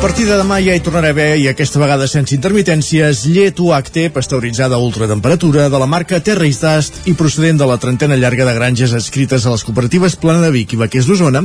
[0.00, 4.06] Partir de demà ja hi tornarà a haver, i aquesta vegada sense intermitències, llet UHT
[4.14, 8.54] pasteuritzada a ultratemperatura de la marca Terra Dast i procedent de la trentena llarga de
[8.56, 11.42] granges escrites a les cooperatives Plana de Vic i Vaquers d'Osona,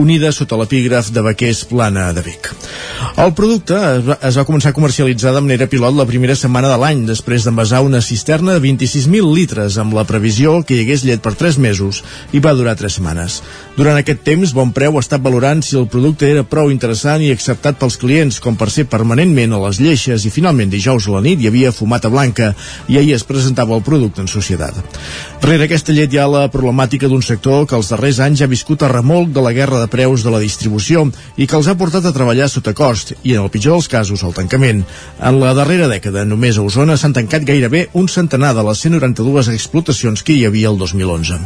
[0.00, 2.48] unides sota l'epígraf de Vaquers Plana de Vic.
[3.20, 3.76] El producte
[4.16, 7.82] es va començar a comercialitzar de manera pilot la primera setmana de l'any, després d'envasar
[7.84, 12.00] una cisterna de 26.000 litres amb la previsió que hi hagués llet per 3 mesos
[12.32, 13.42] i va durar 3 setmanes.
[13.76, 17.25] Durant aquest temps, Bon Preu ha estat valorant si el producte era prou interessant i
[17.34, 21.22] acceptat pels clients, com per ser permanentment a les lleixes i finalment dijous a la
[21.24, 22.52] nit hi havia fumata blanca
[22.88, 24.78] i ahir es presentava el producte en societat.
[25.42, 28.82] Rere aquesta llet hi ha la problemàtica d'un sector que els darrers anys ha viscut
[28.82, 32.06] a remolc de la guerra de preus de la distribució i que els ha portat
[32.06, 34.84] a treballar sota cost i, en el pitjor dels casos, al tancament.
[35.20, 39.50] En la darrera dècada, només a Osona s'han tancat gairebé un centenar de les 192
[39.52, 41.38] explotacions que hi havia el 2011.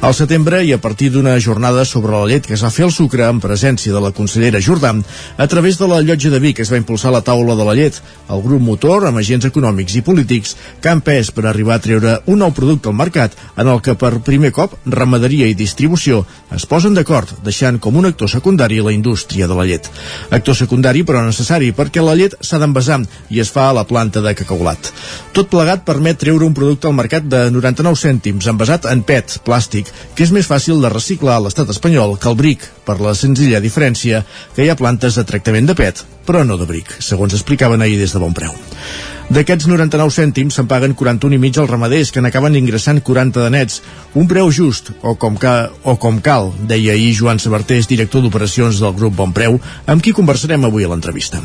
[0.00, 2.94] Al setembre, i a partir d'una jornada sobre la llet que es va fer al
[2.94, 4.92] sucre en presència de la consellera Jordà,
[5.36, 8.00] a través de la llotja de Vic es va impulsar la taula de la llet,
[8.30, 12.16] el grup motor amb agents econòmics i polítics que han pes per arribar a treure
[12.26, 16.24] un nou producte al mercat en el que per primer cop ramaderia i distribució
[16.54, 19.90] es posen d'acord, deixant com un actor secundari la indústria de la llet.
[20.30, 23.02] Actor secundari però necessari perquè la llet s'ha d'envasar
[23.34, 24.92] i es fa a la planta de cacaulat.
[25.36, 29.90] Tot plegat permet treure un producte al mercat de 99 cèntims envasat en PET, plàstic,
[30.14, 33.60] que és més fàcil de reciclar a l'estat espanyol que el bric, per la senzilla
[33.60, 34.22] diferència
[34.54, 37.98] que hi ha plantes de tractament de PET, però no de bric, segons explicaven ahir
[38.00, 38.54] des de bon preu.
[39.26, 43.50] D'aquests 99 cèntims se'n paguen 41 i mig als ramaders, que n'acaben ingressant 40 de
[43.50, 43.80] nets.
[44.14, 48.78] Un preu just, o com, ca, o com cal, deia ahir Joan Sabartés, director d'operacions
[48.84, 51.42] del grup Bon Preu, amb qui conversarem avui a l'entrevista.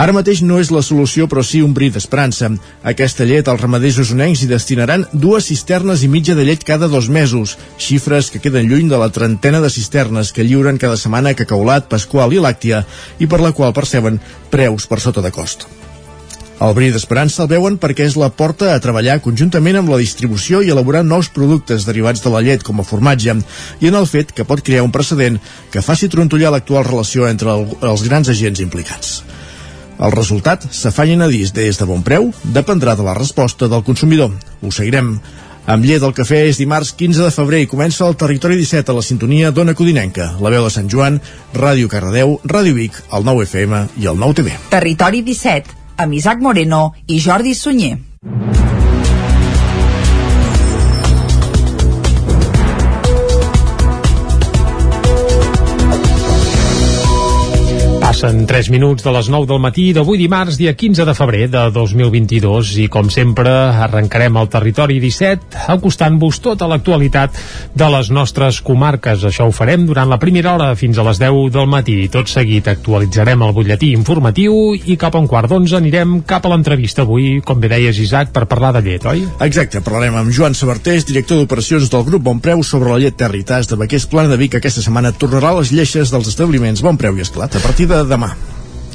[0.00, 2.48] Ara mateix no és la solució, però sí un bri d'esperança.
[2.88, 7.10] Aquesta llet als ramaders usonencs hi destinaran dues cisternes i mitja de llet cada dos
[7.12, 11.90] mesos, xifres que queden lluny de la trentena de cisternes que lliuren cada setmana cacaulat,
[11.92, 12.86] pasqual i làctia
[13.20, 14.16] i per la qual perceben
[14.48, 15.66] preus per sota de cost.
[16.64, 20.62] El bri d'esperança el veuen perquè és la porta a treballar conjuntament amb la distribució
[20.64, 23.36] i elaborar nous productes derivats de la llet com a formatge
[23.84, 25.36] i en el fet que pot crear un precedent
[25.68, 29.20] que faci trontollar l'actual relació entre el, els grans agents implicats.
[30.00, 34.32] El resultat, s'afanyen a dir des de bon preu, dependrà de la resposta del consumidor.
[34.62, 35.18] Ho seguirem.
[35.70, 38.96] Amb llet del cafè és dimarts 15 de febrer i comença el Territori 17 a
[38.96, 41.20] la sintonia d'Ona Codinenca, la veu de Sant Joan,
[41.54, 44.56] Ràdio Cardedeu, Ràdio Vic, el 9 FM i el 9 TV.
[44.72, 47.98] Territori 17, amb Isaac Moreno i Jordi Sunyer.
[58.20, 61.60] Passen 3 minuts de les 9 del matí d'avui dimarts, dia 15 de febrer de
[61.72, 63.48] 2022 i com sempre
[63.80, 67.38] arrencarem el territori 17 acostant-vos tota l'actualitat
[67.72, 69.24] de les nostres comarques.
[69.24, 71.94] Això ho farem durant la primera hora fins a les 10 del matí.
[72.12, 76.52] Tot seguit actualitzarem el butlletí informatiu i cap a un quart d'onze anirem cap a
[76.52, 79.24] l'entrevista avui, com bé deies Isaac, per parlar de llet, oi?
[79.48, 83.72] Exacte, parlarem amb Joan Sabartés, director d'operacions del grup Bon Preu sobre la llet Territas
[83.72, 84.60] de Baquers Plana de Vic.
[84.60, 88.49] Aquesta setmana tornarà les lleixes dels establiments Bon Preu i Esclat a partir de demà.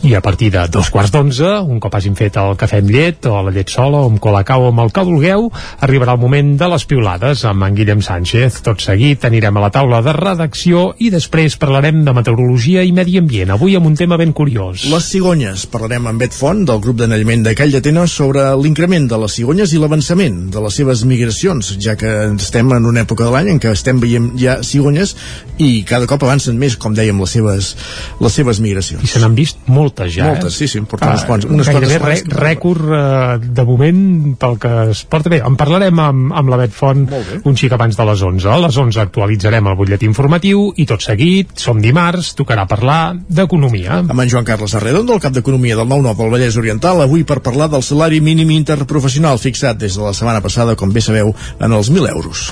[0.06, 3.26] I a partir de dos quarts d'onze, un cop hagin fet el cafè amb llet,
[3.26, 5.48] o la llet sola, o amb colacau, o amb el que vulgueu,
[5.82, 8.60] arribarà el moment de les piulades amb en Guillem Sánchez.
[8.68, 13.18] Tot seguit anirem a la taula de redacció i després parlarem de meteorologia i medi
[13.18, 14.84] ambient, avui amb un tema ben curiós.
[14.92, 15.64] Les cigonyes.
[15.74, 19.74] Parlarem amb Bet Font, del grup d'anellament de Call d'Atenes, sobre l'increment de les cigonyes
[19.74, 23.64] i l'avançament de les seves migracions, ja que estem en una època de l'any en
[23.64, 25.18] què estem veient ja cigonyes
[25.58, 27.74] i cada cop avancen més, com dèiem, les seves,
[28.22, 29.02] les seves migracions.
[29.02, 30.58] I se n'han vist moltes ja, Moltes, eh?
[30.58, 31.48] sí, sí, en porten uns quants.
[31.48, 35.42] Unes gairebé quantes re, rècord eh, de moment pel que es porta bé.
[35.46, 37.06] En parlarem amb, amb la Bet Font
[37.46, 38.50] un xic abans de les 11.
[38.52, 44.02] A les 11 actualitzarem el butlletí informatiu i tot seguit, som dimarts, tocarà parlar d'economia.
[44.04, 47.40] amb en Joan Carles Arredondo, el cap d'Economia del 9-9 del Vallès Oriental, avui per
[47.46, 51.72] parlar del salari mínim interprofessional fixat des de la setmana passada, com bé sabeu, en
[51.72, 52.50] els 1.000 euros.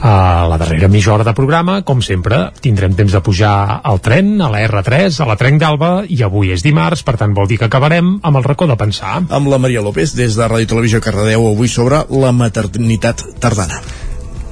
[0.00, 4.34] A la darrera mitja hora de programa, com sempre, tindrem temps de pujar al tren,
[4.44, 7.56] a la R3, a la Trenc d'Alba, i avui és dimarts, per tant vol dir
[7.62, 9.22] que acabarem amb el racó de pensar.
[9.24, 13.80] Amb la Maria López, des de Ràdio Televisió Cardedeu, avui sobre la maternitat tardana.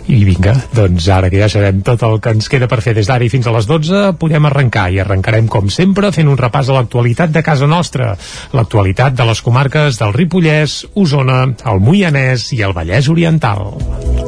[0.05, 3.09] I vinga, doncs ara que ja sabem tot el que ens queda per fer des
[3.09, 6.69] d'ara i fins a les 12, podem arrencar i arrencarem com sempre fent un repàs
[6.69, 8.13] a l'actualitat de casa nostra,
[8.53, 14.24] l'actualitat de les comarques del Ripollès, Osona, el Moianès i el Vallès Oriental.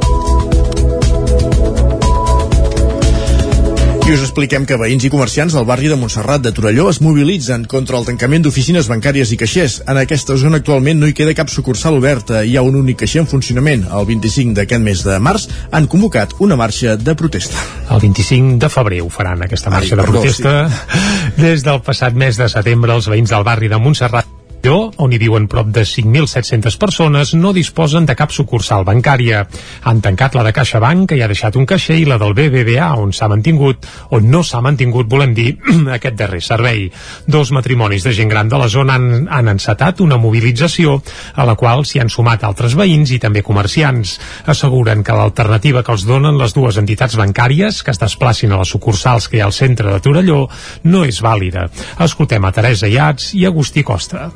[4.06, 7.64] I us expliquem que veïns i comerciants del barri de Montserrat de Torelló es mobilitzen
[7.67, 9.81] contra el tancament d'oficines bancàries i caixers.
[9.91, 13.25] En aquesta zona actualment no hi queda cap sucursal oberta, hi ha un únic caixer
[13.25, 13.82] en funcionament.
[13.91, 17.67] El 25 d'aquest mes de març han convocat una marxa de protesta.
[17.91, 20.56] El 25 de febrer ho faran, aquesta marxa Ai, de perdó, protesta.
[20.70, 21.43] Sí.
[21.43, 25.18] Des del passat mes de setembre, els veïns del barri de Montserrat Castelló, on hi
[25.22, 29.44] viuen prop de 5.700 persones, no disposen de cap sucursal bancària.
[29.86, 32.88] Han tancat la de CaixaBank, que hi ha deixat un caixer, i la del BBVA,
[32.98, 35.52] on s'ha mantingut, on no s'ha mantingut, volem dir,
[35.98, 36.88] aquest darrer servei.
[37.30, 40.96] Dos matrimonis de gent gran de la zona han, han encetat una mobilització
[41.36, 44.16] a la qual s'hi han sumat altres veïns i també comerciants.
[44.50, 48.74] Asseguren que l'alternativa que els donen les dues entitats bancàries que es desplacin a les
[48.74, 50.42] sucursals que hi ha al centre de Torelló
[50.90, 51.68] no és vàlida.
[52.02, 54.26] Escoltem a Teresa Iats i Agustí Costa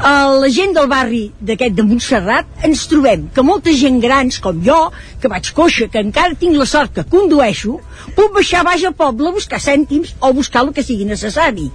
[0.00, 4.60] a la gent del barri d'aquest de Montserrat ens trobem que molta gent grans com
[4.62, 4.76] jo,
[5.18, 7.78] que vaig coixa, que encara tinc la sort que condueixo,
[8.14, 11.66] puc baixar baix al poble a buscar cèntims o buscar el que sigui necessari.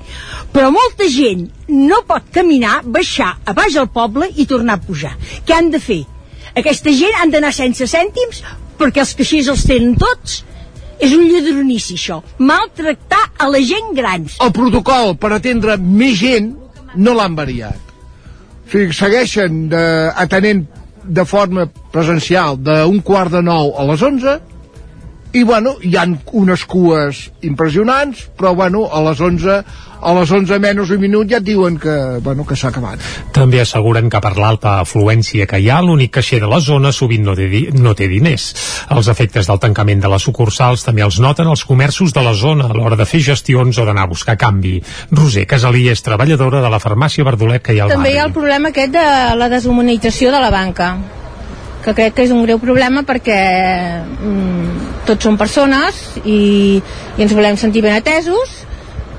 [0.56, 5.16] Però molta gent no pot caminar, baixar a baix al poble i tornar a pujar.
[5.44, 6.04] Què han de fer?
[6.56, 8.44] Aquesta gent han d'anar sense cèntims
[8.80, 10.44] perquè els caixers els tenen tots
[11.04, 12.22] és un lladronici, això.
[12.40, 14.40] Maltractar a la gent grans.
[14.40, 16.54] El protocol per atendre més gent
[16.96, 17.93] no l'han variat
[18.72, 19.84] segueixen de,
[20.16, 20.66] atenent
[21.04, 24.40] de forma presencial d'un quart de nou a les 11
[25.34, 29.56] i bueno, hi han unes cues impressionants, però bueno, a les 11
[30.04, 33.02] a les 11 menys un minut ja et diuen que, bueno, que s'ha acabat.
[33.36, 37.24] També asseguren que per l'alta afluència que hi ha, l'únic caixer de la zona sovint
[37.26, 38.50] no té, no té diners.
[38.94, 42.70] Els efectes del tancament de les sucursals també els noten els comerços de la zona
[42.70, 44.80] a l'hora de fer gestions o d'anar a buscar canvi.
[45.12, 48.14] Roser Casalí és treballadora de la farmàcia Verdolet que hi ha al també barri.
[48.14, 49.10] També hi ha el problema aquest de
[49.40, 50.96] la deshumanització de la banca
[51.84, 53.40] que crec que és un greu problema perquè
[54.02, 58.63] mm, tots som persones i, i ens volem sentir ben atesos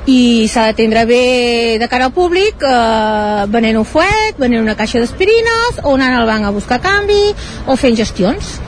[0.06, 5.00] i s'ha d'atendre bé de cara al públic eh, venent un fuet, venent una caixa
[5.00, 7.32] d'aspirines o anant al banc a buscar canvi
[7.66, 8.58] o fent gestions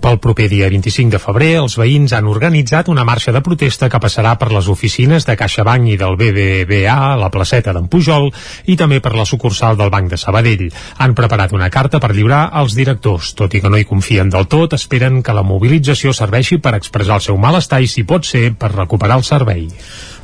[0.00, 4.00] pel proper dia 25 de febrer, els veïns han organitzat una marxa de protesta que
[4.00, 8.30] passarà per les oficines de CaixaBank i del BBVA a la placeta d'en Pujol
[8.64, 10.70] i també per la sucursal del Banc de Sabadell.
[11.04, 13.34] Han preparat una carta per lliurar als directors.
[13.36, 17.20] Tot i que no hi confien del tot, esperen que la mobilització serveixi per expressar
[17.20, 19.68] el seu malestar i, si pot ser, per recuperar el servei.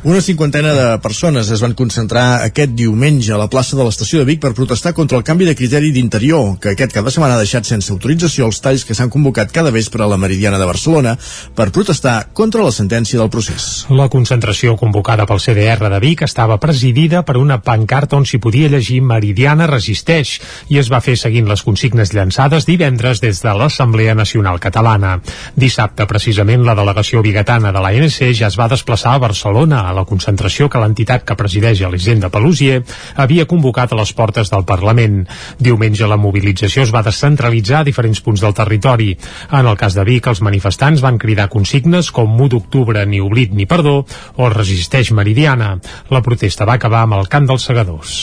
[0.04, 4.26] Una cinquantena de persones es van concentrar aquest diumenge a la plaça de l'estació de
[4.28, 7.66] Vic per protestar contra el canvi de criteri d'interior, que aquest cada setmana ha deixat
[7.66, 11.16] sense autorització els talls que s'han convocat cada vespre a la Meridiana de Barcelona
[11.56, 13.86] per protestar contra la sentència del procés.
[13.88, 18.68] La concentració convocada pel CDR de Vic estava presidida per una pancarta on s'hi podia
[18.68, 20.36] llegir Meridiana resisteix
[20.68, 25.16] i es va fer seguint les consignes llançades divendres des de l'Assemblea Nacional Catalana.
[25.56, 30.04] Dissabte, precisament, la delegació bigatana de l'ANC ja es va desplaçar a Barcelona a la
[30.08, 32.82] concentració que l'entitat que presideix Elisenda Pelusier
[33.14, 35.22] havia convocat a les portes del Parlament.
[35.58, 39.12] Diumenge la mobilització es va descentralitzar a diferents punts del territori.
[39.50, 43.54] En el cas de Vic, els manifestants van cridar consignes com 1 d'octubre ni oblit
[43.54, 44.02] ni perdó
[44.36, 45.76] o resisteix Meridiana.
[46.10, 48.18] La protesta va acabar amb el cant dels segadors.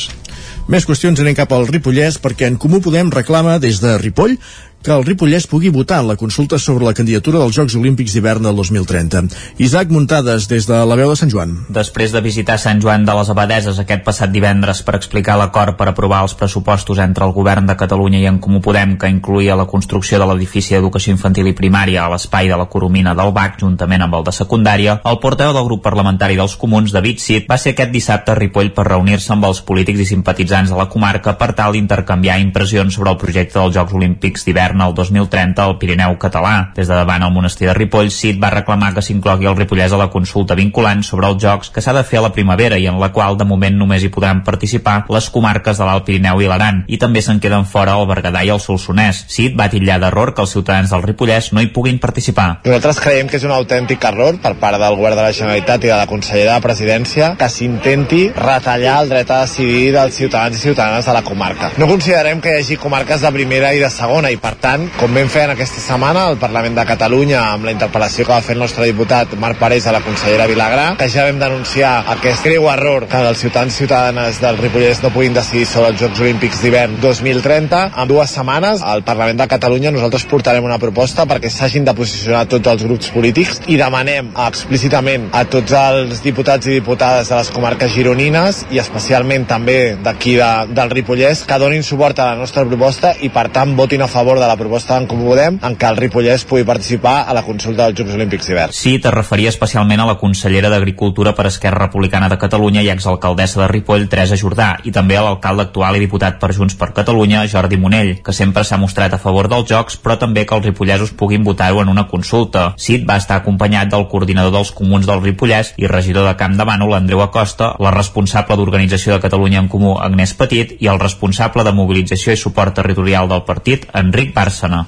[0.71, 4.37] Més qüestions anem cap al Ripollès perquè en Comú Podem reclama des de Ripoll
[4.83, 8.43] que el Ripollès pugui votar en la consulta sobre la candidatura dels Jocs Olímpics d'hivern
[8.43, 9.23] del 2030.
[9.63, 11.55] Isaac Muntades, des de la veu de Sant Joan.
[11.71, 15.87] Després de visitar Sant Joan de les Abadeses aquest passat divendres per explicar l'acord per
[15.87, 19.67] aprovar els pressupostos entre el govern de Catalunya i en Comú Podem que incluïa la
[19.71, 24.03] construcció de l'edifici d'educació infantil i primària a l'espai de la Coromina del BAC juntament
[24.03, 27.71] amb el de secundària, el portaveu del grup parlamentari dels Comuns, David Cid, va ser
[27.73, 31.53] aquest dissabte a Ripoll per reunir-se amb els polítics i simpatitzants de la comarca per
[31.55, 36.17] tal d'intercanviar impressions sobre el projecte dels Jocs Olímpics d'hivern govern el 2030 al Pirineu
[36.17, 36.71] català.
[36.75, 39.97] Des de davant el monestir de Ripoll, Cid va reclamar que s'inclogui el Ripollès a
[39.97, 42.99] la consulta vinculant sobre els jocs que s'ha de fer a la primavera i en
[42.99, 46.83] la qual de moment només hi podran participar les comarques de l'Alt Pirineu i l'Aran
[46.87, 49.25] i també se'n queden fora el Berguedà i el Solsonès.
[49.29, 52.63] Cid va titllar d'error que els ciutadans del Ripollès no hi puguin participar.
[52.65, 55.91] Nosaltres creiem que és un autèntic error per part del govern de la Generalitat i
[55.91, 60.65] de la Consellera de Presidència que s'intenti retallar el dret a decidir dels ciutadans i
[60.69, 61.71] ciutadanes de la comarca.
[61.77, 65.11] No considerem que hi hagi comarques de primera i de segona i per tant, com
[65.11, 68.55] vam fer en aquesta setmana al Parlament de Catalunya amb la interpel·lació que va fer
[68.55, 72.69] el nostre diputat Marc Parés a la consellera Vilagrà, que ja vam denunciar aquest greu
[72.71, 76.61] error que els ciutadans i ciutadanes del Ripollès no puguin decidir sobre els Jocs Olímpics
[76.63, 77.81] d'hivern 2030.
[77.99, 82.45] En dues setmanes al Parlament de Catalunya nosaltres portarem una proposta perquè s'hagin de posicionar
[82.47, 87.51] tots els grups polítics i demanem explícitament a tots els diputats i diputades de les
[87.51, 92.63] comarques gironines i especialment també d'aquí de, del Ripollès que donin suport a la nostra
[92.63, 95.89] proposta i per tant votin a favor de la proposta d'en Comú Podem en què
[95.89, 98.73] el Ripollès pugui participar a la consulta dels Jocs Olímpics d'hivern.
[98.75, 103.61] Sí, te referia especialment a la consellera d'Agricultura per Esquerra Republicana de Catalunya i exalcaldessa
[103.61, 107.45] de Ripoll, Teresa Jordà, i també a l'alcalde actual i diputat per Junts per Catalunya,
[107.49, 111.15] Jordi Monell, que sempre s'ha mostrat a favor dels Jocs, però també que els ripollesos
[111.17, 112.73] puguin votar-ho en una consulta.
[112.77, 116.67] Cid va estar acompanyat del coordinador dels comuns del Ripollès i regidor de Camp de
[116.67, 121.63] Bànol, Andreu Acosta, la responsable d'Organització de Catalunya en Comú, Agnès Petit, i el responsable
[121.63, 124.85] de mobilització i suport territorial del partit, Enric Bàrcena.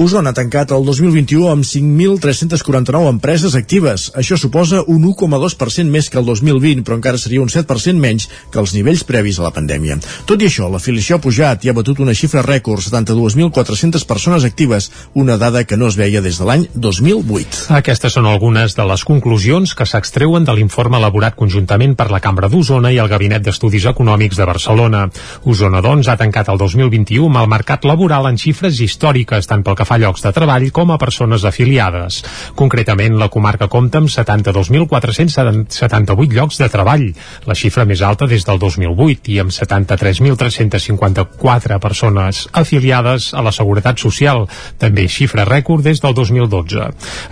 [0.00, 4.06] Osona ha tancat el 2021 amb 5.349 empreses actives.
[4.16, 8.62] Això suposa un 1,2% més que el 2020, però encara seria un 7% menys que
[8.62, 9.98] els nivells previs a la pandèmia.
[10.24, 14.88] Tot i això, l'afiliació ha pujat i ha batut una xifra rècord, 72.400 persones actives,
[15.12, 17.68] una dada que no es veia des de l'any 2008.
[17.76, 22.48] Aquestes són algunes de les conclusions que s'extreuen de l'informe elaborat conjuntament per la Cambra
[22.48, 25.04] d'Osona i el Gabinet d'Estudis Econòmics de Barcelona.
[25.44, 29.76] Osona, doncs, ha tancat el 2021 amb el mercat laboral en xifres històriques, tant pel
[29.76, 32.20] que fa llocs de treball com a persones afiliades.
[32.54, 37.10] Concretament, la comarca compta amb 72.478 llocs de treball,
[37.50, 43.98] la xifra més alta des del 2008, i amb 73.354 persones afiliades a la Seguretat
[43.98, 44.46] Social,
[44.78, 46.86] també xifra rècord des del 2012.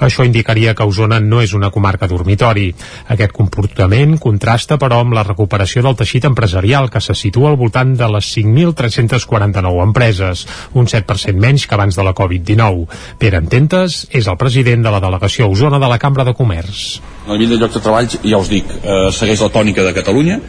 [0.09, 2.75] Això indicaria que Osona no és una comarca dormitori.
[3.15, 7.95] Aquest comportament contrasta, però, amb la recuperació del teixit empresarial, que se situa al voltant
[7.95, 12.48] de les 5.349 empreses, un 7% menys que abans de la Covid-19.
[13.19, 17.00] Pere Ententes és el president de la delegació Osona de la Cambra de Comerç.
[17.26, 20.40] A nivell de llocs de treball, ja us dic, eh, segueix la tònica de Catalunya,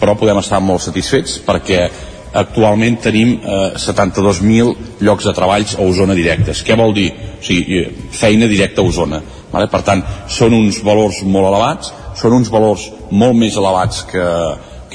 [0.00, 1.88] però podem estar molt satisfets perquè
[2.36, 6.62] actualment tenim eh, 72.000 llocs de treballs a Osona directes.
[6.66, 7.10] Què vol dir?
[7.40, 9.22] O sigui, eh, feina directa a Osona.
[9.52, 9.70] Vale?
[9.72, 14.26] Per tant, són uns valors molt elevats, són uns valors molt més elevats que,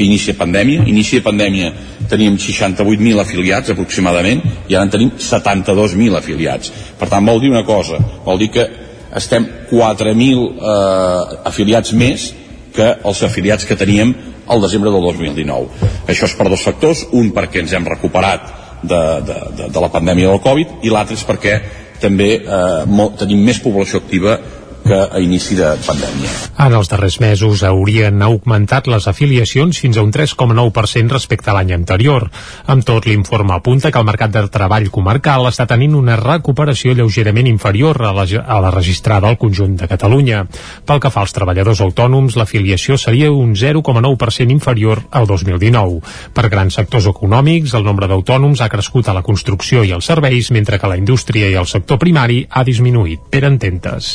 [0.01, 0.81] que inici de pandèmia.
[0.89, 1.69] Inici de pandèmia
[2.09, 6.73] teníem 68.000 afiliats aproximadament i ara en tenim 72.000 afiliats.
[6.97, 8.65] Per tant, vol dir una cosa, vol dir que
[9.13, 12.31] estem 4.000 eh, afiliats més
[12.73, 14.15] que els afiliats que teníem
[14.47, 15.91] al desembre del 2019.
[16.09, 18.49] Això és per dos factors, un perquè ens hem recuperat
[18.81, 21.59] de, de, de, de la pandèmia del Covid i l'altre és perquè
[22.01, 24.39] també eh, molt, tenim més població activa
[24.83, 26.29] que a inici de pandèmia.
[26.61, 31.73] En els darrers mesos haurien augmentat les afiliacions fins a un 3,9% respecte a l'any
[31.75, 32.27] anterior.
[32.71, 37.49] Amb tot, l'informe apunta que el mercat de treball comarcal està tenint una recuperació lleugerament
[37.49, 40.43] inferior a la, a la registrada al conjunt de Catalunya.
[40.85, 46.01] Pel que fa als treballadors autònoms, l'afiliació seria un 0,9% inferior al 2019.
[46.33, 50.51] Per grans sectors econòmics, el nombre d'autònoms ha crescut a la construcció i els serveis,
[50.51, 53.29] mentre que la indústria i el sector primari ha disminuït.
[53.31, 54.13] Per ententes.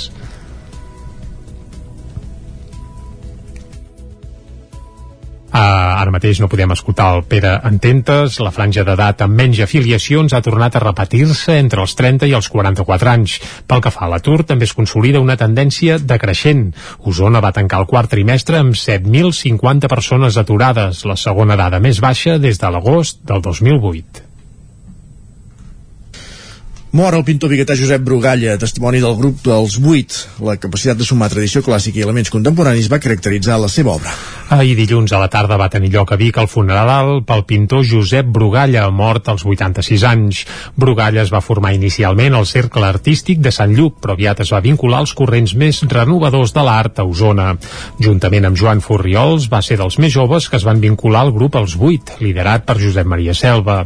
[5.57, 5.61] Uh,
[6.03, 8.35] ara mateix no podem escoltar el Pere Ententes.
[8.45, 12.51] La franja d'edat amb menys afiliacions ha tornat a repetir-se entre els 30 i els
[12.53, 13.39] 44 anys.
[13.65, 16.67] Pel que fa a l'atur, també es consolida una tendència decreixent.
[17.09, 22.37] Osona va tancar el quart trimestre amb 7.050 persones aturades, la segona dada més baixa
[22.37, 24.36] des de l'agost del 2008.
[26.95, 30.14] Mor el pintor biguetà Josep Brugalla, testimoni del grup dels Vuit.
[30.38, 34.12] La capacitat de sumar tradició clàssica i elements contemporanis va caracteritzar la seva obra.
[34.55, 38.28] Ahir dilluns a la tarda va tenir lloc a Vic el funeral pel pintor Josep
[38.31, 40.45] Brugalla, mort als 86 anys.
[40.78, 44.62] Brugalla es va formar inicialment al Cercle Artístic de Sant Lluc, però aviat es va
[44.62, 47.49] vincular als corrents més renovadors de l'art a Osona.
[47.99, 51.59] Juntament amb Joan Furriols va ser dels més joves que es van vincular al grup
[51.59, 53.83] Els Vuit, liderat per Josep Maria Selva,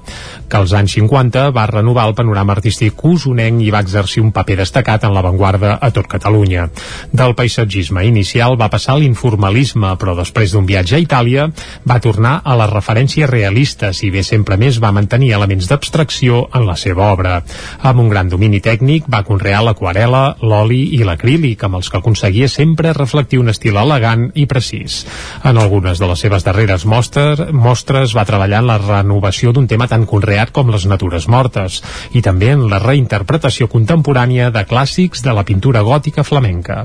[0.47, 4.57] que als anys 50 va renovar el panorama artístic usonenc i va exercir un paper
[4.61, 6.69] destacat en l'avantguarda a tot Catalunya.
[7.13, 11.47] Del paisatgisme inicial va passar l'informalisme, però després d'un viatge a Itàlia
[11.87, 16.67] va tornar a les referències realistes i bé sempre més va mantenir elements d'abstracció en
[16.67, 17.41] la seva obra.
[17.87, 22.49] Amb un gran domini tècnic va conrear l'aquarela, l'oli i l'acrílic, amb els que aconseguia
[22.49, 25.05] sempre reflectir un estil elegant i precís.
[25.45, 29.89] En algunes de les seves darreres mostres, mostres va treballar en la renovació d'un tema
[29.89, 31.81] tan conreat com les natures mortes
[32.17, 36.85] i també en la reinterpretació contemporània de clàssics de la pintura gòtica flamenca.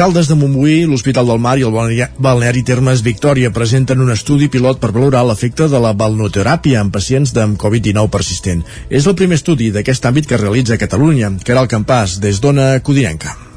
[0.00, 4.80] Caldes de Montbui, l'Hospital del Mar i el Balneari Termes Victòria presenten un estudi pilot
[4.80, 8.64] per valorar l'efecte de la balnoteràpia en pacients amb Covid-19 persistent.
[8.88, 12.72] És el primer estudi d'aquest àmbit que realitza Catalunya, que era el campàs des d'Ona
[12.80, 13.49] Codinenca.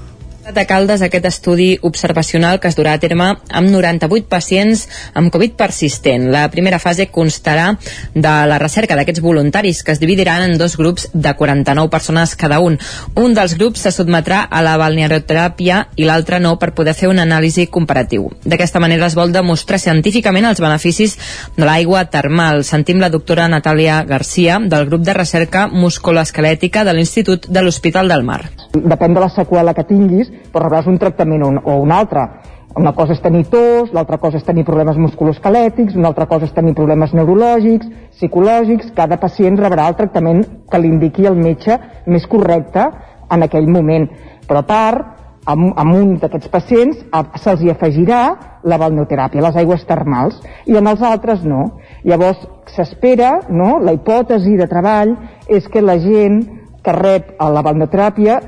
[0.44, 4.82] De Caldes, aquest estudi observacional que es durà a terme amb 98 pacients
[5.16, 6.26] amb Covid persistent.
[6.34, 7.70] La primera fase constarà
[8.12, 12.60] de la recerca d'aquests voluntaris que es dividiran en dos grups de 49 persones cada
[12.60, 12.76] un.
[13.16, 17.24] Un dels grups se sotmetrà a la balnearoteràpia i l'altre no per poder fer un
[17.24, 18.28] anàlisi comparatiu.
[18.44, 21.16] D'aquesta manera es vol demostrar científicament els beneficis
[21.56, 22.66] de l'aigua termal.
[22.68, 28.28] Sentim la doctora Natàlia Garcia del grup de recerca musculoesquelètica de l'Institut de l'Hospital del
[28.28, 28.42] Mar.
[28.76, 32.28] Depèn de la seqüela que tinguis, però rebràs un tractament un, o un altre.
[32.76, 36.54] Una cosa és tenir tos, l'altra cosa és tenir problemes musculoesquelètics, una altra cosa és
[36.56, 41.78] tenir problemes neurològics, psicològics, cada pacient rebrà el tractament que li indiqui el metge
[42.10, 42.88] més correcte
[43.30, 44.08] en aquell moment.
[44.48, 45.12] Però a part,
[45.46, 47.04] amb, amb un d'aquests pacients
[47.44, 48.24] se'ls hi afegirà
[48.64, 51.76] la balneoteràpia, les aigües termals, i en els altres no.
[52.04, 52.42] Llavors
[52.74, 53.78] s'espera, no?
[53.84, 55.14] la hipòtesi de treball
[55.48, 56.42] és que la gent
[56.84, 58.40] que rep la balneoteràpia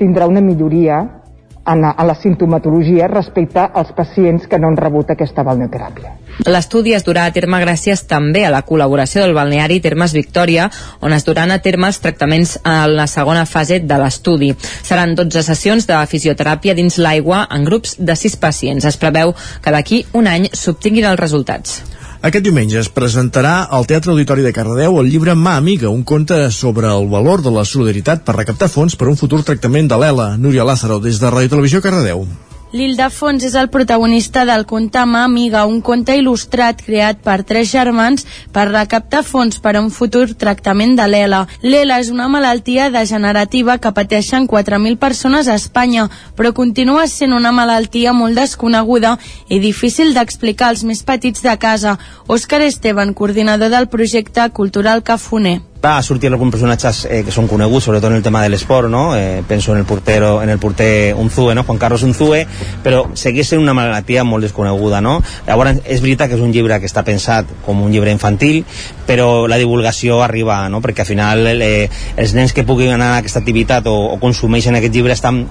[0.00, 1.02] tindrà una milloria
[1.66, 6.16] en, en la sintomatologia respecte als pacients que no han rebut aquesta balneoteràpia.
[6.48, 11.12] L'estudi es durà a terme gràcies també a la col·laboració del balneari Termes Victòria, on
[11.12, 14.52] es duran a terme els tractaments en la segona fase de l'estudi.
[14.82, 18.88] Seran 12 sessions de fisioteràpia dins l'aigua en grups de 6 pacients.
[18.88, 21.82] Es preveu que d'aquí un any s'obtinguin els resultats.
[22.22, 26.38] Aquest diumenge es presentarà al Teatre Auditori de Cardedeu el llibre Mà Amiga, un conte
[26.54, 30.28] sobre el valor de la solidaritat per recaptar fons per un futur tractament de l'ELA.
[30.38, 32.22] Núria Lázaro, des de Ràdio Televisió Cardedeu.
[32.72, 38.24] L'Ildefons és el protagonista del conte Mà Amiga, un conte il·lustrat creat per tres germans
[38.54, 41.42] per recaptar fons per a un futur tractament de l'ELA.
[41.60, 47.52] L'ELA és una malaltia degenerativa que pateixen 4.000 persones a Espanya, però continua sent una
[47.52, 49.18] malaltia molt desconeguda
[49.52, 51.98] i difícil d'explicar als més petits de casa.
[52.24, 57.88] Òscar Esteban, coordinador del projecte Cultural Cafoner va sortir alguns personatges eh, que són coneguts,
[57.88, 59.16] sobretot en el tema de l'esport, no?
[59.16, 61.64] Eh, penso en el portero, en el porter Unzue, no?
[61.64, 62.44] Juan Carlos Unzue,
[62.84, 65.18] però segueix sent una malaltia molt desconeguda, no?
[65.48, 68.62] Llavors, és veritat que és un llibre que està pensat com un llibre infantil,
[69.08, 70.80] però la divulgació arriba, no?
[70.84, 74.78] Perquè al final eh, els nens que puguin anar a aquesta activitat o, o consumeixen
[74.78, 75.42] aquest llibre estan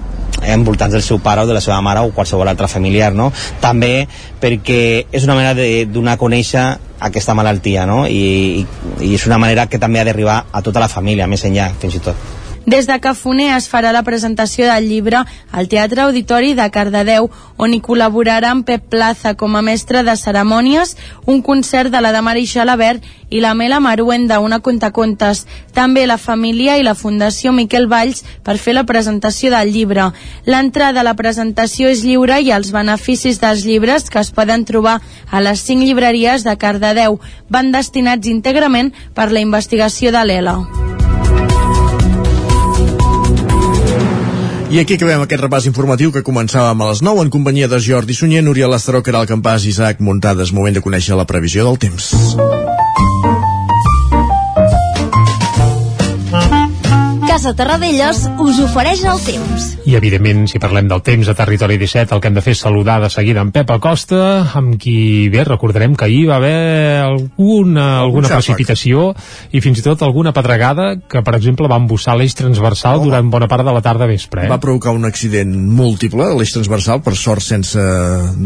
[0.50, 3.30] envoltats del seu pare o de la seva mare o qualsevol altre familiar, no?
[3.60, 4.08] També
[4.42, 6.66] perquè és una manera de donar a conèixer
[7.02, 8.04] aquesta malaltia, no?
[8.06, 8.66] I,
[9.00, 11.98] i és una manera que també ha d'arribar a tota la família, més enllà, fins
[11.98, 12.41] i tot.
[12.64, 17.26] Des de Cafoner es farà la presentació del llibre al Teatre Auditori de Cardedeu,
[17.58, 20.94] on hi col·laborarà en Pep Plaza com a mestre de cerimònies,
[21.26, 25.42] un concert de la de Marixa Labert i la Mela Maruenda, una contacontes.
[25.74, 30.12] També la família i la Fundació Miquel Valls per fer la presentació del llibre.
[30.46, 35.00] L'entrada a la presentació és lliure i els beneficis dels llibres que es poden trobar
[35.30, 37.18] a les cinc llibreries de Cardedeu
[37.50, 40.91] van destinats íntegrament per la investigació de l'ELA.
[44.72, 48.16] I aquí acabem aquest repàs informatiu que començàvem a les 9 en companyia de Jordi
[48.16, 50.54] Sunyer, Núria Lastaró, Caral Campàs, Isaac Muntades.
[50.56, 52.08] Moment de conèixer la previsió del temps.
[57.32, 59.70] Casa Terradellos us ofereix el temps.
[59.88, 62.60] I, evidentment, si parlem del temps a Territori 17, el que hem de fer és
[62.60, 64.18] saludar de seguida en Pep Acosta,
[64.60, 69.06] amb qui, bé, recordarem que ahir va haver alguna, alguna precipitació
[69.48, 73.06] i fins i tot alguna pedregada que, per exemple, va embussar l'eix transversal oh.
[73.08, 74.44] durant bona part de la tarda vespre.
[74.44, 74.52] Eh?
[74.52, 77.80] Va provocar un accident múltiple a l'eix transversal, per sort sense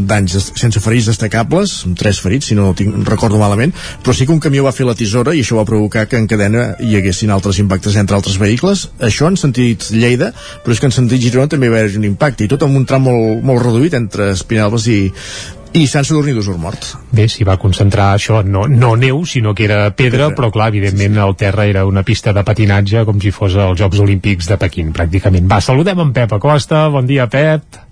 [0.07, 4.31] danys, sense ferits destacables, amb tres ferits, si no tinc, recordo malament, però sí que
[4.31, 7.35] un camió va fer la tisora i això va provocar que en cadena hi haguessin
[7.35, 10.31] altres impactes entre altres vehicles això en sentit Lleida,
[10.63, 12.85] però és que en sentit Girona també va haver un impacte, i tot amb un
[12.89, 14.99] tram molt, molt reduït entre Espinalbes i,
[15.77, 16.85] i Sant Sadurní d'Usur mort.
[17.15, 20.35] Bé, s'hi va concentrar això, no, no neu, sinó que era pedra, pedra.
[20.37, 23.99] però clar, evidentment el terra era una pista de patinatge com si fos els Jocs
[24.03, 25.49] Olímpics de Pequín, pràcticament.
[25.49, 27.83] Va, saludem en Pep Acosta, bon dia Pep.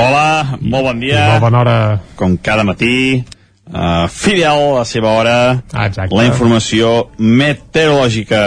[0.00, 1.20] Hola, molt bon dia.
[1.20, 1.76] I molt bona hora.
[2.16, 3.20] Com cada matí,
[3.68, 5.36] uh, fidel a la seva hora,
[5.72, 6.16] ah, Exacte.
[6.16, 8.42] la informació meteorològica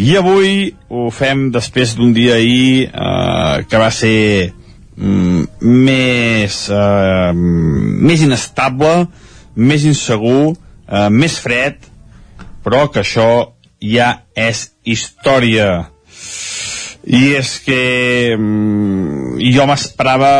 [0.00, 4.48] i avui ho fem després d'un dia ahir eh, que va ser
[4.96, 8.94] mm, més, eh, més inestable,
[9.60, 10.54] més insegur,
[10.88, 11.84] eh, més fred,
[12.64, 13.28] però que això
[13.84, 15.90] ja és història.
[17.04, 17.80] I és que
[18.40, 20.34] mm, jo m'esperava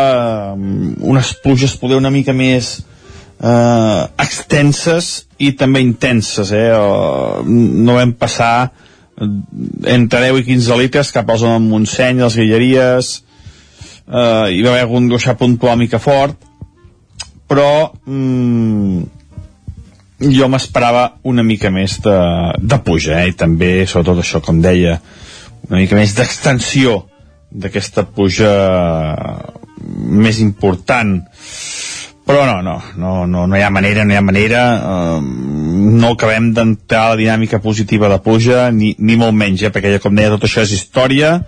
[0.57, 6.71] mm, unes pluges poder una mica més eh, extenses i també intenses, eh?
[7.45, 8.71] no vam passar
[9.21, 13.11] entre 10 i 15 litres cap als Montseny, les Guilleries
[14.09, 16.49] eh, hi va haver algun gruixar puntual mica fort
[17.51, 19.03] però mm,
[20.31, 22.17] jo m'esperava una mica més de,
[22.61, 23.31] de puja eh?
[23.33, 24.99] i també sobretot això com deia
[25.69, 27.03] una mica més d'extensió
[27.51, 28.53] d'aquesta puja
[29.81, 31.19] més important
[32.31, 35.21] però no, no, no, no, no hi ha manera, no hi ha manera eh,
[35.81, 40.15] no acabem d'entrar la dinàmica positiva de puja ni, ni molt menys, eh, perquè com
[40.15, 41.39] deia tot això és història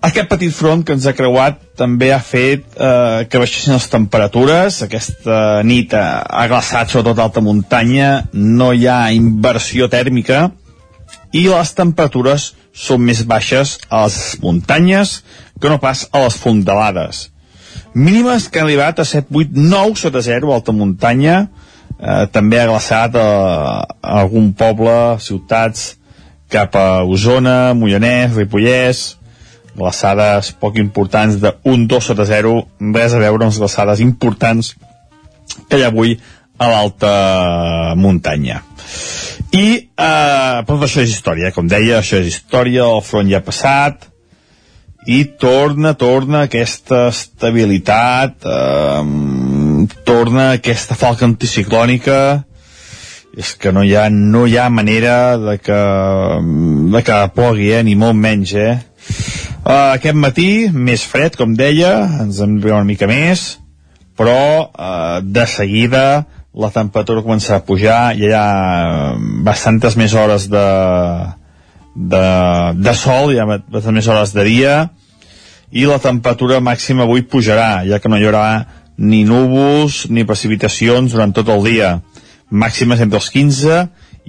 [0.00, 4.82] aquest petit front que ens ha creuat també ha fet eh, que baixessin les temperatures.
[4.86, 10.48] Aquesta nit ha glaçat sobretot alta muntanya, no hi ha inversió tèrmica
[11.34, 15.18] i les temperatures són més baixes a les muntanyes
[15.58, 17.26] que no pas a les fondalades.
[17.94, 21.48] Mínimes que han arribat a 7, 8, 9 sota 0 a alta muntanya,
[22.00, 23.28] eh, també ha glaçat a,
[23.84, 25.94] a algun poble, ciutats,
[26.48, 29.04] cap a Osona, Mollanès, Ripollès,
[29.78, 32.54] glaçades poc importants de 1-2 sota 0,
[32.94, 34.74] res a veure amb les glaçades importants
[35.68, 36.16] que hi ha avui
[36.58, 37.12] a l'alta
[37.96, 38.62] muntanya.
[39.54, 43.46] I, eh, però això és història, com deia, això és història, el front ja ha
[43.46, 44.08] passat,
[45.08, 49.47] i torna, torna aquesta estabilitat, eh,
[50.06, 52.18] torna aquesta falca anticiclònica,
[53.38, 55.78] és que no hi ha, no hi ha manera de que,
[56.94, 58.74] de que plogui, eh, ni molt menys, eh?
[59.68, 61.92] Uh, aquest matí, més fred, com deia,
[62.24, 63.58] ens en ve una mica més,
[64.18, 66.04] però uh, de seguida
[66.58, 69.14] la temperatura comença a pujar, hi ha
[69.46, 70.68] bastantes més hores de,
[71.94, 72.24] de,
[72.80, 74.78] de sol, hi ha bastantes més hores de dia,
[75.70, 78.46] i la temperatura màxima avui pujarà, ja que no hi haurà
[78.98, 81.90] ni núvols ni precipitacions durant tot el dia.
[82.50, 83.84] Màximes entre els 15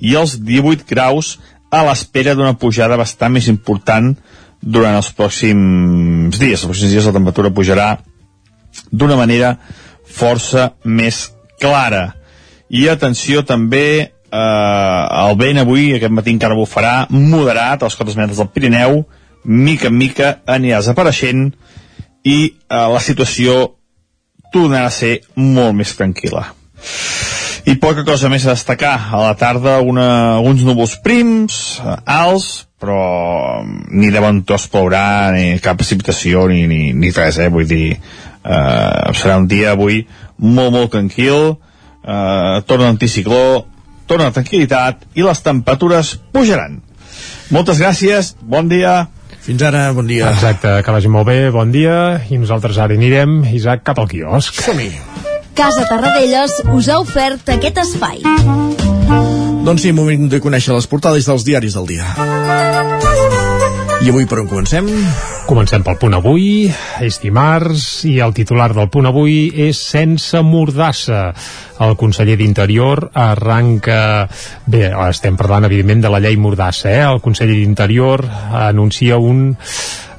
[0.05, 1.37] i els 18 graus
[1.73, 4.13] a l'espera d'una pujada bastant més important
[4.61, 6.61] durant els pròxims dies.
[6.61, 7.89] Els pròxims dies la temperatura pujarà
[8.91, 9.55] d'una manera
[10.05, 11.29] força més
[11.61, 12.13] clara.
[12.69, 18.37] I atenció també, eh, el vent avui, aquest matí encara bufarà, moderat, als 4 metres
[18.37, 19.05] del Pirineu,
[19.43, 21.53] mica en mica anirà desapareixent
[22.23, 23.78] i eh, la situació
[24.53, 26.45] tornarà a ser molt més tranquil·la.
[27.69, 28.95] I poca cosa més a destacar.
[29.11, 35.59] A la tarda una, uns núvols prims, alts, però ni de bon tos plourà, ni
[35.63, 37.49] cap precipitació, ni, ni, ni res, eh?
[37.51, 40.05] Vull dir, eh, serà un dia avui
[40.39, 41.51] molt, molt tranquil,
[42.01, 43.65] eh, torna l'anticicló,
[44.09, 46.79] torna tranquil·litat i les temperatures pujaran.
[47.53, 49.09] Moltes gràcies, bon dia.
[49.49, 50.27] Fins ara, bon dia.
[50.29, 54.59] Exacte, que vagi molt bé, bon dia, i nosaltres ara anirem, Isaac, cap al quiosc.
[54.61, 54.91] Som-hi.
[55.57, 58.21] Casa Tarradellas us ha ofert aquest espai.
[59.65, 62.13] Doncs sí, moment de conèixer les portades dels diaris del dia.
[63.99, 64.85] I avui per on comencem?
[65.43, 66.69] Comencem pel punt avui,
[67.03, 71.33] és dimarts, i el titular del punt avui és Sense mordassa.
[71.83, 74.29] El conseller d'Interior arranca...
[74.63, 77.03] Bé, estem parlant, evidentment, de la llei mordassa, eh?
[77.09, 78.23] El conseller d'Interior
[78.69, 79.49] anuncia un...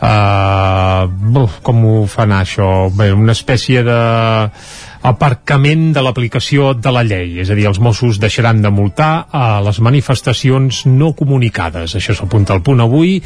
[0.01, 2.91] Uh, com ho fan això?
[2.93, 3.99] Bé, una espècie de
[5.03, 9.61] aparcament de l'aplicació de la llei, és a dir, els Mossos deixaran de multar a
[9.65, 11.95] les manifestacions no comunicades.
[11.97, 13.17] Això s'apunta al punt avui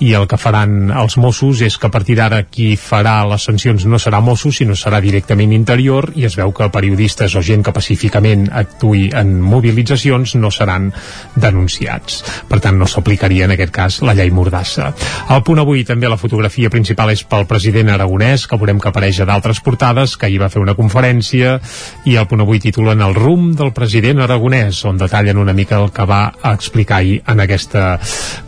[0.00, 3.84] i el que faran els Mossos és que a partir d'ara qui farà les sancions
[3.84, 7.76] no serà Mossos, sinó serà directament interior i es veu que periodistes o gent que
[7.76, 10.90] pacíficament actui en mobilitzacions no seran
[11.36, 12.22] denunciats.
[12.48, 14.94] Per tant, no s'aplicaria en aquest cas la llei Mordassa.
[15.28, 19.20] Al punt avui també la fotografia principal és pel president aragonès, que veurem que apareix
[19.20, 21.58] a d'altres portades, que ahir va fer una conferència València
[22.06, 25.90] i el punt avui titulen El rum del president aragonès, on detallen una mica el
[25.90, 27.98] que va explicar ahir en aquesta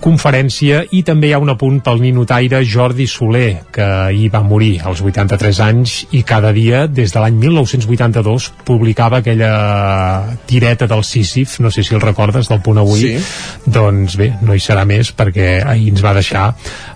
[0.00, 4.80] conferència i també hi ha un apunt pel ninotaire Jordi Soler, que ahir va morir
[4.84, 11.58] als 83 anys i cada dia, des de l'any 1982, publicava aquella tireta del Sísif,
[11.60, 13.00] no sé si el recordes, del punt avui.
[13.00, 13.18] Sí.
[13.66, 16.46] Doncs bé, no hi serà més perquè ahir ens va deixar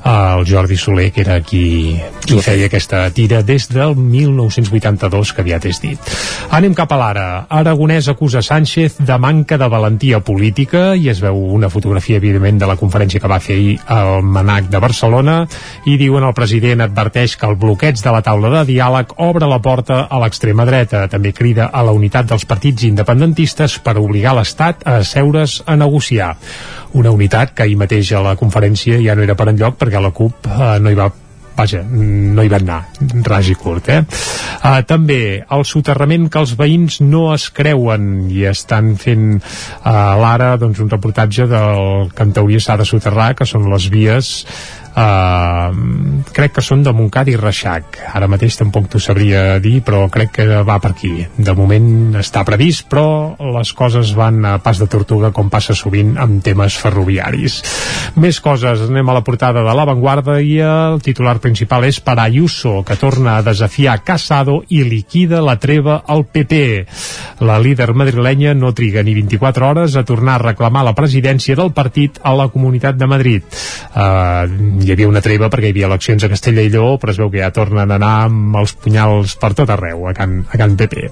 [0.04, 5.63] el Jordi Soler, que era qui, qui feia aquesta tira des del 1982, que aviat
[5.68, 6.12] és dit.
[6.54, 7.26] Anem cap a l'ara.
[7.48, 12.68] Aragonès acusa Sánchez de manca de valentia política i es veu una fotografia, evidentment, de
[12.68, 15.36] la conferència que va fer ahir al Manac de Barcelona
[15.90, 19.60] i diuen el president adverteix que el bloqueig de la taula de diàleg obre la
[19.62, 21.06] porta a l'extrema dreta.
[21.08, 26.34] També crida a la unitat dels partits independentistes per obligar l'Estat a asseure's a negociar.
[26.94, 30.14] Una unitat que ahir mateix a la conferència ja no era per enlloc perquè la
[30.14, 31.10] CUP eh, no hi va
[31.56, 32.80] vaja, no hi van anar,
[33.26, 34.00] ras i curt, eh?
[34.64, 40.54] Uh, també el soterrament que els veïns no es creuen i estan fent uh, l'ara
[40.60, 44.32] doncs, un reportatge del que en teoria s'ha de soterrar, que són les vies
[44.96, 47.98] uh, crec que són de Montcada i Reixac.
[48.14, 51.12] Ara mateix tampoc t'ho sabria dir però crec que va per aquí.
[51.36, 56.14] De moment està previst però les coses van a pas de tortuga com passa sovint
[56.20, 57.60] amb temes ferroviaris.
[58.20, 62.82] Més coses, anem a la portada de l'avantguarda i el titular principal és per Ayuso
[62.86, 66.62] que torna a desafiar Casado i liquida la treva al PP
[67.44, 71.72] la líder madrilenya no triga ni 24 hores a tornar a reclamar la presidència del
[71.72, 73.42] partit a la Comunitat de Madrid.
[73.94, 74.46] Uh,
[74.84, 77.30] hi havia una treva perquè hi havia eleccions a Castella i Lleó, però es veu
[77.32, 80.76] que ja tornen a anar amb els punyals per tot arreu a Can, a Can
[80.80, 81.08] PP.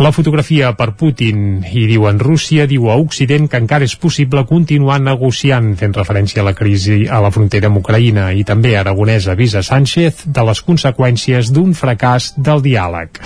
[0.00, 4.44] La fotografia per Putin i diu en Rússia diu a Occident que encara és possible
[4.48, 9.28] continuar negociant fent referència a la crisi a la frontera amb Ucraïna i també Aragonès
[9.28, 13.20] avisa Sánchez de les conseqüències d'un fracàs del diàleg.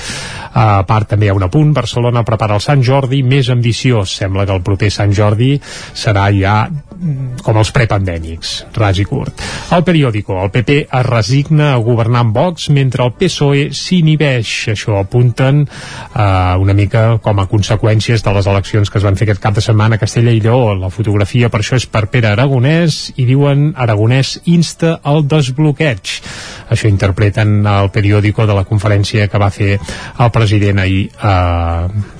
[0.56, 4.16] A part també hi ha un apunt, Barcelona prepara el Sant Jordi més ambiciós.
[4.18, 5.54] Sembla que el proper Sant Jordi
[5.94, 6.56] serà ja
[7.44, 9.42] com els prepandèmics, ras i curt.
[9.76, 14.54] El periòdico, el PP es resigna a governar amb Vox mentre el PSOE s'inhibeix.
[14.72, 19.28] Això apunten eh, una mica com a conseqüències de les eleccions que es van fer
[19.28, 20.74] aquest cap de setmana a Castella i Lleó.
[20.78, 26.18] La fotografia per això és per Pere Aragonès i diuen Aragonès insta al desbloqueig.
[26.72, 32.14] Això interpreten el periòdico de la conferència que va fer el president ahir eh,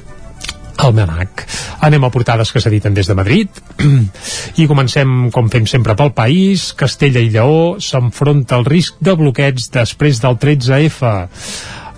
[0.77, 1.45] Almanac.
[1.87, 3.61] Anem a portades que s'editen des de Madrid
[4.61, 6.71] i comencem, com fem sempre, pel país.
[6.77, 11.13] Castella i Lleó s'enfronta al risc de bloqueig després del 13F.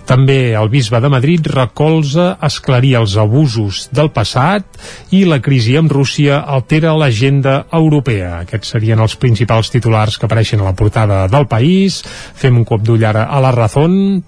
[0.08, 4.78] També el bisbe de Madrid recolza esclarir els abusos del passat
[5.12, 8.38] i la crisi amb Rússia altera l'agenda europea.
[8.46, 12.00] Aquests serien els principals titulars que apareixen a la portada del país.
[12.40, 14.22] Fem un cop d'ull ara a la Razón.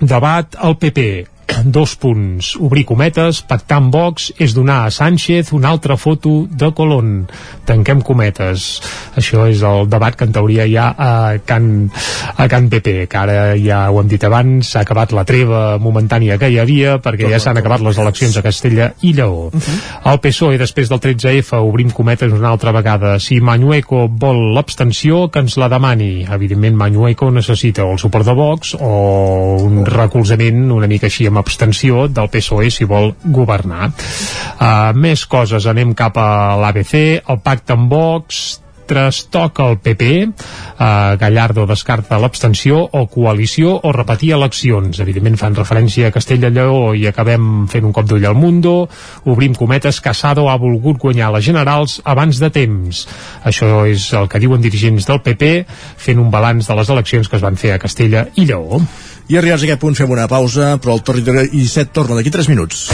[0.00, 5.70] Debat al PP dos punts, obrir cometes, pactar amb Vox és donar a Sánchez una
[5.70, 7.28] altra foto de Colón.
[7.66, 8.80] Tanquem cometes.
[9.18, 11.10] Això és el debat que en teoria hi ha a
[11.46, 11.90] Can,
[12.36, 16.38] a Can PP, que ara ja ho hem dit abans, s'ha acabat la treva momentània
[16.40, 19.50] que hi havia, perquè ja s'han acabat les eleccions a Castella i Lleó.
[19.50, 20.12] Uh -huh.
[20.12, 23.18] El PSOE, després del 13F, obrim cometes una altra vegada.
[23.18, 26.26] Si Mañueco vol l'abstenció, que ens la demani.
[26.30, 31.39] Evidentment, Mañueco necessita o el suport de Vox o un recolzament una mica així amb
[31.40, 33.90] abstenció del PSOE si vol governar.
[33.90, 41.16] Uh, més coses, anem cap a l'ABC, el pacte amb Vox, trastoca el PP, eh,
[41.20, 44.98] Gallardo descarta l'abstenció o coalició o repetir eleccions.
[45.04, 48.88] Evidentment fan referència a Castella-Lleó i acabem fent un cop d'ull al Mundo.
[49.30, 53.04] Obrim cometes, Casado ha volgut guanyar les generals abans de temps.
[53.46, 57.38] Això és el que diuen dirigents del PP fent un balanç de les eleccions que
[57.38, 58.82] es van fer a Castella i Lleó.
[59.30, 62.48] I arribats a aquest punt fem una pausa, però el territori 17 torna d'aquí 3
[62.50, 62.90] minuts.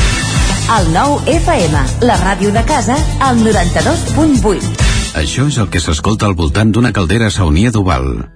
[0.76, 1.72] El nou FM,
[2.04, 2.92] la ràdio de casa,
[3.24, 5.16] al 92.8.
[5.16, 8.28] Això és el que s'escolta al voltant d'una caldera saunia d'Oval.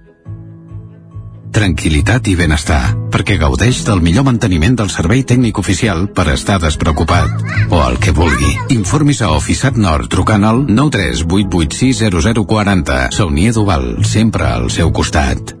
[1.53, 7.29] Tranquilitat i benestar, perquè gaudeix del millor manteniment del servei tècnic oficial per estar despreocupat.
[7.69, 8.57] O el que vulgui.
[8.79, 13.13] Informis a Oficiat Nord trucant al 938860040.
[13.13, 15.60] Saunia d'Oval, sempre al seu costat.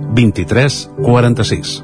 [0.13, 1.83] 23 46.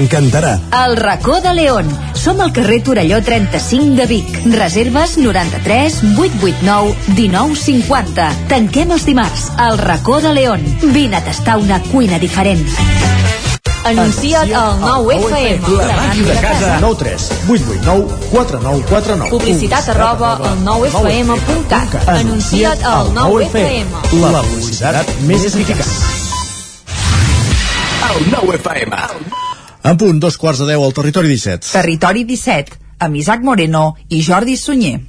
[0.85, 1.85] El racó de León.
[2.13, 4.39] Som al carrer Torelló 35 de Vic.
[4.45, 8.31] Reserves 93 889 1950.
[8.49, 9.51] Tanquem els dimarts.
[9.59, 10.65] El racó de León.
[10.81, 12.65] Vine a tastar una cuina diferent.
[13.83, 15.77] Anuncia't al 9FM.
[15.77, 16.77] La màquina de casa.
[16.81, 22.07] 9 3 8 8 9 4 9 4 9 Publicitat arroba al 9FM.cat.
[22.07, 23.85] Anuncia't al 9FM.
[24.21, 25.95] La publicitat més eficaç.
[28.11, 29.50] El 9FM.
[29.83, 31.71] En punt, dos quarts de deu al territori 17.
[31.73, 34.99] Territori 17, amb Isaac Moreno i Jordi Sunyer.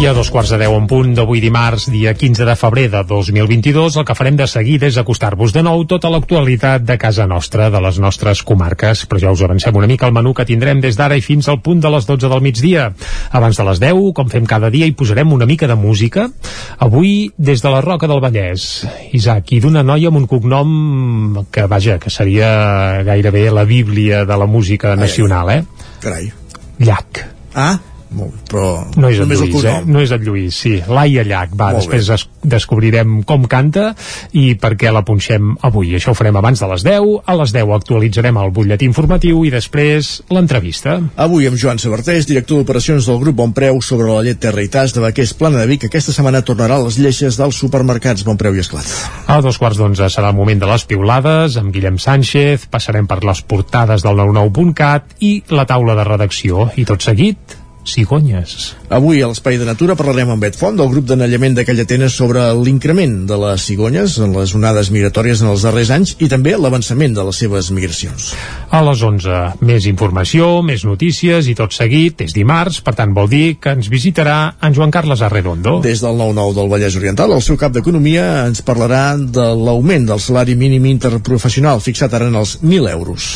[0.00, 3.02] I a dos quarts de deu en punt d'avui dimarts, dia 15 de febrer de
[3.04, 7.66] 2022, el que farem de seguida és acostar-vos de nou tota l'actualitat de casa nostra,
[7.68, 10.96] de les nostres comarques, però ja us avancem una mica el menú que tindrem des
[10.96, 12.86] d'ara i fins al punt de les 12 del migdia.
[13.28, 16.30] Abans de les 10, com fem cada dia, hi posarem una mica de música.
[16.78, 21.68] Avui, des de la Roca del Vallès, Isaac, i d'una noia amb un cognom que,
[21.68, 25.62] vaja, que seria gairebé la bíblia de la música nacional, eh?
[26.00, 26.32] Carai.
[26.80, 27.26] Llach.
[27.52, 27.76] Ah,
[28.16, 29.76] molt, però No és el només Lluís, el eh?
[29.86, 30.72] No és el Lluís, sí.
[30.88, 33.90] Laia Llach, va, Molt després es descobrirem com canta
[34.36, 35.92] i per què la punxem avui.
[35.96, 37.10] Això ho farem abans de les 10.
[37.26, 40.98] A les 10 actualitzarem el butlletí informatiu i després l'entrevista.
[41.20, 44.70] Avui amb Joan Sabartés, director d'operacions del grup Bon Preu sobre la llet Terra i
[44.72, 45.86] Tas de Vaquers Plana de Vic.
[45.88, 48.88] Aquesta setmana tornarà a les lleixes dels supermercats Bon Preu i Esclat.
[49.30, 53.22] A dos quarts d'onze serà el moment de les piulades amb Guillem Sánchez, passarem per
[53.26, 56.70] les portades del 99.cat i la taula de redacció.
[56.80, 57.59] I tot seguit,
[57.94, 58.74] cigonyes.
[58.90, 62.42] Avui a l'Espai de Natura parlarem amb Bet Font del grup d'anellament de Callatenes sobre
[62.58, 67.14] l'increment de les cigonyes en les onades migratòries en els darrers anys i també l'avançament
[67.16, 68.30] de les seves migracions.
[68.70, 73.30] A les 11, més informació, més notícies i tot seguit, és dimarts, per tant vol
[73.30, 75.78] dir que ens visitarà en Joan Carles Arredondo.
[75.84, 80.22] Des del 9-9 del Vallès Oriental, el seu cap d'Economia ens parlarà de l'augment del
[80.22, 83.30] salari mínim interprofessional fixat ara en els 1.000 euros.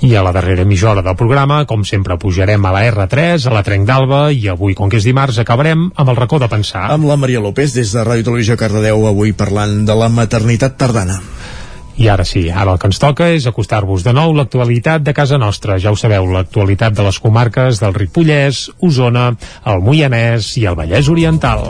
[0.00, 3.52] I a la darrera mitja hora del programa, com sempre, pujarem a la R3, a
[3.52, 6.86] la Trenc d'Alba, i avui, com que és dimarts, acabarem amb el racó de pensar.
[6.94, 11.20] Amb la Maria López, des de Ràdio Televisió Cardedeu, avui parlant de la maternitat tardana.
[12.00, 15.36] I ara sí, ara el que ens toca és acostar-vos de nou l'actualitat de casa
[15.36, 15.76] nostra.
[15.76, 19.34] Ja ho sabeu, l'actualitat de les comarques del Ripollès, Osona,
[19.68, 21.68] el Moianès i el Vallès Oriental.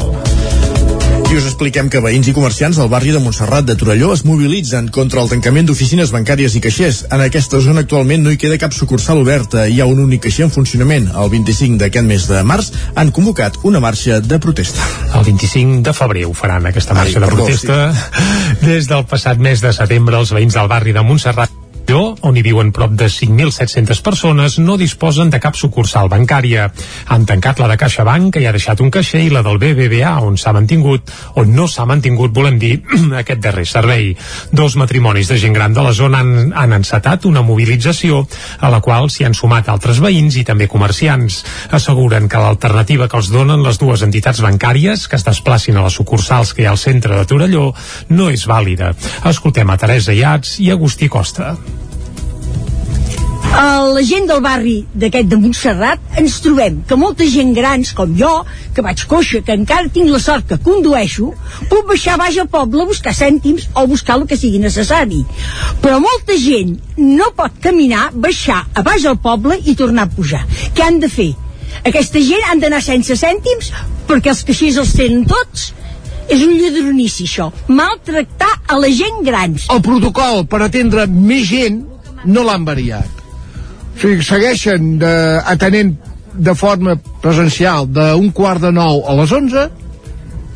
[1.30, 4.88] I us expliquem que veïns i comerciants del barri de Montserrat de Torelló es mobilitzen
[4.90, 7.04] contra el tancament d'oficines bancàries i caixers.
[7.14, 9.68] En aquesta zona actualment no hi queda cap sucursal oberta.
[9.70, 11.06] Hi ha un únic caixer en funcionament.
[11.14, 14.90] El 25 d'aquest mes de març han convocat una marxa de protesta.
[15.14, 18.58] El 25 de febrer ho faran, aquesta marxa Ai, de perdó, protesta.
[18.66, 21.59] Des del passat mes de setembre, els veïns del barri de Montserrat
[21.98, 26.68] on hi viuen prop de 5.700 persones, no disposen de cap sucursal bancària.
[27.10, 30.12] Han tancat la de CaixaBank, que hi ha deixat un caixer, i la del BBVA,
[30.22, 32.76] on s'ha mantingut, on no s'ha mantingut, volem dir,
[33.22, 34.12] aquest darrer servei.
[34.52, 38.22] Dos matrimonis de gent gran de la zona han, han encetat una mobilització
[38.60, 41.42] a la qual s'hi han sumat altres veïns i també comerciants.
[41.74, 45.98] Asseguren que l'alternativa que els donen les dues entitats bancàries que es desplacin a les
[45.98, 47.70] sucursals que hi ha al centre de Torelló
[48.14, 48.94] no és vàlida.
[49.34, 51.56] Escoltem a Teresa Iats i Agustí Costa.
[53.50, 58.12] A la gent del barri d'aquest de Montserrat ens trobem que molta gent grans com
[58.16, 58.30] jo,
[58.76, 61.32] que vaig coixa, que encara tinc la sort que condueixo,
[61.72, 65.24] puc baixar baix al poble a buscar cèntims o buscar el que sigui necessari.
[65.82, 70.44] Però molta gent no pot caminar, baixar a baix al poble i tornar a pujar.
[70.76, 71.32] Què han de fer?
[71.90, 73.74] Aquesta gent han d'anar sense cèntims
[74.06, 75.70] perquè els caixers els tenen tots
[76.30, 81.80] és un lladronici això maltractar a la gent grans el protocol per atendre més gent
[82.26, 83.20] no l'han variat
[84.00, 85.12] o sigui, segueixen de,
[85.44, 85.90] atenent
[86.32, 89.64] de forma presencial d'un quart de nou a les 11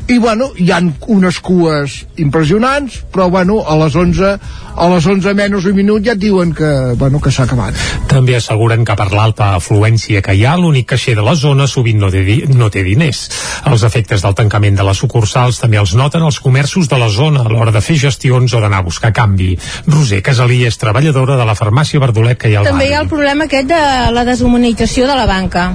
[0.07, 4.35] i bueno, hi han unes cues impressionants, però bueno, a les 11
[4.75, 7.77] a les 11 menys un minut ja et diuen que, bueno, que s'ha acabat.
[8.11, 11.97] També asseguren que per l'alta afluència que hi ha, l'únic caixer de la zona sovint
[12.03, 12.21] no té,
[12.53, 13.23] no té diners.
[13.71, 17.41] Els efectes del tancament de les sucursals també els noten els comerços de la zona
[17.45, 19.55] a l'hora de fer gestions o d'anar a buscar canvi.
[19.87, 22.99] Roser Casalí és treballadora de la farmàcia Verdolet que hi ha al També hi ha
[22.99, 23.05] barri.
[23.07, 25.71] el problema aquest de la deshumanització de la banca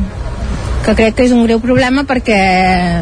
[0.90, 2.38] que crec que és un greu problema perquè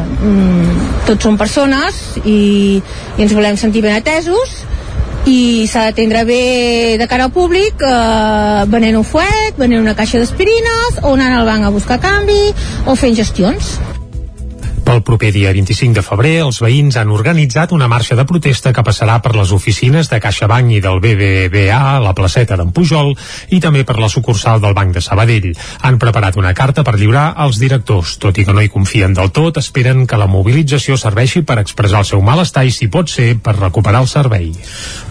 [0.05, 2.79] mm, tots som persones i,
[3.17, 4.59] i ens volem sentir ben atesos
[5.29, 10.21] i s'ha d'atendre bé de cara al públic eh, venent un fuet, venent una caixa
[10.21, 12.41] d'aspirines o anant al banc a buscar canvi
[12.85, 13.77] o fent gestions
[14.89, 18.81] pel proper dia 25 de febrer, els veïns han organitzat una marxa de protesta que
[18.81, 23.11] passarà per les oficines de CaixaBank i del BBVA a la placeta d'en Pujol
[23.53, 25.51] i també per la sucursal del Banc de Sabadell.
[25.85, 28.15] Han preparat una carta per lliurar als directors.
[28.17, 32.01] Tot i que no hi confien del tot, esperen que la mobilització serveixi per expressar
[32.01, 34.49] el seu malestar i, si pot ser, per recuperar el servei.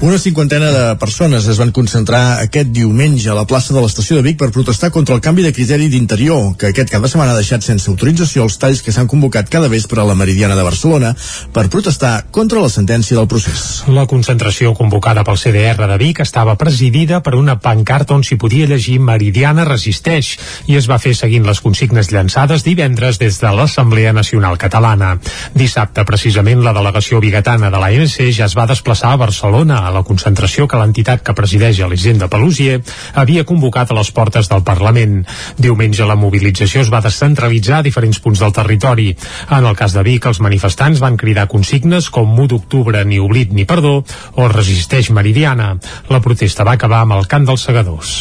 [0.03, 4.26] Una cinquantena de persones es van concentrar aquest diumenge a la plaça de l'estació de
[4.26, 7.39] Vic per protestar contra el canvi de criteri d'interior, que aquest cap de setmana ha
[7.39, 11.14] deixat sense autorització els talls que s'han convocat cada vespre a la Meridiana de Barcelona
[11.53, 13.85] per protestar contra la sentència del procés.
[13.89, 18.69] La concentració convocada pel CDR de Vic estava presidida per una pancarta on s'hi podia
[18.71, 20.35] llegir Meridiana resisteix
[20.66, 25.14] i es va fer seguint les consignes llançades divendres des de l'Assemblea Nacional Catalana.
[25.55, 30.05] Dissabte, precisament, la delegació bigatana de l'ANC ja es va desplaçar a Barcelona a la
[30.07, 32.81] concentració que l'entitat que presideix Elisenda Pelusier
[33.14, 35.23] havia convocat a les portes del Parlament.
[35.59, 39.11] Diumenge la mobilització es va descentralitzar a diferents punts del territori.
[39.59, 43.51] En el cas de Vic, els manifestants van cridar consignes com 1 d'octubre ni oblit
[43.51, 44.05] ni perdó
[44.39, 45.73] o resisteix Meridiana.
[46.15, 48.13] La protesta va acabar amb el cant dels segadors.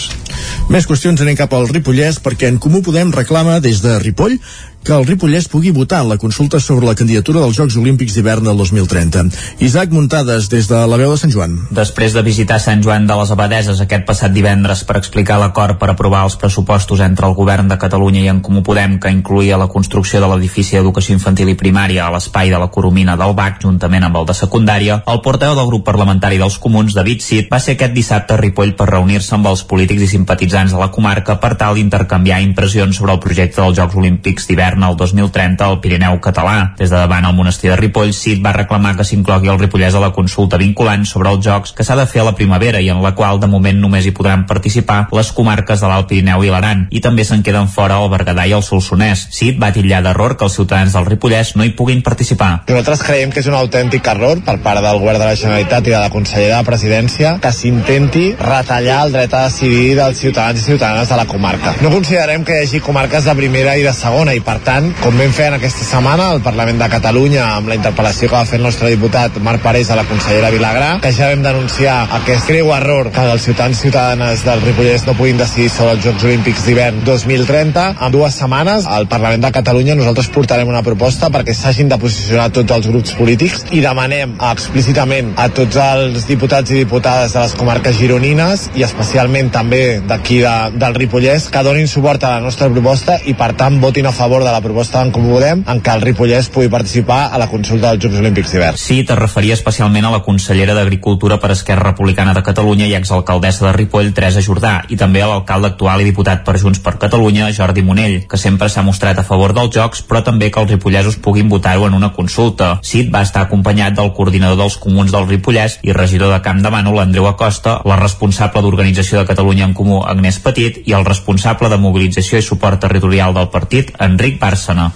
[0.73, 4.39] Més qüestions anem cap al Ripollès perquè en Comú Podem reclama des de Ripoll
[4.87, 8.45] que el Ripollès pugui votar en la consulta sobre la candidatura dels Jocs Olímpics d'hivern
[8.47, 9.25] del 2030.
[9.59, 11.57] Isaac Muntades, des de la veu de Sant Joan.
[11.75, 15.89] Després de visitar Sant Joan de les Abadeses aquest passat divendres per explicar l'acord per
[15.91, 19.67] aprovar els pressupostos entre el govern de Catalunya i en Comú Podem que incluïa la
[19.67, 24.07] construcció de l'edifici d'educació infantil i primària a l'espai de la Coromina del BAC juntament
[24.07, 27.75] amb el de secundària, el porteu del grup parlamentari dels comuns, David Cid, va ser
[27.75, 31.57] aquest dissabte a Ripoll per reunir-se amb els polítics i simpatitzants de la comarca per
[31.59, 36.19] tal d'intercanviar impressions sobre el projecte dels Jocs Olímpics d'hivern govern el 2030 al Pirineu
[36.21, 36.73] català.
[36.77, 40.01] Des de davant el monestir de Ripoll, Cid va reclamar que s'inclogui el Ripollès a
[40.01, 43.01] la consulta vinculant sobre els jocs que s'ha de fer a la primavera i en
[43.01, 46.87] la qual de moment només hi podran participar les comarques de l'Alt Pirineu i l'Aran
[46.91, 49.27] i també se'n queden fora el Berguedà i el Solsonès.
[49.33, 52.63] Cid va titllar d'error que els ciutadans del Ripollès no hi puguin participar.
[52.67, 55.95] Nosaltres creiem que és un autèntic error per part del govern de la Generalitat i
[55.95, 60.69] de la Consellera de Presidència que s'intenti retallar el dret a decidir dels ciutadans i
[60.69, 61.75] ciutadanes de la comarca.
[61.81, 65.17] No considerem que hi hagi comarques de primera i de segona i per tant, com
[65.19, 68.59] vam fer en aquesta setmana al Parlament de Catalunya amb la interpel·lació que va fer
[68.59, 72.71] el nostre diputat Marc Parés a la consellera Vilagrà, que ja vam denunciar aquest greu
[72.75, 76.65] error que els ciutadans i ciutadanes del Ripollès no puguin decidir sobre els Jocs Olímpics
[76.67, 77.85] d'hivern 2030.
[78.05, 82.49] En dues setmanes al Parlament de Catalunya nosaltres portarem una proposta perquè s'hagin de posicionar
[82.55, 87.55] tots els grups polítics i demanem explícitament a tots els diputats i diputades de les
[87.59, 92.69] comarques gironines i especialment també d'aquí de, del Ripollès que donin suport a la nostra
[92.71, 95.93] proposta i per tant votin a favor de la proposta en Comú Podem en què
[95.93, 98.79] el Ripollès pugui participar a la consulta dels Jocs Olímpics d'hivern.
[98.79, 103.67] Sí, te referia especialment a la consellera d'Agricultura per Esquerra Republicana de Catalunya i exalcaldessa
[103.67, 107.51] de Ripoll, Teresa Jordà, i també a l'alcalde actual i diputat per Junts per Catalunya,
[107.53, 111.19] Jordi Monell, que sempre s'ha mostrat a favor dels Jocs, però també que els ripollesos
[111.21, 112.71] puguin votar-ho en una consulta.
[112.81, 116.71] Cid va estar acompanyat del coordinador dels comuns del Ripollès i regidor de Camp de
[116.73, 121.69] Bànol, Andreu Acosta, la responsable d'Organització de Catalunya en Comú, Agnès Petit, i el responsable
[121.69, 124.91] de mobilització i suport territorial del partit, Enric Bàrcena.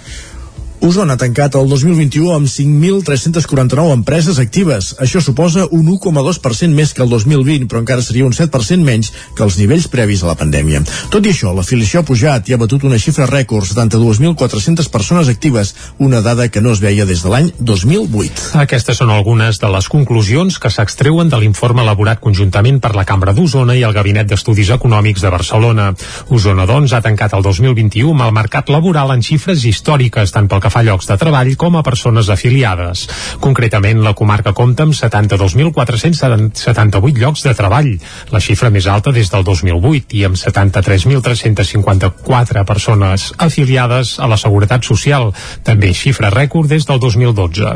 [0.82, 4.88] Osona ha tancat el 2021 amb 5.349 empreses actives.
[4.98, 9.44] Això suposa un 1,2% més que el 2020, però encara seria un 7% menys que
[9.46, 10.80] els nivells previs a la pandèmia.
[11.12, 15.70] Tot i això, l'afiliació ha pujat i ha batut una xifra rècord, 72.400 persones actives,
[16.02, 18.50] una dada que no es veia des de l'any 2008.
[18.64, 23.36] Aquestes són algunes de les conclusions que s'extreuen de l'informe elaborat conjuntament per la Cambra
[23.38, 25.92] d'Osona i el Gabinet d'Estudis Econòmics de Barcelona.
[26.34, 30.58] Osona, doncs, ha tancat el 2021 amb el mercat laboral en xifres històriques, tant pel
[30.58, 33.04] que fa llocs de treball com a persones afiliades.
[33.44, 37.90] Concretament, la comarca compta amb 72.478 llocs de treball,
[38.32, 44.84] la xifra més alta des del 2008, i amb 73.354 persones afiliades a la Seguretat
[44.88, 45.32] Social,
[45.66, 47.72] també xifra rècord des del 2012.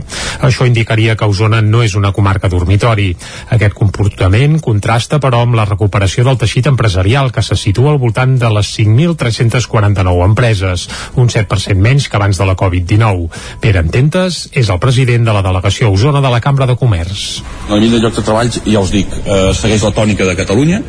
[0.48, 3.16] Això indicaria que Osona no és una comarca dormitori.
[3.52, 8.38] Aquest comportament contrasta, però, amb la recuperació del teixit empresarial, que se situa al voltant
[8.40, 12.85] de les 5.349 empreses, un 7% menys que abans de la Covid-19.
[13.60, 17.42] Pere Ententes és el president de la delegació Osona de la Cambra de Comerç.
[17.68, 20.80] El nivell de llocs de treball, ja us dic, eh, segueix la tònica de Catalunya,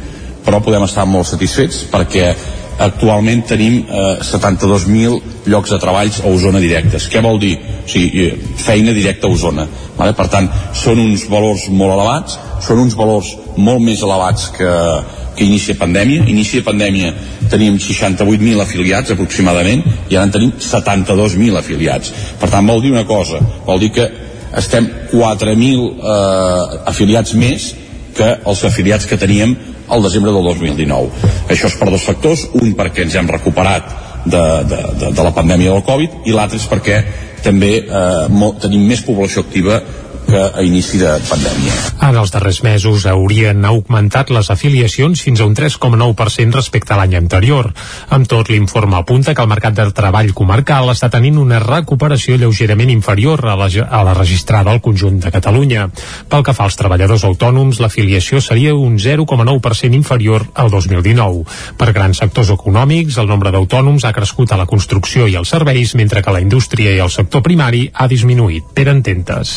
[0.45, 2.31] però podem estar molt satisfets perquè
[2.79, 7.07] actualment tenim eh, 72.000 llocs de treballs a Osona directes.
[7.11, 7.55] Què vol dir?
[7.57, 9.67] O sigui, eh, feina directa a Osona.
[9.97, 10.13] Vale?
[10.17, 14.73] Per tant, són uns valors molt elevats, són uns valors molt més elevats que,
[15.37, 16.27] que inicia pandèmia.
[16.29, 17.13] Inicia pandèmia
[17.49, 22.13] teníem 68.000 afiliats aproximadament i ara en tenim 72.000 afiliats.
[22.39, 24.07] Per tant, vol dir una cosa, vol dir que
[24.57, 27.71] estem 4.000 eh, afiliats més
[28.17, 29.53] que els afiliats que teníem
[29.87, 31.31] al desembre del 2019.
[31.51, 33.93] Això és per dos factors, un perquè ens hem recuperat
[34.25, 36.99] de, de, de, de la pandèmia del Covid i l'altre és perquè
[37.45, 39.79] també eh, tenim més població activa
[40.27, 41.73] que a inici de pandèmia.
[42.07, 47.15] En els darrers mesos haurien augmentat les afiliacions fins a un 3,9% respecte a l'any
[47.19, 47.71] anterior.
[48.13, 52.91] Amb tot, l'informe apunta que el mercat de treball comarcal està tenint una recuperació lleugerament
[52.93, 55.87] inferior a la, a la registrada al conjunt de Catalunya.
[56.29, 61.45] Pel que fa als treballadors autònoms, l'afiliació seria un 0,9% inferior al 2019.
[61.77, 65.95] Per grans sectors econòmics, el nombre d'autònoms ha crescut a la construcció i els serveis,
[65.95, 68.73] mentre que la indústria i el sector primari ha disminuït.
[68.75, 69.55] Per ententes.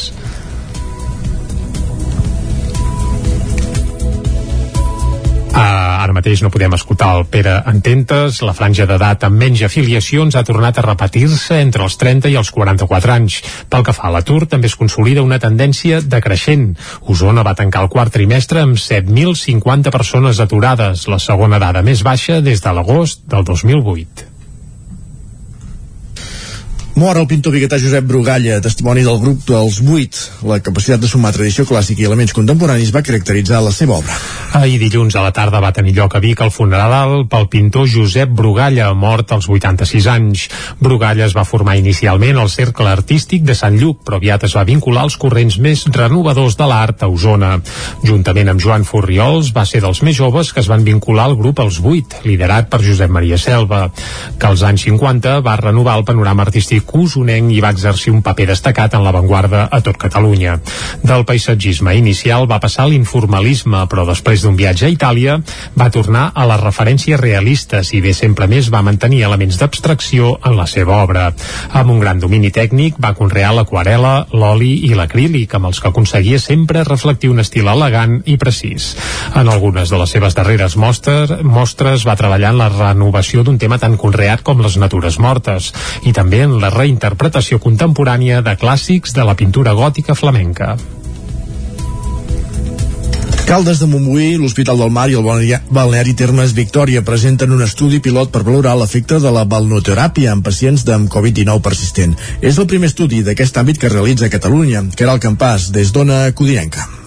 [5.50, 5.58] Uh,
[6.04, 8.38] ara mateix no podem escoltar el Pere Ententes.
[8.46, 12.52] La franja d'edat amb menys afiliacions ha tornat a repetir-se entre els 30 i els
[12.54, 13.40] 44 anys.
[13.68, 16.70] Pel que fa a l'atur, també es consolida una tendència decreixent.
[17.02, 22.40] Osona va tancar el quart trimestre amb 7.050 persones aturades, la segona dada més baixa
[22.40, 24.29] des de l'agost del 2008.
[27.00, 30.18] Mor el pintor biguetà Josep Brugalla, testimoni del grup dels 8.
[30.44, 34.18] La capacitat de sumar tradició clàssica i elements contemporanis va caracteritzar la seva obra.
[34.58, 38.34] Ahir dilluns a la tarda va tenir lloc a Vic el funeral pel pintor Josep
[38.36, 40.42] Brugalla, mort als 86 anys.
[40.82, 44.66] Brugalla es va formar inicialment al Cercle Artístic de Sant Lluc, però aviat es va
[44.68, 47.54] vincular als corrents més renovadors de l'art a Osona.
[48.04, 51.64] Juntament amb Joan Furriols, va ser dels més joves que es van vincular al grup
[51.64, 53.86] Els 8, liderat per Josep Maria Selva,
[54.36, 58.46] que als anys 50 va renovar el panorama artístic usonenc i va exercir un paper
[58.50, 60.58] destacat en l'avantguarda a tot Catalunya.
[61.02, 65.38] Del paisatgisme inicial va passar l'informalisme, però després d'un viatge a Itàlia
[65.78, 70.56] va tornar a les referències realistes i bé sempre més va mantenir elements d'abstracció en
[70.58, 71.30] la seva obra.
[71.72, 76.38] Amb un gran domini tècnic va conrear l'aquarela, l'oli i l'acrílic, amb els que aconseguia
[76.42, 78.94] sempre reflectir un estil elegant i precís.
[79.36, 83.78] En algunes de les seves darreres mostres, mostres va treballar en la renovació d'un tema
[83.78, 85.70] tan conreat com les natures mortes
[86.06, 90.74] i també en la reinterpretació contemporània de clàssics de la pintura gòtica flamenca.
[93.50, 95.24] Caldes de Montbui, l'Hospital del Mar i el
[95.74, 100.86] Balneari Termes Victòria presenten un estudi pilot per valorar l'efecte de la balnoteràpia en pacients
[100.94, 102.14] amb Covid-19 persistent.
[102.40, 106.22] És el primer estudi d'aquest àmbit que realitza Catalunya, que era el campàs des d'Ona
[106.30, 106.99] Codinenca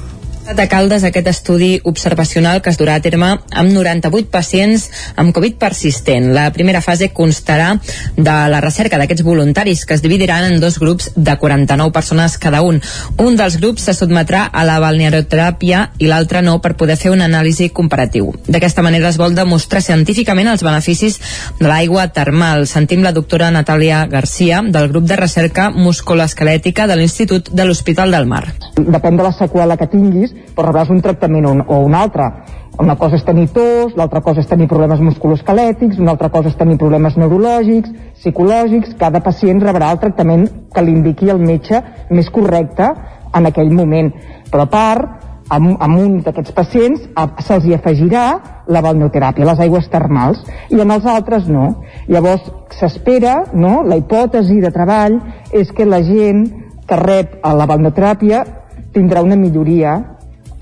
[0.43, 5.55] de Caldes aquest estudi observacional que es durà a terme amb 98 pacients amb Covid
[5.61, 6.33] persistent.
[6.35, 7.77] La primera fase constarà
[8.17, 12.61] de la recerca d'aquests voluntaris que es dividiran en dos grups de 49 persones cada
[12.61, 12.81] un.
[13.17, 17.29] Un dels grups se sotmetrà a la balnearoteràpia i l'altre no per poder fer una
[17.31, 18.33] anàlisi comparatiu.
[18.45, 21.19] D'aquesta manera es vol demostrar científicament els beneficis
[21.59, 22.67] de l'aigua termal.
[22.67, 28.27] Sentim la doctora Natàlia Garcia del grup de recerca musculoesquelètica de l'Institut de l'Hospital del
[28.27, 28.45] Mar.
[28.75, 32.29] Depèn de la seqüela que tinguis, però rebràs un tractament o un, o un altre.
[32.81, 36.57] Una cosa és tenir tos, l'altra cosa és tenir problemes musculoesquelètics, una altra cosa és
[36.57, 42.31] tenir problemes neurològics, psicològics, cada pacient rebrà el tractament que li indiqui el metge més
[42.33, 42.89] correcte
[43.33, 44.09] en aquell moment.
[44.49, 45.23] Però a part,
[45.53, 47.05] amb, amb un d'aquests pacients
[47.45, 48.25] se'ls hi afegirà
[48.73, 50.41] la balneoteràpia, les aigües termals,
[50.73, 51.69] i en els altres no.
[52.07, 55.19] Llavors s'espera, no?, la hipòtesi de treball
[55.51, 56.45] és que la gent
[56.87, 58.43] que rep a la balneoteràpia
[58.93, 59.97] tindrà una milloria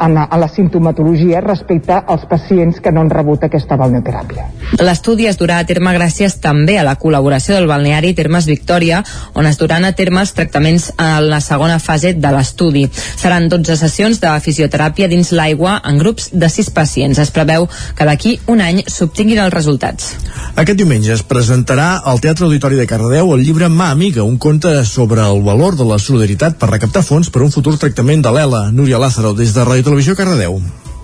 [0.02, 4.48] en, a la sintomatologia respecte als pacients que no han rebut aquesta balneoteràpia.
[4.82, 9.04] L'estudi es durà a terme gràcies també a la col·laboració del balneari Termes Victòria,
[9.38, 12.88] on es duran a terme els tractaments en la segona fase de l'estudi.
[12.92, 17.20] Seran 12 sessions de fisioteràpia dins l'aigua en grups de 6 pacients.
[17.22, 20.16] Es preveu que d'aquí un any s'obtinguin els resultats.
[20.56, 24.74] Aquest diumenge es presentarà al Teatre Auditori de Cardedeu el llibre Ma Amiga, un conte
[24.86, 28.64] sobre el valor de la solidaritat per recaptar fons per un futur tractament de l'ELA.
[28.72, 30.62] Núria Lázaro, des de Ràdio Televisió Cardedeu.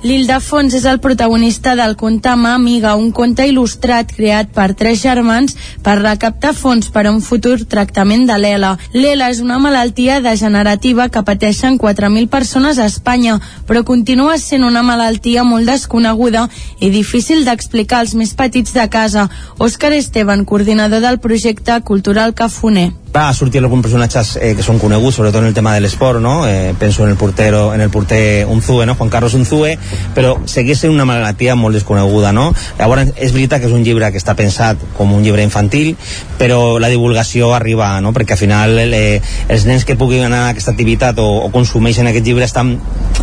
[0.08, 5.58] L'Ildefons és el protagonista del conte Ma Amiga, un conte il·lustrat creat per tres germans
[5.84, 8.76] per recaptar fons per a un futur tractament de l'ELA.
[8.94, 14.84] L'ELA és una malaltia degenerativa que pateixen 4.000 persones a Espanya, però continua sent una
[14.84, 16.48] malaltia molt desconeguda
[16.80, 19.28] i difícil d'explicar als més petits de casa.
[19.60, 25.16] Òscar Esteban, coordinador del projecte Cultural Cafuner va sortir alguns personatges eh, que són coneguts,
[25.18, 26.46] sobretot en el tema de l'esport, no?
[26.48, 28.96] Eh, penso en el portero, en el porter Unzue, no?
[28.96, 29.78] Juan Carlos Unzue,
[30.14, 32.52] però segueix sent una malaltia molt desconeguda, no?
[32.78, 35.96] Llavors, és veritat que és un llibre que està pensat com un llibre infantil,
[36.38, 38.14] però la divulgació arriba, no?
[38.14, 42.12] Perquè al final eh, els nens que puguin anar a aquesta activitat o, o consumeixen
[42.12, 42.76] aquest llibre estan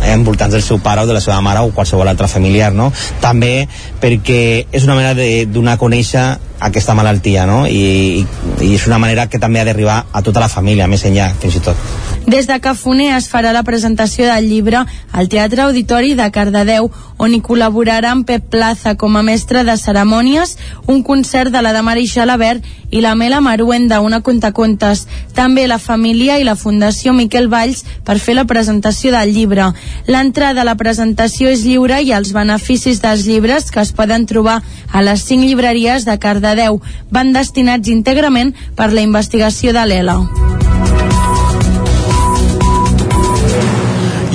[0.03, 2.91] envoltats del seu pare o de la seva mare o qualsevol altre familiar, no?
[3.21, 3.67] També
[4.01, 6.25] perquè és una manera de donar a conèixer
[6.59, 7.65] aquesta malaltia, no?
[7.67, 8.25] I,
[8.61, 11.59] i és una manera que també ha d'arribar a tota la família, més enllà, fins
[11.59, 11.89] i tot.
[12.25, 14.79] Des de Cafoner es farà la presentació del llibre
[15.11, 16.89] al Teatre Auditori de Cardedeu,
[17.21, 21.83] on hi col·laboraran Pep Plaza com a mestre de cerimònies, un concert de la de
[21.85, 25.05] Mari Xalabert i la Mela Maruenda, una contacontes.
[25.35, 29.69] També la família i la Fundació Miquel Valls per fer la presentació del llibre.
[30.07, 34.61] L'entrada a la presentació és lliure i els beneficis dels llibres que es poden trobar
[34.91, 36.44] a les cinc llibreries de Cardedeu
[37.11, 40.19] van destinats íntegrament per la investigació de l'ELA.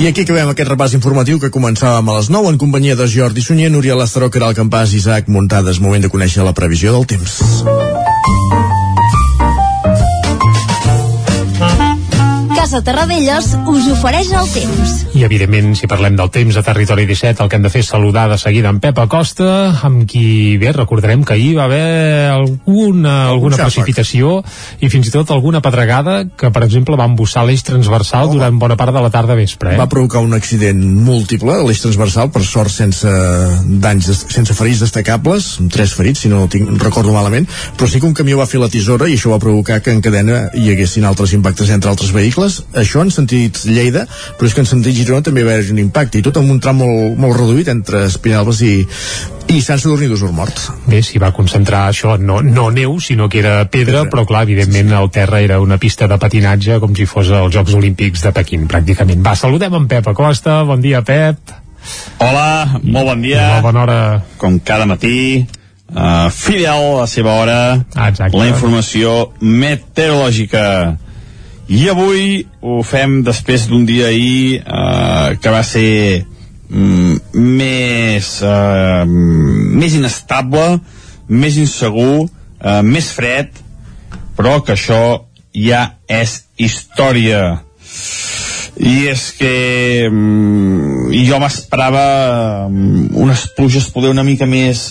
[0.01, 3.43] I aquí acabem aquest repàs informatiu que començàvem a les 9 en companyia de Jordi
[3.45, 5.77] Sunyer, Núria Lastaró, Caral Campàs, Isaac Muntades.
[5.77, 7.37] Moment de conèixer la previsió del temps.
[12.61, 14.91] Casa Terradellos us ofereix el temps.
[15.17, 17.87] I, evidentment, si parlem del temps a Territori 17, el que hem de fer és
[17.89, 19.47] saludar de seguida en Pep Acosta,
[19.87, 24.35] amb qui, bé, recordarem que ahir va haver alguna, alguna precipitació
[24.77, 28.37] i fins i tot alguna pedregada que, per exemple, va embussar l'eix transversal Home.
[28.37, 29.73] durant bona part de la tarda vespre.
[29.73, 29.81] Eh?
[29.81, 33.09] Va provocar un accident múltiple a l'eix transversal, per sort sense
[33.81, 38.13] danys, sense ferits destacables, tres ferits, si no tinc, recordo malament, però sí que un
[38.13, 41.33] camió va fer la tisora i això va provocar que en cadena hi haguessin altres
[41.33, 42.50] impactes entre altres vehicles.
[42.77, 44.05] Això en sentit Lleida,
[44.37, 46.59] però és que en sentit Girona també va haver un impacte, i tot amb un
[46.63, 48.73] tram molt, molt reduït entre Espinalbes i,
[49.51, 50.59] i Sant Sadurní d'Osor Mort.
[50.89, 54.93] Bé, s'hi va concentrar això, no, no neu, sinó que era pedra, però clar, evidentment
[54.99, 58.67] el terra era una pista de patinatge com si fos els Jocs Olímpics de Pequín,
[58.71, 59.23] pràcticament.
[59.25, 61.57] Va, saludem en Pep Acosta, bon dia Pep.
[62.21, 63.47] Hola, molt bon dia.
[63.55, 63.99] Molt bona hora.
[64.41, 65.45] Com cada matí,
[65.95, 67.61] uh, fidel a la seva hora,
[67.95, 70.65] ah, la informació meteorològica.
[71.71, 76.25] I avui ho fem després d'un dia ahir uh, que va ser
[76.67, 80.81] mm, més, uh, més inestable,
[81.31, 83.55] més insegur, uh, més fred,
[84.35, 84.99] però que això
[85.55, 87.61] ja és història.
[88.75, 89.55] I és que
[90.11, 92.07] mm, jo m'esperava
[92.67, 94.89] mm, unes pluges poder una mica més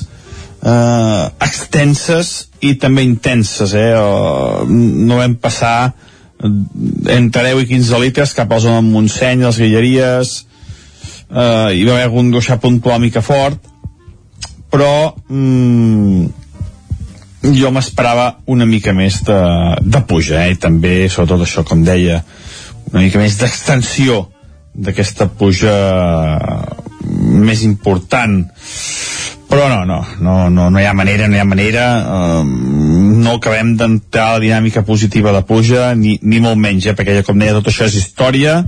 [0.60, 3.90] eh, extenses i també intenses, eh?
[3.96, 5.92] Uh, no vam passar
[6.40, 10.34] entre 10 i 15 litres cap a la zona de Montseny, les Guilleries,
[11.30, 13.60] eh, hi va haver algun gruixar puntual mica fort,
[14.70, 16.26] però mm,
[17.56, 19.40] jo m'esperava una mica més de,
[19.80, 20.54] de puja, eh?
[20.54, 22.22] i també, sobretot això, com deia,
[22.90, 24.24] una mica més d'extensió
[24.74, 25.74] d'aquesta puja
[27.10, 28.44] més important
[29.50, 32.42] però no, no, no, no, no hi ha manera, no hi ha manera, eh,
[33.20, 37.38] no acabem d'entrar la dinàmica positiva de puja, ni, ni molt menys, eh, perquè com
[37.42, 38.60] deia, tot això és història.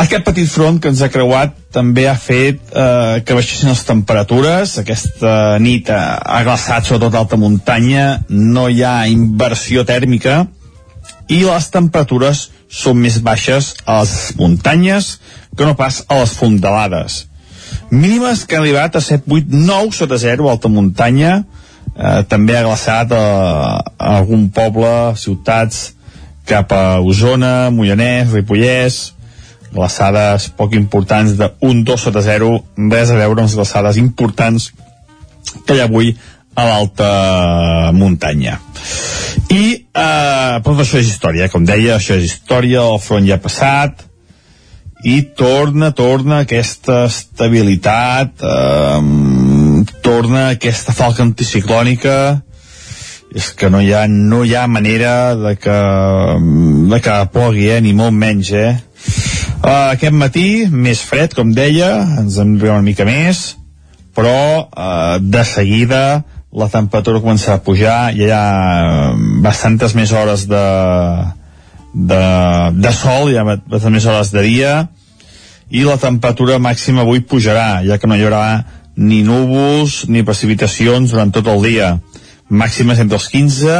[0.00, 4.76] Aquest petit front que ens ha creuat també ha fet eh, que baixessin les temperatures,
[4.84, 10.44] aquesta nit ha, ha glaçat sobretot alta muntanya, no hi ha inversió tèrmica,
[11.26, 15.16] i les temperatures són més baixes a les muntanyes
[15.58, 17.24] que no pas a les fondalades
[17.90, 21.44] mínimes que han arribat a 7, 8, 9 sota 0 a alta muntanya
[21.96, 23.24] eh, també ha glaçat a,
[23.98, 25.90] a algun poble, ciutats
[26.48, 29.00] cap a Osona, Mollanès, Ripollès
[29.70, 32.50] glaçades poc importants de 1, 2 sota 0
[32.90, 34.70] res a veure amb les glaçades importants
[35.66, 36.12] que hi ha avui
[36.58, 37.10] a l'alta
[37.94, 38.58] muntanya.
[39.50, 43.42] I eh, però això és història, com deia això és història, el front ja ha
[43.42, 44.06] passat
[45.04, 49.00] i torna, torna aquesta estabilitat eh,
[50.04, 52.16] torna aquesta falca anticiclònica
[53.30, 55.78] és que no hi ha, no hi ha manera de que,
[56.90, 58.72] de que plogui, eh, ni molt menys eh.
[59.60, 63.54] Uh, aquest matí més fred, com deia ens en ve una mica més
[64.16, 66.02] però uh, de seguida
[66.50, 70.64] la temperatura comença a pujar hi ha bastantes més hores de,
[71.94, 72.24] de,
[72.76, 74.74] de sol, hi ha bastantes més hores de dia
[75.70, 78.64] i la temperatura màxima avui pujarà, ja que no hi haurà
[78.98, 81.92] ni núvols ni precipitacions durant tot el dia.
[82.50, 83.76] Màximes entre els 15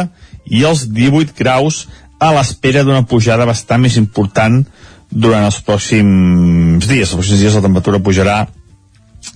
[0.55, 1.85] i els 18 graus
[2.21, 4.61] a l'espera d'una pujada bastant més important
[5.11, 7.09] durant els pròxims dies.
[7.09, 8.45] Els pròxims dies la temperatura pujarà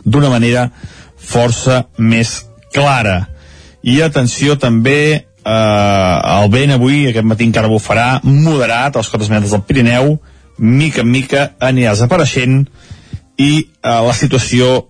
[0.06, 0.70] d'una manera
[1.20, 3.26] força més clara.
[3.84, 9.30] I atenció també eh, el vent avui, aquest matí encara bufarà, moderat, a les cotes
[9.32, 10.18] metres del Pirineu,
[10.58, 12.66] mica en mica anirà desapareixent
[13.38, 14.90] i eh, la situació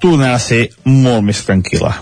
[0.00, 1.92] tornarà a ser molt més tranquil·la.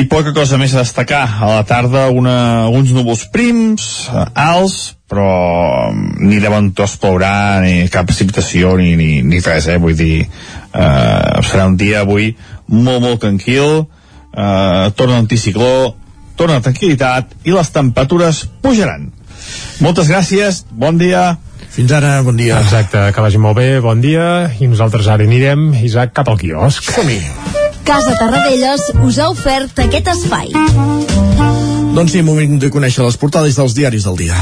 [0.00, 1.24] I poca cosa més a destacar.
[1.42, 6.94] A la tarda una, uns núvols prims, eh, alts, però mm, ni de bon tos
[7.02, 9.78] plourà, ni cap precipitació, ni, ni, ni res, eh?
[9.82, 12.30] Vull dir, eh, serà un dia avui
[12.70, 13.82] molt, molt tranquil,
[14.30, 15.96] eh, torna l'anticicló,
[16.40, 19.10] torna la tranquil·litat i les temperatures pujaran.
[19.84, 21.36] Moltes gràcies, bon dia.
[21.70, 22.58] Fins ara, bon dia.
[22.64, 26.90] Exacte, que vagi molt bé, bon dia, i nosaltres ara anirem, Isaac, cap al quiosc.
[26.90, 27.20] som -hi.
[27.84, 30.52] Casa Tarradellas us ha ofert aquest espai.
[31.94, 34.36] Doncs sí, moment de conèixer les portades dels diaris del dia.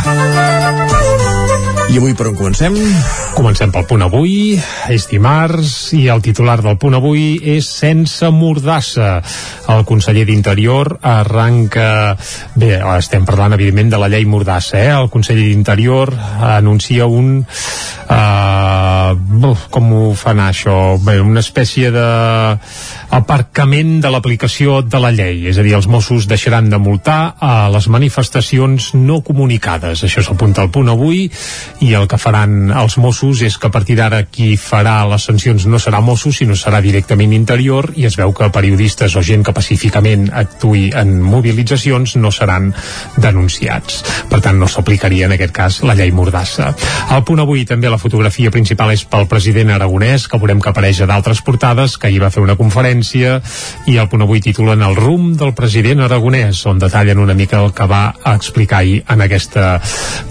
[1.88, 2.74] I avui per on comencem?
[3.32, 4.58] Comencem pel punt avui,
[4.92, 9.22] és dimarts i el titular del punt avui és sense mordassa.
[9.72, 12.12] El conseller d'Interior arranca...
[12.60, 14.92] Bé, estem parlant evidentment de la llei mordassa, eh?
[14.92, 16.12] El conseller d'Interior
[16.52, 17.40] anuncia un...
[19.12, 20.96] Uh, com ho fan això?
[21.04, 22.06] Bé, una espècie de
[23.14, 27.68] aparcament de l'aplicació de la llei, és a dir, els Mossos deixaran de multar a
[27.72, 30.04] les manifestacions no comunicades.
[30.04, 31.26] Això s'apunta al punt avui
[31.84, 35.66] i el que faran els Mossos és que a partir d'ara qui farà les sancions
[35.66, 39.56] no serà Mossos, sinó serà directament interior i es veu que periodistes o gent que
[39.56, 42.72] pacíficament actui en mobilitzacions no seran
[43.16, 44.02] denunciats.
[44.28, 46.72] Per tant, no s'aplicaria en aquest cas la llei Mordassa.
[47.14, 51.02] Al punt avui també la fotografia principal és pel president aragonès, que veurem que apareix
[51.02, 53.38] a d'altres portades, que ahir va fer una conferència
[53.86, 57.72] i el punt avui titulen El rum del president aragonès, on detallen una mica el
[57.76, 58.02] que va
[58.34, 59.78] explicar ahir en aquesta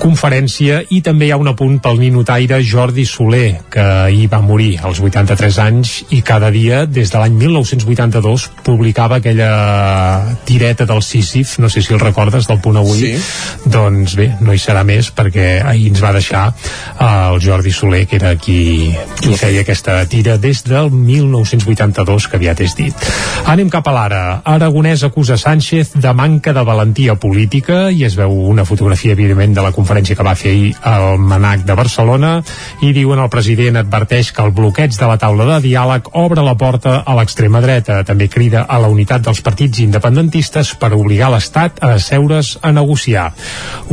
[0.02, 4.78] conferència i també hi ha un apunt pel ninotaire Jordi Soler, que ahir va morir
[4.84, 11.58] als 83 anys i cada dia, des de l'any 1982, publicava aquella tireta del Sísif,
[11.60, 13.00] no sé si el recordes, del punt avui.
[13.00, 13.70] Sí.
[13.72, 18.06] Doncs bé, no hi serà més perquè ahir ens va deixar eh, el Jordi Soler,
[18.08, 23.06] que era qui, qui feia aquesta tira des del 1982, que aviat és dit.
[23.50, 24.22] Anem cap a l'ara.
[24.48, 29.66] Aragonès acusa Sánchez de manca de valentia política i es veu una fotografia, evidentment, de
[29.66, 32.34] la conferència que va fer ahir al Manac de Barcelona
[32.82, 36.58] i diuen el president adverteix que el bloqueig de la taula de diàleg obre la
[36.58, 38.04] porta a l'extrema dreta.
[38.08, 43.32] També crida a la unitat dels partits independentistes per obligar l'Estat a asseure's a negociar.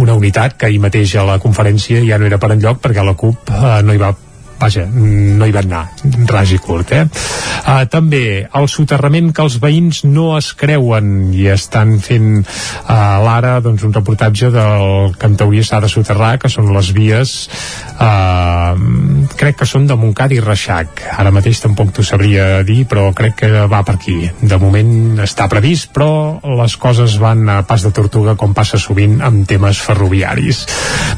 [0.00, 3.18] Una unitat que ahir mateix a la conferència ja no era per enlloc perquè la
[3.18, 4.14] CUP eh, no hi va
[4.61, 5.84] vaja, no hi van anar,
[6.30, 7.05] ras i curt, eh?
[7.64, 12.94] Uh, també el soterrament que els veïns no es creuen i estan fent uh,
[13.24, 17.34] l'ara doncs, un reportatge del que en teoria s'ha de soterrar, que són les vies
[17.98, 18.74] uh,
[19.40, 21.02] crec que són de Montcada i Reixac.
[21.18, 24.18] Ara mateix tampoc t'ho sabria dir però crec que va per aquí.
[24.40, 29.20] De moment està previst però les coses van a pas de tortuga com passa sovint
[29.24, 30.64] amb temes ferroviaris.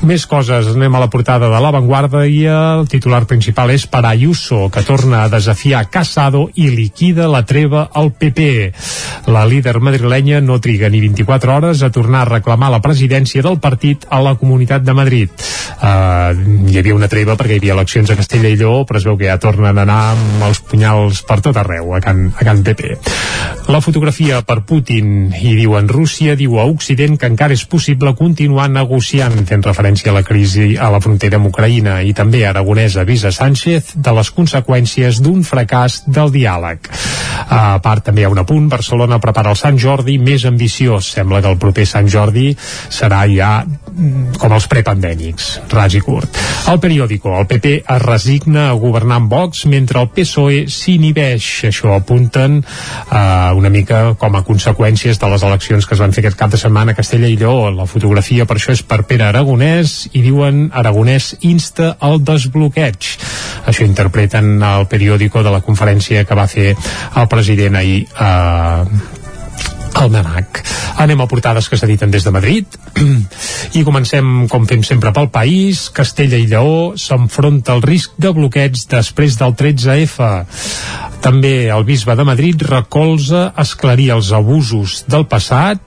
[0.07, 4.67] Més coses, anem a la portada de l'avantguarda i el titular principal és per Ayuso
[4.73, 8.47] que torna a desafiar Casado i liquida la treva al PP
[9.27, 13.59] la líder madrilenya no triga ni 24 hores a tornar a reclamar la presidència del
[13.59, 15.47] partit a la Comunitat de Madrid.
[15.77, 19.07] Uh, hi havia una treva perquè hi havia eleccions a Castella i Lleó, però es
[19.09, 22.47] veu que ja tornen a anar amb els punyals per tot arreu, a Can, a
[22.47, 22.95] Can PP.
[23.67, 28.15] La fotografia per Putin, i diu en Rússia, diu a Occident que encara és possible
[28.15, 32.95] continuar negociant, fent referència a la crisi a la frontera amb Ucraïna, i també Aragonès
[33.17, 36.91] avisa Sánchez de les conseqüències d'un fracàs del diàleg.
[37.49, 41.09] A part, també hi ha un apunt, Barcelona prepara el Sant Jordi més ambiciós.
[41.17, 42.51] Sembla que el proper Sant Jordi
[42.93, 46.37] serà ja mm, com els prepandèmics, ras i curt.
[46.69, 51.49] El periòdico, el PP es resigna a governar amb Vox mentre el PSOE s'inhibeix.
[51.71, 53.21] Això apunten eh,
[53.57, 56.61] una mica com a conseqüències de les eleccions que es van fer aquest cap de
[56.61, 57.71] setmana a Castella i Lleó.
[57.73, 63.06] La fotografia per això és per Pere Aragonès i diuen Aragonès insta al desbloqueig.
[63.67, 69.16] Això interpreten el periòdico de la conferència que va fer el president ahir eh,
[69.97, 70.61] al Manac.
[71.01, 72.77] Anem a portades que s'editen des de Madrid
[73.79, 75.87] i comencem, com fem sempre, pel país.
[75.95, 80.31] Castella i Lleó s'enfronta al risc de bloqueig després del 13F.
[81.25, 85.81] També el bisbe de Madrid recolza esclarir els abusos del passat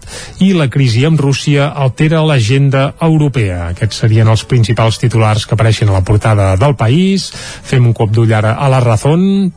[0.44, 3.70] i la crisi amb Rússia altera l'agenda europea.
[3.70, 7.30] Aquests serien els principals titulars que apareixen a la portada del país.
[7.64, 9.54] Fem un cop d'ull ara a la Razón.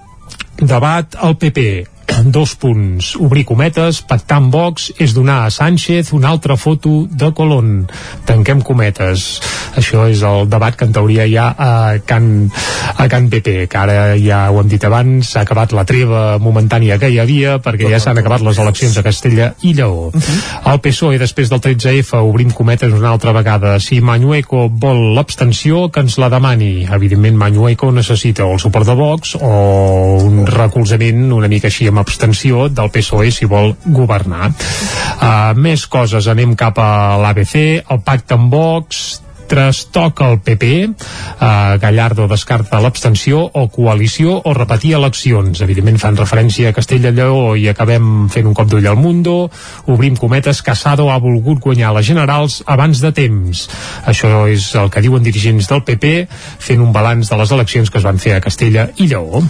[0.60, 1.91] Debat al PP
[2.24, 7.32] dos punts, obrir cometes, pactar amb Vox és donar a Sánchez una altra foto de
[7.34, 7.88] Colón.
[8.26, 9.40] Tanquem cometes.
[9.76, 11.70] això és el debat que en teoria hi ha a
[12.06, 12.50] Can,
[12.96, 16.98] a Can PP que ara ja ho hem dit abans s'ha acabat la treva momentània
[17.00, 20.72] que hi havia perquè ja s'han acabat les eleccions a Castella i Lleó uh -huh.
[20.72, 26.00] el PSOE després del 13F obrim cometes una altra vegada si Mañueco vol l'abstenció que
[26.00, 31.48] ens la demani evidentment Mañueco necessita o el suport de Vox o un recolzament una
[31.48, 37.18] mica així amb abstenció del PSOE si vol governar uh, més coses, anem cap a
[37.20, 39.22] l'ABC el pacte amb Vox
[39.52, 45.60] trastoca el PP, eh, Gallardo descarta l'abstenció o coalició o repetir eleccions.
[45.60, 49.50] Evidentment fan referència a Castella Lleó i acabem fent un cop d'ull al Mundo.
[49.92, 53.66] Obrim cometes, Casado ha volgut guanyar les generals abans de temps.
[54.08, 58.00] Això és el que diuen dirigents del PP fent un balanç de les eleccions que
[58.00, 59.44] es van fer a Castella i Lleó.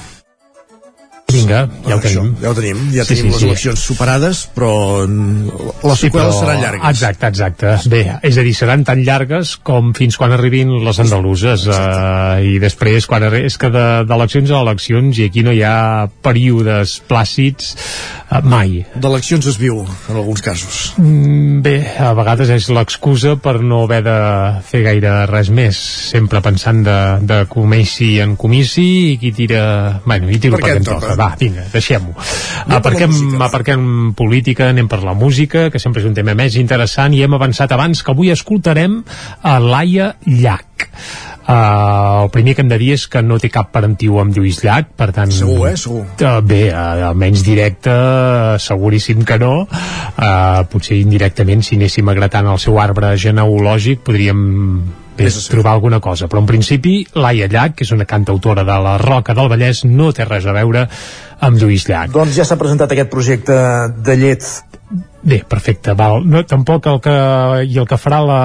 [1.32, 2.28] Vinga, ja ho tenim.
[2.32, 3.46] Això, ja ho tenim, ja Sí, tenim sí, les sí.
[3.48, 4.72] eleccions superades, però
[5.06, 6.88] les Sí, seqüeles però- seran llargues.
[6.90, 7.74] Exacte, exacte.
[7.90, 12.58] Bé, és a dir, seran tan llargues com fins quan arribin les andaluses uh, i
[12.62, 13.44] després quan arri...
[13.46, 17.74] és que de- d'eleccions a eleccions i aquí no hi ha períodes plàcids
[18.30, 18.84] uh, mai.
[18.94, 20.92] D'eleccions es viu, en alguns casos.
[20.98, 24.16] Mm, Bé, a vegades és l'excusa per no haver de
[24.66, 25.76] fer gaire res més,
[26.10, 30.00] sempre pensant de, de comissi en comissi i qui tira...
[30.04, 31.12] Bueno, qui tira Per per què què em toca.
[31.12, 31.21] toca?
[31.22, 32.14] Va, vinga, deixem-ho.
[32.66, 33.12] la Aparquem,
[33.46, 33.82] aparquem
[34.18, 37.70] política, anem per la música, que sempre és un tema més interessant, i hem avançat
[37.74, 39.02] abans que avui escoltarem
[39.42, 40.88] a Laia Llach.
[41.42, 44.60] Uh, el primer que hem de dir és que no té cap parentiu amb Lluís
[44.62, 45.30] Llach, per tant...
[45.34, 45.74] Segur, eh?
[45.78, 46.04] Segur.
[46.18, 49.52] Uh, bé, uh, almenys directe, uh, seguríssim que no.
[49.66, 54.42] Uh, potser indirectament, si anéssim agratant el seu arbre genealògic, podríem
[55.18, 55.50] a saber.
[55.50, 56.28] trobar alguna cosa.
[56.28, 60.12] Però en principi, Laia Llach, que és una cantautora de la Roca del Vallès, no
[60.12, 60.88] té res a veure
[61.40, 62.12] amb Lluís Llach.
[62.12, 63.56] Doncs ja s'ha presentat aquest projecte
[64.02, 64.46] de llet
[65.22, 66.24] Bé, perfecte, val.
[66.26, 67.12] No, tampoc el que,
[67.70, 68.38] i el que farà la,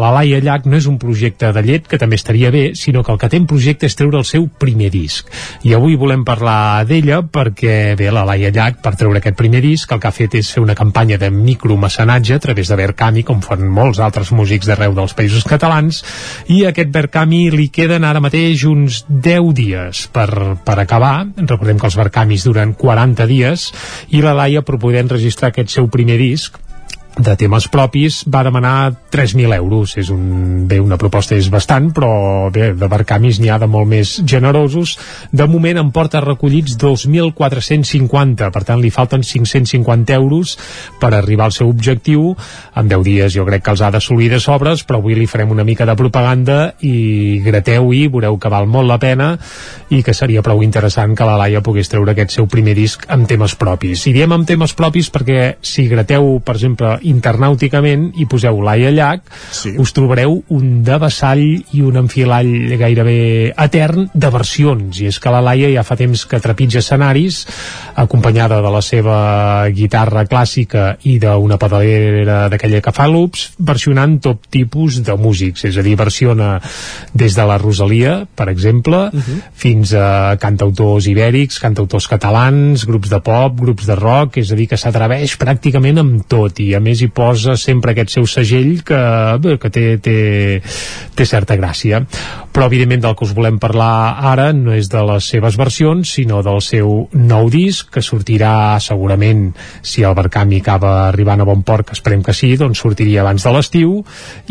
[0.00, 3.12] la Laia Llach no és un projecte de llet, que també estaria bé, sinó que
[3.12, 5.28] el que té en projecte és treure el seu primer disc.
[5.68, 9.92] I avui volem parlar d'ella perquè, bé, la Laia Llach, per treure aquest primer disc,
[9.92, 13.44] el que ha fet és fer una campanya de micromecenatge a través de Verkami, com
[13.44, 16.00] fan molts altres músics d'arreu dels països catalans,
[16.48, 21.14] i a aquest Verkami li queden ara mateix uns 10 dies per, per acabar.
[21.36, 23.68] Recordem que els Verkamis duren 40 dies,
[24.08, 26.58] i la Laia, poder enregistrar aquest seu primer disc,
[27.14, 29.94] de temes propis va demanar 3.000 euros.
[30.00, 33.88] És un, bé, una proposta és bastant però bé, de Barcamis n'hi ha de molt
[33.90, 34.96] més generosos.
[35.30, 40.56] De moment em porta recollits 2.450 per tant li falten 550 euros
[41.00, 42.32] per arribar al seu objectiu.
[42.74, 45.54] En 10 dies jo crec que els ha d'assolir de sobres però avui li farem
[45.54, 49.34] una mica de propaganda i grateu-hi, veureu que val molt la pena
[49.94, 53.28] i que seria prou interessant que la Laia pogués treure aquest seu primer disc amb
[53.30, 54.02] temes propis.
[54.08, 59.22] I diem amb temes propis perquè si grateu per exemple internàuticament i poseu Laia Llach
[59.52, 59.74] sí.
[59.80, 65.42] us trobareu un devessall i un enfilall gairebé etern de versions i és que la
[65.44, 67.42] Laia ja fa temps que trepitja escenaris
[68.00, 69.16] acompanyada de la seva
[69.74, 75.78] guitarra clàssica i d'una pedalera d'aquella que fa loops versionant tot tipus de músics és
[75.78, 76.56] a dir, versiona
[77.12, 79.40] des de la Rosalia per exemple uh -huh.
[79.54, 84.66] fins a cantautors ibèrics cantautors catalans, grups de pop grups de rock, és a dir
[84.70, 89.00] que s'atreveix pràcticament amb tot i a més hi posa sempre aquest seu segell que,
[89.42, 90.16] bé, que té, té,
[91.14, 92.04] té certa gràcia.
[92.54, 96.38] Però evidentment del que us volem parlar ara no és de les seves versions sinó
[96.46, 99.48] del seu nou disc que sortirà segurament
[99.82, 103.42] si el Barcami acaba arribant a bon port que esperem que sí, doncs sortiria abans
[103.42, 103.96] de l'estiu.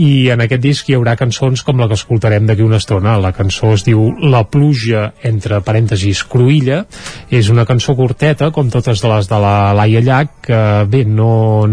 [0.03, 3.15] I en aquest disc hi haurà cançons com la que escoltarem d'aquí una estona.
[3.23, 6.83] La cançó es diu La pluja entre parèntesis Cruïlla.
[7.31, 11.63] És una cançó curteta com totes de les de la Laia Llach que bé, no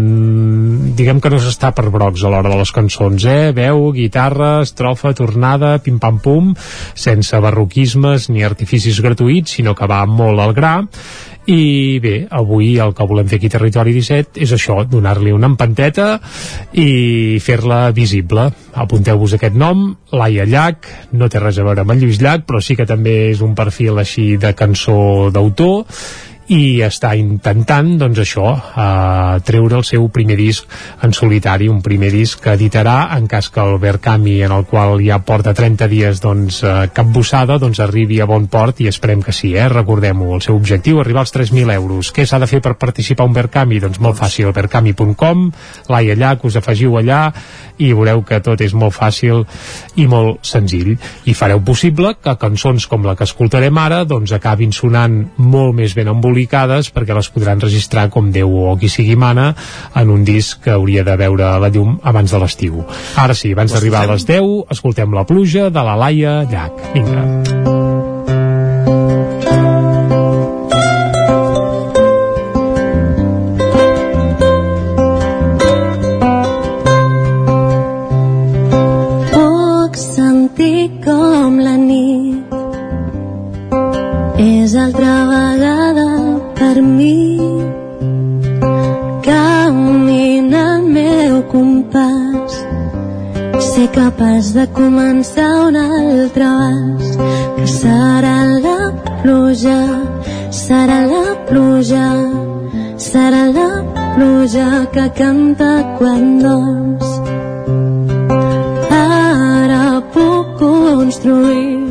[0.97, 3.51] diguem que no s'està per brocs a l'hora de les cançons eh?
[3.55, 6.53] veu, guitarra, estrofa, tornada pim-pam-pum,
[6.93, 10.77] sense barroquismes ni artificis gratuïts sinó que va molt al gra.
[11.49, 16.19] I bé, avui el que volem fer aquí Territori 17 és això, donar-li una empanteta
[16.77, 18.45] i fer-la visible.
[18.77, 20.85] Apunteu-vos aquest nom, Laia Llach
[21.17, 23.55] no té res a veure amb en Lluís Llach però sí que també és un
[23.57, 25.87] perfil així de cançó d'autor
[26.51, 30.67] i està intentant, doncs això, eh, treure el seu primer disc
[31.01, 34.99] en solitari, un primer disc que editarà en cas que el Verkami, en el qual
[34.99, 39.31] ja porta 30 dies doncs, eh, capbussada, doncs arribi a bon port i esperem que
[39.31, 39.69] sí, eh?
[39.69, 42.11] recordem-ho, el seu objectiu, arribar als 3.000 euros.
[42.11, 43.79] Què s'ha de fer per participar a un Verkami?
[43.79, 45.51] Doncs molt fàcil, verkami.com,
[45.87, 47.31] Laia Llach, us afegiu allà
[47.81, 49.45] i veureu que tot és molt fàcil
[49.95, 50.97] i molt senzill.
[51.25, 55.95] I fareu possible que cançons com la que escoltarem ara doncs acabin sonant molt més
[55.97, 59.51] ben embolides publicades perquè les podran registrar com Déu o qui sigui mana
[59.95, 62.85] en un disc que hauria de veure la llum abans de l'estiu.
[63.15, 66.93] Ara sí, abans d'arribar a les 10, escoltem la pluja de la Laia Llach.
[66.95, 67.60] Vinga.
[84.85, 86.07] Altra vegada
[86.57, 87.37] per mi.
[89.27, 92.53] Camina al meu compàs.
[93.71, 97.11] Ser capaç de començar un altre vas
[97.57, 98.79] que serà la
[99.21, 99.79] pluja
[100.51, 102.07] serà la pluja
[103.09, 103.69] serà la
[104.15, 107.07] pluja que canta quan dorms
[109.01, 111.90] ara puc construir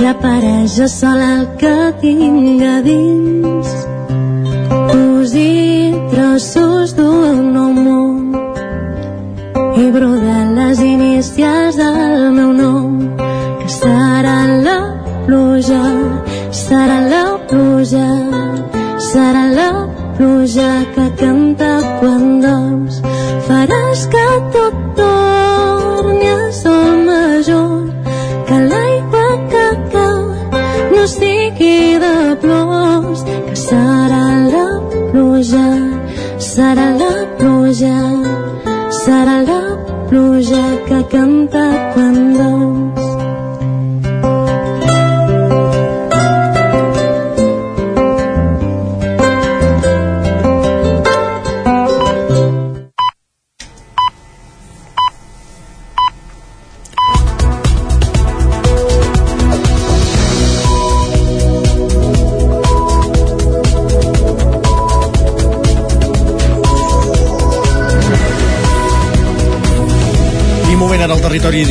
[0.00, 3.68] repareja sol el que tinc a dins.
[4.90, 8.20] Cosir trossos d'un nou món
[9.82, 12.96] i brodar les inicials del meu nom
[13.60, 14.78] que serà la
[15.26, 15.82] pluja
[16.64, 18.08] serà la pluja
[19.10, 19.70] serà la
[20.16, 21.70] pluja que canta
[22.00, 23.02] quan dorms.
[23.46, 23.89] Faràs
[31.60, 34.66] sigui de plors que serà la
[35.12, 35.68] pluja
[36.38, 37.96] serà la pluja
[39.04, 39.60] serà la
[40.08, 42.79] pluja que canta quan dorms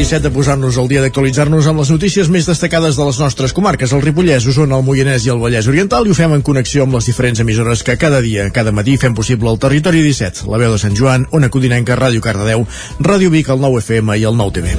[0.10, 3.92] 17 de posar-nos al dia d'actualitzar-nos amb les notícies més destacades de les nostres comarques,
[3.94, 6.98] el Ripollès, Osona, el Moianès i el Vallès Oriental, i ho fem en connexió amb
[6.98, 10.74] les diferents emissores que cada dia, cada matí, fem possible el territori 17, la veu
[10.74, 12.66] de Sant Joan, Ona Codinenca, Ràdio Cardedeu,
[13.06, 14.76] Ràdio Vic, el 9 FM i el 9 TV.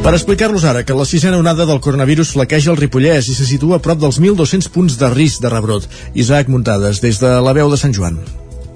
[0.00, 3.76] Per explicar-los ara que la sisena onada del coronavirus flaqueja el Ripollès i se situa
[3.76, 5.92] a prop dels 1.200 punts de risc de rebrot.
[6.14, 8.22] Isaac Muntades, des de la veu de Sant Joan.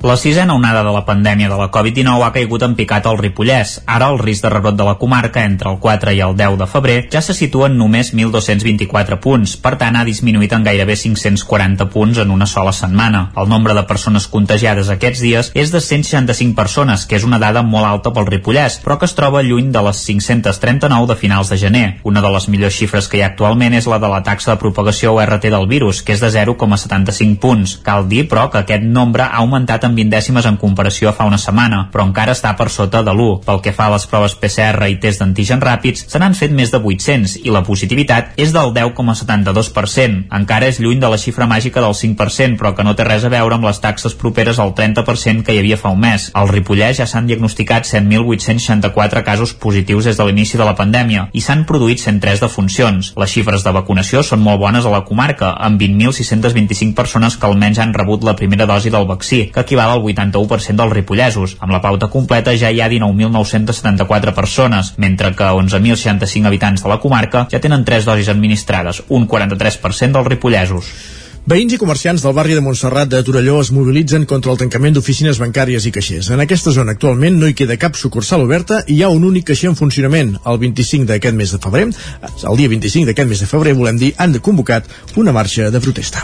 [0.03, 3.77] La sisena onada de la pandèmia de la Covid-19 ha caigut en picat al Ripollès.
[3.87, 6.67] Ara el risc de rebrot de la comarca entre el 4 i el 10 de
[6.67, 11.87] febrer ja se situa en només 1.224 punts, per tant ha disminuït en gairebé 540
[11.95, 13.29] punts en una sola setmana.
[13.39, 17.63] El nombre de persones contagiades aquests dies és de 165 persones, que és una dada
[17.63, 21.61] molt alta pel Ripollès, però que es troba lluny de les 539 de finals de
[21.63, 21.85] gener.
[22.03, 24.59] Una de les millors xifres que hi ha actualment és la de la taxa de
[24.67, 27.79] propagació ORT del virus, que és de 0,75 punts.
[27.87, 31.27] Cal dir, però, que aquest nombre ha augmentat en 20 dècimes en comparació a fa
[31.29, 33.43] una setmana, però encara està per sota de l'1.
[33.47, 36.73] Pel que fa a les proves PCR i test d'antigen ràpids, se n'han fet més
[36.73, 40.27] de 800 i la positivitat és del 10,72%.
[40.39, 43.33] Encara és lluny de la xifra màgica del 5%, però que no té res a
[43.33, 46.31] veure amb les taxes properes al 30% que hi havia fa un mes.
[46.39, 51.43] Al Ripollès ja s'han diagnosticat 7.864 casos positius des de l'inici de la pandèmia i
[51.45, 53.13] s'han produït 103 defuncions.
[53.19, 57.81] Les xifres de vacunació són molt bones a la comarca, amb 20.625 persones que almenys
[57.83, 61.57] han rebut la primera dosi del vaccí, que equival al 81% dels ripollesos.
[61.61, 67.01] Amb la pauta completa ja hi ha 19.974 persones, mentre que 11.065 habitants de la
[67.01, 70.95] comarca ja tenen 3 dosis administrades, un 43% dels ripollesos.
[71.43, 75.41] Veïns i comerciants del barri de Montserrat de Torelló es mobilitzen contra el tancament d'oficines
[75.43, 76.29] bancàries i caixers.
[76.31, 79.49] En aquesta zona actualment no hi queda cap sucursal oberta i hi ha un únic
[79.51, 80.37] caixer en funcionament.
[80.47, 84.13] El 25 d'aquest mes de febrer, el dia 25 d'aquest mes de febrer, volem dir,
[84.23, 84.87] han de convocat
[85.19, 86.23] una marxa de protesta.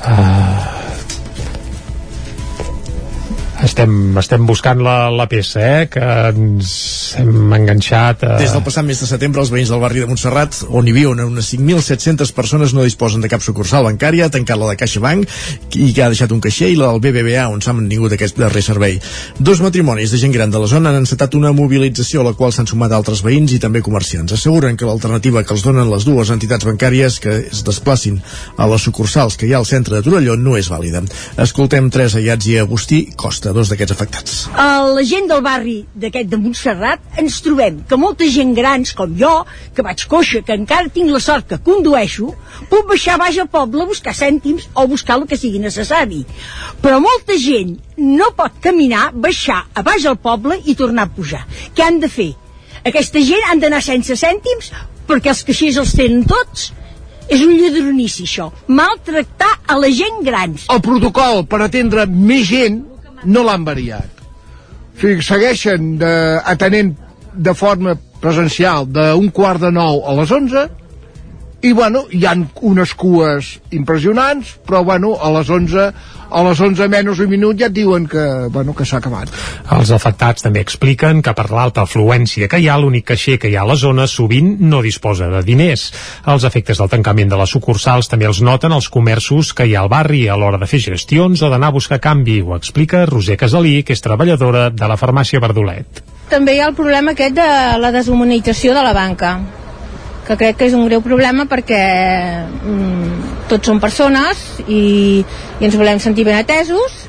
[0.00, 0.81] Uh,
[3.64, 6.02] estem, estem buscant la, la peça, eh, que
[6.32, 6.72] ens
[7.20, 8.24] hem enganxat.
[8.26, 8.36] A...
[8.40, 11.20] Des del passat mes de setembre, els veïns del barri de Montserrat, on hi viuen
[11.24, 15.92] unes 5.700 persones, no disposen de cap sucursal bancària, ha tancat la de CaixaBank i
[15.94, 18.98] que ha deixat un caixer i la del BBVA, on s'ha mantingut aquest darrer servei.
[19.38, 22.54] Dos matrimonis de gent gran de la zona han encetat una mobilització a la qual
[22.54, 24.34] s'han sumat altres veïns i també comerciants.
[24.34, 28.20] Asseguren que l'alternativa que els donen les dues entitats bancàries que es desplacin
[28.56, 31.02] a les sucursals que hi ha al centre de Torelló no és vàlida.
[31.42, 34.34] Escoltem Teresa Iats i Agustí Costa, dos d'aquests afectats.
[34.58, 39.14] A la gent del barri d'aquest de Montserrat ens trobem que molta gent grans com
[39.18, 39.32] jo,
[39.74, 42.32] que vaig coixa, que encara tinc la sort que condueixo,
[42.70, 46.22] puc baixar baix al poble a buscar cèntims o buscar el que sigui necessari.
[46.82, 51.42] Però molta gent no pot caminar, baixar a baix al poble i tornar a pujar.
[51.76, 52.32] Què han de fer?
[52.88, 54.72] Aquesta gent han d'anar sense cèntims
[55.06, 56.70] perquè els caixers els tenen tots
[57.32, 58.50] És un lladronici, això.
[58.68, 60.66] Maltractar a la gent grans.
[60.72, 62.82] El protocol per atendre més gent
[63.24, 64.22] no l'han variat.
[64.92, 66.12] O sigui, segueixen de,
[66.54, 66.94] atenent
[67.32, 70.66] de forma presencial d'un quart de nou a les 11
[71.62, 75.92] i bueno, hi han unes cues impressionants, però bueno, a les 11
[76.32, 79.30] a les 11 menys un minut ja et diuen que, bueno, que s'ha acabat.
[79.76, 83.56] Els afectats també expliquen que per l'alta afluència que hi ha, l'únic caixer que hi
[83.58, 85.90] ha a la zona sovint no disposa de diners.
[86.32, 89.84] Els efectes del tancament de les sucursals també els noten els comerços que hi ha
[89.84, 93.36] al barri a l'hora de fer gestions o d'anar a buscar canvi, ho explica Roser
[93.36, 96.02] Casalí, que és treballadora de la farmàcia Verdolet.
[96.32, 99.36] També hi ha el problema aquest de la deshumanització de la banca
[100.32, 101.82] que crec que és un greu problema perquè
[102.48, 105.22] mm, tots som persones i,
[105.60, 107.04] i ens volem sentir ben atesos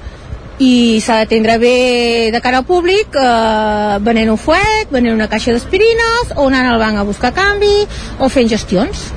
[0.63, 5.55] i s'ha d'atendre bé de cara al públic eh, venent un fuet, venent una caixa
[5.55, 7.75] d'aspirines o anant al banc a buscar canvi
[8.19, 9.09] o fent gestions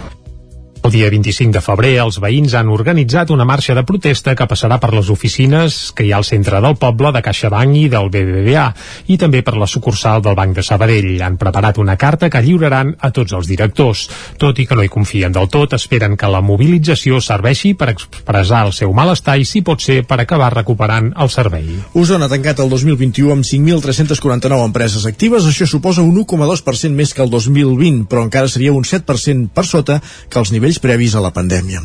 [0.87, 4.77] el dia 25 de febrer, els veïns han organitzat una marxa de protesta que passarà
[4.79, 8.67] per les oficines que hi ha al centre del poble de CaixaBank i del BBVA
[9.11, 11.09] i també per la sucursal del Banc de Sabadell.
[11.27, 14.05] Han preparat una carta que lliuraran a tots els directors.
[14.39, 18.63] Tot i que no hi confien del tot, esperen que la mobilització serveixi per expressar
[18.69, 21.67] el seu malestar i, si pot ser, per acabar recuperant el servei.
[21.99, 25.51] Osona ha tancat el 2021 amb 5.349 empreses actives.
[25.51, 29.99] Això suposa un 1,2% més que el 2020, però encara seria un 7% per sota
[30.31, 31.83] que els nivells previs a la pandèmia.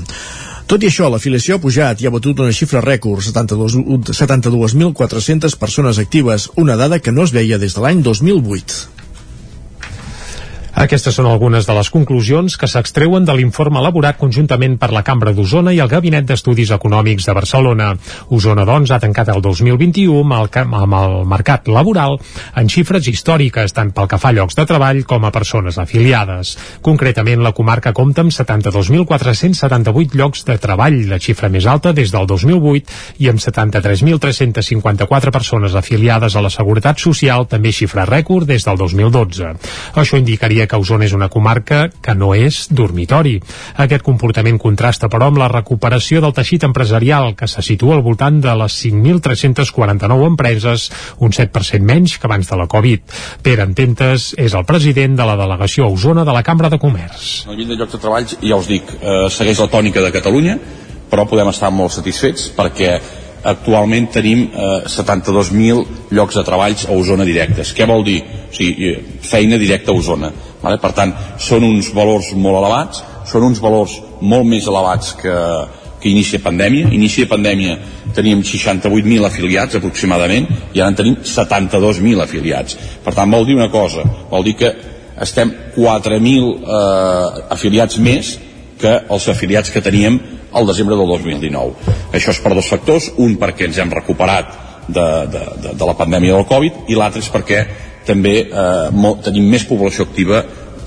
[0.72, 6.00] Tot i això, l'afiliació ha pujat i ha batut una xifra rècord, 72.400 72 persones
[6.00, 9.01] actives, una dada que no es veia des de l'any 2008.
[10.72, 15.34] Aquestes són algunes de les conclusions que s'extreuen de l'informe elaborat conjuntament per la Cambra
[15.36, 17.89] d'Osona i el Gabinet d'Estudis Econòmics de Barcelona.
[18.32, 22.15] Osona, doncs, ha tancat el 2021 amb el, amb el mercat laboral
[22.55, 26.55] en xifres històriques, tant pel que fa a llocs de treball com a persones afiliades.
[26.82, 32.30] Concretament, la comarca compta amb 72.478 llocs de treball, la xifra més alta des del
[32.32, 38.80] 2008, i amb 73.354 persones afiliades a la Seguretat Social, també xifra rècord des del
[38.80, 39.51] 2012.
[39.99, 43.39] Això indicaria diria que Osona és una comarca que no és dormitori.
[43.82, 48.39] Aquest comportament contrasta, però, amb la recuperació del teixit empresarial, que se situa al voltant
[48.41, 50.89] de les 5.349 empreses,
[51.20, 53.01] un 7% menys que abans de la Covid.
[53.41, 57.47] Pere Ententes és el president de la delegació a Osona de la Cambra de Comerç.
[57.49, 60.57] El llibre de llocs de treball, ja us dic, eh, segueix la tònica de Catalunya,
[61.09, 62.99] però podem estar molt satisfets perquè
[63.44, 67.74] actualment tenim eh, 72.000 llocs de treballs a Osona directes.
[67.74, 68.20] Què vol dir?
[68.22, 70.32] O sigui, eh, feina directa a Osona.
[70.62, 70.78] Vale?
[70.82, 75.36] Per tant, són uns valors molt elevats, són uns valors molt més elevats que,
[76.02, 76.92] que inici de pandèmia.
[76.94, 77.78] Inici de pandèmia
[78.16, 82.78] teníem 68.000 afiliats aproximadament i ara en tenim 72.000 afiliats.
[83.04, 84.72] Per tant, vol dir una cosa, vol dir que
[85.22, 88.36] estem 4.000 eh, afiliats més
[88.82, 90.18] que els afiliats que teníem
[90.54, 91.95] al desembre del 2019.
[92.12, 94.52] Això és per dos factors, un perquè ens hem recuperat
[94.88, 97.62] de, de, de, de la pandèmia del Covid i l'altre és perquè
[98.08, 100.41] també eh, tenim més població activa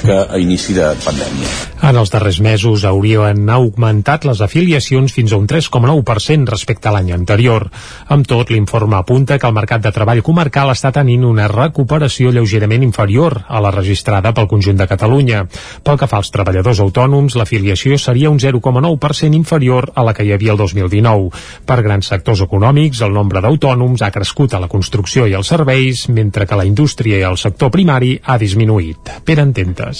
[0.04, 1.48] que a inici de pandèmia.
[1.84, 7.10] En els darrers mesos haurien augmentat les afiliacions fins a un 3,9% respecte a l'any
[7.12, 7.66] anterior.
[8.12, 12.84] Amb tot, l'informe apunta que el mercat de treball comarcal està tenint una recuperació lleugerament
[12.86, 15.44] inferior a la registrada pel conjunt de Catalunya.
[15.84, 20.32] Pel que fa als treballadors autònoms, l'afiliació seria un 0,9% inferior a la que hi
[20.32, 21.32] havia el 2019.
[21.64, 26.08] Per grans sectors econòmics, el nombre d'autònoms ha crescut a la construcció i els serveis,
[26.08, 29.12] mentre que la indústria i el sector primari ha disminuït.
[29.24, 29.93] Per ententes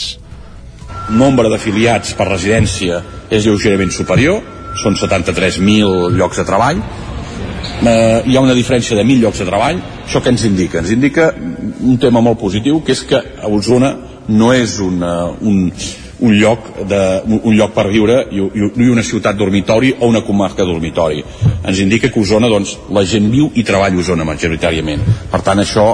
[1.10, 4.40] nombre d'afiliats per residència és lleugerament superior,
[4.82, 6.80] són 73.000 llocs de treball,
[7.82, 10.80] eh, hi ha una diferència de 1.000 llocs de treball, això què ens indica?
[10.80, 13.94] Ens indica un tema molt positiu, que és que a Osona
[14.28, 15.70] no és una, un,
[16.24, 17.02] un lloc, de,
[17.42, 21.24] un lloc per viure i, i una ciutat dormitori o una comarca dormitori.
[21.64, 25.04] Ens indica que Osona, doncs, la gent viu i treballa a Osona majoritàriament.
[25.30, 25.88] Per tant, això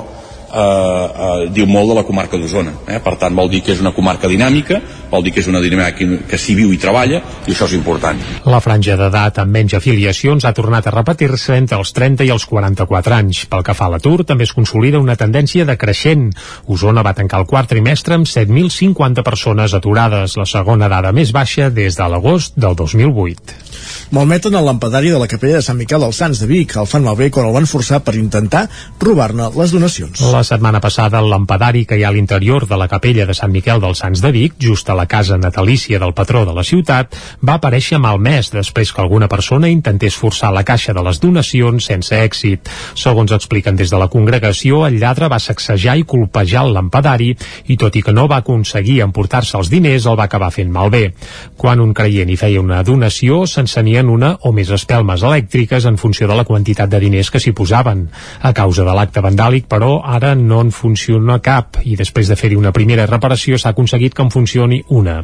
[0.53, 3.01] eh, eh, diu molt de la comarca d'Osona eh?
[3.03, 4.80] per tant vol dir que és una comarca dinàmica
[5.11, 7.76] vol dir que és una dinàmica que, que s'hi viu i treballa i això és
[7.78, 8.20] important
[8.51, 12.46] La franja d'edat amb menys afiliacions ha tornat a repetir-se entre els 30 i els
[12.51, 16.30] 44 anys pel que fa a l'atur també es consolida una tendència decreixent
[16.66, 21.70] Osona va tancar el quart trimestre amb 7.050 persones aturades la segona dada més baixa
[21.70, 23.70] des de l'agost del 2008
[24.11, 26.74] Malmeten el lampadari de la capella de Sant Miquel dels Sants de Vic.
[26.80, 28.64] El fan malbé quan el van forçar per intentar
[28.98, 30.24] robar-ne les donacions.
[30.34, 33.53] La setmana passada, el lampadari que hi ha a l'interior de la capella de Sant
[33.53, 37.14] Miquel dels Sants de Vic, just a la casa natalícia del patró de la ciutat,
[37.45, 42.14] va aparèixer malmès després que alguna persona intentés forçar la caixa de les donacions sense
[42.16, 42.70] èxit.
[42.95, 47.34] Segons expliquen des de la congregació, el lladre va sacsejar i colpejar el lampadari
[47.66, 51.14] i tot i que no va aconseguir emportar-se els diners, el va acabar fent malbé.
[51.57, 56.28] Quan un creient hi feia una donació, s'encenien una o més espelmes elèctriques en funció
[56.28, 58.09] de la quantitat de diners que s'hi posaven.
[58.43, 62.57] A causa de l'acte vandàlic, però, ara no en funciona cap i després de fer-hi
[62.59, 65.20] una primera reparació s'ha aconseguit que en funcioni una.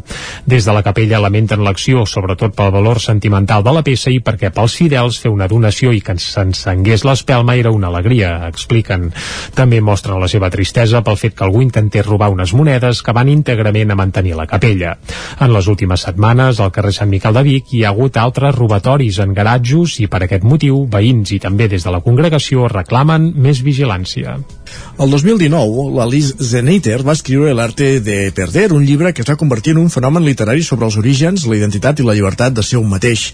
[0.46, 4.50] Des de la capella lamenten l'acció, sobretot pel valor sentimental de la peça i perquè
[4.54, 9.10] pels fidels fer una donació i que s'encengués l'espelma era una alegria, expliquen.
[9.54, 13.30] També mostren la seva tristesa pel fet que algú intentés robar unes monedes que van
[13.32, 14.96] íntegrament a mantenir la capella.
[15.40, 19.20] En les últimes setmanes, al carrer Sant Miquel de Vic hi ha hagut altres robatoris
[19.24, 23.62] en garatjos i per aquest motiu veïns i també des de la congregació reclamen més
[23.66, 24.38] vigilància.
[24.98, 29.36] El 2019, la Liz Zeneiter va escriure L'arte de perder, un llibre que es va
[29.36, 32.80] convertir en un fenomen literari sobre els orígens, la identitat i la llibertat de ser
[32.80, 33.32] un mateix.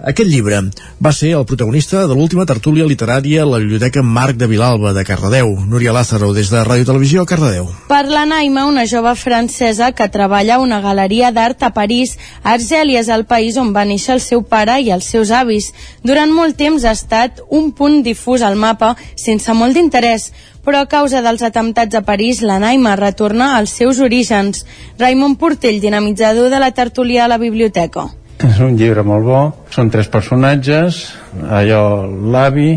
[0.00, 0.62] Aquest llibre
[1.04, 5.02] va ser el protagonista de l'última tertúlia literària a la Biblioteca Marc de Vilalba de
[5.04, 5.50] Cardedeu.
[5.68, 7.66] Núria Lázaro, des de Ràdio Televisió, Cardedeu.
[7.90, 13.02] Per la Naima, una jove francesa que treballa a una galeria d'art a París, Argèlia
[13.04, 15.68] és el país on va néixer el seu pare i els seus avis.
[16.02, 20.30] Durant molt temps ha estat un punt difús al mapa, sense molt d'interès,
[20.64, 24.64] però a causa dels atemptats a París, la Naima retorna als seus orígens.
[24.96, 28.08] Raimon Portell, dinamitzador de la tertúlia a la biblioteca.
[28.40, 29.40] És un llibre molt bo,
[29.74, 31.00] són tres personatges,
[31.44, 32.70] allò l'avi,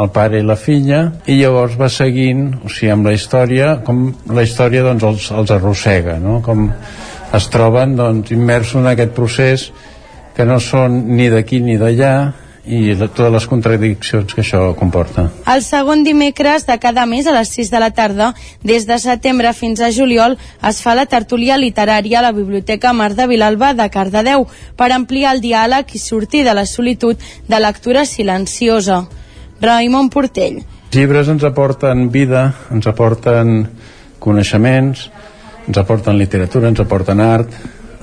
[0.00, 1.00] el pare i la filla,
[1.30, 5.52] i llavors va seguint, o sigui, amb la història, com la història doncs els, els
[5.54, 6.38] arrossega, no?
[6.46, 6.70] com
[7.36, 9.68] es troben doncs, immersos en aquest procés
[10.34, 12.14] que no són ni d'aquí ni d'allà,
[12.66, 15.26] i de totes les contradiccions que això comporta.
[15.50, 18.32] El segon dimecres de cada mes a les 6 de la tarda,
[18.62, 23.12] des de setembre fins a juliol, es fa la tertúlia literària a la Biblioteca Mar
[23.14, 24.46] de Vilalba de Cardedeu
[24.76, 29.04] per ampliar el diàleg i sortir de la solitud de lectura silenciosa.
[29.60, 30.62] Raimon Portell.
[30.64, 33.66] Els llibres ens aporten vida, ens aporten
[34.18, 35.10] coneixements,
[35.68, 37.52] ens aporten literatura, ens aporten art,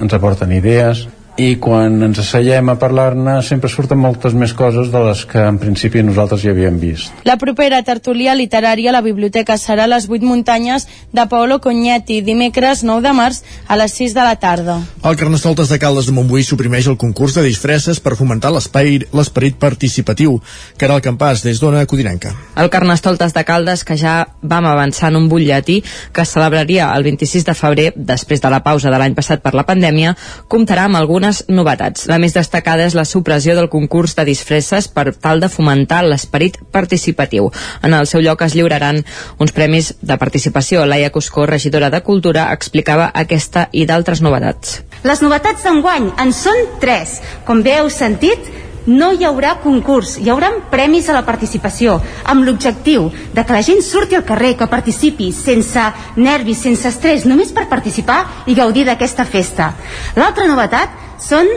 [0.02, 1.08] ens aporten idees,
[1.40, 5.58] i quan ens asseiem a parlar-ne sempre surten moltes més coses de les que en
[5.62, 7.14] principi nosaltres ja havíem vist.
[7.24, 12.22] La propera tertúlia literària a la biblioteca serà a les 8 muntanyes de Paolo Cognetti,
[12.22, 14.80] dimecres 9 de març a les 6 de la tarda.
[15.04, 20.38] El Carnestoltes de Caldes de Montbui suprimeix el concurs de disfresses per fomentar l'esperit participatiu.
[20.78, 22.36] Caral Campàs, des d'Ona Codinenca.
[22.60, 25.82] El Carnestoltes de Caldes, que ja vam avançar en un butlletí
[26.12, 29.56] que es celebraria el 26 de febrer, després de la pausa de l'any passat per
[29.56, 30.16] la pandèmia,
[30.52, 32.08] comptarà amb algunes novetats.
[32.10, 36.58] La més destacada és la supressió del concurs de disfresses per tal de fomentar l'esperit
[36.72, 37.52] participatiu.
[37.84, 39.04] En el seu lloc es lliuraran
[39.38, 40.86] uns premis de participació.
[40.86, 44.82] Laia Cuscó, regidora de Cultura, explicava aquesta i d'altres novetats.
[45.04, 47.22] Les novetats d'enguany en són tres.
[47.46, 48.40] Com bé heu sentit,
[48.88, 53.64] no hi haurà concurs, hi haurà premis a la participació, amb l'objectiu de que la
[53.66, 55.86] gent surti al carrer, que participi sense
[56.18, 59.74] nervis, sense estrès, només per participar i gaudir d'aquesta festa.
[60.18, 61.50] L'altra novetat són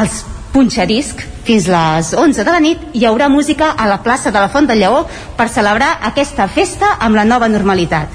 [0.00, 0.22] els
[0.52, 4.50] punxadisc fins les 11 de la nit hi haurà música a la plaça de la
[4.52, 5.02] Font del Lleó
[5.36, 8.12] per celebrar aquesta festa amb la nova normalitat.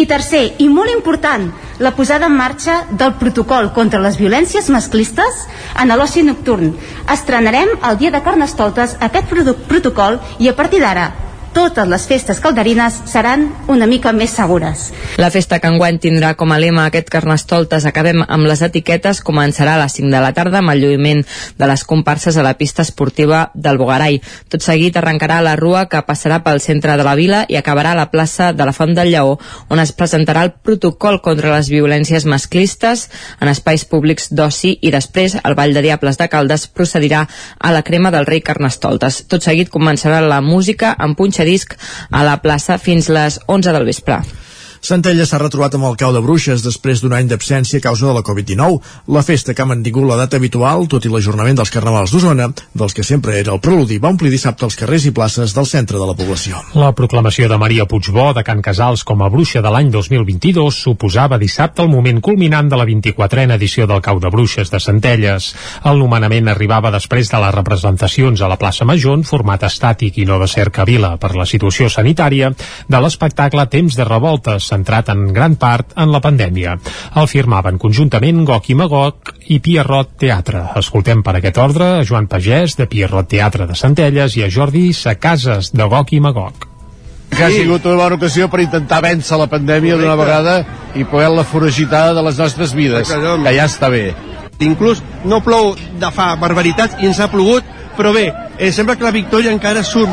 [0.00, 5.46] I tercer, i molt important, la posada en marxa del protocol contra les violències masclistes
[5.76, 6.72] en l'oci nocturn.
[7.12, 9.34] Estrenarem el dia de Carnestoltes aquest
[9.68, 11.10] protocol i a partir d'ara
[11.52, 14.90] totes les festes calderines seran una mica més segures.
[15.18, 19.74] La festa que enguany tindrà com a lema aquest Carnestoltes acabem amb les etiquetes començarà
[19.74, 21.24] a les 5 de la tarda amb el lluïment
[21.58, 24.20] de les comparses a la pista esportiva del Bogarai.
[24.48, 27.98] Tot seguit arrencarà la rua que passarà pel centre de la vila i acabarà a
[27.98, 29.36] la plaça de la Font del Lleó
[29.68, 33.08] on es presentarà el protocol contra les violències masclistes
[33.40, 37.26] en espais públics d'oci i després el Ball de Diables de Caldes procedirà
[37.58, 39.24] a la crema del rei Carnestoltes.
[39.26, 41.76] Tot seguit començarà la música amb punxa disc
[42.10, 44.20] a la plaça fins les 11 del vespre.
[44.80, 48.14] Centella s'ha retrobat amb el cau de bruixes després d'un any d'absència a causa de
[48.16, 48.78] la Covid-19.
[49.12, 52.96] La festa que ha mantingut la data habitual, tot i l'ajornament dels carnavals d'Osona, dels
[52.96, 56.06] que sempre era el preludi, va omplir dissabte els carrers i places del centre de
[56.08, 56.62] la població.
[56.80, 61.38] La proclamació de Maria Puigbó de Can Casals com a bruixa de l'any 2022 suposava
[61.38, 65.50] dissabte el moment culminant de la 24a edició del cau de bruixes de Centelles.
[65.84, 70.24] El nomenament arribava després de les representacions a la plaça Major en format estàtic i
[70.24, 72.50] no de cerca vila per la situació sanitària
[72.88, 76.78] de l'espectacle Temps de Revoltes, centrat en gran part en la pandèmia.
[77.20, 80.64] El firmaven conjuntament Goc i Magog i Pierrot Teatre.
[80.80, 84.90] Escoltem per aquest ordre a Joan Pagès, de Pierrot Teatre de Centelles, i a Jordi
[84.96, 86.70] Sacases, de Goc i Magog
[87.30, 90.54] que ha sigut una bona ocasió per intentar vèncer la pandèmia d'una vegada
[90.98, 94.10] i poder-la foragitar de les nostres vides, que ja està bé.
[94.60, 97.64] Inclús no plou de fa barbaritats i ens ha plogut,
[97.96, 98.26] però bé,
[98.58, 100.10] eh, sembla que la victòria encara surt,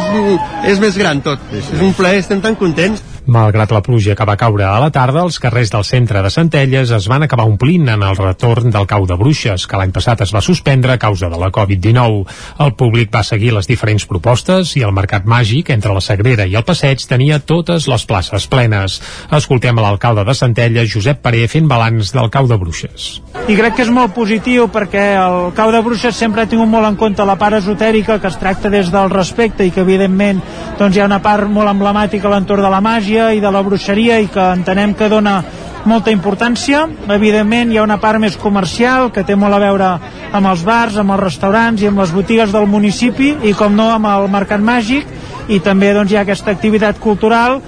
[0.65, 1.41] és més gran tot.
[1.51, 1.75] Sí, sí.
[1.75, 3.03] És un plaer, estem tan contents.
[3.27, 6.93] Malgrat la pluja que va caure a la tarda, els carrers del centre de Centelles
[6.95, 10.31] es van acabar omplint en el retorn del cau de bruixes, que l'any passat es
[10.31, 12.23] va suspendre a causa de la Covid-19.
[12.63, 16.55] El públic va seguir les diferents propostes i el mercat màgic entre la Sagrera i
[16.55, 19.01] el Passeig tenia totes les places plenes.
[19.35, 23.09] Escoltem a l'alcalde de Centelles, Josep Paré, fent balanç del cau de bruixes.
[23.51, 26.87] I crec que és molt positiu perquè el cau de bruixes sempre ha tingut molt
[26.87, 30.39] en compte la part esotèrica, que es tracta des del respecte i que evidentment
[30.79, 33.49] doncs, hi ha una part molt emblemàtica a l'entorn de la màgia màgia i de
[33.49, 35.41] la bruixeria i que entenem que dona
[35.89, 36.83] molta importància.
[37.09, 39.87] Evidentment hi ha una part més comercial que té molt a veure
[40.31, 43.89] amb els bars, amb els restaurants i amb les botigues del municipi i com no
[43.95, 45.07] amb el mercat màgic
[45.49, 47.61] i també doncs, hi ha aquesta activitat cultural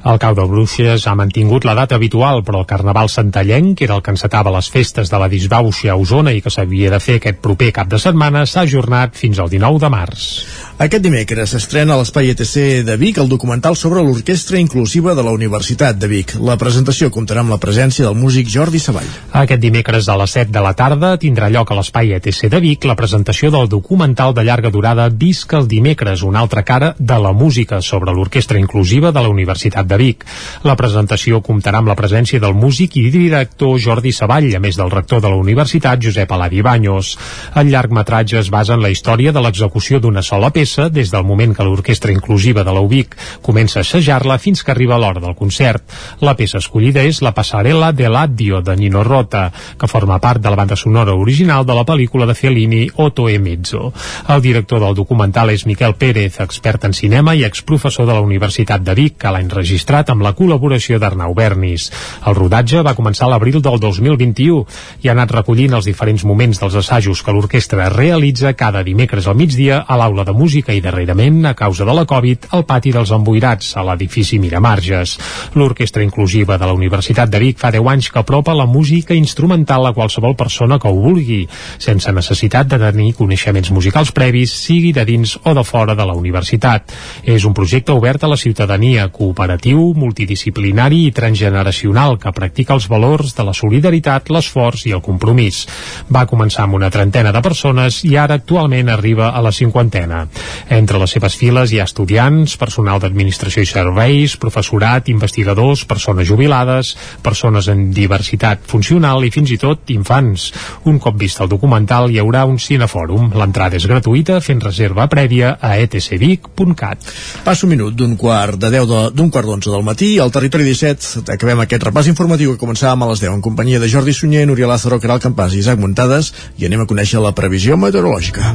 [0.00, 3.98] el cau de Bruixes ha mantingut la data habitual, però el Carnaval Santallenc, que era
[3.98, 7.18] el que encetava les festes de la disbauxa a Osona i que s'havia de fer
[7.20, 10.30] aquest proper cap de setmana, s'ha ajornat fins al 19 de març.
[10.80, 15.34] Aquest dimecres s'estrena a l'Espai ETC de Vic el documental sobre l'Orquestra Inclusiva de la
[15.36, 16.30] Universitat de Vic.
[16.40, 19.10] La presentació comptarà amb la presència del músic Jordi Savall.
[19.42, 22.86] Aquest dimecres a les 7 de la tarda tindrà lloc a l'Espai ETC de Vic
[22.88, 27.34] la presentació del documental de llarga durada Visca el dimecres, una altra cara de la
[27.36, 30.24] música sobre l'Orquestra Inclusiva de la Universitat de Vic.
[30.64, 34.96] La presentació comptarà amb la presència del músic i director Jordi Savall, a més del
[34.96, 37.12] rector de la universitat, Josep Aladi Baños.
[37.52, 41.24] El llargmetratge es basa en la història de l'execució d'una sola peça peça des del
[41.24, 45.82] moment que l'Orquestra Inclusiva de l'UBIC comença a assajar-la fins que arriba l'hora del concert.
[46.20, 50.50] La peça escollida és la Passarel·la de l'Addio de Nino Rota, que forma part de
[50.50, 53.92] la banda sonora original de la pel·lícula de Fellini Otto e Mezzo.
[54.28, 58.84] El director del documental és Miquel Pérez, expert en cinema i exprofessor de la Universitat
[58.86, 61.88] de Vic, que l'ha enregistrat amb la col·laboració d'Arnau Bernis.
[62.26, 64.62] El rodatge va començar a l'abril del 2021
[65.02, 69.38] i ha anat recollint els diferents moments dels assajos que l'orquestra realitza cada dimecres al
[69.40, 72.90] migdia a l'aula de música música i darrerament, a causa de la Covid, al pati
[72.92, 75.16] dels emboirats, a l'edifici Miramarges.
[75.56, 79.86] L'Orquestra Inclusiva de la Universitat de Vic fa 10 anys que apropa la música instrumental
[79.86, 81.46] a qualsevol persona que ho vulgui,
[81.78, 86.12] sense necessitat de tenir coneixements musicals previs, sigui de dins o de fora de la
[86.12, 86.92] universitat.
[87.24, 93.32] És un projecte obert a la ciutadania, cooperatiu, multidisciplinari i transgeneracional que practica els valors
[93.32, 95.64] de la solidaritat, l'esforç i el compromís.
[96.12, 100.26] Va començar amb una trentena de persones i ara actualment arriba a la cinquantena.
[100.70, 106.94] Entre les seves files hi ha estudiants, personal d'administració i serveis, professorat, investigadors, persones jubilades,
[107.22, 110.50] persones en diversitat funcional i fins i tot infants.
[110.90, 113.32] Un cop vist el documental hi haurà un cinefòrum.
[113.38, 117.10] L'entrada és gratuïta fent reserva prèvia a etcvic.cat.
[117.44, 121.30] Passa un minut d'un quart de 10 d'un quart d'onze del matí al territori 17
[121.34, 124.70] acabem aquest repàs informatiu que començàvem a les 10 en companyia de Jordi Sunyer, Núria
[124.70, 128.54] Lázaro, Caral Campàs i Isaac Muntades i anem a conèixer la previsió meteorològica.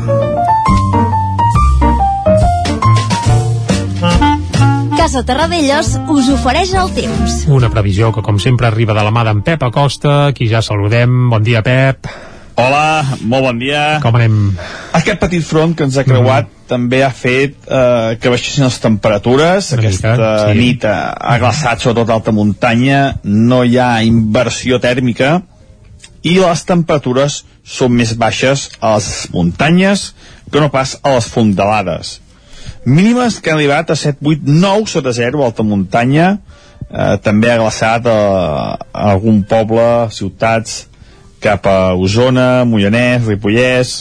[5.06, 7.34] Casa Terradellos us ofereix el temps.
[7.54, 11.28] Una previsió que, com sempre, arriba de la mà d'en Pep Acosta, qui ja saludem.
[11.30, 12.10] Bon dia, Pep.
[12.58, 14.00] Hola, molt bon dia.
[14.02, 14.40] Com anem?
[14.98, 16.66] Aquest petit front que ens ha creuat mm.
[16.74, 19.70] també ha fet eh, que baixessin les temperatures.
[19.78, 20.58] Una Aquesta mica, sí.
[20.64, 25.36] nit ha glaçat sobretot alta muntanya, no hi ha inversió tèrmica
[26.26, 30.16] i les temperatures són més baixes a les muntanyes
[30.50, 32.18] que no pas a les fondalades
[32.86, 36.38] mínimes que han arribat a 7, 8, 9 sota 0 a alta muntanya
[36.90, 38.20] eh, també ha glaçat a,
[38.94, 40.86] a algun poble, ciutats
[41.42, 43.96] cap a Osona, Mollanès, Ripollès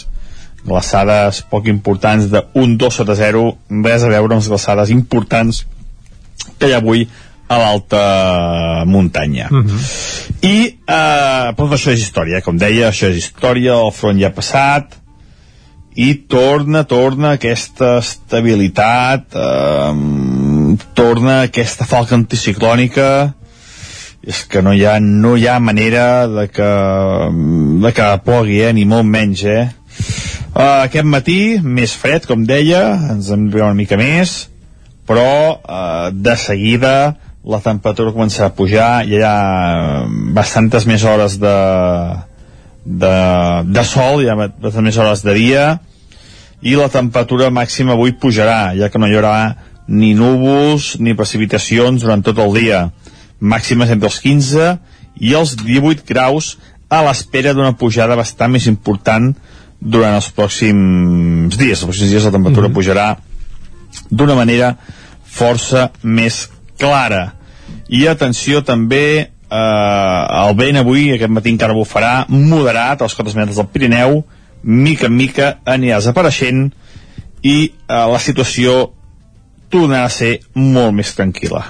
[0.65, 3.45] glaçades poc importants de 1, 2 sota 0
[3.85, 5.65] res a veure amb les glaçades importants
[6.59, 7.05] que hi ha avui
[7.49, 8.05] a l'alta
[8.89, 9.69] muntanya uh mhm.
[9.69, 10.49] -huh.
[10.49, 10.57] i
[10.87, 15.04] eh, però això és història, com deia això és història, el front ja ha passat
[15.95, 23.09] i torna, torna aquesta estabilitat, eh, torna aquesta falca anticiclònica,
[24.25, 26.71] és que no hi ha, no hi ha manera de que,
[27.85, 29.69] de que plogui, eh, ni molt menys, eh.
[30.55, 34.49] Uh, aquest matí, més fred, com deia, ens hem de una mica més,
[35.07, 36.95] però uh, de seguida
[37.45, 41.57] la temperatura comença a pujar, hi ha bastantes més hores de,
[42.85, 43.17] de,
[43.65, 45.65] de sol, hi ha bastantes més hores de dia
[46.65, 49.55] i la temperatura màxima avui pujarà, ja que no hi haurà
[49.89, 52.91] ni núvols ni precipitacions durant tot el dia.
[53.41, 54.69] màximes entre els 15
[55.21, 56.55] i els 18 graus
[56.89, 59.35] a l'espera d'una pujada bastant més important
[59.81, 61.83] durant els pròxims dies.
[61.83, 62.77] Els pròxims dies la temperatura mm -hmm.
[62.77, 63.17] pujarà
[64.11, 64.77] d'una manera
[65.25, 66.49] força més
[66.79, 67.35] clara.
[67.89, 73.37] I atenció també eh, el vent avui, aquest matí encara bufarà, moderat a les cotes
[73.39, 74.23] metres del Pirineu,
[74.65, 76.67] mica en mica anirà desapareixent
[77.45, 78.91] i eh, la situació
[79.73, 81.65] tornarà a ser molt més tranquil·la.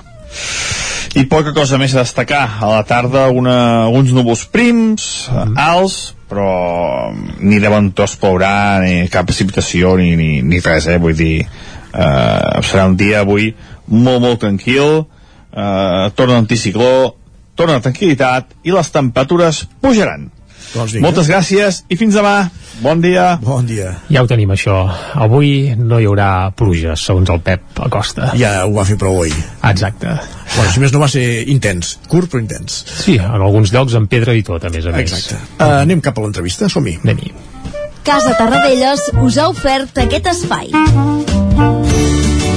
[1.14, 2.42] I poca cosa més a destacar.
[2.58, 5.54] A la tarda una, uns núvols prims, mm.
[5.62, 10.98] alts, però ni de bon tos plourà, ni cap precipitació, ni, ni, ni res, eh?
[10.98, 13.52] Vull dir, eh, serà un dia avui
[13.86, 15.04] molt, molt tranquil,
[15.54, 17.14] eh, torna l'anticicló,
[17.56, 20.30] torna la tranquil·litat i les temperatures pujaran.
[20.74, 22.48] Doncs Moltes gràcies i fins demà.
[22.82, 23.36] Bon dia.
[23.42, 23.92] Bon dia.
[24.10, 24.80] Ja ho tenim, això.
[25.22, 28.32] Avui no hi haurà pluja, segons el Pep Acosta.
[28.40, 29.30] Ja ho va fer prou avui.
[29.70, 30.16] Exacte.
[30.56, 31.24] Bueno, si més no va ser
[31.54, 31.94] intens.
[32.10, 32.82] Curt, però intens.
[33.04, 35.06] Sí, en alguns llocs amb pedra i tot, a més a més.
[35.06, 35.38] Exacte.
[35.60, 36.98] Uh, anem cap a l'entrevista, som-hi.
[37.06, 37.30] Anem-hi.
[38.04, 40.74] Casa Tarradellas us ha ofert aquest espai.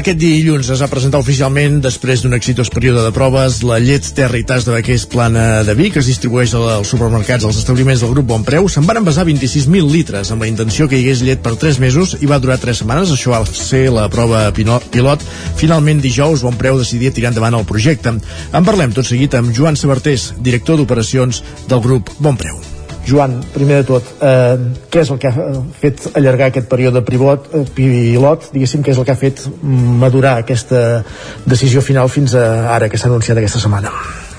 [0.00, 4.38] Aquest dilluns es va presentar oficialment, després d'un exitós període de proves, la llet terra
[4.38, 8.14] i tas de vaquers plana de vi, que es distribueix als supermercats als establiments del
[8.14, 8.70] grup Bon Preu.
[8.72, 12.16] Se'n van envasar 26.000 litres amb la intenció que hi hagués llet per 3 mesos
[12.16, 13.12] i va durar 3 setmanes.
[13.12, 15.28] Això va ser la prova pilot.
[15.60, 18.16] Finalment, dijous, Bon Preu decidia tirar endavant el projecte.
[18.16, 22.69] En parlem tot seguit amb Joan Sabartés, director d'operacions del grup Bon Preu.
[23.06, 24.56] Joan, primer de tot, eh,
[24.92, 25.44] què és el que ha
[25.80, 30.38] fet allargar aquest període privot, eh, pilot, diguéssim, què és el que ha fet madurar
[30.38, 31.02] aquesta
[31.46, 33.90] decisió final fins a ara, que s'ha anunciat aquesta setmana?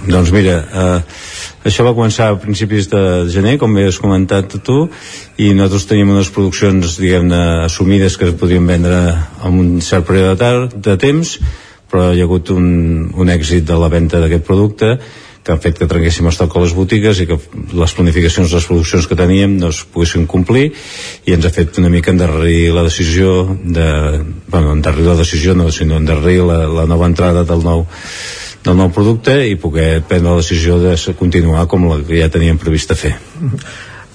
[0.08, 1.02] Doncs mira, eh,
[1.66, 4.90] això va començar a principis de gener, com bé has comentat tu,
[5.38, 9.02] i nosaltres teníem unes produccions, diguem-ne, assumides que es podrien vendre
[9.44, 11.38] en un cert període de, de temps,
[11.92, 14.96] però hi ha hagut un, un èxit de la venda d'aquest producte
[15.44, 17.38] que han fet que trenquéssim estoc a les botigues i que
[17.74, 20.68] les planificacions, les produccions que teníem no es poguessin complir
[21.26, 23.88] i ens ha fet una mica endarrerir la decisió de,
[24.48, 27.88] bueno, endarrerir la decisió no, sinó endarrerir la, la nova entrada del nou
[28.62, 32.62] del nou producte i poder prendre la decisió de continuar com la que ja teníem
[32.62, 33.16] previst fer.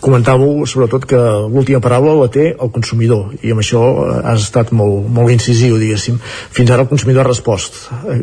[0.06, 1.18] comentàveu sobretot que
[1.50, 3.80] l'última paraula la té el consumidor i amb això
[4.22, 6.20] has estat molt, molt incisiu diguéssim.
[6.52, 8.20] Fins ara el consumidor ha respost eh,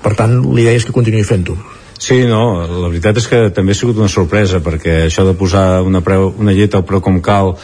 [0.00, 1.58] per tant l'idea és que continuï fent-ho
[1.98, 5.82] Sí, no, la veritat és que també ha sigut una sorpresa perquè això de posar
[5.82, 7.56] una, preu, una llet al preu com cal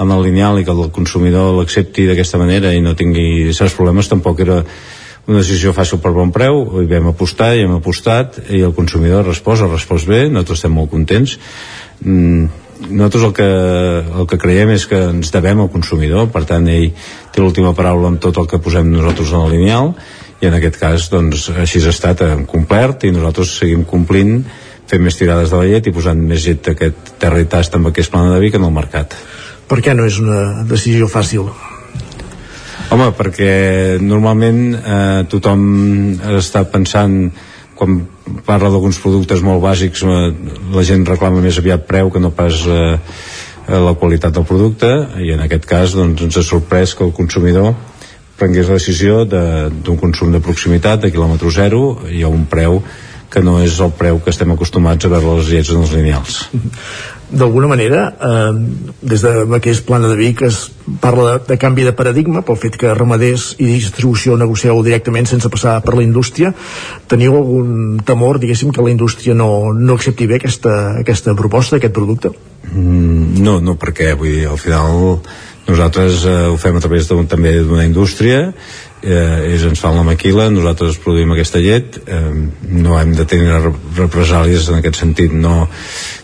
[0.00, 4.08] amb el lineal i que el consumidor l'accepti d'aquesta manera i no tingui certs problemes
[4.08, 4.62] tampoc era
[5.28, 6.64] una decisió fàcil per bon preu.
[6.80, 10.90] Hi vam apostar i hem apostat i el consumidor ha respost bé nosaltres estem molt
[10.90, 11.36] contents.
[12.00, 12.48] Mm,
[12.88, 13.50] nosaltres el que,
[14.22, 16.90] el que creiem és que ens devem al consumidor per tant ell
[17.30, 19.94] té l'última paraula amb tot el que posem nosaltres en el lineal
[20.42, 24.40] i en aquest cas doncs, així ha estat hem complert i nosaltres seguim complint
[24.90, 27.92] fent més tirades de la llet i posant més llet d'aquest terra i tast amb
[27.92, 29.14] aquest plana de Vic en el mercat.
[29.70, 31.46] Per què no és una decisió fàcil?
[32.92, 33.52] Home, perquè
[34.02, 35.62] normalment eh, tothom
[36.36, 37.14] està pensant
[37.78, 38.02] quan
[38.44, 40.18] parla d'alguns productes molt bàsics eh,
[40.74, 42.98] la gent reclama més aviat preu que no pas eh,
[43.72, 44.90] la qualitat del producte
[45.22, 47.72] i en aquest cas doncs, ens ha sorprès que el consumidor
[48.42, 52.82] prengués la decisió d'un consum de proximitat de quilòmetre zero i a un preu
[53.32, 56.42] que no és el preu que estem acostumats a veure les llets en els lineals.
[57.32, 58.50] D'alguna manera, eh,
[59.00, 60.66] des de Baquers Plana de Vic es
[61.00, 65.48] parla de, de canvi de paradigma pel fet que ramaders i distribució negocieu directament sense
[65.48, 66.52] passar per la indústria.
[67.08, 71.96] Teniu algun temor, diguéssim, que la indústria no, no accepti bé aquesta, aquesta proposta, aquest
[71.96, 72.34] producte?
[72.68, 75.22] Mm, no, no, perquè vull dir, al final
[75.68, 78.50] nosaltres eh, ho fem a través també d'una indústria
[79.02, 82.20] eh, ells ens fan la maquila, nosaltres produïm aquesta llet, eh,
[82.70, 83.50] no hem de tenir
[83.98, 85.66] represàlies en aquest sentit, no,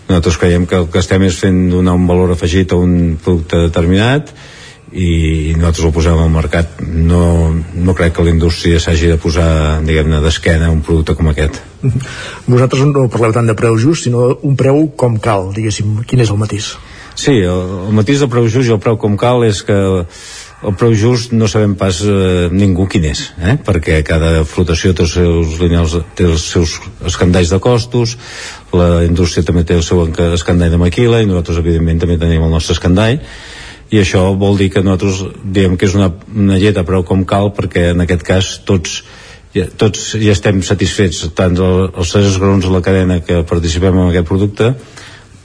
[0.09, 3.67] nosaltres creiem que el que estem és fent donar un valor afegit a un producte
[3.67, 4.33] determinat
[4.89, 9.83] i nosaltres ho posem al mercat no, no crec que la indústria s'hagi de posar
[9.85, 11.61] diguem-ne d'esquena un producte com aquest
[12.49, 16.01] Vosaltres no parleu tant de preu just, sinó un preu com cal, diguéssim.
[16.09, 16.73] Quin és el matís?
[17.19, 19.75] Sí, el, el matís del preu just i el preu com cal és que
[20.69, 23.57] el preu just no sabem pas eh, ningú quin és, eh?
[23.67, 26.77] perquè cada flotació té els seus lineals, té els seus
[27.11, 28.15] escandalls de costos,
[28.71, 32.55] la indústria també té el seu escandall de maquila i nosaltres evidentment també tenim el
[32.55, 33.19] nostre escandall
[33.91, 37.27] i això vol dir que nosaltres diem que és una, una llet a preu com
[37.27, 39.01] cal perquè en aquest cas tots
[39.57, 44.05] ja, tots ja estem satisfets tant el, els tres grons de la cadena que participem
[44.05, 44.71] en aquest producte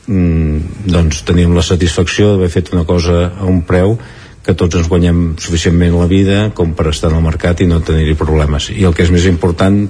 [0.08, 3.98] mm, doncs tenim la satisfacció d'haver fet una cosa a un preu
[4.44, 7.80] que tots ens guanyem suficientment la vida com per estar en el mercat i no
[7.80, 9.86] tenir-hi problemes i el que és més important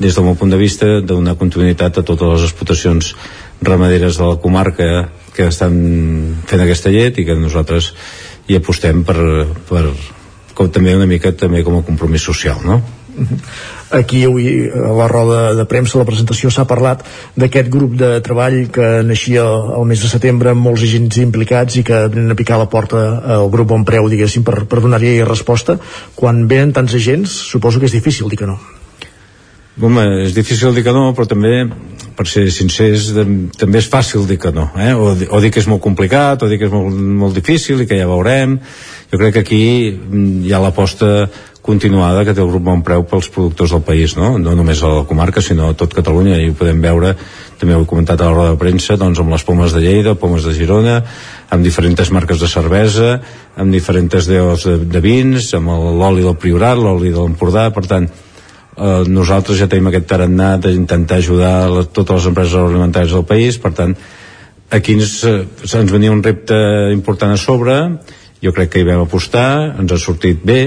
[0.00, 3.12] des del meu punt de vista donar continuïtat a totes les explotacions
[3.60, 5.76] ramaderes de la comarca que estan
[6.48, 7.92] fent aquesta llet i que nosaltres
[8.48, 9.18] hi apostem per,
[9.68, 9.84] per
[10.54, 12.80] com, també una mica també com a compromís social no?
[14.00, 17.02] Aquí avui a la roda de premsa, la presentació, s'ha parlat
[17.38, 19.44] d'aquest grup de treball que naixia
[19.76, 23.04] el mes de setembre amb molts agents implicats i que venen a picar la porta
[23.38, 25.80] al grup Bon Preu, diguéssim, per, per donar-hi resposta.
[26.14, 28.60] Quan venen tants agents, suposo que és difícil dir que no.
[29.80, 31.62] Home, és difícil dir que no, però també,
[32.16, 33.12] per ser sincers,
[33.56, 34.92] també és fàcil dir que no, eh?
[34.92, 37.86] o, o dir que és molt complicat, o dir que és molt, molt difícil i
[37.88, 38.58] que ja veurem.
[39.10, 39.62] Jo crec que aquí
[39.94, 41.30] mm, hi ha l'aposta
[41.62, 44.38] continuada que té el grup Preu pels productors del país, no?
[44.38, 47.14] no només a la comarca, sinó a tot Catalunya, i ho podem veure,
[47.60, 50.14] també ho he comentat a la roda de premsa, doncs amb les pomes de Lleida,
[50.16, 51.00] pomes de Girona,
[51.50, 53.20] amb diferents marques de cervesa,
[53.56, 58.08] amb diferents deos de, de vins, amb l'oli del Priorat, l'oli de l'Empordà, per tant,
[58.08, 63.60] eh, nosaltres ja tenim aquest tarannà d'intentar ajudar la, totes les empreses agroalimentàries del país,
[63.60, 63.92] per tant,
[64.70, 66.56] aquí ens, ens venia un repte
[66.94, 67.76] important a sobre,
[68.40, 70.62] jo crec que hi vam apostar, ens ha sortit bé,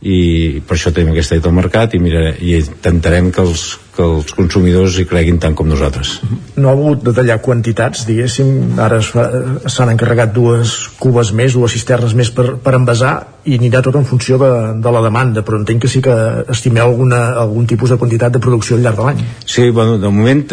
[0.00, 4.00] i per això tenim aquesta dita al mercat i, mira, i intentarem que els, que
[4.00, 6.14] els consumidors hi creguin tant com nosaltres.
[6.56, 12.16] No ha hagut de tallar quantitats, diguéssim, ara s'han encarregat dues cubes més, dues cisternes
[12.16, 13.12] més per, per envasar
[13.44, 14.50] i anirà tot en funció de,
[14.80, 16.16] de la demanda, però entenc que sí que
[16.48, 19.22] estimeu alguna, algun tipus de quantitat de producció al llarg de l'any.
[19.44, 20.46] Sí, bueno, de moment,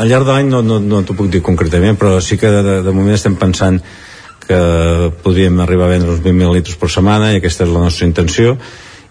[0.00, 2.64] al llarg de l'any no, no, no t'ho puc dir concretament, però sí que de,
[2.64, 3.76] de, de moment estem pensant
[4.46, 4.58] que
[5.20, 8.56] podríem arribar a vendre uns 20.000 litres per setmana i aquesta és la nostra intenció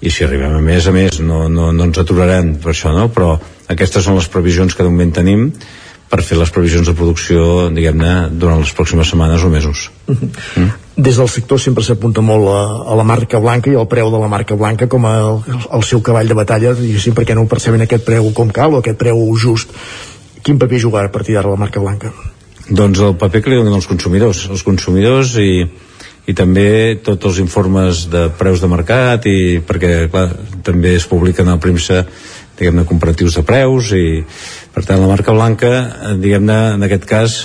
[0.05, 3.07] i si arribem a més a més no, no, no ens aturaran per això no?
[3.13, 3.33] però
[3.71, 5.49] aquestes són les previsions que de moment tenim
[6.05, 10.73] per fer les previsions de producció diguem-ne durant les pròximes setmanes o mesos mm?
[10.95, 14.19] Des del sector sempre s'apunta molt a, a la marca blanca i al preu de
[14.21, 15.41] la marca blanca com a el,
[15.75, 19.01] el seu cavall de batalla diguéssim perquè no perceben aquest preu com cal o aquest
[19.01, 19.73] preu just
[20.45, 22.13] quin paper jugar a partir d'ara la marca blanca?
[22.69, 25.65] Doncs el paper que li donen els consumidors els consumidors i
[26.25, 30.29] i també tots els informes de preus de mercat i perquè clar,
[30.65, 32.03] també es publiquen al premsa
[32.57, 34.23] diguem-ne comparatius de preus i
[34.73, 35.71] per tant la marca blanca
[36.21, 37.37] diguem-ne en aquest cas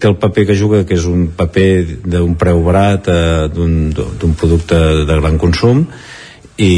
[0.00, 4.78] té el paper que juga que és un paper d'un preu barat eh, d'un producte
[5.04, 5.84] de gran consum
[6.60, 6.72] i,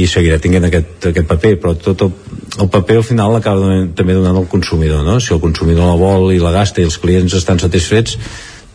[0.00, 2.12] i seguirà tinguent aquest, aquest paper però tot el,
[2.60, 5.18] el paper al final l'acaba també donant al consumidor no?
[5.20, 8.16] si el consumidor la vol i la gasta i els clients estan satisfets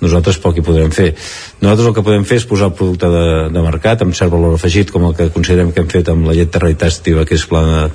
[0.04, 1.12] nosaltres poc hi podrem fer.
[1.62, 4.58] Nosaltres el que podem fer és posar el producte de, de mercat amb cert valor
[4.58, 7.88] afegit, com el que considerem que hem fet amb la llet terraitàstiva, que és plana,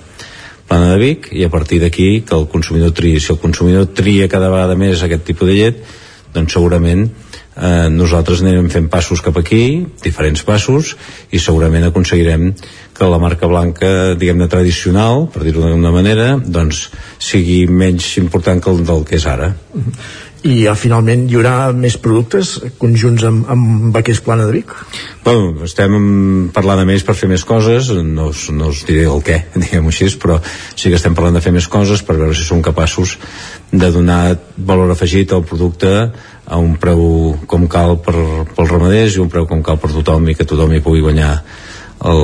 [0.68, 3.20] plana de Vic, i a partir d'aquí que el consumidor triï.
[3.20, 5.82] Si el consumidor tria cada vegada més aquest tipus de llet,
[6.34, 7.08] doncs segurament
[7.60, 10.94] eh, nosaltres anirem fent passos cap aquí, diferents passos,
[11.34, 12.50] i segurament aconseguirem
[12.96, 18.72] que la marca blanca, diguem-ne tradicional, per dir-ho d'una manera, doncs sigui menys important que
[18.72, 19.54] el del que és ara
[20.46, 24.72] i ja, finalment hi haurà més productes conjunts amb, amb aquest Plana de Vic?
[25.24, 25.96] Bueno, estem
[26.54, 29.92] parlant amb ells per fer més coses, no, us, no us diré el què, diguem-ho
[29.92, 33.18] així, però sí que estem parlant de fer més coses per veure si som capaços
[33.70, 35.92] de donar valor afegit al producte
[36.50, 38.16] a un preu com cal per,
[38.56, 41.34] pels ramaders i un preu com cal per tothom i que tothom hi pugui guanyar
[42.00, 42.22] el,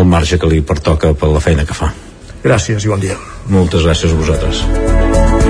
[0.00, 1.92] el marge que li pertoca per la feina que fa.
[2.40, 3.20] Gràcies i bon dia.
[3.52, 5.49] Moltes gràcies a vosaltres.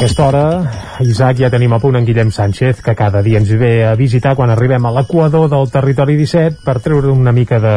[0.00, 0.62] Aquesta hora,
[1.00, 4.34] Isaac, ja tenim a punt en Guillem Sánchez, que cada dia ens ve a visitar
[4.36, 7.72] quan arribem a l'equador del territori 17 per treure una mica de,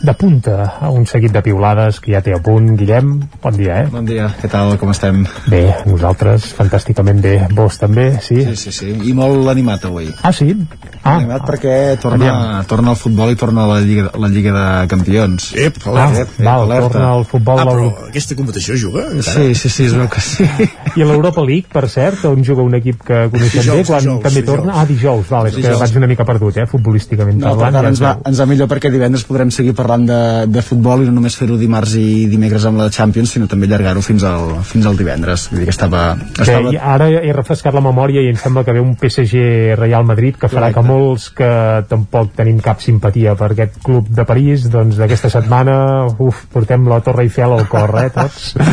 [0.00, 2.70] de punta a un seguit de piulades que ja té a punt.
[2.78, 3.10] Guillem,
[3.42, 3.90] bon dia, eh?
[3.92, 5.24] Bon dia, què tal, com estem?
[5.52, 7.34] Bé, nosaltres fantàsticament bé.
[7.52, 8.40] Vos també, sí?
[8.46, 10.08] Sí, sí, sí, i molt animat avui.
[10.24, 10.54] Ah, sí?
[11.02, 14.88] Ah, animat perquè torna, torna al futbol i torna a la Lliga, la Lliga de
[14.94, 15.52] Campions.
[15.60, 16.08] Ep, Ah,
[16.40, 19.04] val, torna al futbol Ah, però aquesta competició juga?
[19.12, 19.36] encara?
[19.36, 20.48] Sí, sí, sí, es veu que sí.
[20.96, 24.00] I a l'Europa League, per cert, on juga un equip que coneixem Dijous, bé, quan
[24.04, 24.50] dijous, també dijous.
[24.56, 24.72] torna...
[24.80, 25.80] Ah, dijous, val, és que Dijous.
[25.82, 27.74] vaig una mica perdut, eh, futbolísticament No, parlant.
[27.74, 31.02] tant, ja ens va, ens va millor perquè divendres podrem seguir parlant de, de futbol
[31.04, 34.56] i no només fer-ho dimarts i dimecres amb la Champions, sinó també allargar-ho fins al,
[34.64, 35.48] fins al divendres.
[35.50, 36.04] Vull dir que estava...
[36.16, 36.72] Bé, estava...
[36.72, 40.36] i ara he refrescat la memòria i em sembla que ve un PSG Real Madrid
[40.40, 40.80] que farà Correcte.
[40.80, 41.50] que molts que
[41.90, 45.76] tampoc tenim cap simpatia per aquest club de París, doncs d'aquesta setmana
[46.18, 48.54] uf, portem la Torre Eiffel al cor, eh, tots.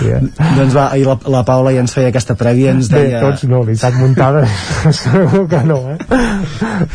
[0.00, 0.20] Yeah.
[0.56, 3.62] Doncs va, ahir la, la Paula ja ens feia aquesta prèvia, ens Bé, tots no,
[3.66, 4.44] l'Isaac Muntada
[5.02, 5.98] segur que no, eh?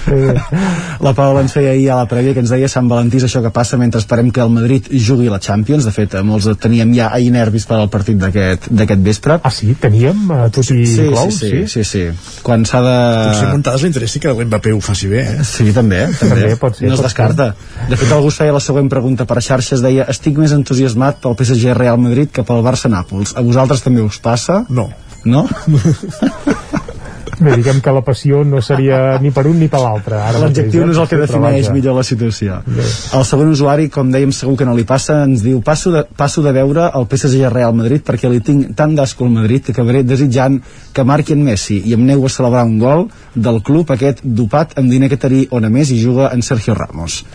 [0.05, 0.35] Bé,
[1.05, 3.41] La Paula ens feia ahir a la prèvia que ens deia Sant Valentí és això
[3.43, 5.85] que passa mentre esperem que el Madrid jugui la Champions.
[5.85, 9.39] De fet, eh, molts teníem ja ahir nervis per al partit d'aquest d'aquest vespre.
[9.43, 9.75] Ah, sí?
[9.81, 10.25] Teníem?
[10.29, 11.37] Uh, tot i sí, sí, sí?
[11.37, 12.41] sí, sí, sí.
[12.45, 12.95] Quan s'ha de...
[13.29, 15.47] Potser Montades li interessi que l'Mbappé ho faci bé, eh?
[15.47, 16.41] Sí, també, també.
[16.41, 17.51] També pot ser, no es descarta.
[17.89, 21.75] De fet, algú feia la següent pregunta per xarxes, deia estic més entusiasmat pel PSG
[21.77, 23.35] Real Madrid que pel Barça Nàpols.
[23.35, 24.63] A vosaltres també us passa?
[24.69, 24.89] No.
[25.25, 25.47] No?
[27.35, 30.15] Bé, diguem que la passió no seria ni per un ni per l'altre.
[30.15, 31.23] ara L'adjectiu mateix, no és el que eh?
[31.25, 32.61] Defineix millor la situació.
[33.17, 36.39] El segon usuari, com dèiem, segur que no li passa, ens diu passo de, passo
[36.45, 40.05] de veure el PSG Real Madrid perquè li tinc tant d'asco al Madrid que acabaré
[40.07, 40.61] desitjant
[40.95, 44.77] que marqui en Messi i em nego a celebrar un gol del club aquest dopat
[44.79, 47.25] amb diner que tarí on a més i juga en Sergio Ramos.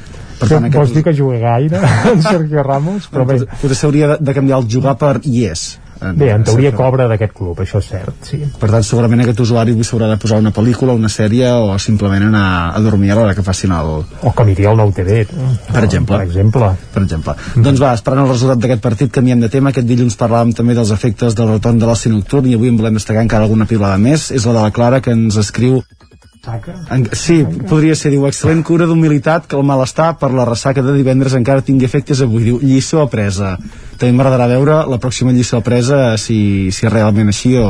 [0.40, 1.84] Per tant, aquest Vols dir que juga gaire
[2.14, 3.10] en Sergio Ramos?
[3.12, 5.74] Però bé, Pot- potser s'hauria de, de canviar el jugar per yes
[6.16, 8.40] bé en teoria cobra d'aquest club, això és cert, sí.
[8.60, 12.46] per tant segurament aquest usuari s'haurà de posar una pel·lícula, una sèrie o simplement anar
[12.76, 15.26] a dormir a l'hora que facin el, O que miri el nou TV.
[15.72, 16.16] per exemple.
[16.16, 16.70] Per exemple.
[16.94, 17.34] Per exemple.
[17.56, 19.70] Doncs va, esperant el resultat d'aquest partit, canviem de tema.
[19.70, 22.98] Aquest dilluns parlàvem també dels efectes del retorn de l'oci nocturn i avui en volem
[22.98, 24.30] destacar encara alguna pilada més.
[24.30, 25.82] És la de la Clara que ens escriu
[26.90, 30.94] en, sí, podria ser, diu, excel·lent cura d'humilitat que el malestar per la ressaca de
[30.96, 33.58] divendres encara tingui efectes avui, diu, lliçó apresa.
[34.00, 37.68] També m'agradarà veure la pròxima lliçó apresa si, si realment així o,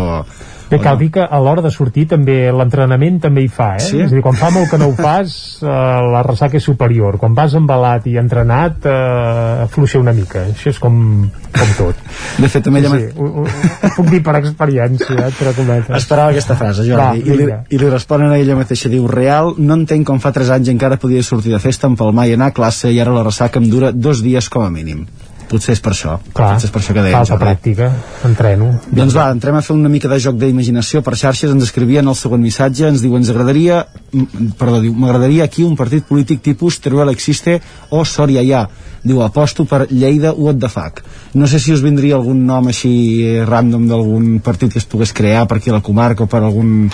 [0.71, 3.85] Bé, cal dir que a l'hora de sortir també l'entrenament també hi fa, eh?
[3.85, 3.99] Sí?
[4.05, 5.67] És a dir, quan fa molt que no ho fas, eh,
[6.15, 7.19] la ressaca és superior.
[7.21, 10.45] Quan vas embalat i entrenat, eh, fluixa una mica.
[10.53, 11.01] Això és com,
[11.57, 12.05] com tot.
[12.39, 15.95] de fet també Sí, ho, ho, ho puc dir per experiència, eh, entre cometes.
[16.01, 19.55] Esperava aquesta frase, Jordi, Va, i, li, i li responen a ella mateixa, diu, real,
[19.59, 22.57] no entenc com fa 3 anys encara podia sortir de festa, empalmar i anar a
[22.57, 25.05] classe i ara la ressaca em dura dos dies com a mínim.
[25.51, 26.13] Potser és per això.
[26.33, 27.45] Clar, Potser és per això que deia falta Jordi.
[27.45, 27.89] pràctica,
[28.29, 28.69] entreno.
[28.95, 32.15] Doncs va, entrem a fer una mica de joc d'imaginació per xarxes, ens escrivien el
[32.15, 33.81] següent missatge, ens diu, ens agradaria,
[34.15, 34.29] m-
[34.59, 37.61] perdó, diu, m'agradaria aquí un partit polític tipus Teruel Existe
[37.91, 38.69] o Soria Ja.
[39.03, 41.03] Diu, aposto per Lleida What the fuck.
[41.35, 45.13] No sé si us vindria algun nom així eh, random d'algun partit que es pogués
[45.17, 46.91] crear per aquí a la comarca o per algun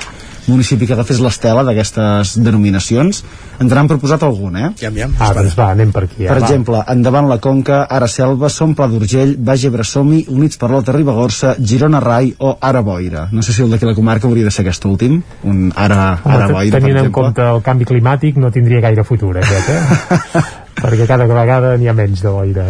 [0.48, 3.22] municipi que agafés l'estela d'aquestes denominacions.
[3.60, 4.70] Ens n'han proposat algun, eh?
[4.80, 5.08] Ja, ja.
[5.18, 6.24] Ah, doncs va, anem per aquí.
[6.24, 6.28] Eh?
[6.28, 6.46] Per va.
[6.46, 10.92] exemple, Endavant la Conca, Ara Selva, Som Pla d'Urgell, Baix Ebre Somi, Units per l'Alta
[10.96, 13.28] Ribagorça, Girona Rai o Ara Boira.
[13.32, 16.48] No sé si el d'aquí la comarca hauria de ser aquest últim, un Ara, ara
[16.52, 17.22] Boira, per tenint en exemple.
[17.22, 20.44] compte el canvi climàtic no tindria gaire futur aquest, eh?
[20.76, 22.66] perquè cada vegada n'hi ha menys de boira.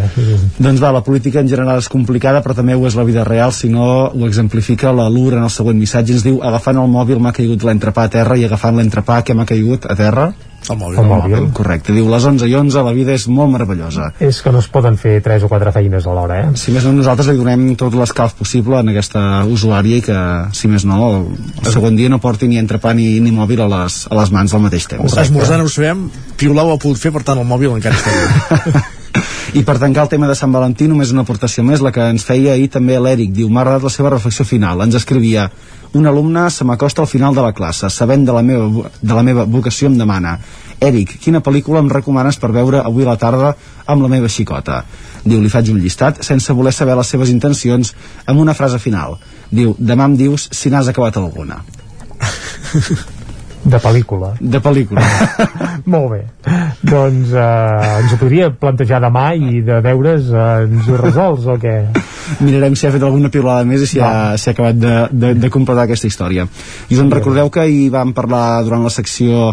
[0.57, 3.53] Doncs va, la política en general és complicada, però també ho és la vida real,
[3.53, 7.19] si no ho exemplifica la Lura en el següent missatge, ens diu, agafant el mòbil
[7.21, 9.89] m'ha caigut l'entrepà a terra i agafant l'entrepà que m'ha caigut?
[9.91, 10.31] A terra?
[10.69, 10.99] El mòbil.
[10.99, 11.47] El mòbil.
[11.55, 14.11] Correcte, diu, les 11 i 11 la vida és molt meravellosa.
[14.19, 16.49] és que no es poden fer tres o quatre feines alhora eh?
[16.59, 20.19] si més no nosaltres li donem tot l'escalf possible en aquesta usuària i que
[20.57, 21.17] si més no el,
[21.63, 24.53] el segon dia no porti ni entrepà ni, ni mòbil a les, a les mans
[24.53, 26.07] al mateix temps Esmorzar no ho sabem,
[26.37, 28.85] piular ho ha pogut fer, per tant el mòbil encara està bé.
[29.57, 32.25] i per tancar el tema de Sant Valentí només una aportació més, la que ens
[32.27, 35.47] feia ahir també l'Eric, diu, m'ha agradat la seva reflexió final ens escrivia,
[35.93, 39.23] un alumne se m'acosta al final de la classe, sabent de la meva, de la
[39.23, 40.37] meva vocació em demana
[40.79, 43.53] Eric, quina pel·lícula em recomanes per veure avui a la tarda
[43.89, 44.83] amb la meva xicota?
[45.25, 47.93] Diu, li faig un llistat sense voler saber les seves intencions
[48.25, 49.17] amb una frase final.
[49.49, 51.63] Diu, demà em dius si n'has acabat alguna.
[53.67, 55.03] de pel·lícula De pel·lícula.
[55.93, 56.21] molt bé
[56.87, 61.57] doncs eh, ens ho podria plantejar demà i de deures eh, ens ho resols o
[61.61, 61.75] què?
[62.43, 65.33] Mirarem si ha fet alguna pilada més i si ha, si ha acabat de, de,
[65.39, 66.45] de completar aquesta història.
[66.89, 69.51] I us en recordeu que hi vam parlar durant la secció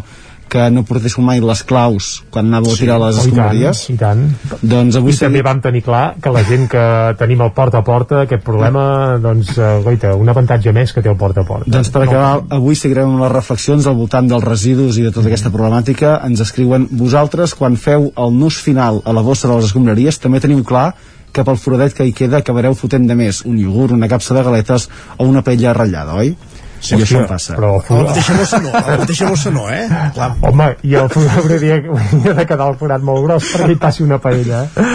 [0.54, 3.82] que no portéssiu mai les claus quan anàveu a tirar les Oh, i tant, escombraries?
[3.90, 4.22] i tant
[4.62, 6.84] Doncs avui i també vam tenir clar que la gent que
[7.18, 8.84] tenim el porta a porta aquest problema,
[9.22, 12.44] doncs, eh, goita, un avantatge més que té el porta a porta Doncs per acabar,
[12.54, 16.16] avui seguirem amb les reflexions al voltant dels residus i de tota aquesta problemàtica.
[16.28, 20.42] Ens escriuen, vosaltres, quan feu el nus final a la bossa de les escombraries, també
[20.44, 20.92] teniu clar
[21.34, 24.44] que pel foradet que hi queda acabareu fotent de més un iogurt, una capsa de
[24.46, 26.36] galetes o una paella ratllada, oi?
[26.84, 27.54] Sí, I això em passa.
[27.56, 29.84] però A la mateixa bossa no, a la mateixa bossa no, eh?
[30.14, 30.30] Clar.
[30.50, 34.04] Home, i el forat hauria, hauria de quedar el forat molt gros perquè hi passi
[34.04, 34.62] una paella.
[34.68, 34.88] eh?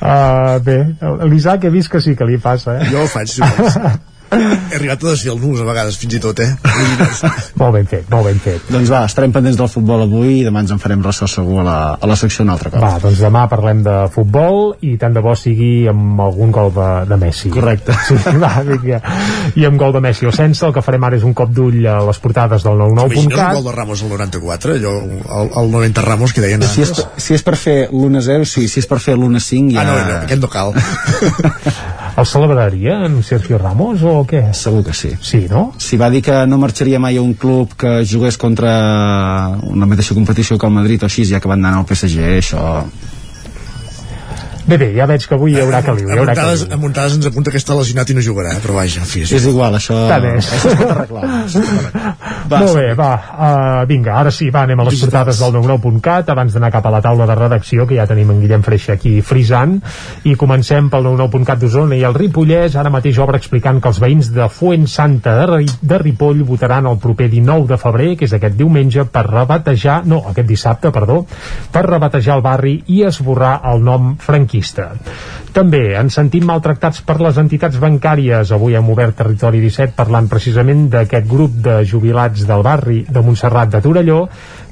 [0.00, 0.78] Uh, bé,
[1.28, 2.88] l'Isaac he vist que sí que li passa, eh?
[2.92, 3.76] Jo ho faig, si vols.
[4.26, 6.48] He arribat a desfer el nus a vegades, fins i tot, eh?
[7.60, 8.64] Molt ben fet, molt ben fet.
[8.72, 11.64] Doncs va, estarem pendents del futbol avui i demà ens en farem ressò segur a
[11.66, 12.82] la, a la secció un altre cop.
[12.82, 16.88] Va, doncs demà parlem de futbol i tant de bo sigui amb algun gol de,
[17.08, 17.52] de Messi.
[17.54, 17.94] Correcte.
[18.06, 19.00] Sí, va, vinga.
[19.58, 21.84] I amb gol de Messi o sense, el que farem ara és un cop d'ull
[21.90, 23.58] a les portades del Imagines un 99.cat.
[23.58, 24.94] gol de Ramos al 94, allò,
[25.40, 26.92] el, el 90 Ramos que deien Si és,
[27.22, 29.82] si és per fer l'1-0, sí, si és per fer l'1-5 ja...
[29.82, 30.74] Ah, no, no, aquest no cal.
[32.16, 34.40] El celebraria en Sergio Ramos o què?
[34.56, 35.10] Segur que sí.
[35.20, 35.66] Sí, no?
[35.76, 38.70] Si va dir que no marxaria mai a un club que jugués contra
[39.68, 42.62] una mateixa competició que el Madrid o així, ja que van anar al PSG, això...
[44.66, 46.74] Bé, bé, ja veig que avui hi haurà caliu, hi A haurà muntades, caliu.
[46.74, 49.22] a muntades ens apunta que està lesionat i no jugarà, però vaja, en fi.
[49.22, 49.94] És igual, això...
[50.08, 50.32] Està bé.
[50.40, 51.22] Això es pot arreglar.
[52.46, 56.28] Va, Molt bé, va, uh, vinga, ara sí, va, anem a les portades del 99.cat
[56.30, 59.16] abans d'anar cap a la taula de redacció que ja tenim en Guillem Freixa aquí
[59.26, 59.72] frisant
[60.30, 64.30] i comencem pel 99.cat d'Osona i el Ripollès ara mateix obre explicant que els veïns
[64.30, 68.54] de Fuent Santa de, de Ripoll votaran el proper 19 de febrer, que és aquest
[68.54, 71.24] diumenge, per rebatejar, no, aquest dissabte, perdó,
[71.74, 74.55] per rebatejar el barri i esborrar el nom franquista.
[75.56, 78.52] També ens sentim maltractats per les entitats bancàries.
[78.52, 83.72] Avui hem obert Territori 17 parlant precisament d'aquest grup de jubilats del barri de Montserrat
[83.72, 84.20] de Torelló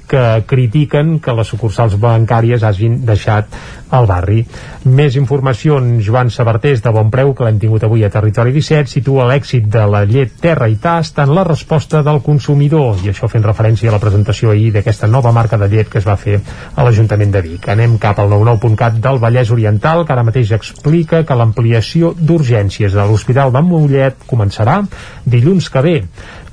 [0.08, 3.50] que critiquen que les sucursals bancàries hagin deixat
[3.94, 4.42] al barri.
[4.84, 8.90] Més informació en Joan Sabartés de Bon Preu, que l'hem tingut avui a Territori 17,
[8.90, 13.30] situa l'èxit de la llet terra i tast en la resposta del consumidor, i això
[13.30, 16.40] fent referència a la presentació ahir d'aquesta nova marca de llet que es va fer
[16.74, 17.68] a l'Ajuntament de Vic.
[17.70, 23.08] Anem cap al 99.cat del Vallès Oriental, que ara mateix explica que l'ampliació d'urgències de
[23.08, 24.80] l'Hospital de Mollet començarà
[25.24, 25.98] dilluns que ve.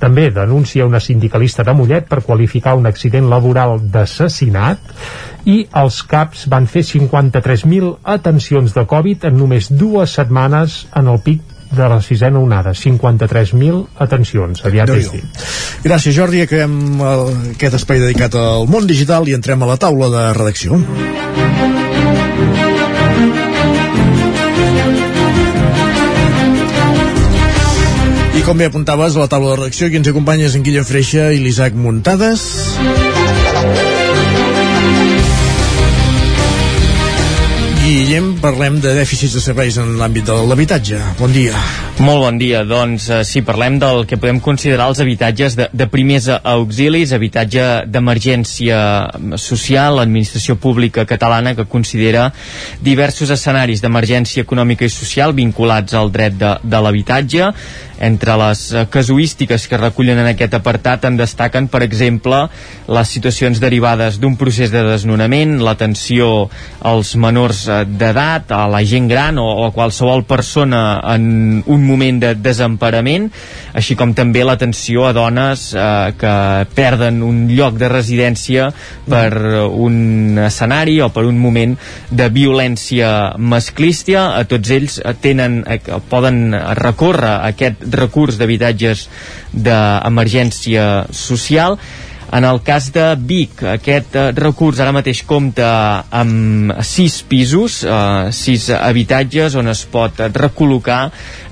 [0.01, 4.91] També denuncia una sindicalista de Mollet per qualificar un accident laboral d'assassinat
[5.45, 11.21] i els CAPs van fer 53.000 atencions de Covid en només dues setmanes en el
[11.25, 11.41] pic
[11.71, 15.45] de la sisena onada, 53.000 atencions, aviat és dit.
[15.85, 17.23] Gràcies Jordi, acabem el,
[17.55, 20.81] aquest espai dedicat al món digital i entrem a la taula de redacció.
[28.41, 30.87] I com bé apuntaves, a la taula de redacció qui ens acompanya és en Guillem
[30.87, 32.49] Freixa i l'Isaac Muntades.
[37.81, 40.99] Guillem, parlem de dèficits de serveis en l'àmbit de l'habitatge.
[41.17, 41.57] Bon dia.
[42.01, 42.61] Molt bon dia.
[42.65, 47.65] Doncs eh, sí, parlem del que podem considerar els habitatges de, de primers auxilis, habitatge
[47.89, 48.77] d'emergència
[49.41, 52.27] social, l'administració pública catalana que considera
[52.85, 57.49] diversos escenaris d'emergència econòmica i social vinculats al dret de, de l'habitatge.
[58.01, 62.45] Entre les eh, casuístiques que recullen en aquest apartat en destaquen, per exemple,
[62.89, 66.47] les situacions derivades d'un procés de desnonament, l'atenció
[66.93, 72.19] als menors d'edat, a la gent gran o, o a qualsevol persona en un moment
[72.21, 73.29] de desemparament,
[73.77, 76.35] així com també l'atenció a dones eh, que
[76.75, 78.69] perden un lloc de residència
[79.09, 79.31] per
[79.69, 81.77] un escenari o per un moment
[82.11, 84.27] de violència masclístia.
[84.37, 85.81] A tots ells eh, tenen, eh,
[86.11, 89.07] poden recórrer a aquest recurs d'habitatges
[89.51, 91.77] d'emergència social
[92.31, 95.71] en el cas de Vic, aquest eh, recurs ara mateix compta
[96.15, 101.01] amb sis pisos, eh, sis habitatges on es pot recol·locar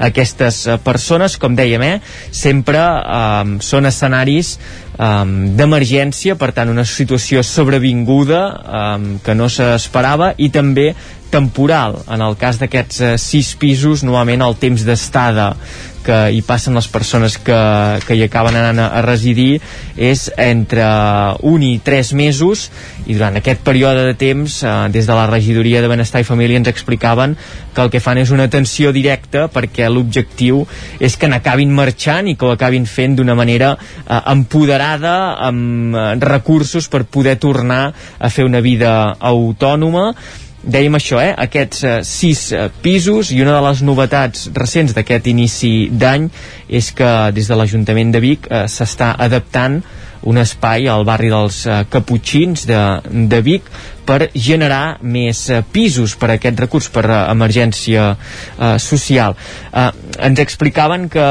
[0.09, 1.97] aquestes eh, persones, com dèiem, eh,
[2.31, 4.55] sempre eh, són escenaris
[4.99, 10.91] um, d'emergència, per tant una situació sobrevinguda um, que no s'esperava i també
[11.29, 11.99] temporal.
[12.09, 15.51] En el cas d'aquests uh, sis pisos, normalment el temps d'estada
[16.09, 17.57] que hi passen les persones que,
[18.07, 19.59] que hi acaben anant a, a residir
[19.93, 20.87] és entre
[21.45, 22.69] un i tres mesos
[23.05, 26.57] i durant aquest període de temps eh, des de la regidoria de Benestar i Família
[26.57, 27.37] ens explicaven
[27.75, 30.63] que el que fan és una atenció directa perquè l'objectiu
[30.97, 35.15] és que n'acabin marxant i que ho acabin fent d'una manera eh, empoderada
[35.45, 40.15] amb eh, recursos per poder tornar a fer una vida autònoma
[40.63, 41.31] dèiem això, eh?
[41.37, 46.27] aquests eh, sis eh, pisos i una de les novetats recents d'aquest inici d'any
[46.67, 49.79] és que des de l'Ajuntament de Vic eh, s'està adaptant
[50.27, 52.81] un espai al barri dels eh, Caputxins de,
[53.31, 53.69] de Vic
[54.09, 59.35] per generar més eh, pisos per a aquest recurs per a emergència eh, social.
[59.69, 59.89] Eh,
[60.25, 61.25] ens explicaven que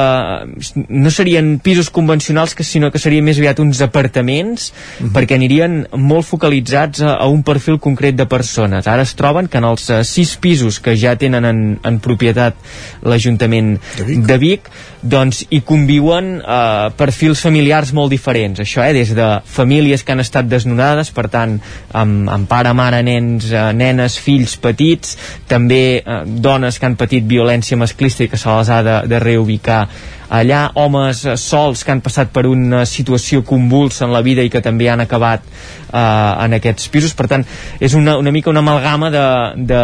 [0.88, 5.12] no serien pisos convencionals, que, sinó que serien més aviat uns apartaments, uh -huh.
[5.16, 8.86] perquè anirien molt focalitzats a, a un perfil concret de persones.
[8.86, 12.55] Ara es troben que en els eh, sis pisos que ja tenen en, en propietat
[13.02, 14.70] l'Ajuntament de Vic, de Vic
[15.02, 18.60] doncs hi conviuen eh, perfils familiars molt diferents.
[18.60, 21.59] Això, eh, des de famílies que han estat desnonades, per tant,
[21.92, 25.16] amb, amb pare, mare, nens, eh, nenes, fills petits,
[25.49, 29.19] també eh, dones que han patit violència masclista i que se les ha de, de
[29.23, 29.86] reubicar
[30.28, 34.53] allà, homes eh, sols que han passat per una situació convulsa en la vida i
[34.53, 37.47] que també han acabat eh, en aquests pisos, per tant
[37.81, 39.27] és una, una mica una amalgama de,
[39.70, 39.82] de,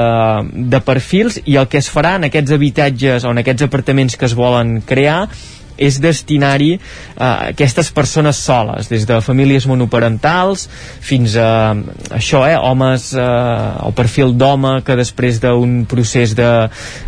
[0.74, 4.28] de perfils i el que es farà en aquests habitatges o en aquests apartaments que
[4.28, 5.28] es volen crear
[5.76, 10.66] és destinar-hi uh, aquestes persones soles, des de famílies monoparentals
[11.04, 11.74] fins a
[12.14, 16.50] això, eh, homes uh, el perfil d'home que després d'un procés de,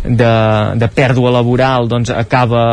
[0.03, 0.33] de,
[0.79, 2.63] de pèrdua laboral doncs acaba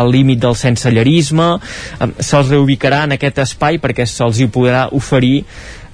[0.00, 5.42] al límit del sensellerisme uh, se'ls reubicarà en aquest espai perquè se'ls hi podrà oferir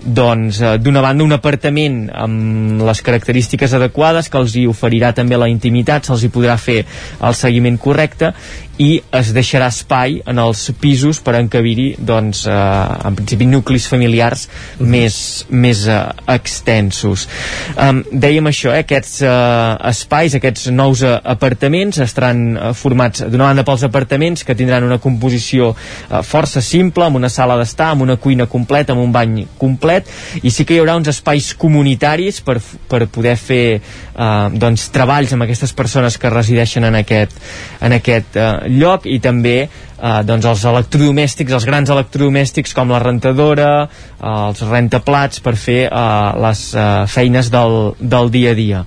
[0.03, 5.37] doncs eh, d'una banda un apartament amb les característiques adequades que els hi oferirà també
[5.37, 6.83] la intimitat, se'ls hi podrà fer
[7.21, 8.33] el seguiment correcte
[8.81, 14.47] i es deixarà espai en els pisos per encabir-hi doncs, eh, en principi nuclis familiars
[14.47, 14.51] uh
[14.81, 14.87] -huh.
[14.89, 15.17] més,
[15.51, 17.29] més eh, extensos
[17.77, 23.45] um, dèiem això, eh, aquests eh, espais, aquests nous eh, apartaments estaran eh, formats d'una
[23.45, 28.03] banda pels apartaments que tindran una composició eh, força simple, amb una sala d'estar amb
[28.03, 30.09] una cuina completa, amb un bany complet
[30.43, 33.81] i sí que hi haurà uns espais comunitaris per, per poder fer
[34.21, 37.37] eh, doncs, treballs amb aquestes persones que resideixen en aquest,
[37.81, 39.57] en aquest eh, lloc i també
[40.01, 45.83] eh, doncs els electrodomèstics, els grans electrodomèstics com la rentadora, eh, els rentaplats per fer
[45.89, 46.07] eh,
[46.47, 48.85] les eh, feines del, del dia a dia.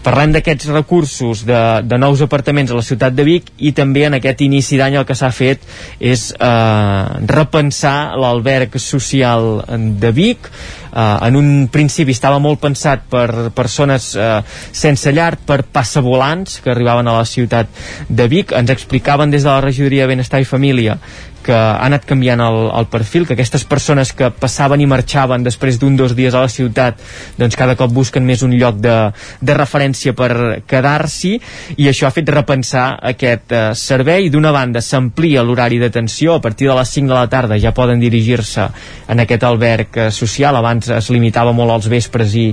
[0.00, 4.16] Parlem d'aquests recursos de, de nous apartaments a la ciutat de Vic i també en
[4.16, 5.66] aquest inici d'any el que s'ha fet
[6.00, 9.60] és eh, repensar l'alberg social
[10.00, 14.40] de Vic eh, en un principi estava molt pensat per persones eh,
[14.72, 17.68] sense llar, per passavolants que arribaven a la ciutat
[18.08, 20.98] de Vic ens explicaven des de la regidoria de Benestar i Família
[21.42, 25.78] que ha anat canviant el, el perfil, que aquestes persones que passaven i marxaven després
[25.80, 27.00] d'un dos dies a la ciutat,
[27.40, 28.96] doncs cada cop busquen més un lloc de,
[29.40, 30.30] de referència per
[30.68, 31.32] quedar-s'hi,
[31.80, 34.28] i això ha fet repensar aquest eh, servei.
[34.30, 38.02] D'una banda, s'amplia l'horari d'atenció, a partir de les 5 de la tarda ja poden
[38.02, 38.68] dirigir-se
[39.10, 42.50] en aquest alberg eh, social, abans es limitava molt als vespres i,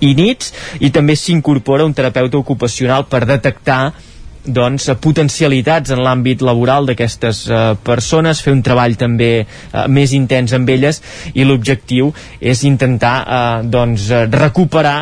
[0.00, 3.82] i nits, i també s'incorpora un terapeuta ocupacional per detectar
[4.44, 9.46] doncs, potencialitats en l'àmbit laboral d'aquestes eh, persones, fer un treball també eh,
[9.88, 11.02] més intens amb elles
[11.34, 14.98] i l'objectiu és intentar eh, doncs, recuperar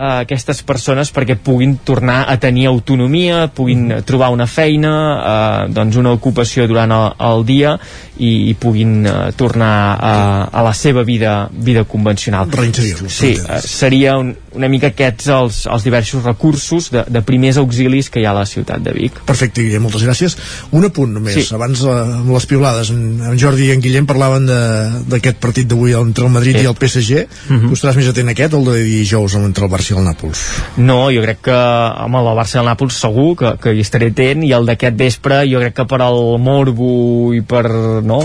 [0.00, 4.04] eh, aquestes persones perquè puguin tornar a tenir autonomia, puguin mm.
[4.08, 7.74] trobar una feina, eh, doncs una ocupació durant el, el dia
[8.16, 10.14] i, i puguin eh, tornar a,
[10.48, 12.48] a la seva vida vida convencional.
[12.50, 13.12] Reinserir-los.
[13.12, 18.08] Sí, eh, seria un, una mica aquests els, els diversos recursos de, de primers auxilis
[18.10, 19.20] que hi ha a la ciutat de Vic.
[19.28, 20.36] Perfecte, Guillem, moltes gràcies.
[20.72, 21.54] Un apunt només, Sí.
[21.54, 25.68] abans eh, amb les piulades, en, en Jordi i en Guillem parlaven de- d'aquest partit
[25.68, 26.64] d'avui entre el Madrid Sí.
[26.64, 27.26] i el PSG.
[27.48, 27.68] Mhm.
[27.70, 30.42] Tu estaràs més atent a aquest, el de dijous entre el Barça i el Nàpols?
[30.80, 34.10] No, jo crec que amb el Barça i el Nàpols segur que, que hi estaré
[34.12, 36.92] atent i el d'aquest vespre jo crec que per al morbo
[37.36, 37.64] i per
[38.06, 38.22] no,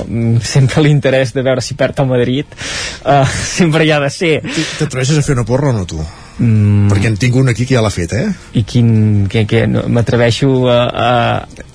[0.55, 2.59] sempre l'interès de veure si perd el Madrid
[3.05, 3.23] uh,
[3.57, 6.03] sempre hi ha de ser T'atreveixes a fer una porra o no tu?
[6.35, 6.89] Mm.
[6.91, 8.25] Perquè en tinc un aquí que ja l'ha fet, eh?
[8.59, 8.87] I quin...
[9.31, 10.79] Que, que, no, M'atreveixo a...
[10.91, 11.11] a,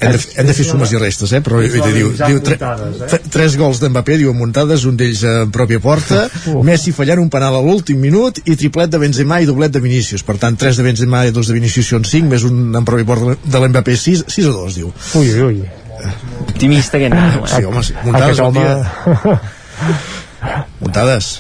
[0.01, 1.41] Hem de, hem de fer sumes i restes, eh?
[1.45, 5.81] Però diu, diu, diu tre, tre, tres gols d'Mbappé, diu muntades, un d'ells en pròpia
[5.81, 6.27] porta,
[6.69, 10.25] Messi fallant un penal a l'últim minut i triplet de Benzema i doblet de Vinícius.
[10.29, 13.09] Per tant, tres de Benzema i dos de Vinícius són cinc, més un en pròpia
[13.09, 14.93] porta de l'Mbappé, 6, 6 a 2, diu.
[15.21, 15.69] Ui, ui, ui.
[16.47, 17.55] Optimista aquest nano, eh?
[17.57, 17.97] Sí, home, sí.
[18.05, 19.41] Muntades, Aquest bon home- dia.
[20.81, 21.39] Muntades.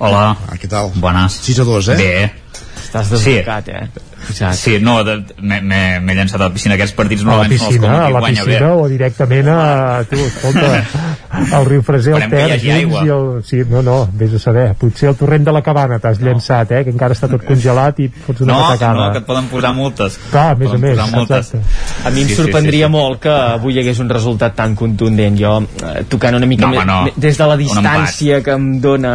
[0.00, 0.32] Hola.
[0.48, 0.88] Ah, què tal?
[0.96, 1.36] Bones.
[1.44, 1.96] 6 a 2, eh?
[2.00, 2.62] Bé.
[2.80, 3.76] Estàs desbocat, sí.
[3.76, 4.09] eh?
[4.28, 4.56] Exacte.
[4.56, 4.98] Sí, no,
[6.04, 6.74] m'he- llançat a la piscina.
[6.76, 8.50] Aquests partits a la normalment són els piscina, com a qui la guanya bé.
[8.52, 10.04] piscina o directament a...
[10.10, 10.84] Tu, escolta,
[11.58, 13.04] el riu Freser, el Ter, hi hagi junts aigua.
[13.06, 13.44] i el...
[13.48, 14.74] Sí, no, no, vés a saber.
[14.80, 18.08] Potser el torrent de la cabana t'has llançat, eh, que encara està tot congelat i
[18.26, 19.06] fots una No, patacada.
[19.06, 20.18] no, que et poden posar multes.
[20.30, 21.52] Clar, a més a Poden més, posar multes.
[22.04, 22.96] A mi em Sí, sí, sorprendria sí, sí.
[22.98, 25.38] molt que avui hi hagués un resultat tan contundent.
[25.40, 25.56] Jo,
[25.86, 27.02] eh, tocant una mica No, més, no.
[27.08, 29.14] me- des de la distància que em dona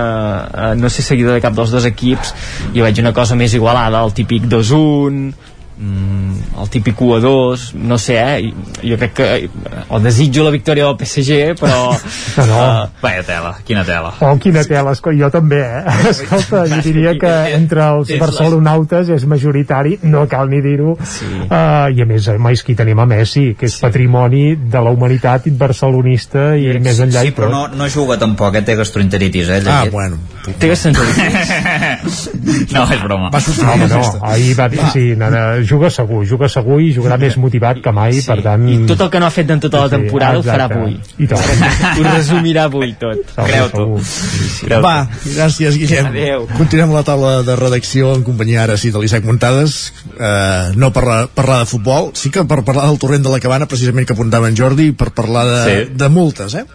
[0.71, 2.33] eh, no sé seguidor de cap dels dos equips,
[2.73, 5.33] jo veig una cosa més igualada, el típic 2-1, un
[5.77, 8.53] mm, el típic 1 a 2 no sé, eh?
[8.83, 9.49] jo crec que eh,
[9.89, 11.79] o desitjo la victòria del PSG però
[12.37, 12.59] No, no.
[12.83, 14.13] eh, Vaya tela, quina tela.
[14.19, 15.83] Oh, quina tela, esco- jo també, eh?
[16.11, 21.25] Escolta, jo diria que entre els barcelonautes és majoritari, no cal ni dir-ho, sí.
[21.45, 24.81] uh, i a més, home, és que hi tenim a Messi, que és patrimoni de
[24.83, 28.63] la humanitat barcelonista i més enllà Sí, i però no, no juga tampoc, eh?
[28.67, 29.61] té gastroenteritis, eh?
[29.71, 30.19] Ah, bueno.
[30.59, 32.29] té gastroenteritis
[32.75, 33.29] no, és broma.
[33.33, 37.35] Va No, no, ahir va dir, sí, nada, juga segur, juga segur i jugarà més
[37.37, 38.63] motivat que mai, per tant...
[38.69, 40.95] i tot el que no ha fet en tota la Sí, temporada ho farà avui
[41.19, 41.27] I
[41.99, 43.85] ho resumirà avui tot Creu-t'ho.
[43.99, 44.81] Creu-t'ho.
[44.85, 46.05] Va, gràcies, Guillem.
[46.11, 46.47] Adéu.
[46.57, 49.77] Continuem la taula de redacció en companyia ara sí de l'Isaac Montades.
[50.15, 53.39] Eh, no per la- parlar de futbol, sí que per parlar del torrent de la
[53.43, 55.91] cabana, precisament que apuntava en Jordi, per parlar de, Sí.
[55.95, 56.65] de multes, eh?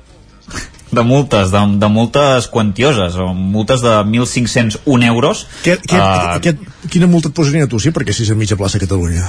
[0.93, 5.47] De multes, de, de multes quantioses, o multes de 1.501 euros.
[5.65, 6.59] Què, què, Eh, aquest,
[6.91, 7.91] quina multa et posaria tu, sí?
[7.95, 9.27] Perquè si és a mitja plaça a Catalunya.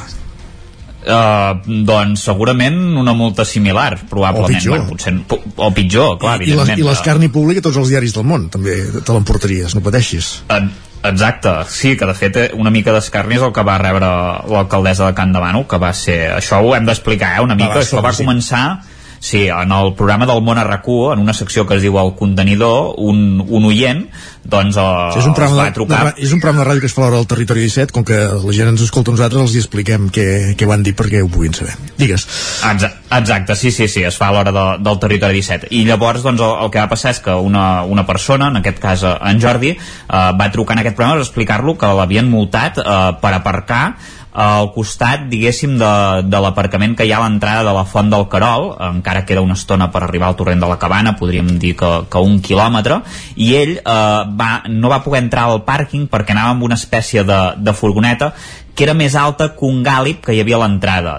[1.02, 4.76] Uh, doncs segurament una multa similar probablement, O pitjor.
[4.76, 8.14] Bueno, potser, po- o pitjor, clar, I, evidentment I l'escarni públic a tots els diaris
[8.14, 10.44] del món, també te l'emportaries, no pateixis.
[10.50, 10.62] Eh,
[11.04, 14.06] Exacte, sí, que de fet eh, una mica d'escarni és el que va rebre
[14.52, 16.20] l'alcaldessa de Can Demano, que va ser...
[16.36, 17.74] Això ho hem d'explicar, eh, una mica.
[17.74, 18.22] va, Això va sí.
[18.22, 18.62] començar
[19.22, 22.16] Sí, en el programa del món a rac en una secció que es diu El
[22.18, 24.08] Contenidor, un, un oient,
[24.44, 26.00] doncs uh, Sí, és, un programa va de, de, trucar...
[26.08, 28.18] ra- és un programa de ràdio que es fa l'hora del territori 17, com que
[28.18, 30.26] la gent ens escolta nosaltres, els hi expliquem què,
[30.58, 31.76] què van dir perquè ho puguin saber.
[32.02, 32.26] Digues.
[32.66, 32.90] Exa-
[33.20, 35.70] Exacte, sí, sí, sí, es fa a l'hora de, del territori 17.
[35.70, 38.82] I llavors, doncs, el, el que va passar és que una, una persona, en aquest
[38.82, 42.82] cas eh, en Jordi, eh, va trucar en aquest programa per explicar-lo que l'havien multat
[42.82, 43.84] eh, per aparcar
[44.32, 45.92] al costat, diguéssim, de,
[46.24, 49.58] de l'aparcament que hi ha a l'entrada de la Font del Carol, encara queda una
[49.60, 53.02] estona per arribar al torrent de la Cabana, podríem dir que, que un quilòmetre,
[53.36, 53.84] i ell eh,
[54.40, 58.32] va, no va poder entrar al pàrquing perquè anava amb una espècie de, de furgoneta
[58.76, 61.16] que era més alta que un gàlib que hi havia a l'entrada,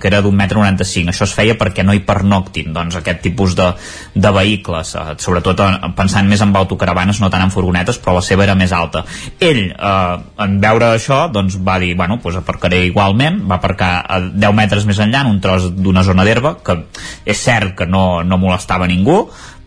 [0.00, 1.12] que era d'un metre 95.
[1.12, 3.68] Això es feia perquè no hi pernoctin doncs, aquest tipus de,
[4.14, 8.24] de vehicles, eh, sobretot en, pensant més en autocaravanes, no tant en furgonetes, però la
[8.24, 9.04] seva era més alta.
[9.38, 14.20] Ell, eh, en veure això, doncs va dir, bueno, doncs aparcaré igualment, va aparcar a
[14.28, 16.80] 10 metres més enllà, en un tros d'una zona d'herba, que
[17.28, 19.22] és cert que no, no molestava ningú,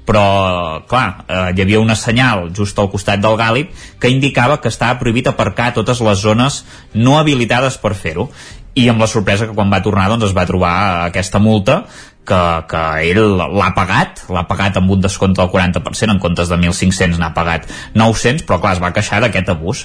[0.05, 3.69] però clar, eh, hi havia una senyal just al costat del gàlib
[4.01, 6.63] que indicava que estava prohibit aparcar totes les zones
[6.93, 8.29] no habilitades per fer-ho
[8.73, 10.73] i amb la sorpresa que quan va tornar doncs es va trobar
[11.09, 11.81] aquesta multa
[12.25, 16.57] que, que ell l'ha pagat l'ha pagat amb un descompte del 40% en comptes de
[16.57, 17.65] 1.500 n'ha pagat
[17.97, 19.83] 900 però clar, es va queixar d'aquest abús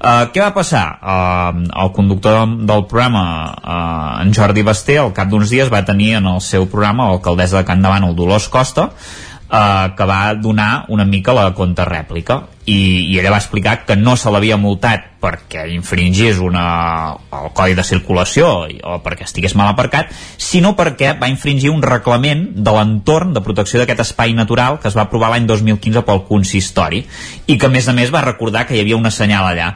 [0.00, 0.84] uh, què va passar?
[0.98, 6.14] Uh, el conductor del programa uh, en Jordi Basté al cap d'uns dies va tenir
[6.22, 8.90] en el seu programa l'alcaldessa de Can Davant, el Dolors Costa
[9.54, 12.42] eh, que va donar una mica la contrarèplica.
[12.64, 16.62] I, i ella va explicar que no se l'havia multat perquè infringís una,
[17.12, 20.08] el codi de circulació o perquè estigués mal aparcat,
[20.40, 24.96] sinó perquè va infringir un reglament de l'entorn de protecció d'aquest espai natural que es
[24.96, 27.04] va aprovar l'any 2015 pel consistori
[27.44, 29.74] i que a més a més va recordar que hi havia una senyal allà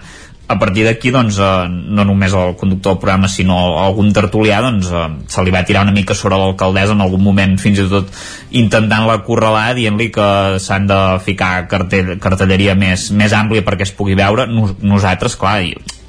[0.49, 4.89] a partir d'aquí, doncs, eh, no només el conductor del programa, sinó algun tertulià, doncs,
[4.89, 8.09] eh, se li va tirar una mica sobre l'alcaldessa en algun moment, fins i tot
[8.57, 10.31] intentant-la correlar, dient-li que
[10.65, 14.49] s'han de ficar cartell, cartelleria més, més àmplia perquè es pugui veure.
[14.49, 15.61] Nos, nosaltres, clar,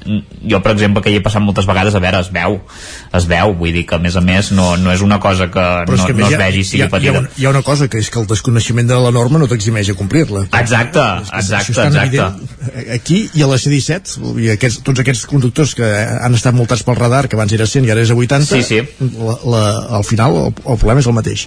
[0.06, 2.56] jo, per exemple, que hi he passat moltes vegades, a veure, es veu,
[3.16, 5.64] es veu, vull dir que, a més a més, no, no és una cosa que
[5.88, 7.18] Però no, que no es vegi hi, sigui ha, hi, ha, petita.
[7.18, 9.92] una, hi ha una cosa, que és que el desconeixement de la norma no t'eximeix
[9.92, 10.46] a complir-la.
[10.60, 11.04] Exacte,
[11.40, 12.30] exacte, exacte.
[12.96, 16.86] Aquí i a la C-17, vull dir, aquests, tots aquests conductors que han estat multats
[16.86, 18.80] pel radar, que abans era 100 i ara és a 80, Sí, sí.
[19.20, 19.62] La, la,
[20.00, 21.46] al final el, el problema és el mateix.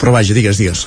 [0.00, 0.86] Però vaja, digues, digues.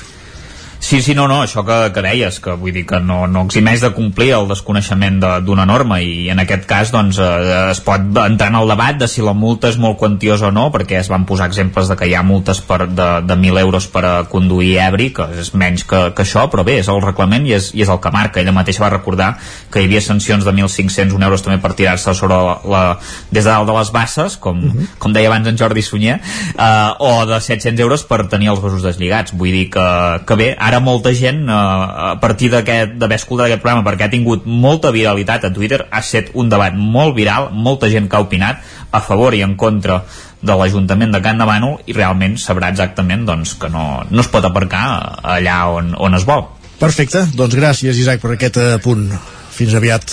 [0.84, 3.80] Sí, sí, no, no, això que, que deies, que vull dir que no, no eximeix
[3.80, 8.02] de complir el desconeixement de- d'una norma i en aquest cas doncs, eh, es pot
[8.20, 11.08] entrar en el debat de si la multa és molt quantiosa o no, perquè es
[11.08, 14.12] van posar exemples de que hi ha multes per, de, de 1.000 euros per a
[14.28, 17.70] conduir ebri, que és menys que, que això, però bé, és el reglament i és,
[17.72, 18.42] i és el que marca.
[18.44, 19.30] Ella mateixa va recordar
[19.72, 22.84] que hi havia sancions de 1.500 euros també per tirar-se sobre la, la,
[23.30, 24.60] des de dalt de les basses, com,
[25.00, 28.84] com deia abans en Jordi Sunyer, eh, o de 700 euros per tenir els gossos
[28.84, 29.32] deslligats.
[29.32, 29.88] Vull dir que,
[30.28, 34.12] que bé, ara molta gent, eh, a partir d'aquest d'haver escoltat aquest programa, perquè ha
[34.12, 38.24] tingut molta viralitat a Twitter, ha estat un debat molt viral, molta gent que ha
[38.24, 40.02] opinat a favor i en contra
[40.44, 44.28] de l'Ajuntament de Can de Bànol i realment sabrà exactament doncs, que no, no es
[44.28, 44.84] pot aparcar
[45.22, 46.46] allà on, on es vol.
[46.78, 49.08] Perfecte, doncs gràcies Isaac per aquest eh, punt.
[49.54, 50.10] Fins aviat.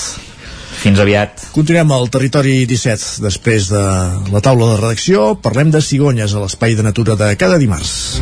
[0.82, 1.50] Fins aviat.
[1.54, 3.22] Continuem al territori 17.
[3.26, 3.84] Després de
[4.34, 8.22] la taula de redacció, parlem de cigonyes a l'espai de natura de cada dimarts.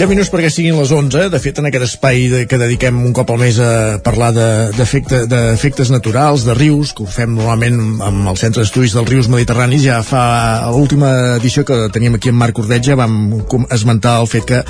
[0.00, 1.26] Ja minuts perquè siguin les 11.
[1.28, 4.70] De fet, en aquest espai de, que dediquem un cop al mes a parlar de-
[4.72, 9.28] d'efecte- d'efectes naturals, de rius, que ho fem normalment amb el Centre d'Estudis dels Rius
[9.28, 14.46] Mediterranis, ja fa l'última edició que teníem aquí amb Marc Ordeja vam esmentar el fet
[14.48, 14.62] que,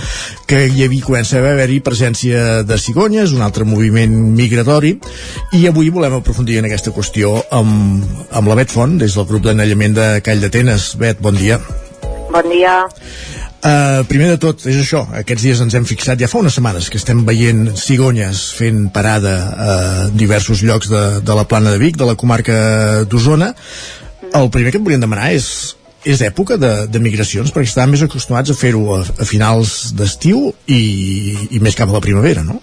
[0.51, 4.97] que hi havia, comença a haver-hi presència de cigonyes, un altre moviment migratori,
[5.55, 8.02] i avui volem aprofundir en aquesta qüestió amb,
[8.35, 10.97] amb la Bet Font, des del grup d'anellament de Call d'Atenes.
[10.98, 11.61] Bet, bon dia.
[12.35, 12.81] Bon dia.
[13.61, 16.87] Uh, primer de tot, és això, aquests dies ens hem fixat, ja fa unes setmanes
[16.89, 19.74] que estem veient cigonyes fent parada a
[20.16, 22.57] diversos llocs de, de la plana de Vic, de la comarca
[23.05, 23.53] d'Osona.
[24.32, 28.05] El primer que et volíem demanar és és època de, de migracions, perquè estàvem més
[28.07, 30.81] acostumats a fer-ho a, a finals d'estiu i,
[31.53, 32.61] i més cap a la primavera, no?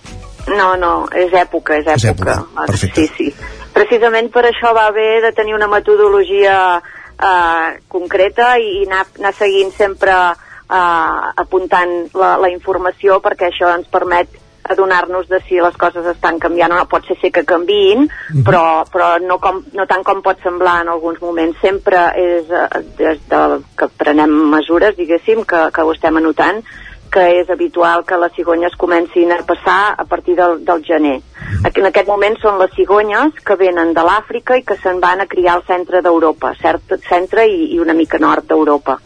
[0.47, 1.99] No, no, és època, és època.
[1.99, 3.05] És època, perfecte.
[3.13, 3.67] Sí, sí.
[3.75, 9.69] Precisament per això va bé de tenir una metodologia eh, concreta i anar, anar seguint
[9.77, 14.29] sempre eh, apuntant la, la informació perquè això ens permet
[14.67, 16.87] adonar-nos de si les coses estan canviant o no.
[16.91, 18.09] Pot ser, ser que canviïn,
[18.43, 21.55] però, però no, com, no tant com pot semblar en alguns moments.
[21.63, 23.39] Sempre és eh, des de
[23.79, 26.59] que prenem mesures, diguéssim, que, que ho estem anotant,
[27.07, 31.21] que és habitual que les cigonyes comencin a passar a partir del, del gener.
[31.63, 35.23] Aquí, en aquest moment són les cigonyes que venen de l'Àfrica i que se'n van
[35.23, 38.99] a criar al centre d'Europa, cert- centre i, i una mica nord d'Europa.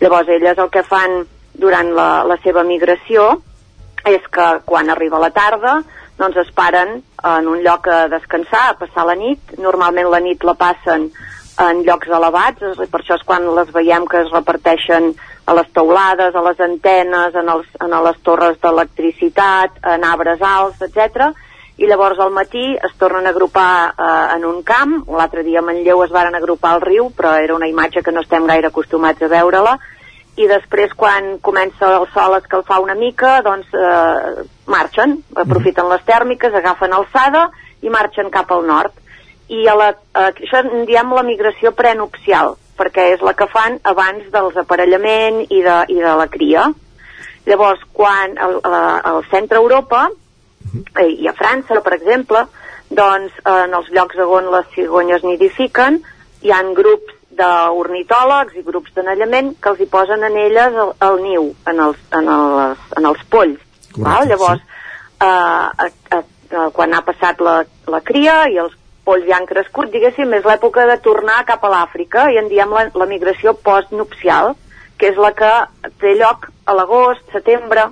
[0.00, 1.22] Llavors, elles el que fan
[1.58, 3.30] durant la, la seva migració
[4.06, 5.80] és que quan arriba la tarda
[6.18, 9.54] doncs es paren en un lloc a descansar, a passar la nit.
[9.58, 11.08] Normalment la nit la passen
[11.62, 15.12] en llocs elevats, per això és quan les veiem que es reparteixen
[15.48, 20.82] a les teulades, a les antenes, en, els, en les torres d'electricitat, en arbres alts,
[20.86, 21.30] etc.
[21.78, 25.62] I llavors al matí es tornen a agrupar eh, en un camp, l'altre dia a
[25.62, 29.22] Manlleu es varen agrupar al riu, però era una imatge que no estem gaire acostumats
[29.22, 29.76] a veure-la,
[30.38, 36.02] i després quan comença el sol a escalfar una mica, doncs eh, marxen, aprofiten les
[36.06, 37.48] tèrmiques, agafen alçada
[37.82, 38.98] i marxen cap al nord.
[39.46, 43.78] I a la, eh, això en diem la migració prenupcial, perquè és la que fan
[43.86, 46.70] abans dels aparellament i de, i de la cria.
[47.46, 50.08] Llavors, quan al, al centre Europa
[50.98, 52.44] eh, i a França, per exemple,
[52.90, 56.00] doncs eh, en els llocs on les cigonyes nidifiquen
[56.42, 61.22] hi han grups d'ornitòlegs i grups d'anellament que els hi posen en elles el, el
[61.22, 63.62] niu, en els, en els, en els polls.
[63.96, 64.28] val?
[64.30, 64.62] Llavors,
[65.20, 68.74] eh, a, a, a, quan ha passat la, la cria i els
[69.08, 72.72] polls ja han crescut, diguéssim, és l'època de tornar cap a l'Àfrica i en diem
[72.74, 74.54] la, la migració postnupcial,
[74.98, 75.50] que és la que
[76.02, 77.88] té lloc a l'agost, setembre,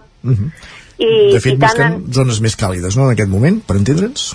[0.98, 4.34] i, De fet, i tant busquen zones més càlides, no?, en aquest moment, per entendre'ns?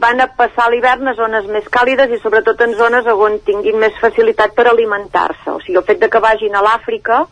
[0.00, 3.96] van a passar l'hivern a zones més càlides i sobretot en zones on tinguin més
[4.00, 5.50] facilitat per alimentar-se.
[5.52, 7.22] O sigui, el fet de que vagin a l'Àfrica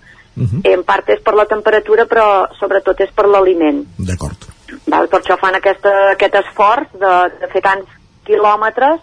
[0.65, 2.27] en part és per la temperatura però
[2.59, 3.83] sobretot és per l'aliment.
[3.99, 4.47] D'acord.
[4.87, 7.89] Per això fan aquesta, aquest esforç de, de fer tants
[8.29, 9.01] quilòmetres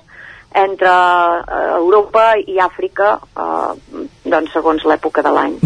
[0.57, 5.57] entre eh, Europa i Àfrica eh, doncs segons l'època de l'any.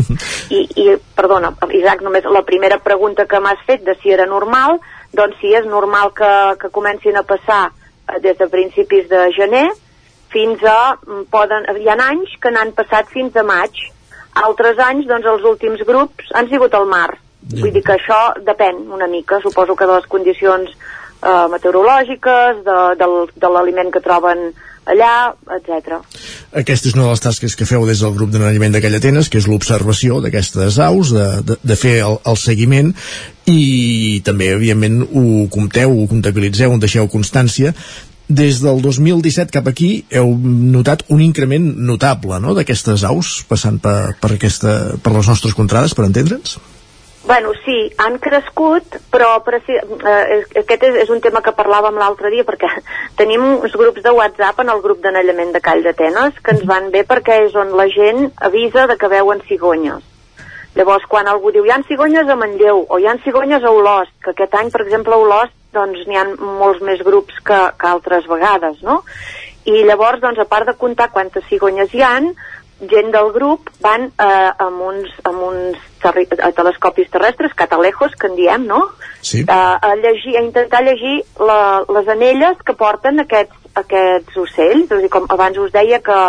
[0.51, 4.80] I, I, perdona, Isaac, només la primera pregunta que m'has fet de si era normal,
[5.15, 9.69] doncs sí, és normal que, que comencin a passar eh, des de principis de gener
[10.31, 10.95] fins a...
[11.07, 13.84] mm, Poden, hi ha anys que n'han passat fins a maig.
[14.41, 17.09] Altres anys, doncs, els últims grups han sigut al mar.
[17.51, 22.77] Vull dir que això depèn una mica, suposo que de les condicions eh, meteorològiques, de,
[22.99, 24.51] del, de l'aliment que troben
[24.89, 25.99] allà, etc.
[26.57, 29.39] Aquesta és una de les tasques que feu des del grup d'anellament d'aquella Atenes, que
[29.41, 32.93] és l'observació d'aquestes aus, de, de, de fer el, el seguiment,
[33.49, 37.75] i també, evidentment, ho compteu, ho comptabilitzeu, en deixeu constància.
[38.31, 44.13] Des del 2017 cap aquí heu notat un increment notable no?, d'aquestes aus passant per,
[44.21, 46.55] per, aquesta, per les nostres contrades, per entendre'ns?
[47.23, 52.31] Bueno, sí, han crescut, però preci- eh, aquest és, és un tema que parlàvem l'altre
[52.34, 52.69] dia, perquè
[53.19, 56.89] tenim uns grups de WhatsApp en el grup d'anellament de Call d'Atenes que ens van
[56.91, 60.02] bé perquè és on la gent avisa de que veuen cigonyes.
[60.73, 64.14] Llavors, quan algú diu hi ha cigonyes a Manlleu o hi ha cigonyes a Olost,
[64.23, 67.88] que aquest any, per exemple, a Olost doncs n'hi ha molts més grups que, que
[67.88, 69.02] altres vegades, no?
[69.68, 72.31] I llavors, doncs, a part de comptar quantes cigonyes hi han,
[72.89, 78.27] gent del grup van eh, amb uns, amb uns terri a telescopis terrestres, catalejos, que
[78.27, 78.81] en diem, no?
[79.21, 79.43] Sí.
[79.43, 84.87] Eh, a, llegir, a intentar llegir la, les anelles que porten aquests, aquests ocells.
[84.89, 86.19] És a dir, com abans us deia que,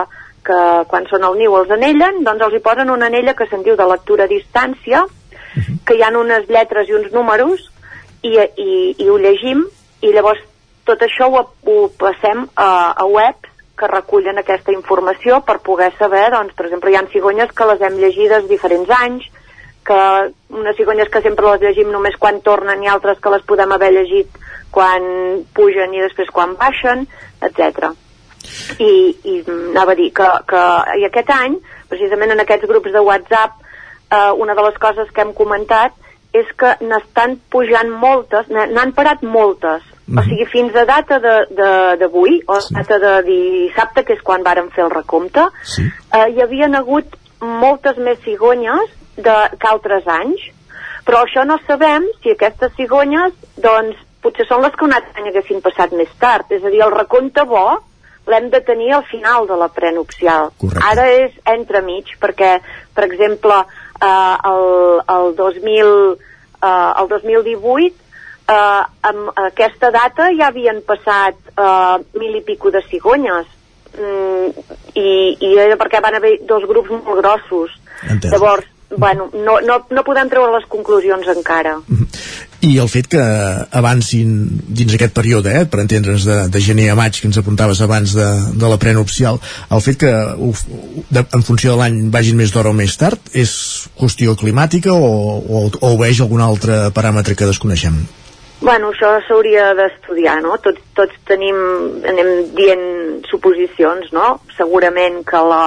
[0.44, 0.60] que
[0.92, 3.78] quan són al niu els anellen, doncs els hi posen una anella que se'n diu
[3.78, 5.06] de lectura a distància,
[5.86, 7.68] que hi ha unes lletres i uns números,
[8.22, 9.64] i, i, i ho llegim,
[10.02, 10.40] i llavors
[10.88, 16.28] tot això ho, ho passem a, a web que recullen aquesta informació per poder saber,
[16.34, 19.28] doncs, per exemple, hi ha cigonyes que les hem llegides diferents anys,
[19.84, 19.98] que
[20.54, 23.90] unes cigonyes que sempre les llegim només quan tornen i altres que les podem haver
[23.96, 24.38] llegit
[24.70, 25.02] quan
[25.54, 27.06] pugen i després quan baixen,
[27.42, 27.90] etc.
[28.78, 28.92] I,
[29.24, 30.62] i anava a dir que, que
[31.00, 31.58] i aquest any,
[31.90, 33.58] precisament en aquests grups de WhatsApp,
[34.10, 35.98] eh, una de les coses que hem comentat
[36.32, 39.84] és que n'estan pujant moltes, n'han parat moltes.
[40.10, 44.42] O sigui, fins a data de- de- d'avui, o data de dissabte, que és quan
[44.42, 45.44] vàrem fer el recompte,
[46.12, 47.06] eh, hi havien hagut
[47.40, 50.40] moltes més cigonyes de, que altres anys,
[51.06, 55.28] però això no sabem si aquestes cigonyes, doncs, potser són les que un altre any
[55.30, 56.50] haguessin passat més tard.
[56.50, 57.80] És a dir, el recompte bo
[58.26, 60.50] l'hem de tenir al final de la prenupcial.
[60.60, 60.84] Correcte.
[60.92, 62.60] Ara és entremig, perquè,
[62.94, 63.56] per exemple,
[64.00, 65.90] eh, el, el, 2000,
[66.62, 68.01] eh, el 2018
[68.52, 73.48] eh, amb aquesta data ja havien passat eh, mil i pico de cigonyes
[73.96, 75.08] mm, i,
[75.40, 78.32] i era perquè van haver dos grups molt grossos Entès.
[78.32, 81.78] llavors, bueno, no, no, no podem treure les conclusions encara
[82.62, 83.22] I el fet que
[83.74, 84.34] avancin
[84.70, 88.14] dins aquest període, eh, per entendre'ns de, de gener a maig, que ens apuntaves abans
[88.14, 89.40] de, de la prenupcial,
[89.74, 90.12] el fet que
[90.46, 90.62] uf,
[91.10, 93.50] de, en funció de l'any vagin més d'hora o més tard, és
[93.98, 95.10] qüestió climàtica o,
[95.42, 97.98] o, o veig algun altre paràmetre que desconeixem?
[98.62, 100.54] Bueno, això s'hauria d'estudiar, no?
[100.62, 101.56] Tots, tots tenim,
[102.06, 102.84] anem dient
[103.26, 104.36] suposicions, no?
[104.54, 105.64] Segurament que la,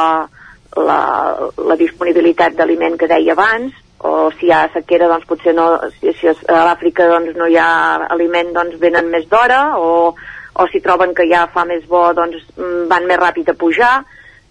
[0.80, 1.00] la,
[1.72, 5.66] la disponibilitat d'aliment que deia abans, o si hi ha sequera, doncs potser no,
[5.98, 7.68] si, si és- a l'Àfrica doncs no hi ha
[8.16, 10.14] aliment, doncs venen més d'hora, o,
[10.56, 13.94] o si troben que ja fa més bo, doncs mm, van més ràpid a pujar.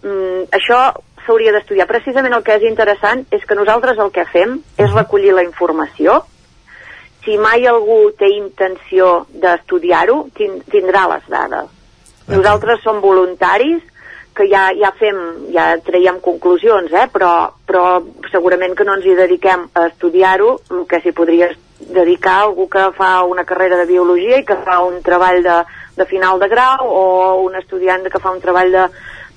[0.04, 0.82] mm, això
[1.24, 1.86] s'hauria d'estudiar.
[1.88, 6.20] Precisament el que és interessant és que nosaltres el que fem és recollir la informació.
[7.24, 11.72] Si mai algú té intenció d'estudiar-ho, tindrà les dades.
[12.28, 13.82] Nosaltres som voluntaris,
[14.34, 15.18] que ja, ja fem,
[15.54, 17.06] ja traiem conclusions, eh?
[17.12, 18.02] però, però
[18.32, 21.52] segurament que no ens hi dediquem a estudiar-ho, el que s'hi podria
[21.94, 25.58] dedicar algú que fa una carrera de biologia i que fa un treball de,
[25.96, 27.04] de final de grau o
[27.44, 28.84] un estudiant que fa un treball de,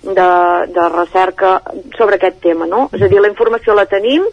[0.04, 0.30] de,
[0.74, 1.62] de recerca
[1.98, 2.88] sobre aquest tema, no?
[2.94, 4.26] És a dir, la informació la tenim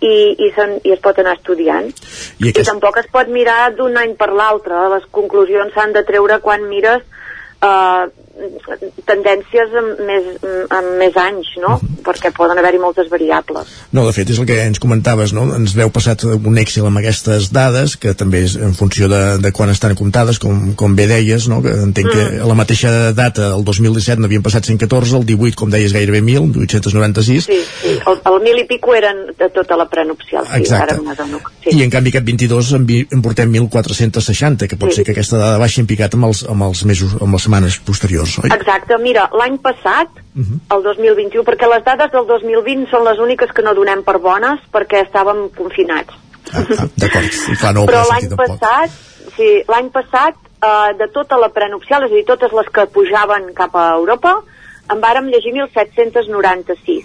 [0.00, 1.90] i, i, sen, i es pot anar estudiant.
[1.90, 2.64] I, aquest...
[2.64, 6.66] I tampoc es pot mirar d'un any per l'altre, les conclusions s'han de treure quan
[6.68, 7.02] mires
[7.62, 8.04] eh,
[9.06, 10.26] tendències amb més,
[10.74, 11.76] amb més anys, no?
[11.76, 12.02] Uh -huh.
[12.04, 13.66] Perquè poden haver-hi moltes variables.
[13.92, 15.54] No, de fet, és el que ens comentaves, no?
[15.54, 19.52] Ens veu passat un Excel amb aquestes dades, que també és en funció de, de
[19.52, 21.62] quan estan comptades, com, com bé deies, no?
[21.62, 22.12] Que entenc mm.
[22.12, 26.20] que a la mateixa data, el 2017, n'havien passat 114, el 18, com deies, gairebé
[26.20, 27.44] 1.000, 896.
[27.44, 27.98] Sí, sí.
[28.06, 30.46] El, el 1.000 i pico eren de tota la prenupcial.
[30.46, 30.94] Sí, Exacte.
[30.94, 31.76] Ara sí.
[31.78, 34.96] I en canvi aquest 22 en, en portem 1.460, que pot sí.
[34.96, 37.78] ser que aquesta dada baixi en picat amb els, amb els mesos, amb les setmanes
[37.86, 38.50] posteriors, oi?
[38.54, 40.58] Exacte, mira, l'any passat, uh -huh.
[40.76, 44.60] el 2021, perquè les dades del 2020 són les úniques que no donem per bones
[44.72, 46.12] perquè estàvem confinats.
[46.52, 47.30] Ah, ah, D'acord,
[47.60, 48.90] clar, no Però l'any passat,
[49.36, 53.52] sí, l'any passat, eh, de tota la prenupcial, és a dir, totes les que pujaven
[53.54, 54.42] cap a Europa,
[54.90, 57.04] en vàrem llegir 1.796.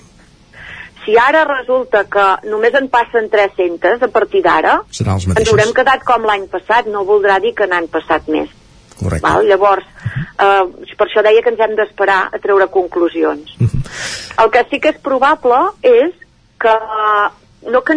[1.06, 6.28] Si ara resulta que només en passen 300 a partir d'ara, ens haurem quedat com
[6.28, 8.50] l'any passat, no voldrà dir que n'han passat més.
[9.00, 9.26] Correcte.
[9.26, 9.48] Val?
[9.48, 13.56] Llavors, eh, per això deia que ens hem d'esperar a treure conclusions.
[13.60, 14.44] Uh -huh.
[14.44, 16.14] El que sí que és probable és
[16.60, 16.76] que
[17.72, 17.94] no que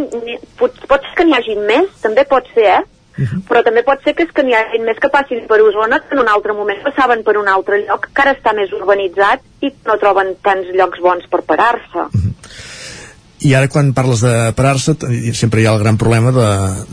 [0.58, 2.84] pot, pot ser que n'hi hagi més, també pot ser, eh?
[3.18, 3.42] Uh -huh.
[3.48, 6.14] però també pot ser que és que n'hi hagi més que passin per Osona que
[6.14, 9.72] en un altre moment passaven per un altre lloc que ara està més urbanitzat i
[9.84, 11.98] no troben tants llocs bons per parar-se.
[11.98, 12.31] Uh -huh
[13.42, 14.94] i ara quan parles de parar-se
[15.34, 16.48] sempre hi ha el gran problema de,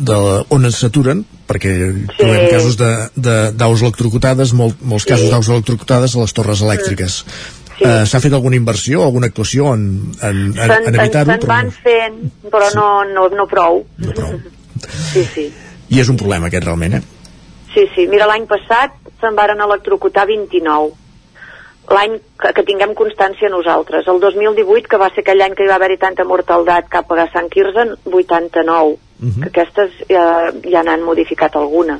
[0.09, 0.17] de
[0.55, 2.17] on es saturen perquè sí.
[2.17, 5.13] trobem casos d'aus electrocutades molt, molts sí.
[5.13, 7.83] casos d'aus electrocutades a les torres elèctriques sí.
[7.85, 9.85] uh, s'ha fet alguna inversió, alguna actuació en,
[10.21, 11.35] en, en, en evitar-ho?
[11.35, 12.19] Se'n van fent,
[12.49, 12.79] però sí.
[12.79, 13.83] no, no, no prou.
[14.05, 14.39] No prou.
[14.79, 15.43] Sí, sí.
[15.91, 17.01] I és un problema aquest realment, eh?
[17.73, 18.05] Sí, sí.
[18.07, 20.93] Mira, l'any passat se'n varen electrocutar 29
[21.89, 24.07] l'any que, que tinguem constància nosaltres.
[24.07, 27.27] El 2018, que va ser aquell any que hi va haver-hi tanta mortaldat cap a
[27.33, 28.97] Sant Quirze, 89.
[29.19, 29.43] Uh -huh.
[29.43, 31.99] que aquestes ja, ja n'han modificat alguna.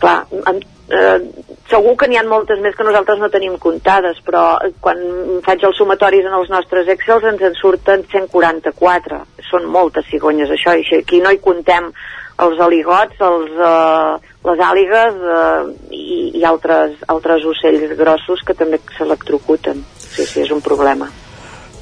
[0.00, 1.20] Clar, amb, eh,
[1.68, 4.96] segur que n'hi ha moltes més que nosaltres no tenim comptades, però quan
[5.44, 9.20] faig els sumatoris en els nostres Excels ens en surten 144.
[9.50, 11.92] Són moltes cigonyes, això, i aquí no hi contem
[12.38, 15.62] els aligots, els, eh, les àligues eh,
[15.94, 19.82] i, i altres, altres ocells grossos que també s'electrocuten.
[20.02, 21.08] Sí, sí, és un problema.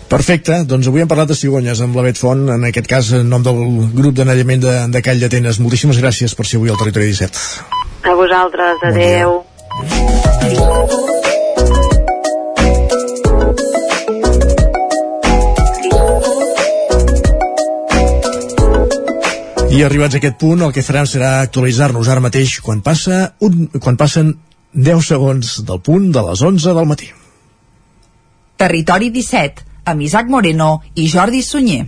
[0.06, 3.26] Perfecte, doncs avui hem parlat de cigonyes amb la Bet Font, en aquest cas en
[3.30, 3.58] nom del
[3.96, 5.58] grup d'anellament de, de Call d'Atenes.
[5.62, 7.42] Moltíssimes gràcies per ser avui al Territori 17.
[8.06, 9.40] A vosaltres, adeu.
[9.82, 11.15] Bon
[19.76, 23.66] I arribats a aquest punt, el que farem serà actualitzar-nos ara mateix quan, passa un,
[23.76, 24.30] quan passen
[24.72, 27.10] 10 segons del punt de les 11 del matí.
[28.56, 31.84] Territori 17, amb Isaac Moreno i Jordi Sunyer.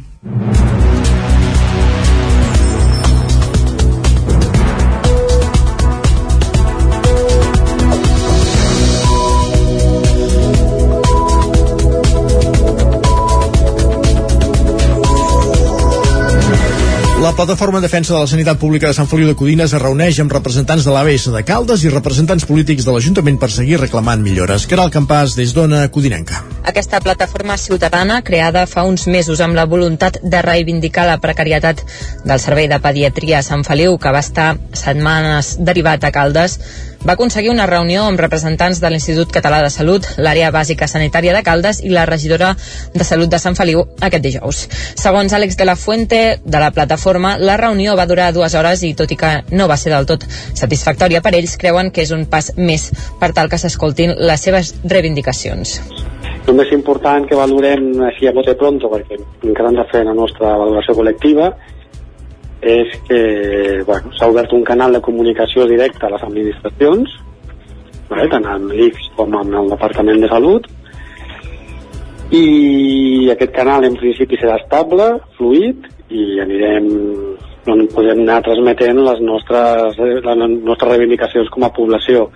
[17.29, 20.17] La plataforma de defensa de la sanitat pública de Sant Feliu de Codines es reuneix
[20.23, 24.65] amb representants de l'ABS de Caldes i representants polítics de l'Ajuntament per seguir reclamant millores.
[24.71, 26.41] Caral Campàs, des d'Ona Codinenca.
[26.65, 31.85] Aquesta plataforma ciutadana, creada fa uns mesos amb la voluntat de reivindicar la precarietat
[32.25, 36.57] del servei de pediatria a Sant Feliu, que va estar setmanes derivat a Caldes,
[37.07, 41.43] va aconseguir una reunió amb representants de l'Institut Català de Salut, l'àrea bàsica sanitària de
[41.47, 42.55] Caldes i la regidora
[42.95, 44.65] de Salut de Sant Feliu aquest dijous.
[44.99, 48.95] Segons Àlex de la Fuente, de la plataforma, la reunió va durar dues hores i
[48.99, 52.27] tot i que no va ser del tot satisfactòria per ells, creuen que és un
[52.27, 55.79] pas més per tal que s'escoltin les seves reivindicacions.
[56.49, 60.17] El més important que valorem així a bote pronto, perquè encara hem de fer la
[60.17, 61.53] nostra valoració col·lectiva,
[62.63, 63.21] és que
[63.87, 67.15] bueno, s'ha obert un canal de comunicació directa a les administracions,
[68.09, 70.67] vale, tant amb l'ICS com amb el Departament de Salut,
[72.35, 76.89] i aquest canal en principi serà estable, fluid, i anirem
[77.69, 82.29] on podem anar transmetent les nostres, les nostres reivindicacions com a població.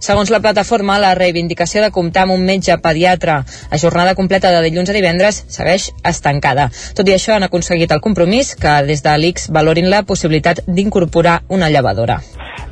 [0.00, 4.62] Segons la plataforma, la reivindicació de comptar amb un metge pediatre a jornada completa de
[4.64, 6.70] dilluns a divendres segueix estancada.
[6.96, 11.42] Tot i això, han aconseguit el compromís que des de l'ICS valorin la possibilitat d'incorporar
[11.48, 12.20] una llevadora.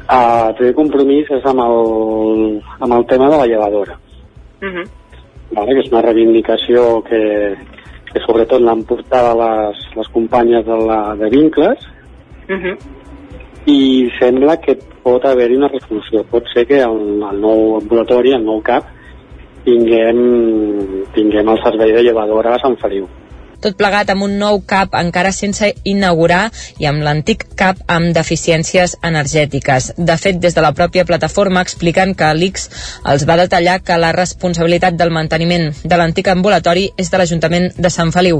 [0.08, 3.98] Uh, el primer compromís és amb el, amb el tema de la llevadora.
[4.62, 4.88] Uh -huh.
[5.52, 5.74] vale?
[5.74, 7.54] que és una reivindicació que,
[8.12, 11.78] que sobretot l'han portat les, les companyes de, la, de vincles
[12.48, 12.76] Uh -huh.
[13.66, 16.24] I sembla que pot haver-hi una resolució.
[16.30, 16.98] Pot ser que el,
[17.30, 18.90] el nou ambulatori, el nou CAP,
[19.64, 20.20] tinguem,
[21.16, 23.08] tinguem el servei de llevadora a Sant Feliu.
[23.64, 26.44] Tot plegat amb un nou CAP encara sense inaugurar
[26.78, 29.92] i amb l'antic CAP amb deficiències energètiques.
[29.98, 32.68] De fet, des de la pròpia plataforma expliquen que l'ICS
[33.10, 37.90] els va detallar que la responsabilitat del manteniment de l'antic ambulatori és de l'Ajuntament de
[37.90, 38.38] Sant Feliu,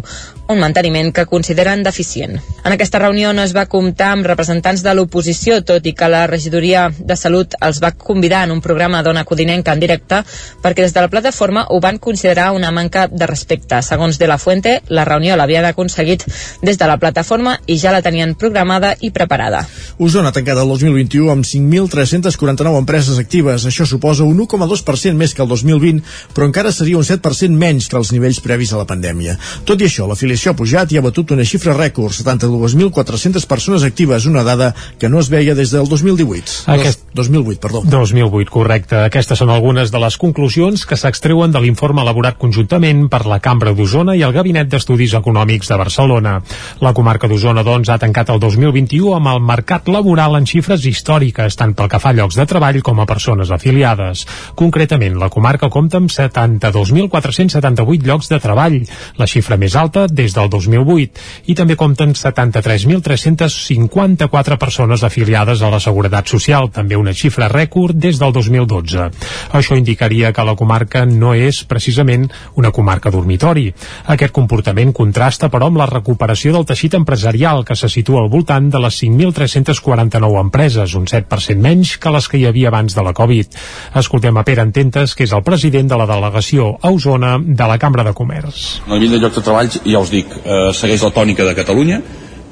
[0.49, 2.39] un manteniment que consideren deficient.
[2.65, 6.27] En aquesta reunió no es va comptar amb representants de l'oposició, tot i que la
[6.31, 10.23] regidoria de Salut els va convidar en un programa d'Ona Codinenca en directe
[10.63, 13.83] perquè des de la plataforma ho van considerar una manca de respecte.
[13.83, 16.25] Segons De La Fuente, la reunió l'havien aconseguit
[16.63, 19.65] des de la plataforma i ja la tenien programada i preparada.
[19.99, 23.67] Osona ha tancat el 2021 amb 5.349 empreses actives.
[23.69, 26.03] Això suposa un 1,2% més que el 2020,
[26.35, 29.39] però encara seria un 7% menys que els nivells previs a la pandèmia.
[29.69, 34.27] Tot i això, l'afiliació ha pujat i ha batut una xifra rècord, 72.400 persones actives,
[34.27, 36.65] una dada que no es veia des del 2018.
[36.75, 37.07] Aquest...
[37.15, 37.83] Dos, 2008, perdó.
[37.85, 38.97] 2008, correcte.
[39.07, 43.75] Aquestes són algunes de les conclusions que s'extreuen de l'informe elaborat conjuntament per la Cambra
[43.77, 46.43] d'Osona i el Gabinet d'Estudis Econòmics de Barcelona.
[46.83, 51.57] La comarca d'Osona, doncs, ha tancat el 2021 amb el mercat laboral en xifres històriques,
[51.57, 54.27] tant pel que fa a llocs de treball com a persones afiliades.
[54.59, 58.83] Concretament, la comarca compta amb 72.478 llocs de treball,
[59.19, 61.11] la xifra més alta des del 2008,
[61.47, 68.19] i també compten 73.354 persones afiliades a la Seguretat Social, també una xifra rècord des
[68.19, 69.11] del 2012.
[69.59, 73.69] Això indicaria que la comarca no és precisament una comarca dormitori.
[74.15, 78.69] Aquest comportament contrasta, però, amb la recuperació del teixit empresarial, que se situa al voltant
[78.73, 83.15] de les 5.349 empreses, un 7% menys que les que hi havia abans de la
[83.17, 83.59] Covid.
[84.01, 87.79] Escoltem a Pere Ententes, que és el president de la delegació a Osona de la
[87.79, 88.81] Cambra de Comerç.
[88.87, 92.01] El nivell de llocs de treball, ja us dic, eh, segueix la tònica de Catalunya,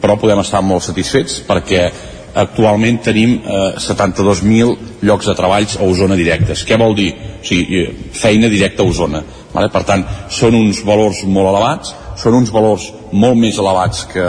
[0.03, 1.89] però podem estar molt satisfets perquè
[2.37, 6.65] actualment tenim eh, 72.000 llocs de treballs a Osona directes.
[6.69, 7.11] Què vol dir?
[7.41, 9.23] O sigui, eh, feina directa a Osona.
[9.55, 9.71] Vale?
[9.73, 14.27] Per tant, són uns valors molt elevats, són uns valors molt més elevats que,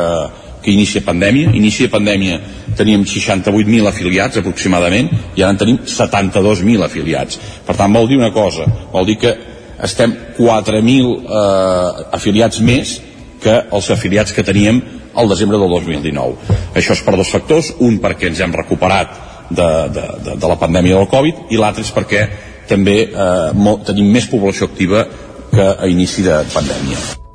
[0.64, 1.52] que inici de pandèmia.
[1.56, 2.40] Inici de pandèmia
[2.78, 7.40] teníem 68.000 afiliats aproximadament i ara en tenim 72.000 afiliats.
[7.68, 9.36] Per tant, vol dir una cosa, vol dir que
[9.84, 12.98] estem 4.000 eh, afiliats més
[13.42, 14.82] que els afiliats que teníem
[15.18, 16.58] al desembre del 2019.
[16.78, 19.14] Això és per dos factors, un perquè ens hem recuperat
[19.50, 22.26] de, de, de, de la pandèmia del Covid i l'altre és perquè
[22.68, 25.06] també eh, mo, tenim més població activa
[25.54, 27.27] que a inici de pandèmia.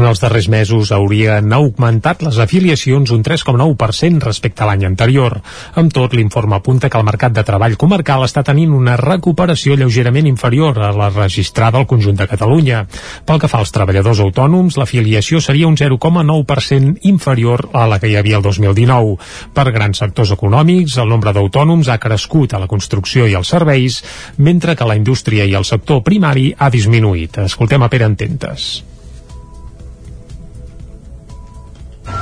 [0.00, 5.34] En els darrers mesos haurien augmentat les afiliacions un 3,9% respecte a l'any anterior.
[5.76, 10.30] Amb tot, l'informe apunta que el mercat de treball comarcal està tenint una recuperació lleugerament
[10.30, 12.86] inferior a la registrada al conjunt de Catalunya.
[13.28, 18.16] Pel que fa als treballadors autònoms, l'afiliació seria un 0,9% inferior a la que hi
[18.16, 19.18] havia el 2019.
[19.52, 24.00] Per grans sectors econòmics, el nombre d'autònoms ha crescut a la construcció i als serveis,
[24.38, 27.36] mentre que la indústria i el sector primari ha disminuït.
[27.44, 28.70] Escoltem a Pere Ententes.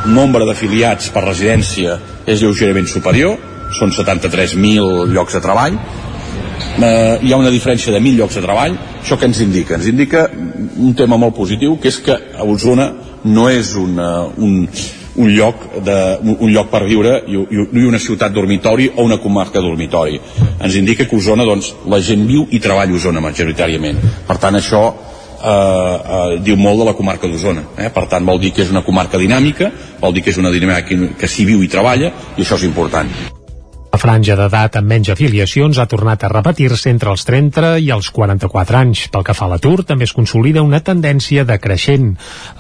[0.09, 3.37] Nombre d'afiliats per residència és lleugerament superior,
[3.79, 5.79] són 73.000 llocs de treball,
[6.83, 9.77] eh, hi ha una diferència de 1.000 llocs de treball, això que ens indica?
[9.77, 10.29] Ens indica
[10.79, 12.93] un tema molt positiu, que és que a Osona
[13.25, 14.69] no és una, un,
[15.19, 15.99] un lloc, de,
[16.39, 20.21] un lloc per viure i, i una ciutat dormitori o una comarca dormitori.
[20.63, 24.01] Ens indica que Osona, doncs, la gent viu i treballa a Osona majoritàriament.
[24.29, 24.85] Per tant, això
[25.39, 27.65] eh, eh, diu molt de la comarca d'Osona.
[27.79, 27.91] Eh?
[27.95, 30.87] Per tant, vol dir que és una comarca dinàmica, vol dir que és una dinàmica
[30.89, 33.38] que, que s'hi viu i treballa, i això és important.
[33.89, 38.11] La franja d'edat amb menys afiliacions ha tornat a repetir-se entre els 30 i els
[38.13, 39.07] 44 anys.
[39.13, 42.11] Pel que fa a l'atur, també es consolida una tendència decreixent.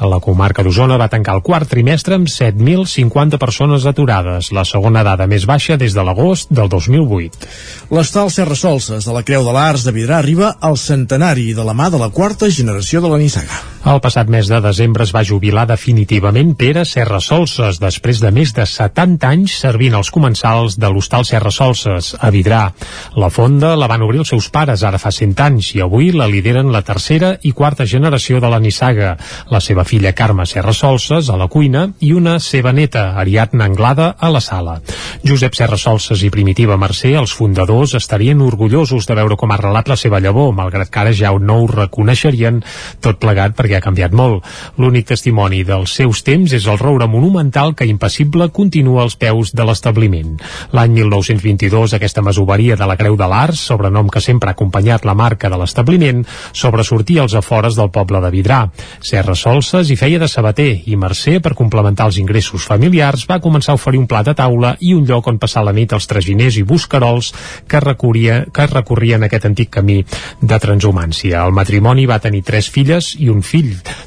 [0.00, 5.28] La comarca d'Osona va tancar el quart trimestre amb 7.050 persones aturades, la segona dada
[5.28, 7.48] més baixa des de l'agost del 2008.
[7.92, 11.76] L'estal Serra Solses de la Creu de l'Arts de Vidrà arriba al centenari de la
[11.76, 13.77] mà de la quarta generació de la Nissaga.
[13.86, 18.50] El passat mes de desembre es va jubilar definitivament Pere Serra Solses, després de més
[18.56, 22.72] de 70 anys servint els comensals de l'hostal Serra Solses, a Vidrà.
[23.14, 26.26] La fonda la van obrir els seus pares ara fa 100 anys i avui la
[26.26, 29.12] lideren la tercera i quarta generació de la nissaga,
[29.48, 34.10] la seva filla Carme Serra Solses a la cuina i una seva neta, Ariadna Anglada,
[34.18, 34.80] a la sala.
[35.22, 39.88] Josep Serra Solses i Primitiva Mercè, els fundadors, estarien orgullosos de veure com ha relat
[39.88, 42.62] la seva llavor, malgrat que ara ja no ho reconeixerien
[43.04, 44.46] tot plegat perquè ha canviat molt.
[44.78, 49.66] L'únic testimoni dels seus temps és el roure monumental que impassible continua als peus de
[49.66, 50.36] l'establiment.
[50.72, 55.16] L'any 1922 aquesta masoveria de la Creu de l'Ars, sobrenom que sempre ha acompanyat la
[55.18, 58.60] marca de l'establiment, sobresortia als afores del poble de Vidrà.
[59.00, 63.74] Serra Solses hi feia de sabater i Mercè, per complementar els ingressos familiars, va començar
[63.74, 66.58] a oferir un plat a taula i un lloc on passar la nit als traginers
[66.58, 67.32] i buscarols
[67.68, 69.98] que, recorria, que recorrien aquest antic camí
[70.40, 71.44] de transhumància.
[71.44, 73.57] El matrimoni va tenir tres filles i un fill.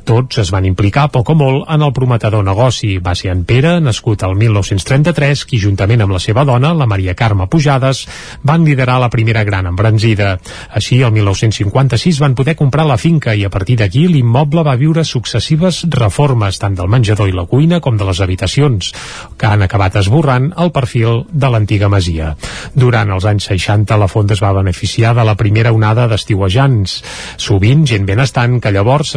[0.07, 2.97] Tots es van implicar poc o molt en el prometedor negoci.
[3.03, 7.15] Va ser en Pere, nascut al 1933, qui juntament amb la seva dona, la Maria
[7.15, 8.03] Carme Pujades,
[8.43, 10.33] van liderar la primera gran embranzida.
[10.73, 15.05] Així, el 1956 van poder comprar la finca i a partir d'aquí l'immoble va viure
[15.05, 18.91] successives reformes, tant del menjador i la cuina com de les habitacions,
[19.37, 22.33] que han acabat esborrant el perfil de l'antiga masia.
[22.75, 26.97] Durant els anys 60 la fonda es va beneficiar de la primera onada d'estiuejants,
[27.41, 29.15] sovint gent benestant que llavors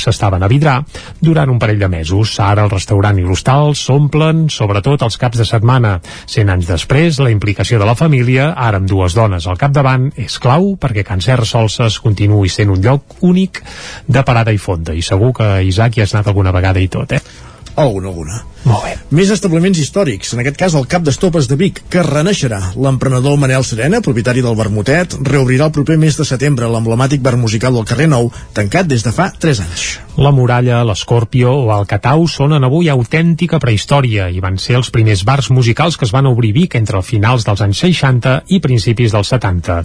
[0.00, 0.78] s'estaven a vidrar
[1.20, 2.36] durant un parell de mesos.
[2.40, 5.98] Ara el restaurant i l'hostal s'omplen sobretot els caps de setmana.
[6.26, 10.38] Cent anys després, la implicació de la família, ara amb dues dones al capdavant, és
[10.42, 13.62] clau perquè Can Serra Solses continuï sent un lloc únic
[14.06, 14.94] de parada i fonda.
[14.96, 17.49] I segur que Isaac hi has anat alguna vegada i tot, eh?
[17.76, 18.42] Alguna, alguna.
[18.64, 18.96] Molt bé.
[19.16, 22.60] Més establiments històrics, en aquest cas el Cap d'Estopes de Vic, que reneixerà.
[22.76, 27.74] L'emprenedor Manel Serena, propietari del Vermutet, reobrirà el proper mes de setembre l'emblemàtic bar musical
[27.74, 29.86] del carrer Nou, tancat des de fa 3 anys.
[30.20, 35.22] La Muralla, l'Escorpio o el Catau sonen avui autèntica prehistòria i van ser els primers
[35.24, 39.30] bars musicals que es van obrir Vic entre finals dels anys 60 i principis dels
[39.32, 39.78] 70.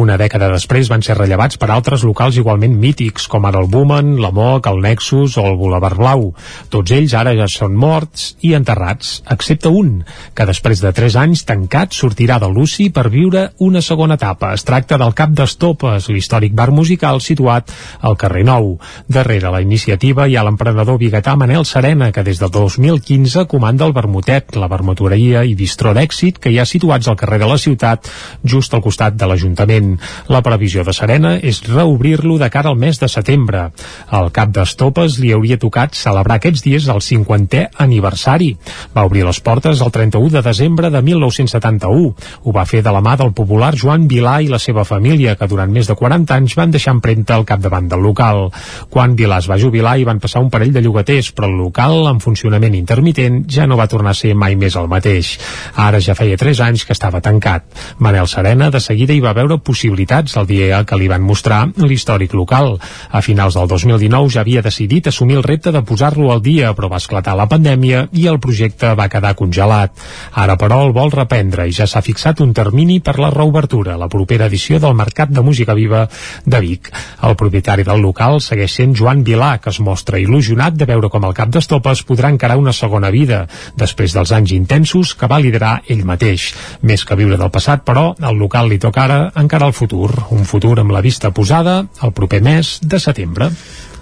[0.00, 4.14] Una dècada després van ser rellevats per altres locals igualment mítics, com ara el Bumen,
[4.22, 6.30] la Moc, el Nexus o el Boulevard Blau.
[6.72, 10.02] Tots ells ara ja són morts i enterrats, excepte un,
[10.36, 14.52] que després de 3 anys tancat sortirà de l'UCI per viure una segona etapa.
[14.52, 17.72] Es tracta del Cap d'Estopes, l'històric bar musical situat
[18.04, 18.74] al carrer Nou.
[19.08, 23.94] Darrere la iniciativa hi ha l'emprenedor biguetà Manel Serena, que des del 2015 comanda el
[23.96, 28.10] Vermutet, la vermutoreria i bistró d'èxit que hi ha situats al carrer de la ciutat,
[28.44, 29.94] just al costat de l'Ajuntament.
[30.28, 33.68] La previsió de Serena és reobrir-lo de cara al mes de setembre.
[34.10, 38.50] Al cap d'Estopes li hauria tocat celebrar aquests dies el 50è aniversari.
[38.94, 42.14] Va obrir les portes el 31 de desembre de 1971.
[42.42, 45.48] Ho va fer de la mà del popular Joan Vilà i la seva família, que
[45.50, 48.48] durant més de 40 anys van deixar empremta al capdavant del local.
[48.90, 52.06] Quan Vilà es va jubilar i van passar un parell de llogaters, però el local,
[52.10, 55.36] en funcionament intermitent, ja no va tornar a ser mai més el mateix.
[55.76, 57.66] Ara ja feia 3 anys que estava tancat.
[57.98, 62.34] Manel Serena de seguida hi va veure possibilitats el dia que li van mostrar l'històric
[62.34, 62.78] local.
[63.10, 66.90] A finals del 2019 ja havia decidit assumir el repte de posar-lo al dia, però
[66.90, 69.92] va esclatar la pandèmia i el projecte va quedar congelat.
[70.40, 74.08] Ara, però, el vol reprendre i ja s'ha fixat un termini per la reobertura, la
[74.08, 76.06] propera edició del Mercat de Música Viva
[76.44, 76.90] de Vic.
[77.28, 81.26] El propietari del local segueix sent Joan Vilà, que es mostra il·lusionat de veure com
[81.28, 83.44] el cap d'estopes podrà encarar una segona vida,
[83.76, 86.50] després dels anys intensos que va liderar ell mateix.
[86.82, 90.44] Més que viure del passat, però, al local li toca ara encarar el futur, un
[90.48, 93.50] futur amb la vista posada el proper mes de setembre.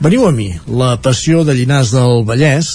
[0.03, 2.73] Veniu a mi, la passió de Llinars del Vallès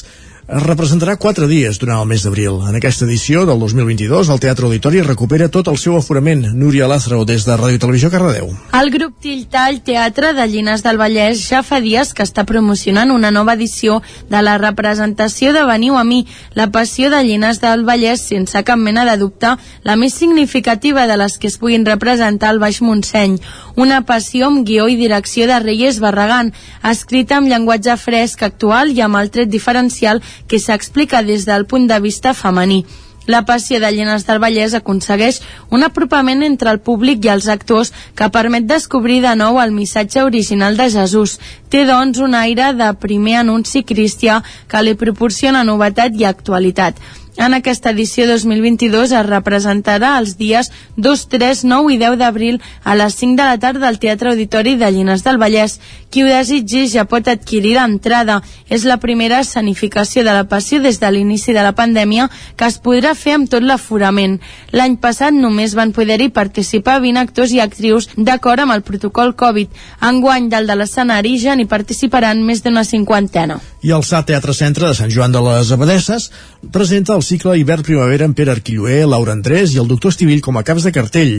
[0.47, 2.61] es representarà quatre dies durant el mes d'abril.
[2.69, 6.45] En aquesta edició del 2022, el Teatre Auditori recupera tot el seu aforament.
[6.55, 8.53] Núria Lázaro, des de Ràdio Televisió Cardedeu.
[8.79, 13.31] El grup Tiltall Teatre de Llinars del Vallès ja fa dies que està promocionant una
[13.35, 13.99] nova edició
[14.31, 16.23] de la representació de Veniu a mi,
[16.55, 21.19] la passió de Llinars del Vallès, sense cap mena de dubte, la més significativa de
[21.19, 23.35] les que es puguin representar al Baix Montseny.
[23.77, 26.47] Una passió amb guió i direcció de Reyes Barragán,
[26.91, 31.85] escrita amb llenguatge fresc, actual i amb el tret diferencial que s'explica des del punt
[31.91, 32.79] de vista femení.
[33.27, 37.93] La passió de Llenes del Vallès aconsegueix un apropament entre el públic i els actors
[38.15, 41.37] que permet descobrir de nou el missatge original de Jesús.
[41.69, 44.41] Té, doncs, un aire de primer anunci cristià
[44.71, 46.97] que li proporciona novetat i actualitat.
[47.37, 52.95] En aquesta edició 2022 es representarà els dies 2, 3, 9 i 10 d'abril a
[52.97, 55.77] les 5 de la tarda al Teatre Auditori de Llinars del Vallès.
[56.09, 58.39] Qui ho desitgi ja pot adquirir l'entrada.
[58.73, 62.25] És la primera escenificació de la passió des de l'inici de la pandèmia
[62.57, 64.39] que es podrà fer amb tot l'aforament.
[64.73, 69.69] L'any passat només van poder-hi participar 20 actors i actrius d'acord amb el protocol Covid.
[70.09, 73.61] Enguany del de l'escenari ja n'hi participaran més d'una cinquantena.
[73.85, 76.31] I el SAT Teatre Centre de Sant Joan de les Abadesses
[76.73, 80.63] presenta el cicle Hivern-Primavera amb Pere Arquilloé, Laura Andrés i el doctor Estivill com a
[80.67, 81.35] caps de cartell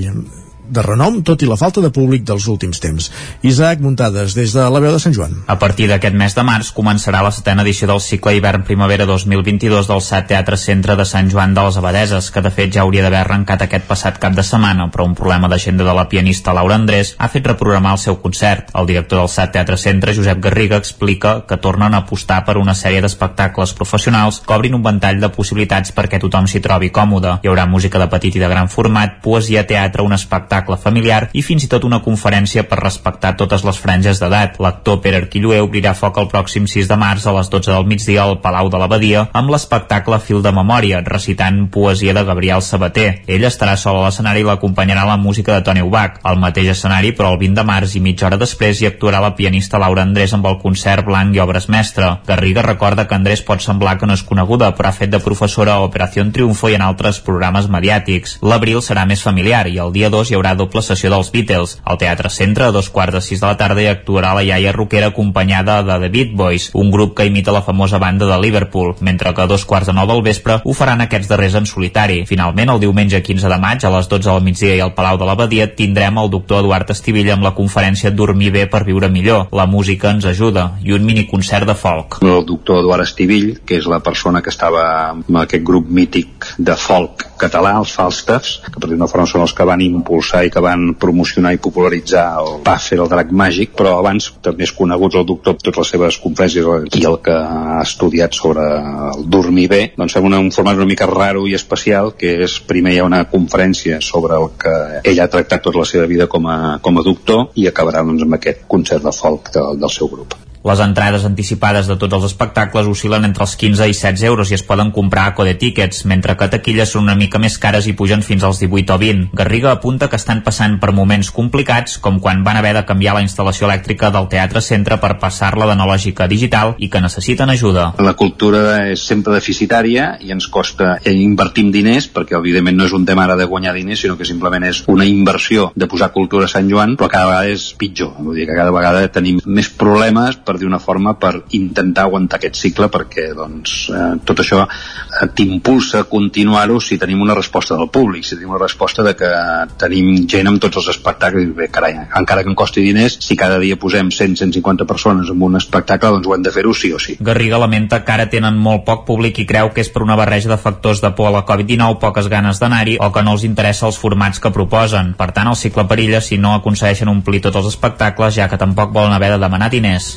[0.69, 3.11] de renom, tot i la falta de públic dels últims temps.
[3.43, 5.35] Isaac Muntades, des de la veu de Sant Joan.
[5.47, 10.03] A partir d'aquest mes de març començarà la setena edició del cicle hivern-primavera 2022 del
[10.05, 13.23] SAT Teatre Centre de Sant Joan de les Abadeses, que de fet ja hauria d'haver
[13.25, 17.15] arrencat aquest passat cap de setmana, però un problema d'agenda de la pianista Laura Andrés
[17.19, 18.71] ha fet reprogramar el seu concert.
[18.75, 22.77] El director del SAT Teatre Centre, Josep Garriga, explica que tornen a apostar per una
[22.77, 27.39] sèrie d'espectacles professionals que obrin un ventall de possibilitats perquè tothom s'hi trobi còmode.
[27.43, 31.29] Hi haurà música de petit i de gran format, poesia, teatre, un espectacle espectacle familiar
[31.33, 34.59] i fins i tot una conferència per respectar totes les franges d'edat.
[34.59, 38.25] L'actor Pere Arquilloé obrirà foc el pròxim 6 de març a les 12 del migdia
[38.25, 43.23] al Palau de l'Abadia amb l'espectacle Fil de Memòria, recitant poesia de Gabriel Sabater.
[43.27, 46.19] Ell estarà sol a l'escenari i l'acompanyarà la música de Toni Ubach.
[46.25, 49.35] Al mateix escenari, però el 20 de març i mitja hora després hi actuarà la
[49.39, 52.11] pianista Laura Andrés amb el concert Blanc i Obres Mestre.
[52.27, 55.77] Garriga recorda que Andrés pot semblar que no és coneguda, però ha fet de professora
[55.77, 58.39] a Operació Triunfo i en altres programes mediàtics.
[58.43, 61.77] L'abril serà més familiar i el dia 2 hi haurà haurà doble sessió dels Beatles.
[61.85, 64.73] Al Teatre Centre, a dos quarts de sis de la tarda, hi actuarà la iaia
[64.73, 68.95] rockera acompanyada de The Beat Boys, un grup que imita la famosa banda de Liverpool,
[69.01, 72.25] mentre que a dos quarts de nou del vespre ho faran aquests darrers en solitari.
[72.27, 75.29] Finalment, el diumenge 15 de maig, a les 12 del migdia i al Palau de
[75.29, 79.49] l'Abadia, tindrem el doctor Eduard Estivilla amb la conferència Dormir bé per viure millor.
[79.53, 82.21] La música ens ajuda i un miniconcert de folk.
[82.23, 86.77] El doctor Eduard Estivill, que és la persona que estava amb aquest grup mític de
[86.79, 90.53] folk català, els Falstaffs, que per dir una forma són els que van impulsar i
[90.53, 95.19] que van promocionar i popularitzar el Puffer, el drac màgic, però abans també és conegut
[95.19, 98.65] el doctor totes les seves conferències i el que ha estudiat sobre
[99.13, 102.95] el dormir bé, doncs fem un format una mica raro i especial, que és primer
[102.95, 106.47] hi ha una conferència sobre el que ell ha tractat tota la seva vida com
[106.47, 110.11] a, com a doctor i acabarà doncs, amb aquest concert de folk de, del seu
[110.13, 110.39] grup.
[110.67, 114.57] Les entrades anticipades de tots els espectacles oscil·len entre els 15 i 16 euros i
[114.57, 117.95] es poden comprar a Code Tickets, mentre que taquilles són una mica més cares i
[117.99, 119.29] pugen fins als 18 o 20.
[119.39, 123.23] Garriga apunta que estan passant per moments complicats, com quan van haver de canviar la
[123.25, 127.93] instal·lació elèctrica del Teatre Centre per passar-la d'analògica a digital i que necessiten ajuda.
[128.03, 133.07] La cultura és sempre deficitària i ens costa invertim diners, perquè evidentment no és un
[133.07, 136.53] tema ara de guanyar diners, sinó que simplement és una inversió de posar cultura a
[136.53, 138.15] Sant Joan, però cada vegada és pitjor.
[138.19, 142.41] Vull dir que cada vegada tenim més problemes per dir una forma per intentar aguantar
[142.41, 147.77] aquest cicle perquè doncs, eh, tot això eh, t'impulsa a continuar-ho si tenim una resposta
[147.77, 149.33] del públic, si tenim una resposta de que
[149.81, 153.37] tenim gent amb tots els espectacles i bé, carai, encara que em costi diners si
[153.37, 157.03] cada dia posem 100-150 persones en un espectacle doncs ho hem de fer-ho sí o
[157.03, 160.17] sí Garriga lamenta que ara tenen molt poc públic i creu que és per una
[160.19, 163.45] barreja de factors de por a la Covid-19, poques ganes d'anar-hi o que no els
[163.49, 165.15] interessa els formats que proposen.
[165.19, 168.95] Per tant, el cicle perilla si no aconsegueixen omplir tots els espectacles, ja que tampoc
[168.95, 170.17] volen haver de demanar diners.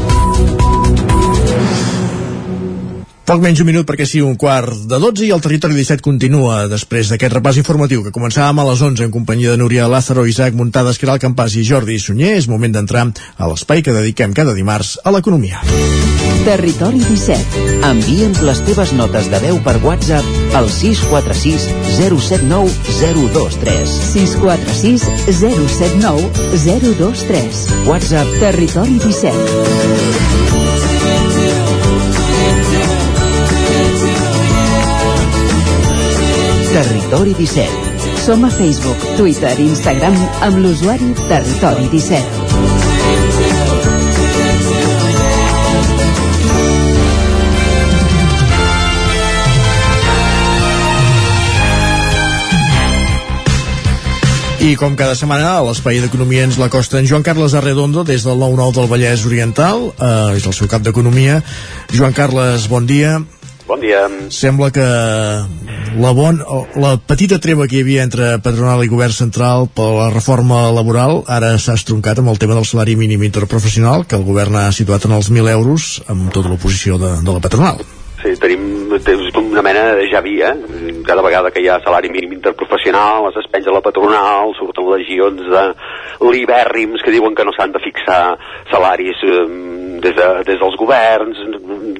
[3.31, 6.65] Poc menys un minut perquè sigui un quart de 12 i el territori 17 continua
[6.67, 10.57] després d'aquest repàs informatiu que començàvem a les 11 en companyia de Núria Lázaro, Isaac
[10.59, 12.33] Muntades, Caral Campàs i Jordi Sunyer.
[12.41, 15.63] És moment d'entrar a l'espai que dediquem cada dimarts a l'economia.
[16.43, 17.63] Territori 17.
[17.87, 20.27] Envia'ns les teves notes de veu per WhatsApp
[20.59, 21.69] al 646
[22.01, 22.67] 079
[22.99, 23.95] 023.
[24.11, 25.07] 646
[25.39, 26.27] 079
[26.67, 27.63] 023.
[27.87, 30.70] WhatsApp Territori 17.
[36.71, 37.67] Territori 17.
[38.23, 40.15] Som a Facebook, Twitter i Instagram
[40.47, 42.23] amb l'usuari Territori 17.
[54.61, 58.39] I com cada setmana, a l'Espai d'Economia ens l'acosta en Joan Carles Arredondo des del
[58.39, 61.43] 9-9 del Vallès Oriental, eh, és el seu cap d'Economia.
[61.91, 63.19] Joan Carles, bon dia.
[63.71, 64.01] Bon dia.
[64.35, 66.41] Sembla que la, bon,
[66.75, 71.21] la petita treva que hi havia entre patronal i govern central per la reforma laboral
[71.31, 75.07] ara s'ha estroncat amb el tema del salari mínim interprofessional que el govern ha situat
[75.07, 77.79] en els 1.000 euros amb tota l'oposició de, de la patronal.
[78.21, 78.91] Sí, tenim
[79.41, 80.53] una mena de ja via.
[81.05, 85.63] Cada vegada que hi ha salari mínim interprofessional, es despenja la patronal, surten legions de
[86.29, 88.37] libèrrims que diuen que no s'han de fixar
[88.69, 89.45] salaris eh,
[90.01, 91.39] des, de, des dels governs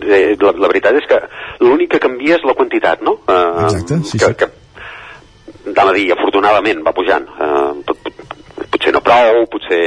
[0.06, 1.20] eh, la, la veritat és que
[1.64, 3.18] l'únic que canvia és la quantitat no?
[3.26, 4.38] Eh, Exacte, sí, que, sí.
[4.42, 9.82] que anava a dir, afortunadament va pujant eh, pot, pot, potser no prou potser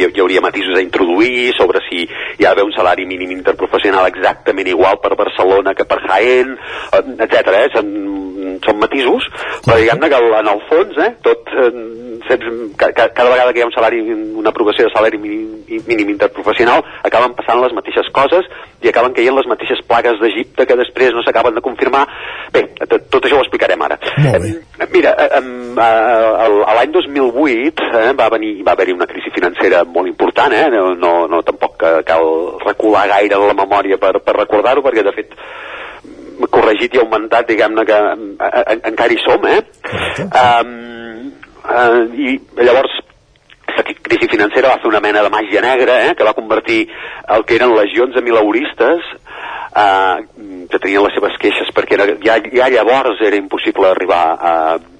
[0.00, 4.08] hi, hi hauria matisos a introduir sobre si hi ha d'haver un salari mínim interprofessional
[4.10, 6.56] exactament igual per Barcelona que per Jaén
[6.96, 7.54] etc.
[7.60, 7.66] Eh?
[7.76, 7.90] Són,
[8.64, 9.28] són matisos
[9.66, 11.72] però diguem-ne que en el fons eh, tot eh,
[12.76, 14.00] cada vegada que hi ha un salari,
[14.40, 18.46] una aprovació de salari mínim, mínim interprofessional acaben passant les mateixes coses
[18.82, 22.04] i acaben caient les mateixes plagues d'Egipte que després no s'acaben de confirmar
[22.52, 23.98] bé, tot, tot això ho explicarem ara.
[24.20, 30.10] Eh, mira, eh, eh, l'any 2008 eh, va venir va haver-hi una crisi financera molt
[30.10, 30.66] important eh?
[30.72, 31.76] no, no, no tampoc
[32.06, 32.26] cal
[32.64, 35.36] recular gaire la memòria per, per recordar-ho perquè de fet
[36.48, 37.98] corregit i augmentat, diguem-ne que
[38.88, 39.60] encara hi som, eh?
[40.40, 41.32] Um,
[41.68, 42.96] uh, I llavors
[43.70, 46.80] aquesta crisi financera va fer una mena de màgia negra eh, que va convertir
[47.36, 49.04] el que eren legions de milauristes
[49.76, 50.16] eh,
[50.70, 54.54] que tenien les seves queixes perquè era, ja, ja llavors era impossible arribar a,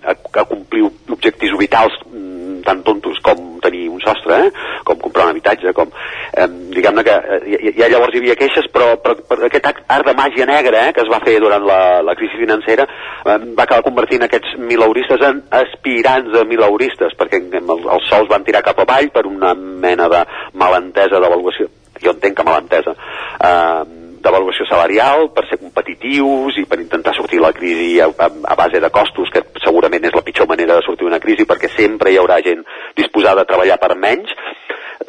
[0.04, 4.50] a, a complir objectius vitals mm, tan tontos com tenir un sostre, eh?
[4.84, 5.90] com comprar un habitatge, com...
[6.32, 10.14] Eh, Diguem-ne que eh, ja, llavors hi havia queixes, però, però, però aquest art de
[10.16, 13.84] màgia negra eh, que es va fer durant la, la crisi financera eh, va acabar
[13.86, 19.10] convertint aquests milauristes en aspirants a milauristes, perquè els, els sous van tirar cap avall
[19.14, 20.24] per una mena de
[20.60, 21.68] malentesa d'avaluació,
[22.00, 22.96] jo entenc que malentesa,
[23.44, 28.56] eh, d'avaluació salarial per ser competitius i per intentar sortir la crisi a, a, a
[28.58, 32.12] base de costos, que segurament és la pitjor manera de sortir d'una crisi perquè sempre
[32.12, 32.64] hi haurà gent
[32.98, 34.34] disposada a treballar per menys.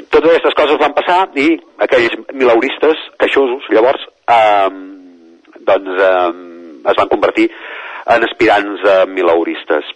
[0.08, 1.50] Totes aquestes coses van passar i
[1.84, 4.72] aquells milauristes queixosos, llavors, eh,
[5.68, 6.32] doncs eh,
[6.92, 7.50] es van convertir
[8.16, 9.92] en aspirants a milauristes.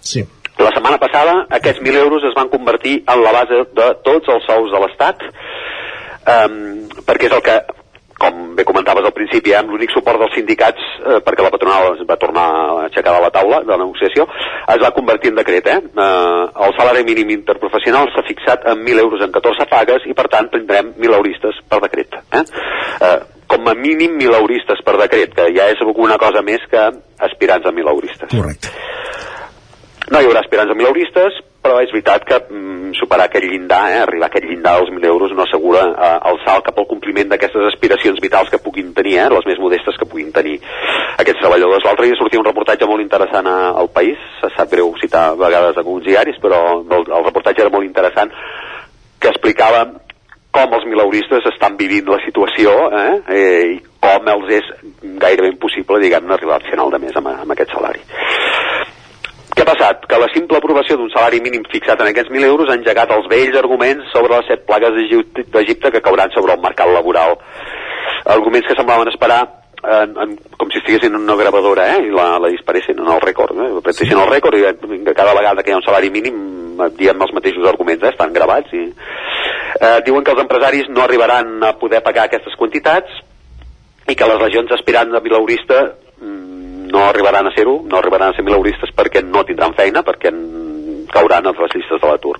[0.00, 0.22] Sí.
[0.60, 4.44] La setmana passada aquests 1.000 euros es van convertir en la base de tots els
[4.46, 6.58] sous de l'Estat um,
[7.06, 7.56] perquè és el que
[8.22, 11.96] com bé comentaves al principi, eh, amb l'únic suport dels sindicats, eh, perquè la patronal
[11.96, 14.28] es va tornar a aixecar de la taula de la negociació,
[14.74, 15.66] es va convertir en decret.
[15.66, 15.78] Eh?
[16.06, 20.28] Eh, el salari mínim interprofessional s'ha fixat en 1.000 euros en 14 pagues i, per
[20.32, 22.18] tant, tindrem 1.000 euristes per decret.
[22.32, 22.44] Eh?
[23.08, 23.18] Eh,
[23.52, 27.66] com a mínim 1.000 euristes per decret, que ja és alguna cosa més que aspirants
[27.66, 28.30] a 1.000 euristes.
[28.32, 28.70] Correcte.
[30.12, 34.00] No hi haurà aspirants a milauristes, però és veritat que mm, superar aquest llindar, eh,
[34.02, 37.30] arribar a aquest llindar dels 1.000 euros no assegura eh, el salt cap al compliment
[37.30, 40.58] d'aquestes aspiracions vitals que puguin tenir, eh, les més modestes que puguin tenir
[41.22, 41.86] aquests treballadors.
[41.86, 45.36] L'altre dia sortia un reportatge molt interessant a, al País, se sap greu citar a
[45.38, 48.34] vegades alguns diaris, però el, el reportatge era molt interessant,
[49.22, 49.86] que explicava
[50.52, 54.66] com els milauristes estan vivint la situació eh, eh, i com els és
[55.22, 58.02] gairebé impossible, diguem-ne, arribar al final de mes amb, amb aquest salari.
[59.52, 60.04] Què ha passat?
[60.08, 63.26] Que la simple aprovació d'un salari mínim fixat en aquests 1.000 euros ha engegat els
[63.28, 67.36] vells arguments sobre les set plagues d'Egip- d'Egipte que cauran sobre el mercat laboral.
[68.36, 69.42] Arguments que semblaven esperar
[69.82, 72.02] en, en, com si estiguessin en una gravadora eh?
[72.06, 73.70] i la, la disparessin en el rècord eh?
[73.80, 76.36] apretessin el rècord i eh, cada vegada que hi ha un salari mínim
[76.78, 78.12] eh, diem els mateixos arguments eh?
[78.12, 83.10] estan gravats i eh, diuen que els empresaris no arribaran a poder pagar aquestes quantitats
[84.06, 86.11] i que les legions aspirants a milaurista mm,
[86.92, 90.32] no arribaran a ser-ho, no arribaran a ser milauristes perquè no tindran feina, perquè
[91.12, 92.38] cauran a les llistes de l'atur.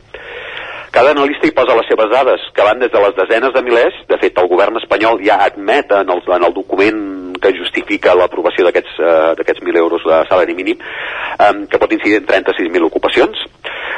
[0.93, 3.95] Cada analista hi posa les seves dades, que van des de les desenes de milers,
[4.11, 6.99] de fet el govern espanyol ja admet en el, en el document
[7.41, 12.21] que justifica l'aprovació d'aquests eh, d'aquests 1.000 euros de salari mínim, eh, que pot incidir
[12.21, 13.41] en 36.000 ocupacions,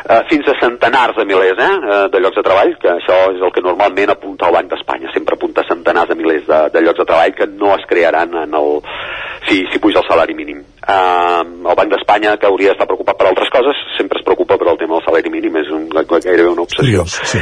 [0.05, 3.43] eh, fins a centenars de milers eh, eh, de llocs de treball, que això és
[3.43, 7.03] el que normalment apunta el Banc d'Espanya, sempre apunta centenars de milers de, de llocs
[7.03, 8.71] de treball que no es crearan en el,
[9.49, 10.61] si, si puja el salari mínim.
[10.61, 14.71] Eh, el Banc d'Espanya, que hauria d'estar preocupat per altres coses, sempre es preocupa per
[14.73, 17.05] el tema del salari mínim, és un, gairebé una obsessió.
[17.05, 17.41] Sí.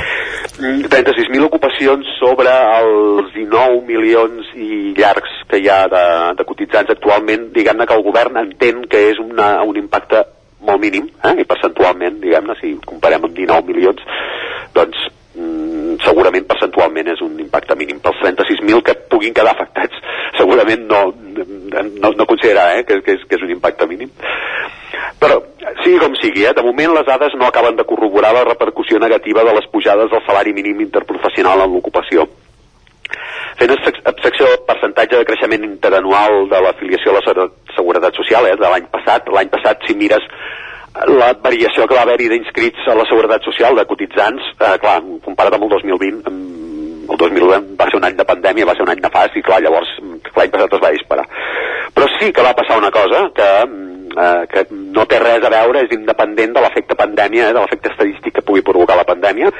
[0.60, 6.04] Mm, 36.000 ocupacions sobre els 19 milions i llargs que hi ha de,
[6.38, 10.24] de cotitzants actualment, diguem-ne que el govern entén que és una, un impacte
[10.62, 11.34] molt mínim, eh?
[11.42, 14.04] i percentualment, diguem-ne, si comparem amb 19 milions,
[14.76, 15.71] doncs mm,
[16.04, 18.00] segurament percentualment és un impacte mínim.
[18.02, 19.98] Pels 36.000 que puguin quedar afectats,
[20.38, 22.84] segurament no, no, no considerar eh?
[22.88, 24.10] que, que, és, que és un impacte mínim.
[25.22, 25.38] Però,
[25.84, 29.44] sigui com sigui, eh, de moment les dades no acaben de corroborar la repercussió negativa
[29.44, 32.26] de les pujades del salari mínim interprofessional en l'ocupació.
[33.60, 38.56] Fent abstracció del percentatge de creixement interanual de l'afiliació a la se- Seguretat Social eh,
[38.58, 40.24] de l'any passat, l'any passat si mires
[41.08, 45.56] la variació que va haver-hi d'inscrits a la Seguretat Social, de cotitzants, eh, clar, comparat
[45.56, 46.71] amb el 2020, amb
[47.08, 49.62] el 2020 va ser un any de pandèmia, va ser un any nefast i clar,
[49.62, 51.26] llavors mm, l'any passat es va disparar.
[51.92, 55.50] Però sí que va passar una cosa que mm, eh, que no té res a
[55.52, 59.50] veure, és independent de l'efecte pandèmia, eh, de l'efecte estadístic que pugui provocar la pandèmia,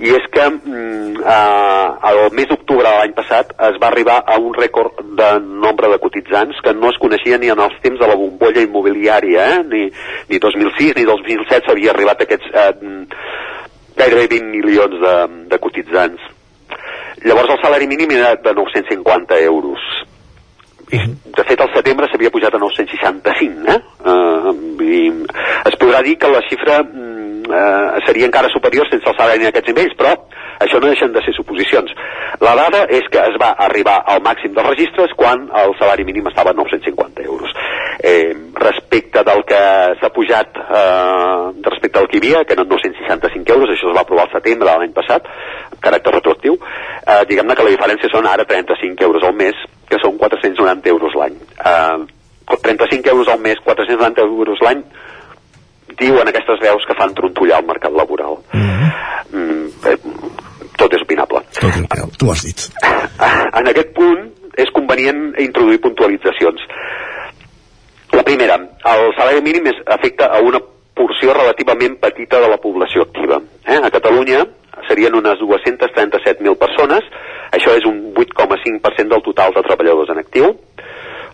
[0.00, 4.38] i és que mm, eh, el mes d'octubre de l'any passat es va arribar a
[4.40, 8.08] un rècord de nombre de cotitzants que no es coneixia ni en els temps de
[8.08, 9.62] la bombolla immobiliària, eh?
[9.68, 9.86] ni,
[10.30, 12.74] ni 2006 ni 2007 s'havia arribat a aquests eh,
[14.00, 15.16] gairebé 20 milions de,
[15.50, 16.28] de cotitzants.
[17.24, 19.80] Llavors el salari mínim era de 950 euros.
[20.90, 20.98] I,
[21.36, 23.78] de fet, al setembre s'havia pujat a 965, eh?
[24.02, 25.02] Uh, i
[25.70, 26.80] es podrà dir que la xifra
[27.52, 30.14] uh, seria encara superior sense el salari en aquests nivells, però
[30.60, 31.92] això no deixen de ser suposicions.
[32.44, 36.28] La dada és que es va arribar al màxim dels registres quan el salari mínim
[36.28, 37.54] estava a 950 euros.
[38.02, 39.60] Eh, respecte del que
[40.00, 44.04] s'ha pujat, eh, respecte al que hi havia, que eren 965 euros, això es va
[44.04, 45.28] aprovar al setembre de l'any passat,
[45.72, 49.56] amb caràcter retroactiu, eh, diguem-ne que la diferència són ara 35 euros al mes,
[49.88, 51.36] que són 490 euros l'any.
[51.64, 51.98] Eh,
[52.62, 54.84] 35 euros al mes, 490 euros l'any,
[56.00, 58.40] diuen aquestes veus que fan trontollar el mercat laboral.
[58.52, 59.96] Mm, eh,
[60.80, 61.42] tot és opinable.
[61.58, 62.66] Tot és opinable, tu has dit.
[63.60, 66.62] En aquest punt és convenient introduir puntualitzacions.
[68.16, 68.56] La primera,
[68.90, 70.60] el salari mínim és, afecta a una
[70.96, 73.38] porció relativament petita de la població activa.
[73.66, 73.78] Eh?
[73.78, 74.42] A Catalunya
[74.88, 77.06] serien unes 237.000 persones,
[77.54, 80.52] això és un 8,5% del total de treballadors en actiu,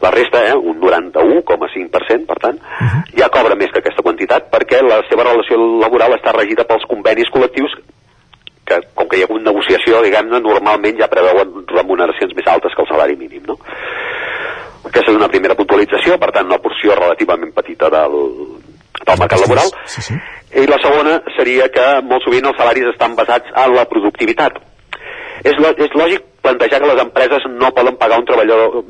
[0.00, 3.02] la resta, eh, un 91,5%, per tant, uh -huh.
[3.18, 7.30] ja cobra més que aquesta quantitat perquè la seva relació laboral està regida pels convenis
[7.32, 7.72] col·lectius
[8.66, 12.82] que, com que hi ha hagut negociació, diguem-ne, normalment ja preveuen remuneracions més altes que
[12.82, 13.56] el salari mínim, no?
[14.86, 18.14] Aquesta és una primera puntualització, per tant, una porció relativament petita del,
[19.06, 19.70] del mercat laboral.
[19.84, 20.14] Sí, sí.
[20.56, 24.60] I la segona seria que molt sovint els salaris estan basats en la productivitat.
[25.44, 28.84] És, és lògic plantejar que les empreses no poden pagar un treballador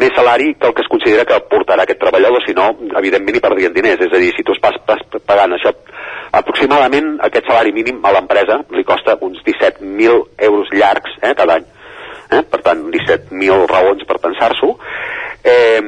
[0.00, 3.42] més salari que el que es considera que portarà aquest treballador, si no, evidentment hi
[3.44, 4.02] perdrien diners.
[4.04, 4.78] És a dir, si tu estàs
[5.26, 5.72] pagant això,
[6.34, 11.66] aproximadament aquest salari mínim a l'empresa li costa uns 17.000 euros llargs eh, cada any.
[12.30, 12.42] Eh?
[12.50, 14.72] Per tant, 17.000 raons per pensar-s'ho.
[15.44, 15.82] Eh,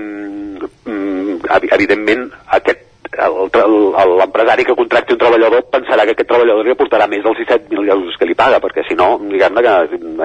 [1.77, 2.29] evidentment,
[2.59, 2.85] aquest
[3.17, 8.19] l'empresari que contracti un treballador pensarà que aquest treballador li aportarà més dels 17.000 euros
[8.21, 9.75] que li paga, perquè si no, diguem-ne que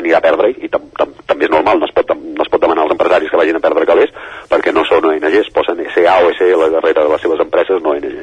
[0.01, 2.61] anirà a perdre i tam tam també és normal, no es, pot, no es pot
[2.61, 4.11] demanar als empresaris que vagin a perdre calés
[4.51, 7.95] perquè no són ONG, es posen SA o SL darrere de les seves empreses, no
[7.95, 8.19] ONG.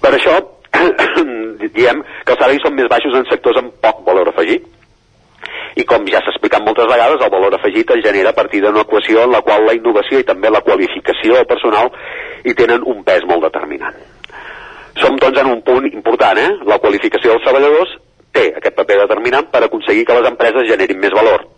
[0.00, 0.38] Per això,
[1.76, 4.66] diem que els salaris són més baixos en sectors amb poc valor afegit,
[5.76, 8.84] i com ja s'ha explicat moltes vegades, el valor afegit es genera a partir d'una
[8.86, 11.90] equació en la qual la innovació i també la qualificació personal
[12.44, 13.98] hi tenen un pes molt determinant.
[15.00, 16.50] Som, doncs, en un punt important, eh?
[16.70, 17.96] La qualificació dels treballadors
[18.34, 21.48] té aquest paper determinant per aconseguir que les empreses generin més valor.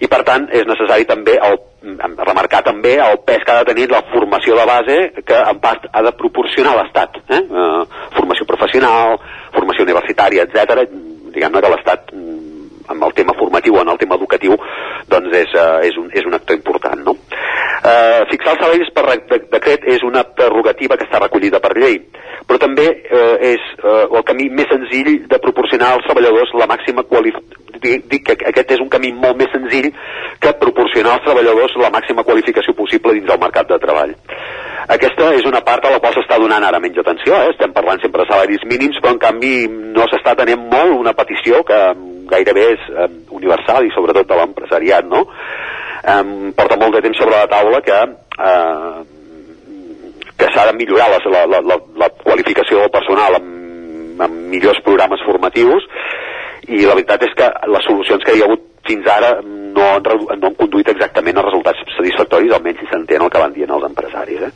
[0.00, 1.58] I, per tant, és necessari també el,
[2.18, 5.86] remarcar també el pes que ha de tenir la formació de base que, en part,
[5.92, 7.20] ha de proporcionar l'Estat.
[7.28, 7.42] Eh?
[7.46, 7.82] Uh,
[8.16, 9.18] formació professional,
[9.54, 10.86] formació universitària, etc.
[11.34, 12.14] Diguem-ne que l'Estat
[12.90, 14.56] amb el tema formatiu o en el tema educatiu
[15.10, 17.16] doncs és, uh, és, un, és un actor important no?
[17.16, 19.06] uh, fixar els salaris per
[19.56, 22.00] decret és una prerrogativa que està recollida per llei
[22.46, 27.06] però també uh, és uh, el camí més senzill de proporcionar als treballadors la màxima
[27.06, 29.90] qualificació dic que aquest és un camí molt més senzill
[30.40, 34.14] que proporcionar als treballadors la màxima qualificació possible dins del mercat de treball.
[34.90, 37.52] Aquesta és una part a la qual s'està donant ara menys atenció, eh?
[37.52, 41.62] estem parlant sempre de salaris mínims, però en canvi no s'està tenint molt una petició
[41.68, 41.78] que
[42.32, 45.26] gairebé és eh, universal i sobretot de l'empresariat, no?
[46.00, 46.24] Eh,
[46.58, 49.00] porta molt de temps sobre la taula que eh,
[50.40, 55.20] que s'ha de millorar la, la, la, la qualificació del personal amb, amb millors programes
[55.26, 55.84] formatius
[56.70, 60.06] i la veritat és que les solucions que hi ha hagut fins ara no han,
[60.40, 63.86] no han conduït exactament a resultats satisfactoris, almenys si s'entén el que van dient els
[63.90, 64.46] empresaris.
[64.48, 64.52] Eh?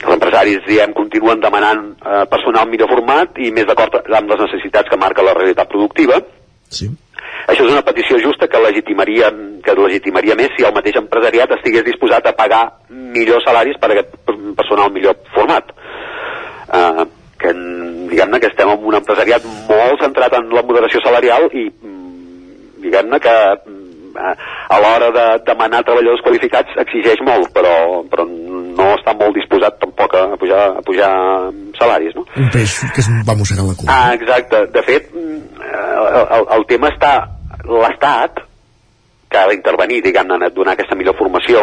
[0.00, 4.88] Els empresaris, diem, continuen demanant eh, personal millor format i més d'acord amb les necessitats
[4.90, 6.20] que marca la realitat productiva.
[6.70, 6.88] Sí.
[7.50, 9.30] Això és una petició justa que legitimaria,
[9.64, 13.96] que legitimaria més si el mateix empresariat estigués disposat a pagar millors salaris per a
[13.96, 14.16] aquest
[14.58, 15.72] personal millor format.
[16.70, 17.06] Eh,
[17.40, 17.52] que
[18.10, 21.66] diguem-ne que estem en un empresariat molt centrat en la moderació salarial i
[22.84, 23.36] diguem-ne que
[24.20, 30.16] a l'hora de demanar treballadors qualificats exigeix molt, però, però no està molt disposat tampoc
[30.18, 31.10] a pujar, a pujar
[31.78, 32.26] salaris, no?
[32.36, 33.88] Un peix que es va mossegant la cua.
[33.94, 34.64] Ah, exacte.
[34.74, 37.18] De fet, el, el, el tema està...
[37.70, 38.38] L'Estat,
[39.30, 41.62] que ha d'intervenir, diguem-ne, a donar aquesta millor formació,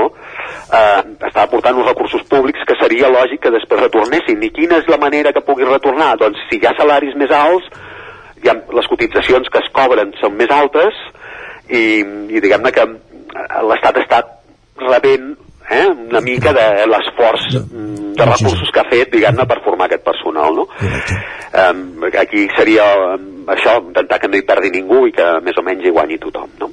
[0.72, 4.40] eh, està aportant uns recursos públics que seria lògic que després retornessin.
[4.44, 6.16] I quina és la manera que pugui retornar?
[6.22, 7.68] Doncs si hi ha salaris més alts,
[8.44, 10.96] hi ha, les cotitzacions que es cobren són més altes
[11.68, 12.00] i,
[12.32, 12.88] i diguem-ne que
[13.68, 14.22] l'Estat està
[14.80, 15.34] rebent
[15.70, 20.06] eh, una mica de l'esforç mm, de recursos que ha fet, diguem-ne, per formar aquest
[20.06, 20.68] personal, no?
[21.58, 22.86] Um, aquí seria
[23.54, 26.50] això, intentar que no hi perdi ningú i que més o menys hi guanyi tothom,
[26.62, 26.72] no?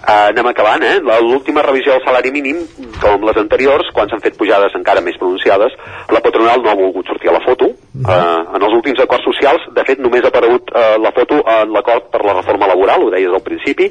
[0.00, 0.96] Uh, anem acabant, eh?
[1.20, 2.62] L'última revisió del salari mínim,
[3.02, 5.74] com les anteriors, quan s'han fet pujades encara més pronunciades,
[6.08, 7.68] la patronal no ha volgut sortir a la foto.
[8.00, 11.74] Uh, en els últims acords socials, de fet, només ha aparegut uh, la foto en
[11.76, 13.90] l'acord per la reforma laboral, ho deies al principi,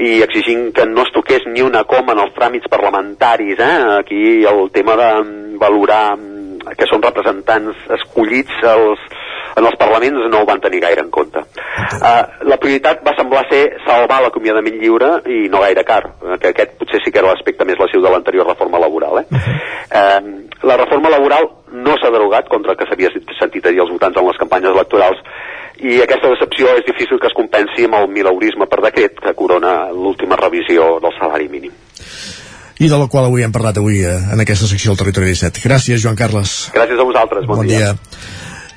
[0.00, 3.60] i exigint que no es toqués ni una coma en els tràmits parlamentaris.
[3.60, 3.74] Eh?
[3.98, 9.04] Aquí el tema de mm, valorar mm, que són representants escollits els,
[9.56, 11.42] en els parlaments no ho van tenir gaire en compte.
[11.42, 16.02] Uh, la prioritat va semblar ser salvar l'acomiadament lliure i no gaire car,
[16.40, 19.22] que aquest potser sí que era l'aspecte més lesiu de l'anterior reforma laboral.
[19.22, 19.42] Eh?
[19.92, 23.92] Uh, la reforma laboral no s'ha derogat contra el que s'havia sentit a dir els
[23.92, 25.20] votants en les campanyes electorals
[25.82, 29.90] i aquesta decepció és difícil que es compensi amb el milaurisme per decret que corona
[29.90, 31.72] l'última revisió del salari mínim.
[32.82, 35.62] i de la qual avui hem parlat avui eh, en aquesta secció del Territori 17.
[35.62, 36.72] Gràcies, Joan Carles.
[36.74, 37.92] Gràcies a vosaltres, bon, Bon dia.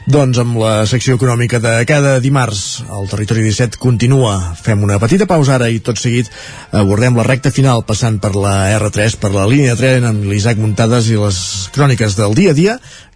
[0.05, 4.35] Doncs amb la secció econòmica de cada dimarts el Territori 17 continua.
[4.61, 6.29] Fem una petita pausa ara i tot seguit
[6.69, 10.61] abordem la recta final passant per la R3, per la línia de tren amb l'Isaac
[10.61, 11.39] Muntades i les
[11.73, 12.75] cròniques del dia a dia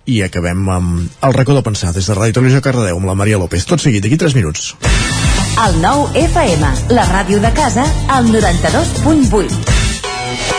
[0.09, 3.37] i acabem amb el racó del pensar des de Ràdio Televisió Cardedeu amb la Maria
[3.37, 3.67] López.
[3.69, 4.73] Tot seguit, d'aquí 3 minuts.
[5.61, 10.58] El nou FM, la ràdio de casa, al 92.8.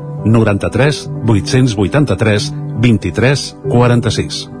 [0.25, 2.51] 93 883
[2.81, 4.60] 23 46.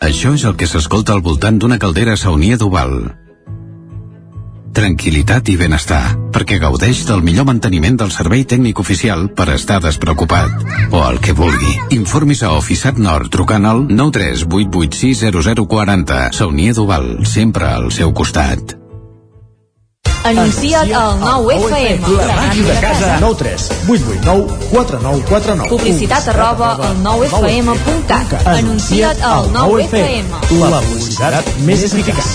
[0.00, 3.14] Això és el que s'escolta al voltant d'una caldera saunia d'Oval.
[4.76, 10.52] Tranquilitat i benestar, perquè gaudeix del millor manteniment del servei tècnic oficial per estar despreocupat.
[10.92, 11.96] O el que vulgui.
[11.96, 16.36] Informis a Oficiat Nord trucant al 938860040.
[16.36, 18.85] Saunia d'Oval, sempre al seu costat.
[20.26, 22.02] Anuncia't al 9FM.
[22.18, 23.18] La màquina de casa.
[23.20, 25.68] 9 3 8 8 9 4 9 4 9.
[25.70, 28.34] Publicitat arroba al 9FM.cat.
[28.56, 30.26] Anuncia't al 9FM.
[30.66, 32.26] La publicitat més eficaç.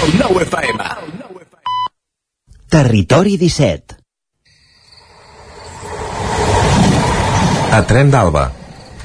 [0.00, 0.82] El 9FM.
[2.68, 3.98] Territori 17.
[7.70, 8.48] A Tren d'Alba.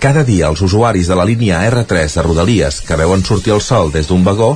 [0.01, 3.93] Cada dia els usuaris de la línia R3 de Rodalies que veuen sortir el sol
[3.93, 4.55] des d'un vagó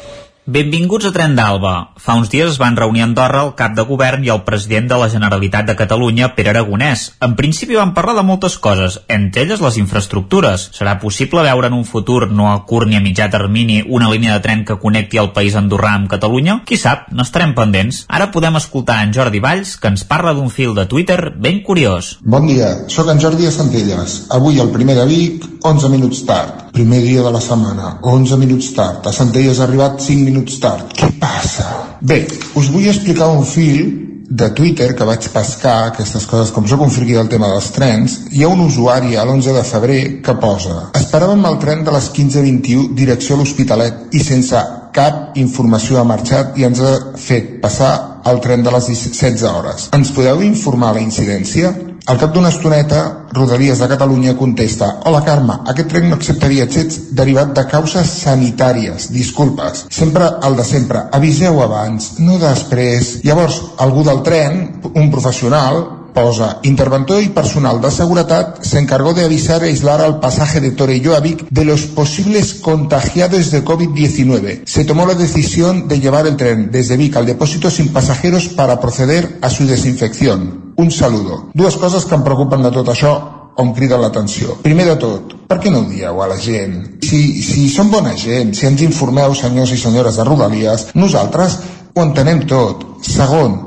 [0.45, 1.93] Benvinguts a Tren d'Alba.
[2.01, 4.87] Fa uns dies es van reunir a Andorra el cap de govern i el president
[4.89, 7.03] de la Generalitat de Catalunya, Pere Aragonès.
[7.21, 10.63] En principi van parlar de moltes coses, entre elles les infraestructures.
[10.73, 14.33] Serà possible veure en un futur, no a curt ni a mitjà termini, una línia
[14.33, 16.63] de tren que connecti el país andorrà amb Catalunya?
[16.65, 18.01] Qui sap, n'estarem pendents.
[18.09, 22.15] Ara podem escoltar en Jordi Valls, que ens parla d'un fil de Twitter ben curiós.
[22.25, 24.23] Bon dia, sóc en Jordi de Centelles.
[24.33, 26.71] Avui el primer de Vic, 11 minuts tard.
[26.73, 29.05] Primer dia de la setmana, 11 minuts tard.
[29.05, 30.95] A Centelles ha arribat 5 minuts tard.
[30.97, 31.67] Què passa?
[32.01, 32.23] Bé,
[32.55, 33.91] us vull explicar un fil
[34.31, 38.13] de Twitter que vaig pescar, aquestes coses, com sóc un friqui del tema dels trens,
[38.31, 42.07] hi ha un usuari a l'11 de febrer que posa Esperàvem el tren de les
[42.15, 44.61] 15.21 direcció a l'Hospitalet i sense
[44.95, 47.91] cap informació ha marxat i ens ha fet passar
[48.31, 49.89] el tren de les 16 hores.
[49.97, 51.73] Ens podeu informar la incidència?
[52.09, 56.97] Al cap d'una estoneta, Rodalies de Catalunya contesta Hola Carme, aquest tren no accepta viatgers
[57.17, 59.11] derivat de causes sanitàries.
[59.13, 59.85] Disculpes.
[59.93, 61.05] Sempre el de sempre.
[61.13, 63.19] Aviseu abans, no després.
[63.23, 64.63] Llavors, algú del tren,
[64.93, 70.19] un professional, posa interventor y personal de seguridad se encargó de avisar e aislar al
[70.19, 74.63] pasaje de Torelló a Vic de los posibles contagiados de COVID-19.
[74.65, 78.79] Se tomó la decisión de llevar el tren desde Vic al depósito sin pasajeros para
[78.79, 80.60] proceder a su desinfección.
[80.77, 81.47] Un saludo.
[81.53, 83.13] Dues coses que em preocupen de tot això
[83.55, 84.57] o em criden l'atenció.
[84.63, 86.77] Primer de tot, per què no ho dieu a la gent?
[87.03, 91.59] Si, si som bona gent, si ens informeu, senyors i senyores de Rodalies, nosaltres
[91.93, 92.87] ho entenem tot.
[93.03, 93.59] Segon,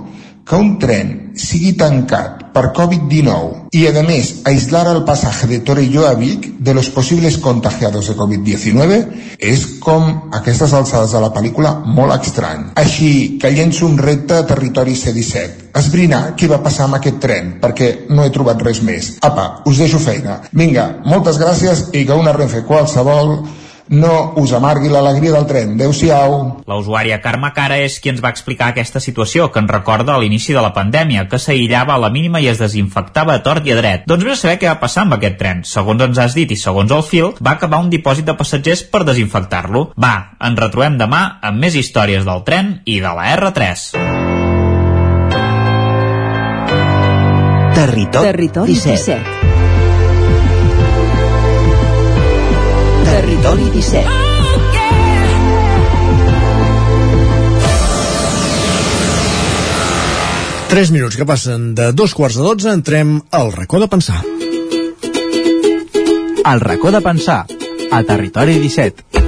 [0.45, 6.15] que un tren sigui tancat per Covid-19 y además aislar al pasaje de Torelló a
[6.15, 12.15] Vic de los posibles contagiados de Covid-19 és com aquestes alçades de la pel·lícula molt
[12.15, 12.71] estrany.
[12.79, 15.75] Així que llenço un repte a territori C-17.
[15.75, 19.17] Esbrinar què va passar amb aquest tren, perquè no he trobat res més.
[19.27, 20.39] Apa, us deixo feina.
[20.55, 23.41] Vinga, moltes gràcies i que una Renfe qualsevol
[23.89, 25.75] no us amargui l'alegria del tren.
[25.77, 26.37] Adéu-siau.
[26.67, 30.21] La usuària Carme Cara és qui ens va explicar aquesta situació, que ens recorda a
[30.23, 33.75] l'inici de la pandèmia, que s'aïllava a la mínima i es desinfectava a tort i
[33.75, 34.09] a dret.
[34.09, 35.65] Doncs vés a saber què va passar amb aquest tren.
[35.69, 39.05] Segons ens has dit i segons el fil, va acabar un dipòsit de passatgers per
[39.05, 39.91] desinfectar-lo.
[40.01, 43.89] Va, ens retrobem demà amb més històries del tren i de la R3.
[47.75, 49.43] Territori, Territori 17.
[49.43, 49.44] 17.
[53.05, 54.09] Territori 17.
[60.69, 64.23] Tres minuts que passen de dos quarts de dotze entrem al racó de pensar.
[66.45, 67.45] El racó de pensar,
[67.91, 69.24] a Territori 17.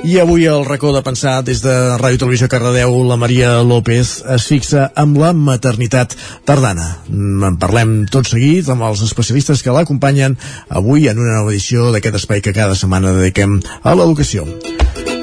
[0.00, 4.46] I avui el racó de pensar des de Ràdio Televisió Cardedeu, la Maria López es
[4.48, 6.16] fixa amb la maternitat
[6.48, 6.86] tardana.
[7.12, 10.38] En parlem tot seguit amb els especialistes que l'acompanyen
[10.70, 14.48] avui en una nova edició d'aquest espai que cada setmana dediquem a l'educació.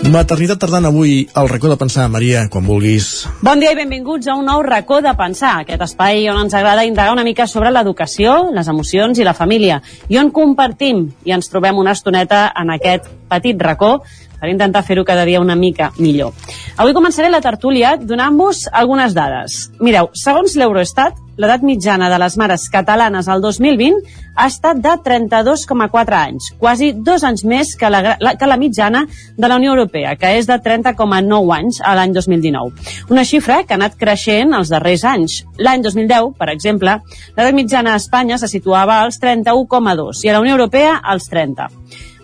[0.08, 3.26] Maternitat tardana avui al racó de pensar, Maria, quan vulguis.
[3.42, 6.86] Bon dia i benvinguts a un nou racó de pensar, aquest espai on ens agrada
[6.86, 11.50] indagar una mica sobre l'educació, les emocions i la família, i on compartim i ens
[11.50, 13.98] trobem una estoneta en aquest petit racó
[14.40, 16.34] per intentar fer-ho cada dia una mica millor.
[16.78, 19.68] Avui començaré la tertúlia donant-vos algunes dades.
[19.80, 24.00] Mireu, segons l'Eurostat, l'edat mitjana de les mares catalanes al 2020
[24.38, 29.04] ha estat de 32,4 anys, quasi dos anys més que la, la, que la mitjana
[29.38, 32.90] de la Unió Europea, que és de 30,9 anys a l'any 2019.
[33.14, 35.40] Una xifra que ha anat creixent els darrers anys.
[35.58, 37.00] L'any 2010, per exemple,
[37.38, 41.70] l'edat mitjana a Espanya se situava als 31,2 i a la Unió Europea als 30.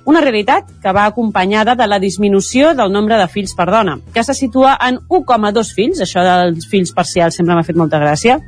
[0.06, 4.24] Una realitat que va acompanyada de la disminució del nombre de fills per dona, que
[4.24, 8.42] se situa en 1,2 fills, això dels fills parcials sempre m'ha fet molta gràcia,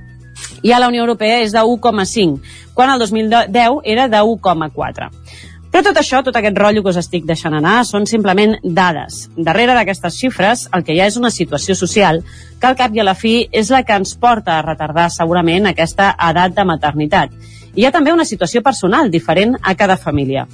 [0.61, 2.39] i a la Unió Europea és de 1,5,
[2.75, 5.11] quan el 2010 era de 1,4.
[5.71, 9.25] Però tot això, tot aquest rotllo que us estic deixant anar, són simplement dades.
[9.35, 12.21] Darrere d'aquestes xifres, el que hi ha és una situació social
[12.61, 15.67] que al cap i a la fi és la que ens porta a retardar segurament
[15.67, 17.35] aquesta edat de maternitat.
[17.75, 20.45] Hi ha també una situació personal diferent a cada família.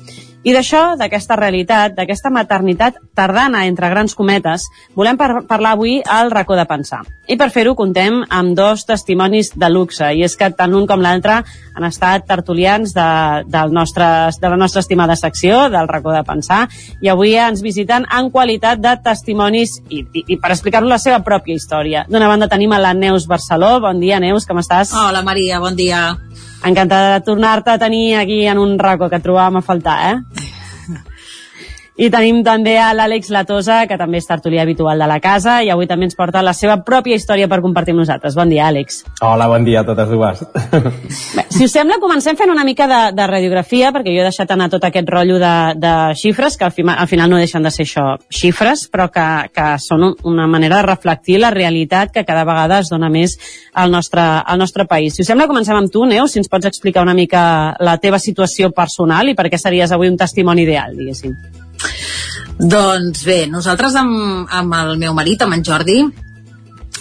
[0.42, 4.64] I d'això, d'aquesta realitat, d'aquesta maternitat tardana, entre grans cometes,
[4.98, 7.04] volem par parlar avui al racó de pensar.
[7.30, 11.04] I per fer-ho contem amb dos testimonis de luxe, i és que tant l'un com
[11.06, 11.44] l'altre
[11.78, 13.06] han estat tertulians de,
[13.54, 14.08] del nostre,
[14.42, 16.64] de la nostra estimada secció, del racó de pensar,
[17.06, 21.22] i avui ens visiten en qualitat de testimonis i, i, i per explicar-nos la seva
[21.22, 22.08] pròpia història.
[22.10, 23.76] D'una banda tenim a la Neus Barceló.
[23.86, 24.98] Bon dia, Neus, com estàs?
[24.98, 26.16] Hola, Maria, bon dia.
[26.64, 30.41] Encantada de tornar-te a tenir aquí en un racó que trobàvem a faltar, eh?
[32.00, 35.70] I tenim també a l'Àlex Latosa, que també és tertulià habitual de la casa, i
[35.74, 38.38] avui també ens porta la seva pròpia història per compartir amb nosaltres.
[38.40, 39.02] Bon dia, Àlex.
[39.28, 40.40] Hola, bon dia a totes dues.
[41.36, 44.54] Bé, si us sembla, comencem fent una mica de, de radiografia, perquè jo he deixat
[44.56, 45.54] anar tot aquest rotllo de,
[45.84, 49.28] de xifres, que al, fi, al final no deixen de ser això, xifres, però que,
[49.52, 53.36] que són una manera de reflectir la realitat que cada vegada es dona més
[53.76, 55.18] al nostre, al nostre país.
[55.18, 58.20] Si us sembla, comencem amb tu, Neus, si ens pots explicar una mica la teva
[58.20, 61.36] situació personal i per què series avui un testimoni ideal, diguéssim.
[62.62, 65.98] Doncs bé, nosaltres amb, amb el meu marit, amb en Jordi,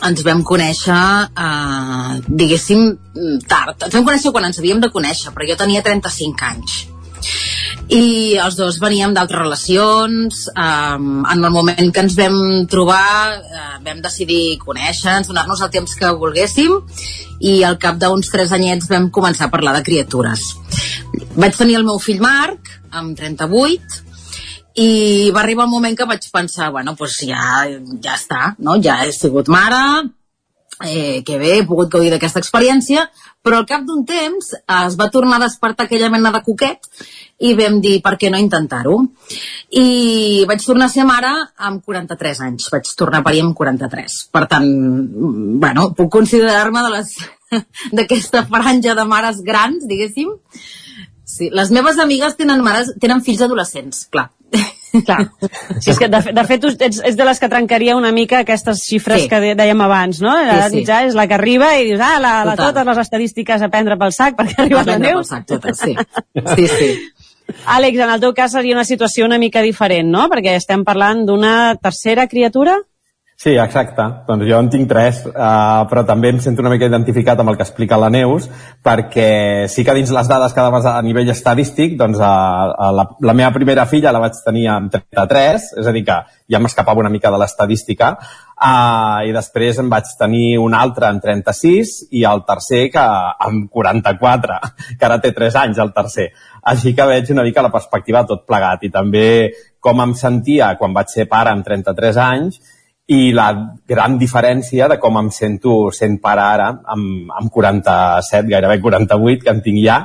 [0.08, 1.00] ens vam conèixer,
[1.36, 2.86] eh, diguéssim,
[3.46, 3.84] tard.
[3.84, 6.78] Ens vam conèixer quan ens havíem de conèixer, però jo tenia 35 anys.
[7.92, 10.48] I els dos veníem d'altres relacions.
[10.48, 15.94] Eh, en el moment que ens vam trobar, eh, vam decidir conèixer-nos, donar-nos el temps
[15.94, 16.72] que volguéssim
[17.40, 20.56] i al cap d'uns tres anyets vam començar a parlar de criatures.
[21.36, 24.09] Vaig tenir el meu fill Marc, amb 38,
[24.78, 27.66] i va arribar un moment que vaig pensar, bueno, doncs ja,
[28.02, 28.76] ja està, no?
[28.82, 29.80] ja he sigut mare,
[30.84, 33.08] eh, que bé, he pogut gaudir d'aquesta experiència,
[33.42, 36.86] però al cap d'un temps es va tornar a despertar aquella mena de coquet
[37.40, 38.96] i vam dir, per què no intentar-ho?
[39.80, 44.18] I vaig tornar a ser mare amb 43 anys, vaig tornar a parir amb 43.
[44.32, 44.68] Per tant,
[45.62, 47.14] bueno, puc considerar-me de les
[47.96, 50.36] d'aquesta franja de mares grans, diguéssim.
[51.30, 54.28] Sí, les meves amigues tenen mares, tenen fills adolescents, clar.
[54.90, 55.20] Clar.
[55.78, 58.82] Sí, és que de, de fet ets, ets de les que trencaria una mica aquestes
[58.88, 59.30] xifres sí.
[59.30, 60.34] que de, dèiem abans, no?
[60.34, 60.80] L'edat sí, sí.
[60.80, 63.98] mitjà és la que arriba i dius, ah, la, la, totes les estadístiques a prendre
[64.00, 65.22] pel sac perquè ha arribat la neu.
[65.26, 65.96] sac, totes, sí.
[66.56, 66.92] sí, sí.
[67.74, 70.28] Àlex, en el teu cas seria una situació una mica diferent, no?
[70.30, 72.78] Perquè estem parlant d'una tercera criatura?
[73.40, 74.04] Sí, exacte.
[74.26, 77.56] Doncs jo en tinc tres, uh, però també em sento una mica identificat amb el
[77.56, 78.50] que explica la Neus,
[78.84, 82.26] perquè sí que dins les dades que daves a nivell estadístic, doncs uh,
[82.68, 86.18] uh, la, la meva primera filla la vaig tenir amb 33, és a dir que
[86.52, 91.22] ja m'escapava una mica de l'estadística, uh, i després en vaig tenir un altre en
[91.24, 93.04] 36 i el tercer que
[93.46, 94.58] amb 44,
[94.98, 96.26] que ara té 3 anys el tercer.
[96.74, 99.24] Així que veig una mica la perspectiva tot plegat i també
[99.80, 102.60] com em sentia quan vaig ser pare amb 33 anys
[103.10, 103.48] i la
[103.90, 109.54] gran diferència de com em sento sent pare ara amb, amb 47, gairebé 48 que
[109.54, 110.04] en tinc ja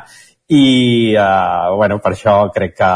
[0.49, 2.91] i eh, bueno, per això crec que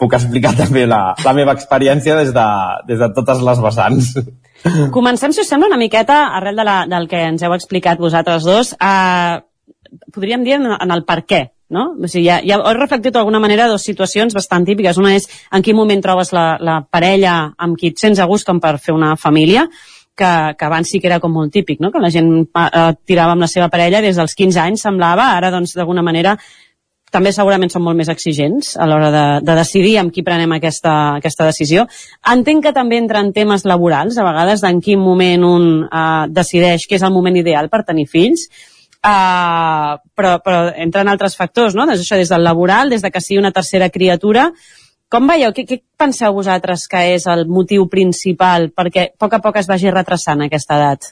[0.00, 2.48] puc explicar també la, la meva experiència des de,
[2.88, 4.12] des de totes les vessants.
[4.94, 8.44] Comencem, si us sembla, una miqueta, arrel de la, del que ens heu explicat vosaltres
[8.48, 9.40] dos, eh,
[10.14, 11.42] podríem dir en, en el per què
[11.72, 11.88] no?
[11.96, 15.00] O sigui, ja, ja he reflectit d'alguna manera dues situacions bastant típiques.
[15.00, 18.48] Una és en quin moment trobes la, la parella amb qui et sents a gust
[18.48, 19.66] com per fer una família,
[20.14, 21.90] que, que abans sí que era com molt típic, no?
[21.90, 25.50] que la gent eh, tirava amb la seva parella des dels 15 anys, semblava, ara
[25.54, 26.36] doncs d'alguna manera
[27.12, 31.18] també segurament són molt més exigents a l'hora de, de decidir amb qui prenem aquesta,
[31.18, 31.84] aquesta decisió.
[32.32, 36.88] Entenc que també entra en temes laborals, a vegades, d'en quin moment un eh, decideix
[36.88, 38.48] que és el moment ideal per tenir fills,
[39.02, 41.88] Uh, però, però entren altres factors, no?
[41.90, 44.52] Des, això, des del laboral, des de que sigui una tercera criatura.
[45.10, 45.50] Com veieu?
[45.56, 49.68] Què, què penseu vosaltres que és el motiu principal perquè a poc a poc es
[49.68, 51.10] vagi retrasant aquesta edat?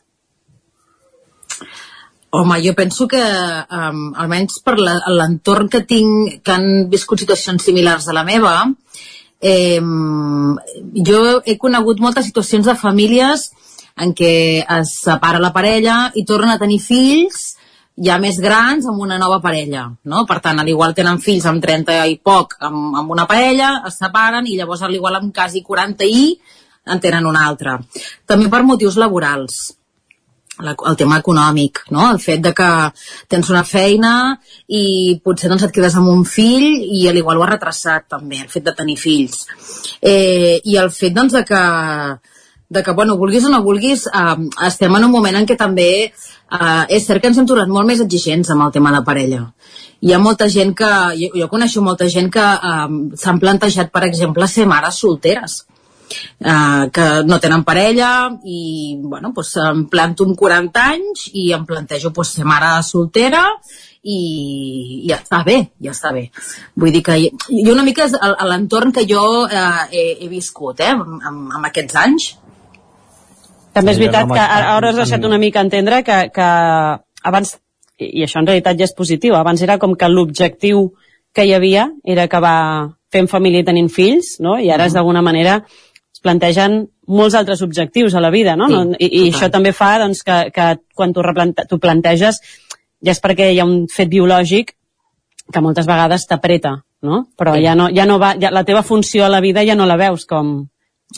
[2.31, 8.07] Home, jo penso que, um, almenys per l'entorn que tinc, que han viscut situacions similars
[8.07, 8.55] a la meva,
[9.41, 9.81] eh,
[11.11, 13.49] jo he conegut moltes situacions de famílies
[13.99, 17.50] en què es separa la parella i tornen a tenir fills
[18.01, 20.25] ja més grans amb una nova parella, no?
[20.29, 24.01] Per tant, a l'igual tenen fills amb 30 i poc amb, amb una parella, es
[24.01, 26.25] separen i llavors a l'igual amb quasi 40 i
[26.91, 27.77] en tenen una altra.
[28.27, 29.61] També per motius laborals
[30.65, 32.07] la, el tema econòmic, no?
[32.11, 32.71] el fet de que
[33.31, 34.13] tens una feina
[34.69, 38.43] i potser doncs, et quedes amb un fill i a l'igual ho ha retrasat també,
[38.45, 39.45] el fet de tenir fills.
[40.01, 41.63] Eh, I el fet doncs, de que
[42.71, 45.91] de que, bueno, vulguis o no vulguis, eh, estem en un moment en què també
[46.07, 49.43] eh, és cert que ens hem tornat molt més exigents amb el tema de parella.
[50.01, 52.87] Hi ha molta gent que, jo, jo coneixo molta gent que eh,
[53.19, 55.65] s'han plantejat, per exemple, ser mares solteres,
[56.39, 58.11] eh, que no tenen parella
[58.47, 63.49] i, bueno, doncs em planto amb 40 anys i em plantejo doncs, ser mare soltera
[64.01, 66.29] i ja està bé, ja està bé.
[66.79, 68.15] Vull dir que jo una mica és
[68.47, 72.31] l'entorn que jo eh, he, he viscut eh, amb, amb aquests anys
[73.75, 76.49] també és veritat que ara has deixat una mica entendre que, que
[77.31, 77.55] abans,
[77.99, 80.91] i això en realitat ja és positiu, abans era com que l'objectiu
[81.35, 84.59] que hi havia era acabar fent família i tenint fills, no?
[84.59, 84.95] i ara -huh.
[84.95, 85.65] d'alguna manera
[86.13, 88.69] es plantegen molts altres objectius a la vida, no?
[88.69, 91.23] Sí, I, i això també fa doncs, que, que quan tu,
[91.69, 92.41] tu planteges
[93.03, 94.73] ja és perquè hi ha un fet biològic
[95.53, 97.27] que moltes vegades t'apreta no?
[97.37, 99.87] Però ja no, ja no va, ja, la teva funció a la vida ja no
[99.87, 100.69] la veus com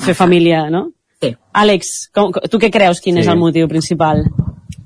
[0.02, 0.90] fer família, no?
[1.22, 1.30] Sí.
[1.54, 3.00] Àlex, com, tu què creus?
[3.00, 3.20] Quin Sí.
[3.22, 4.24] és el motiu principal?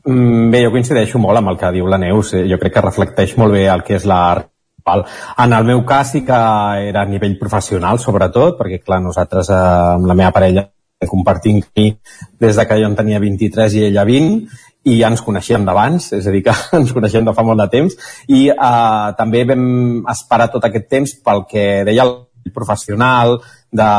[0.05, 2.35] Mm, Bé, jo coincideixo molt amb el que diu la Neus.
[2.35, 4.47] Eh, Jo crec que reflecteix molt bé el que és la
[4.87, 5.05] Val.
[5.39, 9.55] En el meu cas sí que era a nivell professional, sobretot, perquè, clar, nosaltres eh,
[9.97, 10.69] amb la meva parella
[11.11, 11.99] compartim camí
[12.41, 14.47] des de que jo en tenia 23 i ella 20,
[14.85, 17.69] i ja ens coneixíem d'abans, és a dir, que ens coneixem de fa molt de
[17.69, 17.97] temps,
[18.29, 22.15] i eh, també vam esperar tot aquest temps pel que deia el
[22.55, 23.41] professional,
[23.73, 23.91] de,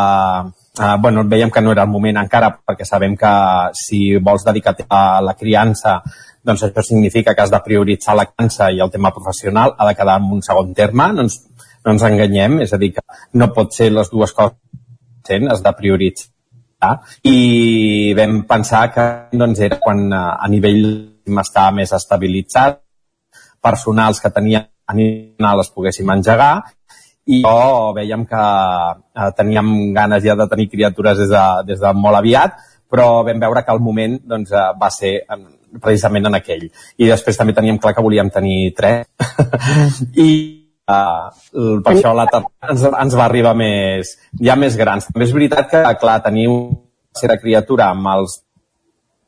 [0.79, 3.33] eh, bueno, veiem que no era el moment encara, perquè sabem que
[3.73, 6.01] si vols dedicar a la criança
[6.47, 9.95] doncs això significa que has de prioritzar la criança i el tema professional ha de
[9.99, 11.41] quedar en un segon terme, no ens,
[11.83, 14.55] no ens enganyem, és a dir, que no pot ser les dues coses,
[15.27, 16.93] has de prioritzar.
[17.27, 20.85] I vam pensar que doncs, era quan a, a nivell
[21.43, 22.79] estava més estabilitzat,
[23.59, 26.53] personals que tenia a les poguéssim engegar
[27.27, 31.93] i jo veiem que eh, teníem ganes ja de tenir criatures des de, des de
[31.95, 32.55] molt aviat,
[32.87, 35.43] però vam veure que el moment doncs, eh, va ser en,
[35.83, 36.67] precisament en aquell.
[36.97, 39.05] I després també teníem clar que volíem tenir tres.
[40.27, 40.29] I
[40.87, 41.27] uh,
[41.83, 45.09] per això la ens, ens va arribar més, ja més grans.
[45.11, 46.79] També és veritat que, clar, tenir una
[47.11, 48.39] tercera criatura amb els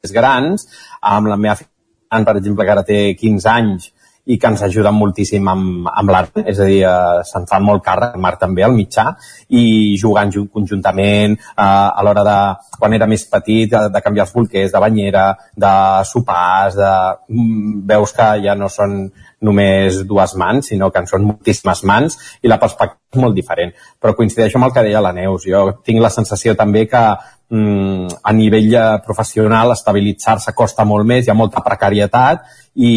[0.03, 0.67] més grans,
[1.03, 3.91] amb la meva filla, per exemple, que ara té 15 anys,
[4.29, 7.81] i que ens ajuden moltíssim amb, amb l'art, és a dir, eh, se'n fan molt
[7.85, 9.07] càrrec, Marc també, al mitjà,
[9.49, 12.37] i jugant jun- conjuntament, eh, a l'hora de,
[12.77, 15.25] quan era més petit, de, de canviar els bolquers, de banyera,
[15.57, 15.73] de
[16.05, 16.91] sopars, de,
[17.33, 19.01] mm, veus que ja no són
[19.41, 23.71] només dues mans, sinó que en són moltíssimes mans, i la perspectiva és molt diferent.
[23.99, 27.03] Però coincideixo amb el que deia la Neus, jo tinc la sensació també que
[27.49, 32.43] a nivell eh, professional estabilitzar-se costa molt més, hi ha molta precarietat
[32.75, 32.91] i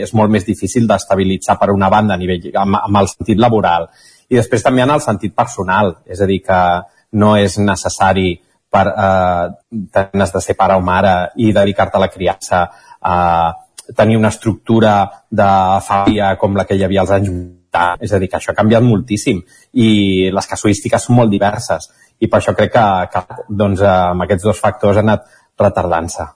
[0.00, 3.90] és molt més difícil d'estabilitzar per una banda a nivell, amb, amb el sentit laboral.
[4.30, 6.60] I després també en el sentit personal, és a dir, que
[7.20, 8.38] no és necessari
[8.70, 9.46] per eh,
[9.92, 12.68] tenir de ser pare o mare i dedicar-te a la criança
[13.00, 13.16] a
[13.96, 15.48] tenir una estructura de
[15.82, 17.96] família com la que hi havia als anys 80.
[18.06, 19.42] És a dir, que això ha canviat moltíssim
[19.78, 21.90] i les casuístiques són molt diverses
[22.20, 25.26] i per això crec que, que doncs, eh, amb aquests dos factors ha anat
[25.60, 26.28] retardant-se.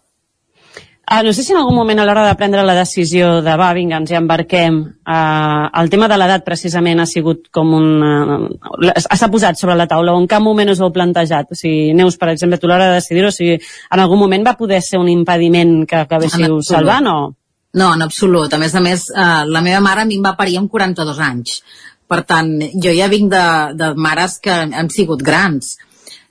[1.06, 3.74] Ah, no sé si en algun moment a l'hora de prendre la decisió de va,
[3.76, 7.88] vinga, ens hi embarquem, eh, el tema de l'edat precisament ha sigut com un...
[8.00, 11.52] Eh, s'ha posat sobre la taula o en cap moment us ho heu plantejat?
[11.52, 14.48] O sigui, Neus, per exemple, tu a l'hora de decidir-ho, o sigui, en algun moment
[14.48, 17.18] va poder ser un impediment que acabéssiu salvant o...?
[17.74, 18.52] No, en absolut.
[18.54, 21.20] A més a més, eh, la meva mare a mi em va parir amb 42
[21.20, 21.58] anys.
[22.10, 22.50] Per tant,
[22.84, 23.46] jo ja vinc de,
[23.80, 25.74] de mares que han sigut grans.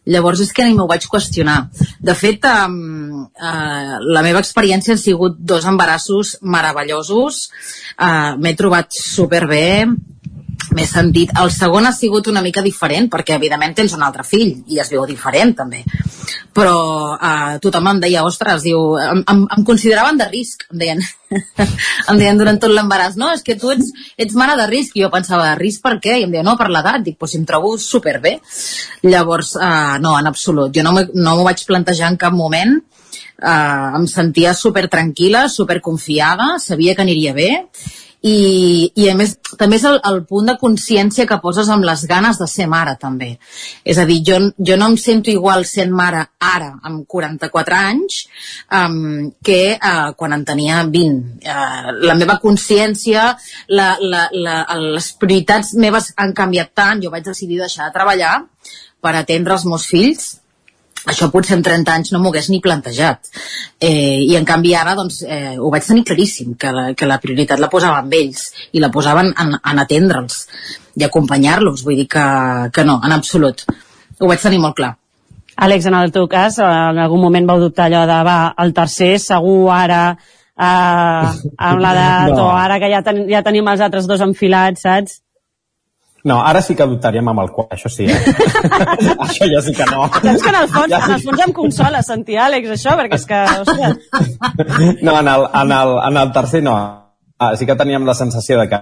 [0.06, 1.70] Llavors és que ni m'ho vaig qüestionar.
[2.04, 7.46] De fet, um, uh, la meva experiència han sigut dos embarassos meravellosos.
[7.96, 9.88] Uh, M'he trobat superbé,
[10.72, 11.34] m'he sentit...
[11.40, 14.92] El segon ha sigut una mica diferent, perquè evidentment tens un altre fill i es
[14.94, 15.84] veu diferent també.
[16.54, 16.78] Però
[17.16, 21.04] uh, tothom em deia, ostres, diu, em, em, em consideraven de risc, em deien.
[22.12, 23.90] em deien durant tot l'embaràs, no, és que tu ets,
[24.22, 24.96] ets mare de risc.
[24.96, 26.20] I jo pensava, de risc per què?
[26.22, 27.04] I em deia, no, per l'edat.
[27.04, 28.38] Dic, doncs si em trobo superbé.
[29.08, 30.74] Llavors, uh, no, en absolut.
[30.76, 32.78] Jo no no m'ho vaig plantejar en cap moment.
[33.44, 37.50] Uh, em sentia super tranquil·la, super confiada, sabia que aniria bé
[38.24, 42.06] i, i a més també és el, el punt de consciència que poses amb les
[42.08, 43.34] ganes de ser mare també.
[43.84, 48.22] És a dir, jo, jo no em sento igual sent mare ara amb 44 anys
[48.72, 53.34] um, que uh, quan en tenia 20 uh, la meva consciència
[53.76, 54.62] la, la, la,
[54.96, 57.04] les prioritats meves han canviat tant.
[57.04, 58.38] Jo vaig decidir deixar de treballar
[59.04, 60.32] per atendre els meus fills
[61.10, 63.30] això potser en 30 anys no m'ho hagués ni plantejat.
[63.80, 67.20] Eh, I en canvi ara doncs, eh, ho vaig tenir claríssim, que la, que la
[67.24, 70.44] prioritat la posava amb ells i la posaven en, en atendre'ls
[70.96, 71.84] i acompanyar-los.
[71.84, 72.28] Vull dir que,
[72.74, 73.66] que no, en absolut.
[74.20, 74.94] Ho vaig tenir molt clar.
[75.54, 79.18] Àlex, en el teu cas, en algun moment vau dubtar allò de, va, el tercer
[79.22, 81.28] segur ara eh,
[81.68, 82.48] amb l'edat No.
[82.48, 85.20] o ara que ja, ten, ja tenim els altres dos enfilats, saps?
[86.24, 88.16] No, ara sí que dubtaríem amb el quart, això sí, eh?
[89.26, 90.06] això ja sí que no.
[90.08, 93.28] Saps que en el fons, en el fons em consola sentir Àlex això, perquè és
[93.28, 93.92] que, hòstia,
[95.04, 96.78] No, en el, en el, en el tercer no.
[97.44, 98.82] Ah, sí que teníem la sensació de que,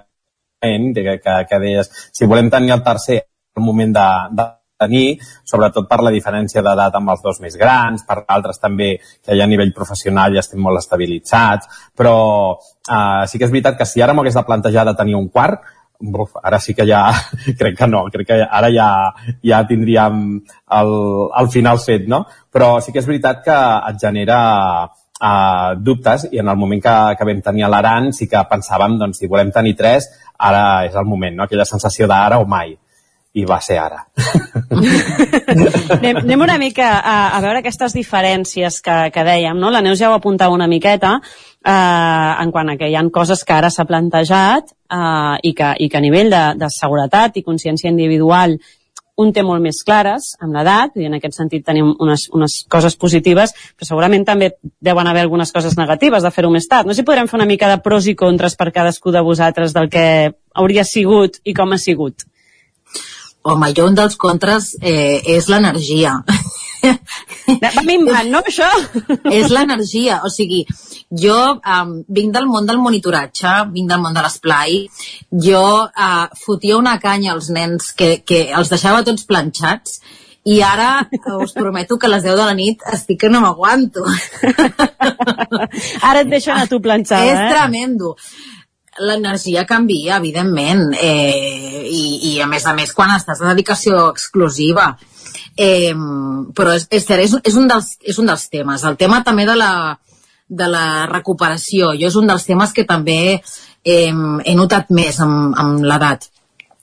[0.61, 3.23] de que, que, que deies, si volem tenir el tercer
[3.57, 4.47] el moment de, de
[4.81, 9.37] tenir, sobretot per la diferència d'edat amb els dos més grans, per altres també que
[9.37, 12.15] ja a nivell professional ja estem molt estabilitzats, però
[12.57, 15.29] uh, sí que és veritat que si ara m'ho hagués de plantejar de tenir un
[15.29, 15.61] quart,
[16.01, 17.03] Buf, ara sí que ja,
[17.59, 18.89] crec que no, crec que ara ja,
[19.45, 20.23] ja tindríem
[20.79, 20.91] el,
[21.41, 22.25] el final fet, no?
[22.51, 23.57] Però sí que és veritat que
[23.91, 24.39] et genera
[25.21, 29.21] uh, dubtes i en el moment que, que vam tenir l'Aran sí que pensàvem, doncs,
[29.21, 31.45] si volem tenir tres, ara és el moment, no?
[31.45, 32.73] aquella sensació d'ara o mai
[33.33, 34.01] i va ser ara.
[35.95, 39.71] anem, anem una mica a, a veure aquestes diferències que, que dèiem, no?
[39.71, 41.15] La Neus ja ho apuntava una miqueta,
[41.63, 41.71] eh,
[42.43, 45.89] en quant a que hi ha coses que ara s'ha plantejat eh, i, que, i
[45.89, 48.57] que a nivell de, de seguretat i consciència individual
[49.21, 52.95] un té molt més clares amb l'edat, i en aquest sentit tenim unes, unes coses
[52.99, 56.87] positives, però segurament també deuen haver algunes coses negatives de fer-ho més tard.
[56.87, 59.75] No sé si podrem fer una mica de pros i contres per cadascú de vosaltres
[59.77, 60.05] del que
[60.55, 62.25] hauria sigut i com ha sigut.
[63.41, 66.19] Home, jo un dels contres eh, és l'energia.
[66.81, 68.67] Va minvant, no, això?
[69.37, 70.61] és l'energia, o sigui,
[71.23, 74.79] jo um, vinc del món del monitoratge, vinc del món de l'esplai,
[75.47, 80.01] jo uh, fotia una canya als nens que, que els deixava tots planxats
[80.49, 84.05] i ara us prometo que a les 10 de la nit estic que no m'aguanto.
[86.09, 87.43] ara et deixen a tu planxar, és eh?
[87.45, 88.15] És tremendo
[88.99, 94.91] l'energia canvia, evidentment, eh, i, i a més a més quan estàs de dedicació exclusiva.
[95.55, 95.93] Eh,
[96.55, 98.83] però és, és, és, és, un dels, és un dels temes.
[98.83, 99.71] El tema també de la,
[100.47, 105.55] de la recuperació, jo és un dels temes que també eh, he notat més amb,
[105.57, 106.27] amb l'edat.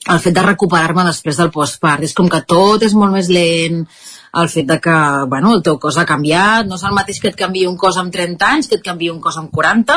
[0.09, 2.07] El fet de recuperar-me després del postpart.
[2.07, 3.83] És com que tot és molt més lent,
[4.35, 4.99] el fet de que
[5.29, 7.97] bueno, el teu cos ha canviat, no és el mateix que et canvi un cos
[8.01, 9.97] amb 30 anys que et canvi un cos amb 40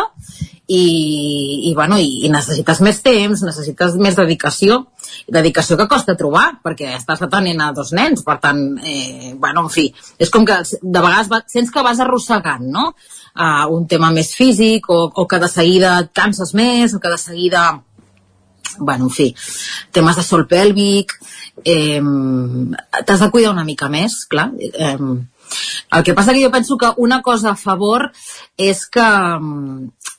[0.72, 4.86] i, i, bueno, i, i necessites més temps, necessites més dedicació
[5.28, 9.74] dedicació que costa trobar perquè estàs atenent a dos nens per tant, eh, bueno, en
[9.74, 9.90] fi
[10.22, 12.92] és com que de vegades va, sents que vas arrossegant no?
[13.32, 17.12] Uh, un tema més físic o, o que de seguida et canses més o que
[17.12, 17.62] de seguida
[18.80, 19.28] bueno, en fi,
[19.92, 21.14] temes de sol pèlvic,
[21.64, 22.02] eh,
[23.06, 24.52] t'has de cuidar una mica més, clar.
[24.60, 24.98] Eh,
[25.92, 28.12] el que passa que jo penso que una cosa a favor
[28.58, 29.08] és que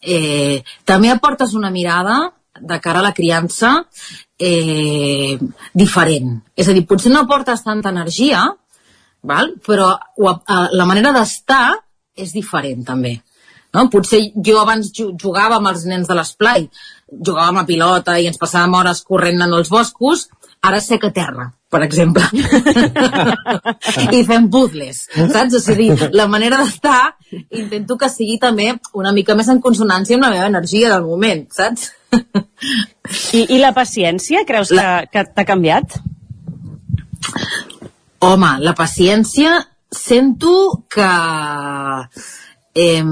[0.02, 3.86] eh, també aportes una mirada de cara a la criança
[4.38, 5.38] eh,
[5.72, 6.36] diferent.
[6.56, 8.44] És a dir, potser no aportes tanta energia,
[9.22, 9.54] val?
[9.64, 11.72] però la manera d'estar
[12.14, 13.16] és diferent també.
[13.72, 13.86] No?
[13.88, 16.68] Potser jo abans jugava amb els nens de l'esplai,
[17.12, 20.28] jugàvem a pilota i ens passàvem hores corrent en els boscos,
[20.62, 22.24] ara sec a terra, per exemple.
[24.16, 25.58] I fem puzzles, saps?
[25.58, 27.16] A dir, la manera d'estar
[27.58, 31.44] intento que sigui també una mica més en consonància amb la meva energia del moment,
[31.52, 31.90] saps?
[33.32, 35.98] I, i la paciència, creus que, que t'ha canviat?
[38.22, 39.58] Home, la paciència
[39.92, 41.12] sento que...
[42.72, 43.04] Eh,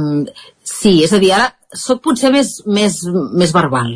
[0.64, 2.96] sí, és a dir, ara sóc potser més, més,
[3.38, 3.92] més verbal.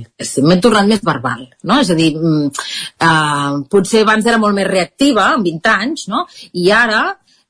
[0.47, 1.81] M'he tornat més verbal, no?
[1.83, 6.25] És a dir, uh, potser abans era molt més reactiva, amb 20 anys, no?
[6.55, 7.03] I ara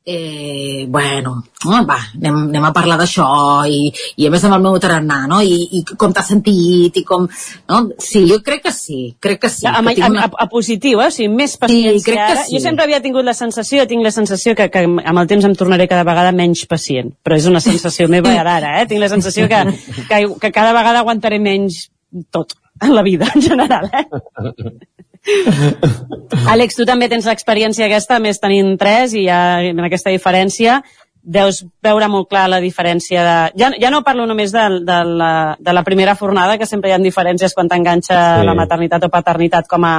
[0.06, 3.26] eh, bueno, va, anem, anem a parlar d'això
[3.64, 3.88] i,
[4.20, 5.40] i a més amb el meu tarannà, no?
[5.40, 7.24] I, i com t'has sentit i com...
[7.70, 7.80] No?
[8.04, 9.64] Sí, jo crec que sí, crec que sí.
[9.70, 10.26] A, que a, una...
[10.26, 11.08] a, a positiu, eh?
[11.08, 11.96] O sigui, més paciència.
[11.96, 12.56] Sí, crec que sí.
[12.56, 15.56] Jo sempre havia tingut la sensació, tinc la sensació que, que amb el temps em
[15.56, 18.88] tornaré cada vegada menys pacient, però és una sensació meva d'ara, eh?
[18.90, 19.64] Tinc la sensació que,
[20.10, 21.86] que, que cada vegada aguantaré menys
[22.34, 22.52] tot
[22.82, 24.04] en la vida en general, eh?
[26.52, 30.82] Àlex, tu també tens l'experiència aquesta, més tenint tres, i ja en aquesta diferència
[31.24, 33.36] deus veure molt clar la diferència de...
[33.56, 36.94] Ja, ja no parlo només de, de, la, de la primera fornada, que sempre hi
[36.94, 38.44] ha diferències quan t'enganxa sí.
[38.44, 39.94] la maternitat o paternitat com a,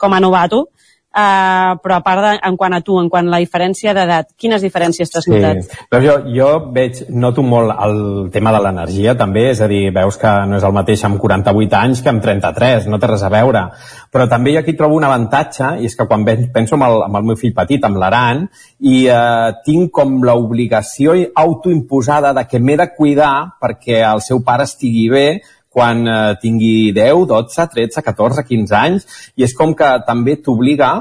[0.00, 0.64] com a novato,
[1.12, 4.30] Uh, però a part de, en quant a tu, en quant a la diferència d'edat,
[4.40, 5.34] quines diferències t'has sí.
[5.34, 5.74] notat?
[5.92, 7.98] Però jo, jo veig, noto molt el
[8.32, 11.78] tema de l'energia també, és a dir, veus que no és el mateix amb 48
[11.82, 13.66] anys que amb 33, no té res a veure.
[14.08, 17.28] Però també aquí trobo un avantatge, i és que quan penso amb el, amb el
[17.28, 18.46] meu fill petit, amb l'Aran,
[18.80, 24.64] i uh, tinc com l'obligació autoimposada de que m'he de cuidar perquè el seu pare
[24.64, 25.26] estigui bé,
[25.72, 30.92] quan eh, tingui 10, 12, 13, 14, 15 anys, i és com que també t'obliga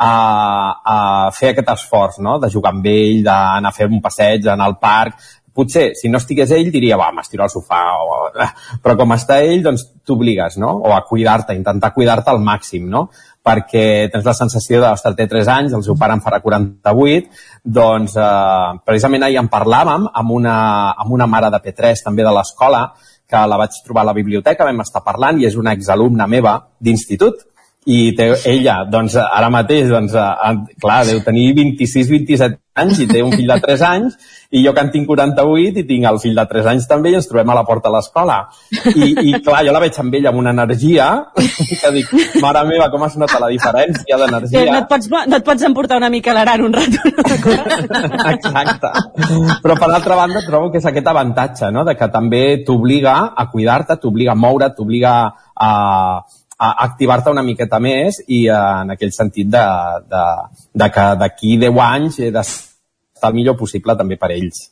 [0.00, 0.12] a,
[0.80, 0.96] a
[1.36, 4.78] fer aquest esforç, no?, de jugar amb ell, d'anar a fer un passeig, anar al
[4.80, 5.18] parc,
[5.60, 8.20] potser, si no estigués ell, diria, va, m'estiro al sofà, o...
[8.82, 13.08] però com està ell, doncs t'obligues, no?, o a cuidar-te, intentar cuidar-te al màxim, no?,
[13.44, 17.30] perquè tens la sensació de, ostres, té 3 anys, el seu pare en farà 48,
[17.64, 20.56] doncs eh, precisament ahir en parlàvem amb una,
[20.92, 22.82] amb una mare de P3 també de l'escola,
[23.30, 26.56] que la vaig trobar a la biblioteca, vam estar parlant i és una exalumna meva
[26.80, 27.46] d'institut
[27.88, 30.12] i té, ella, doncs, ara mateix, doncs,
[30.82, 34.16] clar, deu tenir 26-27 anys i té un fill de 3 anys
[34.52, 37.16] i jo que en tinc 48 i tinc el fill de 3 anys també i
[37.18, 38.36] ens trobem a la porta de l'escola.
[38.92, 42.12] I, I, clar, jo la veig amb ell amb una energia que dic,
[42.44, 44.64] mare meva, com es nota la diferència d'energia.
[44.68, 47.00] No, et pots, no et pots emportar una mica l'aran un rato.
[48.34, 48.92] Exacte.
[49.64, 53.48] Però per l'altra banda trobo que és aquest avantatge, no?, de que també t'obliga a
[53.48, 55.14] cuidar-te, t'obliga a moure, t'obliga
[55.56, 55.72] a
[56.60, 59.64] activar-te una miqueta més i eh, en aquell sentit de,
[60.10, 60.24] de,
[60.82, 64.68] de que d'aquí 10 anys he d'estar el millor possible també per ells.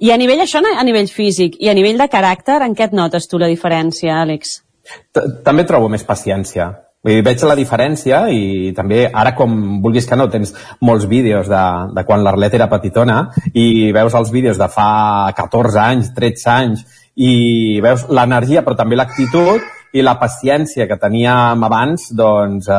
[0.00, 2.96] I a nivell això, a nivell físic i a nivell de caràcter, en què et
[2.96, 4.60] notes tu la diferència, Àlex?
[5.44, 6.70] També trobo més paciència.
[7.04, 10.52] Vull dir, veig la diferència i també ara com vulguis que no tens
[10.84, 11.62] molts vídeos de,
[11.96, 13.22] de quan l'Arlet era petitona
[13.54, 16.82] i veus els vídeos de fa 14 anys, 13 anys
[17.16, 22.74] i veus l'energia però també l'actitud i la paciència que teníem abans, doncs eh,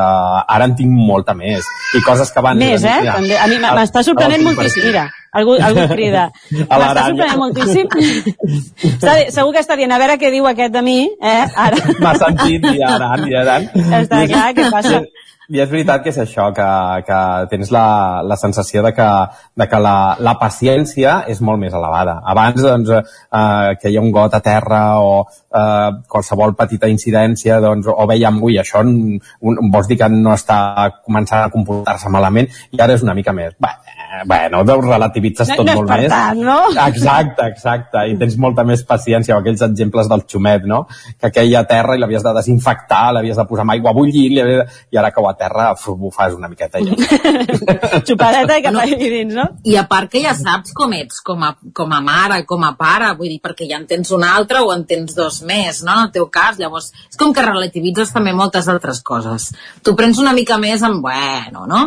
[0.56, 1.68] ara en tinc molta més.
[1.98, 2.60] I coses que van...
[2.62, 3.00] Més, eh?
[3.08, 3.36] També.
[3.36, 4.88] A mi m'està sorprenent moltíssim.
[4.88, 6.30] Mira, algú, algú crida.
[6.52, 7.92] M'està sorprenent moltíssim.
[8.92, 11.42] Està, segur que està dient, a veure què diu aquest de mi, eh?
[11.66, 11.84] Ara.
[12.00, 13.60] M'ha sentit i ara, i ara.
[14.02, 15.04] Està clar, què passa?
[15.52, 16.66] I és veritat que és això, que,
[17.08, 17.20] que
[17.52, 19.08] tens la, la sensació de que,
[19.60, 22.14] de que la, la paciència és molt més elevada.
[22.32, 27.60] Abans, doncs, eh, que hi ha un got a terra o eh, qualsevol petita incidència,
[27.64, 30.62] doncs, o veiem, ui, això un, un, vols dir que no està
[31.04, 33.58] començant a comportar-se malament, i ara és una mica més.
[33.60, 33.74] Bé,
[34.28, 36.08] bueno, ho relativitzes No- tot no molt més.
[36.12, 36.58] tant, no?
[36.86, 40.86] Exacte, exacte, i tens molta més paciència, o aquells exemples del xumet, no?
[41.20, 44.40] Que aquella terra i l'havies de desinfectar, l'havies de posar amb aigua bullint,
[44.92, 46.96] i ara que ho terra uf, bufes una miqueta i ja.
[48.08, 49.48] Xupadeta i cap allà dins, no?
[49.68, 52.74] I a part que ja saps com ets, com a, com a mare, com a
[52.80, 55.98] pare, vull dir, perquè ja en tens un altre o en tens dos més, no?,
[55.98, 56.60] en el teu cas.
[56.62, 59.50] Llavors, és com que relativitzes també moltes altres coses.
[59.86, 61.82] Tu prens una mica més en, bueno, no?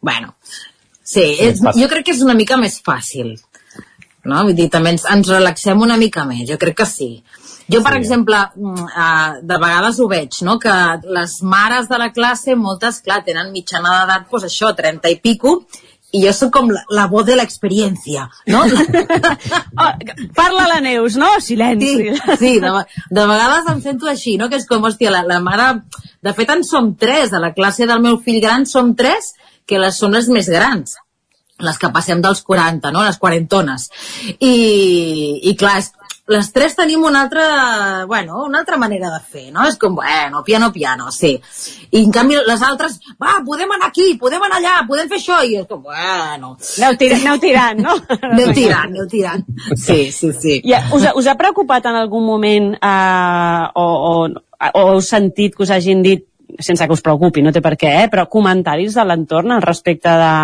[0.00, 0.34] Bueno,
[1.02, 3.34] sí, és, jo crec que és una mica més fàcil.
[4.26, 4.42] No?
[4.42, 7.10] Vull dir, també ens, ens relaxem una mica més, jo crec que sí.
[7.72, 7.98] Jo, per sí.
[7.98, 10.58] exemple, mm, eh, de vegades ho veig, no?
[10.62, 10.74] que
[11.16, 15.56] les mares de la classe, moltes, clar, tenen mitjana d'edat, doncs això, 30 i pico,
[16.14, 18.62] i jo sóc com la, la voz de l'experiència, no?
[19.82, 19.88] oh,
[20.36, 21.32] parla la Neus, no?
[21.42, 22.12] Silenci.
[22.14, 22.70] Sí, sí de,
[23.10, 24.48] de vegades em sento així, no?
[24.52, 25.72] Que és com, hòstia, la, la mare...
[26.26, 29.34] De fet, en som tres, a la classe del meu fill gran som tres,
[29.66, 30.96] que les són les més grans
[31.64, 33.04] les que passem dels 40, no?
[33.06, 33.86] les quarentones.
[34.44, 34.50] I,
[35.48, 35.88] i clar, és,
[36.28, 39.62] les tres tenim una altra, bueno, una altra manera de fer, no?
[39.68, 41.36] És com, bueno, piano, piano, sí.
[41.92, 45.36] I en canvi les altres, va, podem anar aquí, podem anar allà, podem fer això,
[45.46, 46.56] i és com, bueno...
[46.80, 47.94] Aneu tirant, aneu tirant no?
[48.32, 49.44] aneu tirant, aneu tirant.
[49.78, 50.56] Sí, sí, sí.
[50.66, 54.26] Ja, us, ha- us ha preocupat en algun moment eh, o, o,
[54.72, 56.26] o heu sentit que us hagin dit
[56.58, 60.10] sense que us preocupi, no té per què, eh, però comentaris de l'entorn al respecte
[60.10, 60.34] de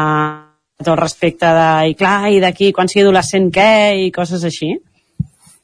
[0.82, 3.68] al respecte de, i clar, i d'aquí, quan sigui adolescent, què,
[4.06, 4.72] i coses així?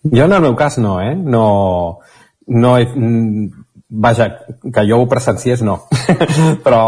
[0.04, 1.14] Jo en el meu cas no, eh?
[1.14, 1.98] No,
[2.46, 4.28] no he, mm, vaja,
[4.72, 5.80] que jo ho presenciés no
[6.64, 6.82] però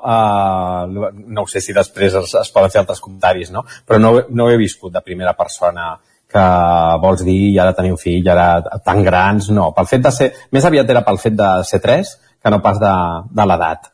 [0.00, 3.66] uh, no sé si després es, es poden fer altres comentaris no?
[3.86, 5.94] però no, no he viscut de primera persona
[6.26, 6.46] que
[7.02, 10.12] vols dir i ara tenir un fill i ara tan grans, no pel fet de
[10.12, 12.94] ser, més aviat era pel fet de ser tres que no pas de,
[13.36, 13.92] de l'edat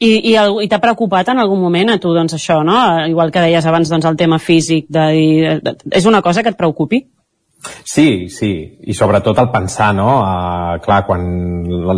[0.00, 0.34] I, i,
[0.64, 2.80] i t'ha preocupat en algun moment a tu, doncs, això, no?
[3.04, 6.54] Igual que deies abans, doncs, el tema físic, de, de, de, és una cosa que
[6.54, 7.02] et preocupi?
[7.84, 8.50] Sí, sí,
[8.88, 10.08] i sobretot el pensar, no?
[10.22, 11.26] Uh, clar, quan,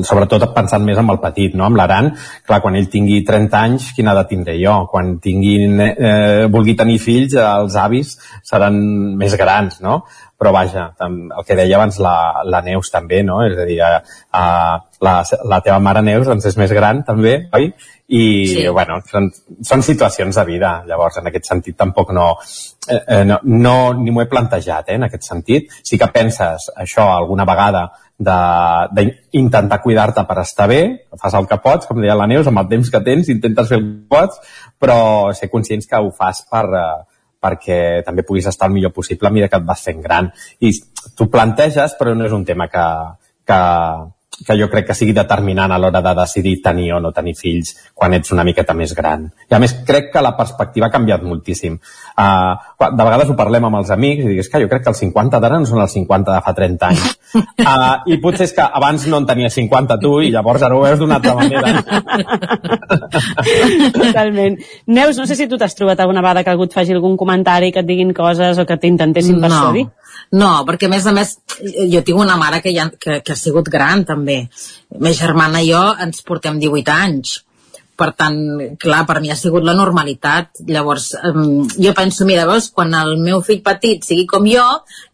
[0.07, 1.68] sobretot pensant més amb el petit, no?
[1.68, 2.10] Amb l'Aran,
[2.49, 4.74] clar, quan ell tingui 30 anys, quina edat tindré jo?
[4.91, 8.16] Quan tingui, eh, vulgui tenir fills, els avis
[8.49, 8.81] seran
[9.20, 10.02] més grans, no?
[10.42, 13.36] Però vaja, el que deia abans la, la Neus també, no?
[13.46, 15.12] És a dir, uh, la,
[15.46, 17.68] la teva mare Neus doncs és més gran també, oi?
[18.12, 18.64] I, sí.
[18.74, 19.28] bueno, són,
[19.62, 22.26] són situacions de vida, llavors en aquest sentit tampoc no,
[22.88, 25.70] eh, eh, no, no ni m'ho he plantejat, eh, en aquest sentit.
[25.86, 27.86] Sí que penses això alguna vegada
[28.18, 30.82] de- d'intentar cuidar-te per estar bé,
[31.22, 33.78] fas el que pots, com deia la Neus, amb el temps que tens, intentes fer
[33.78, 34.42] el que pots,
[34.82, 34.98] però
[35.38, 37.11] ser conscients que ho fas per, eh,
[37.42, 40.30] perquè també puguis estar el millor possible a mesura que et vas fent gran.
[40.62, 40.72] I
[41.18, 42.86] tu planteges, però no és un tema que,
[43.48, 43.60] que,
[44.46, 47.74] que jo crec que sigui determinant a l'hora de decidir tenir o no tenir fills
[47.94, 49.32] quan ets una miqueta més gran.
[49.50, 51.78] I a més, crec que la perspectiva ha canviat moltíssim.
[52.12, 54.92] Uh, de vegades ho parlem amb els amics i dic, és que jo crec que
[54.92, 57.04] els 50 d'ara no són els 50 de fa 30 anys.
[57.34, 60.80] Uh, I potser és que abans no en tenies 50 tu i llavors ara ho
[60.84, 61.68] veus d'una altra manera.
[64.02, 64.54] Totalment.
[64.86, 67.72] Neus, no sé si tu t'has trobat alguna vegada que algú et faci algun comentari,
[67.72, 69.86] que et diguin coses o que t'intentessin persuadir?
[70.32, 71.36] No, perquè a més a més
[71.92, 74.44] jo tinc una mare que, ja, que, que ha sigut gran també.
[75.00, 77.41] Ma germana i jo ens portem 18 anys.
[78.02, 78.39] Per tant,
[78.81, 80.62] clar, per mi ha sigut la normalitat.
[80.68, 84.65] Llavors, um, jo penso, mira, veus, quan el meu fill petit sigui com jo,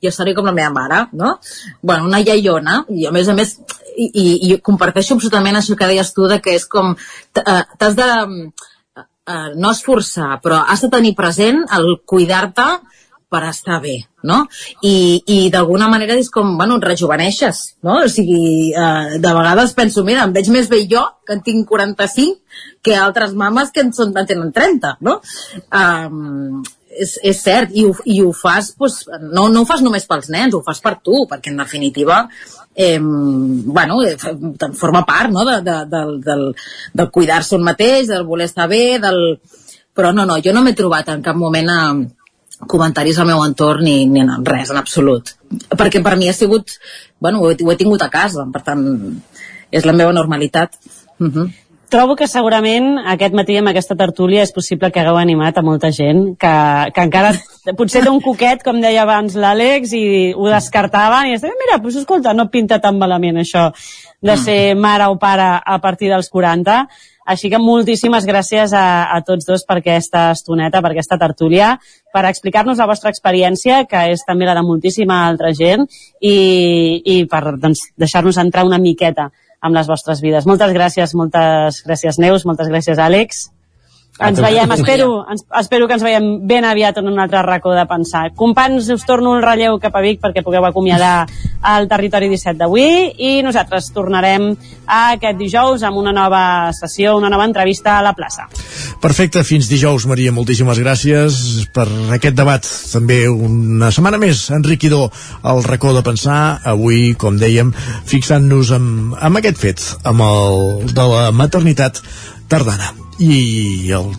[0.05, 1.35] jo seré com la meva mare, no?
[1.83, 3.57] Bueno, una iaiona, i a més a més,
[3.99, 6.94] i, i, i comparteixo absolutament això que deies tu, de que és com,
[7.43, 8.09] eh, t'has de,
[9.02, 12.68] eh, no esforçar, però has de tenir present el cuidar-te
[13.28, 14.39] per estar bé, no?
[14.82, 17.98] I, i d'alguna manera és com, bueno, rejuveneixes, no?
[18.07, 21.68] O sigui, eh, de vegades penso, mira, em veig més bé jo, que en tinc
[21.68, 22.40] 45,
[22.82, 25.18] que altres mames que en, són, en tenen 30, no?
[25.68, 26.65] Um,
[26.98, 30.32] és, és cert, i ho, i ho fas, pues, no, no ho fas només pels
[30.34, 32.24] nens, ho fas per tu, perquè en definitiva
[32.74, 34.00] eh, bueno,
[34.74, 35.44] forma part no?
[35.44, 36.44] de, de, del, del,
[36.94, 39.40] del cuidar-se un mateix, del voler estar bé, del...
[39.98, 41.81] però no, no, jo no m'he trobat en cap moment a,
[42.67, 45.35] comentaris al meu entorn ni, ni res en absolut.
[45.70, 46.75] Perquè per mi ha sigut,
[47.20, 48.83] bueno, ho he, ho he tingut a casa, per tant,
[49.70, 50.77] és la meva normalitat.
[51.19, 51.33] Uh mhm.
[51.35, 51.49] -huh.
[51.89, 55.89] Trobo que segurament aquest matí amb aquesta tertúlia és possible que hagueu animat a molta
[55.91, 57.33] gent que, que encara
[57.78, 61.81] potser té un coquet, com deia abans l'Àlex, i ho descartaven i es deia, mira,
[61.81, 63.73] pues, escolta, no pinta tan malament això
[64.20, 66.89] de ser mare o pare a partir dels 40
[67.28, 71.74] així que moltíssimes gràcies a, a tots dos per aquesta estoneta, per aquesta tertúlia,
[72.15, 75.84] per explicar-nos la vostra experiència, que és també la de moltíssima altra gent,
[76.20, 76.36] i,
[77.05, 79.28] i per doncs, deixar-nos entrar una miqueta
[79.60, 80.47] amb les vostres vides.
[80.48, 83.48] Moltes gràcies, moltes gràcies Neus, moltes gràcies Àlex.
[84.19, 87.85] Ens veiem, espero, ens, espero que ens veiem ben aviat en un altre racó de
[87.87, 88.33] pensar.
[88.39, 91.29] Companys, us torno el relleu cap a Vic perquè pugueu acomiadar
[91.69, 94.51] el territori 17 d'avui i nosaltres tornarem
[94.89, 96.43] aquest dijous amb una nova
[96.75, 98.49] sessió, una nova entrevista a la plaça.
[99.03, 100.35] Perfecte, fins dijous, Maria.
[100.35, 101.87] Moltíssimes gràcies per
[102.19, 102.67] aquest debat.
[102.93, 105.13] També una setmana més enriquidor
[105.47, 106.59] al racó de pensar.
[106.67, 107.71] Avui, com dèiem,
[108.09, 112.03] fixant-nos amb, amb aquest fet, amb el de la maternitat
[112.49, 114.13] tardana i el,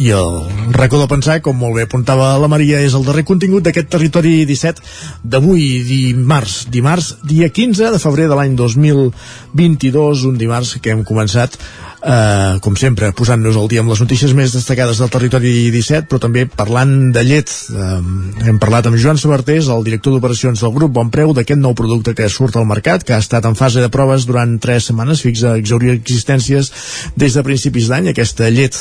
[0.00, 0.36] i el
[0.72, 4.46] racó de pensar, com molt bé apuntava la Maria, és el darrer contingut d'aquest territori
[4.48, 4.80] 17
[5.22, 11.58] d'avui, dimarts, dimarts, dia 15 de febrer de l'any 2022, un dimarts que hem començat
[12.06, 16.20] eh, com sempre, posant-nos al dia amb les notícies més destacades del territori 17, però
[16.22, 17.50] també parlant de llet.
[17.50, 21.74] Eh, hem parlat amb Joan Sabartés, el director d'operacions del grup Bon Preu, d'aquest nou
[21.78, 25.24] producte que surt al mercat, que ha estat en fase de proves durant tres setmanes,
[25.26, 26.70] fixa a exaurir existències
[27.16, 28.78] des de principis d'any, aquesta llet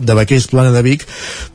[0.00, 1.06] de vaquers plana de Vic,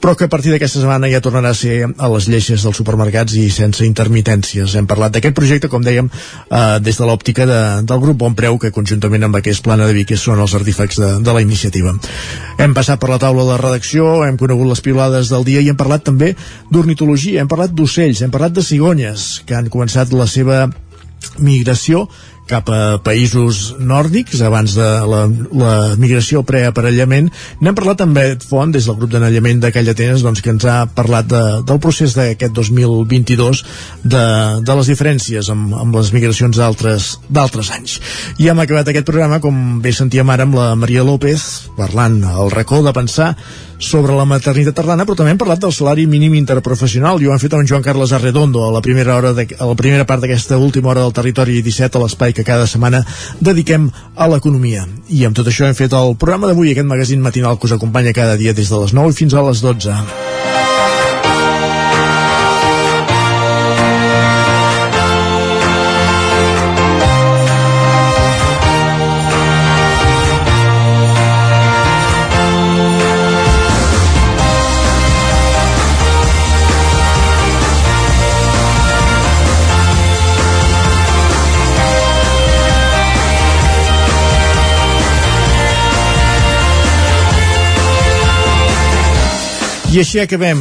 [0.01, 3.37] però que a partir d'aquesta setmana ja tornarà a ser a les lleixes dels supermercats
[3.39, 4.75] i sense intermitències.
[4.75, 6.09] Hem parlat d'aquest projecte, com dèiem,
[6.49, 9.95] eh, des de l'òptica de, del grup Bon Preu, que conjuntament amb vaquers plana de
[9.95, 11.95] Vic són els artefacts de, de la iniciativa.
[12.61, 15.79] Hem passat per la taula de redacció, hem conegut les pilades del dia i hem
[15.79, 16.33] parlat també
[16.71, 20.65] d'ornitologia, hem parlat d'ocells, hem parlat de cigonyes, que han començat la seva
[21.39, 22.05] migració
[22.49, 25.21] cap a països nòrdics abans de la,
[25.57, 27.31] la migració preaparellament.
[27.61, 30.67] N'hem parlat amb Ed Font des del grup d'anellament de Calla Atenes doncs, que ens
[30.69, 33.63] ha parlat de, del procés d'aquest 2022
[34.03, 34.25] de,
[34.61, 37.99] de les diferències amb, amb les migracions d'altres anys.
[38.37, 42.53] I hem acabat aquest programa, com bé sentíem ara, amb la Maria López parlant al
[42.53, 43.33] racó de pensar
[43.79, 47.41] sobre la maternitat tardana, però també hem parlat del salari mínim interprofessional i ho han
[47.41, 50.57] fet amb Joan Carles Arredondo a la primera, hora de, a la primera part d'aquesta
[50.57, 53.03] última hora del territori 17 a l'espai que cada setmana
[53.39, 54.87] dediquem a l'economia.
[55.09, 58.15] I amb tot això hem fet el programa d'avui, aquest magazín matinal que us acompanya
[58.15, 60.34] cada dia des de les 9 fins a les 12.
[89.95, 90.59] I així acabem.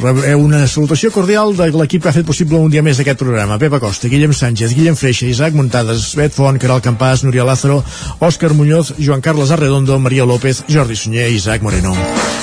[0.00, 3.60] Rebeu una salutació cordial de l'equip que ha fet possible un dia més d'aquest programa.
[3.62, 7.76] Pepa Costa, Guillem Sánchez, Guillem Freixa, Isaac Muntades, Bet Font, Caral Campàs, Núria Lázaro,
[8.18, 11.94] Òscar Muñoz, Joan Carles Arredondo, Maria López, Jordi Sunyer i Isaac Moreno.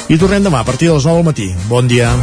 [0.08, 1.50] I tornem demà a partir de les 9 del matí.
[1.68, 2.14] Bon dia.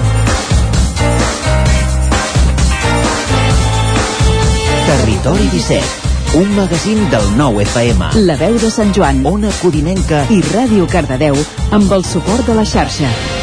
[4.89, 6.09] Territori 17
[6.41, 8.15] un magazín del nou FM.
[8.25, 11.37] La veu de Sant Joan, Ona Codinenca i Ràdio Cardedeu
[11.75, 13.40] amb el suport de la xarxa.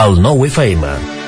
[0.00, 1.21] El nou FM.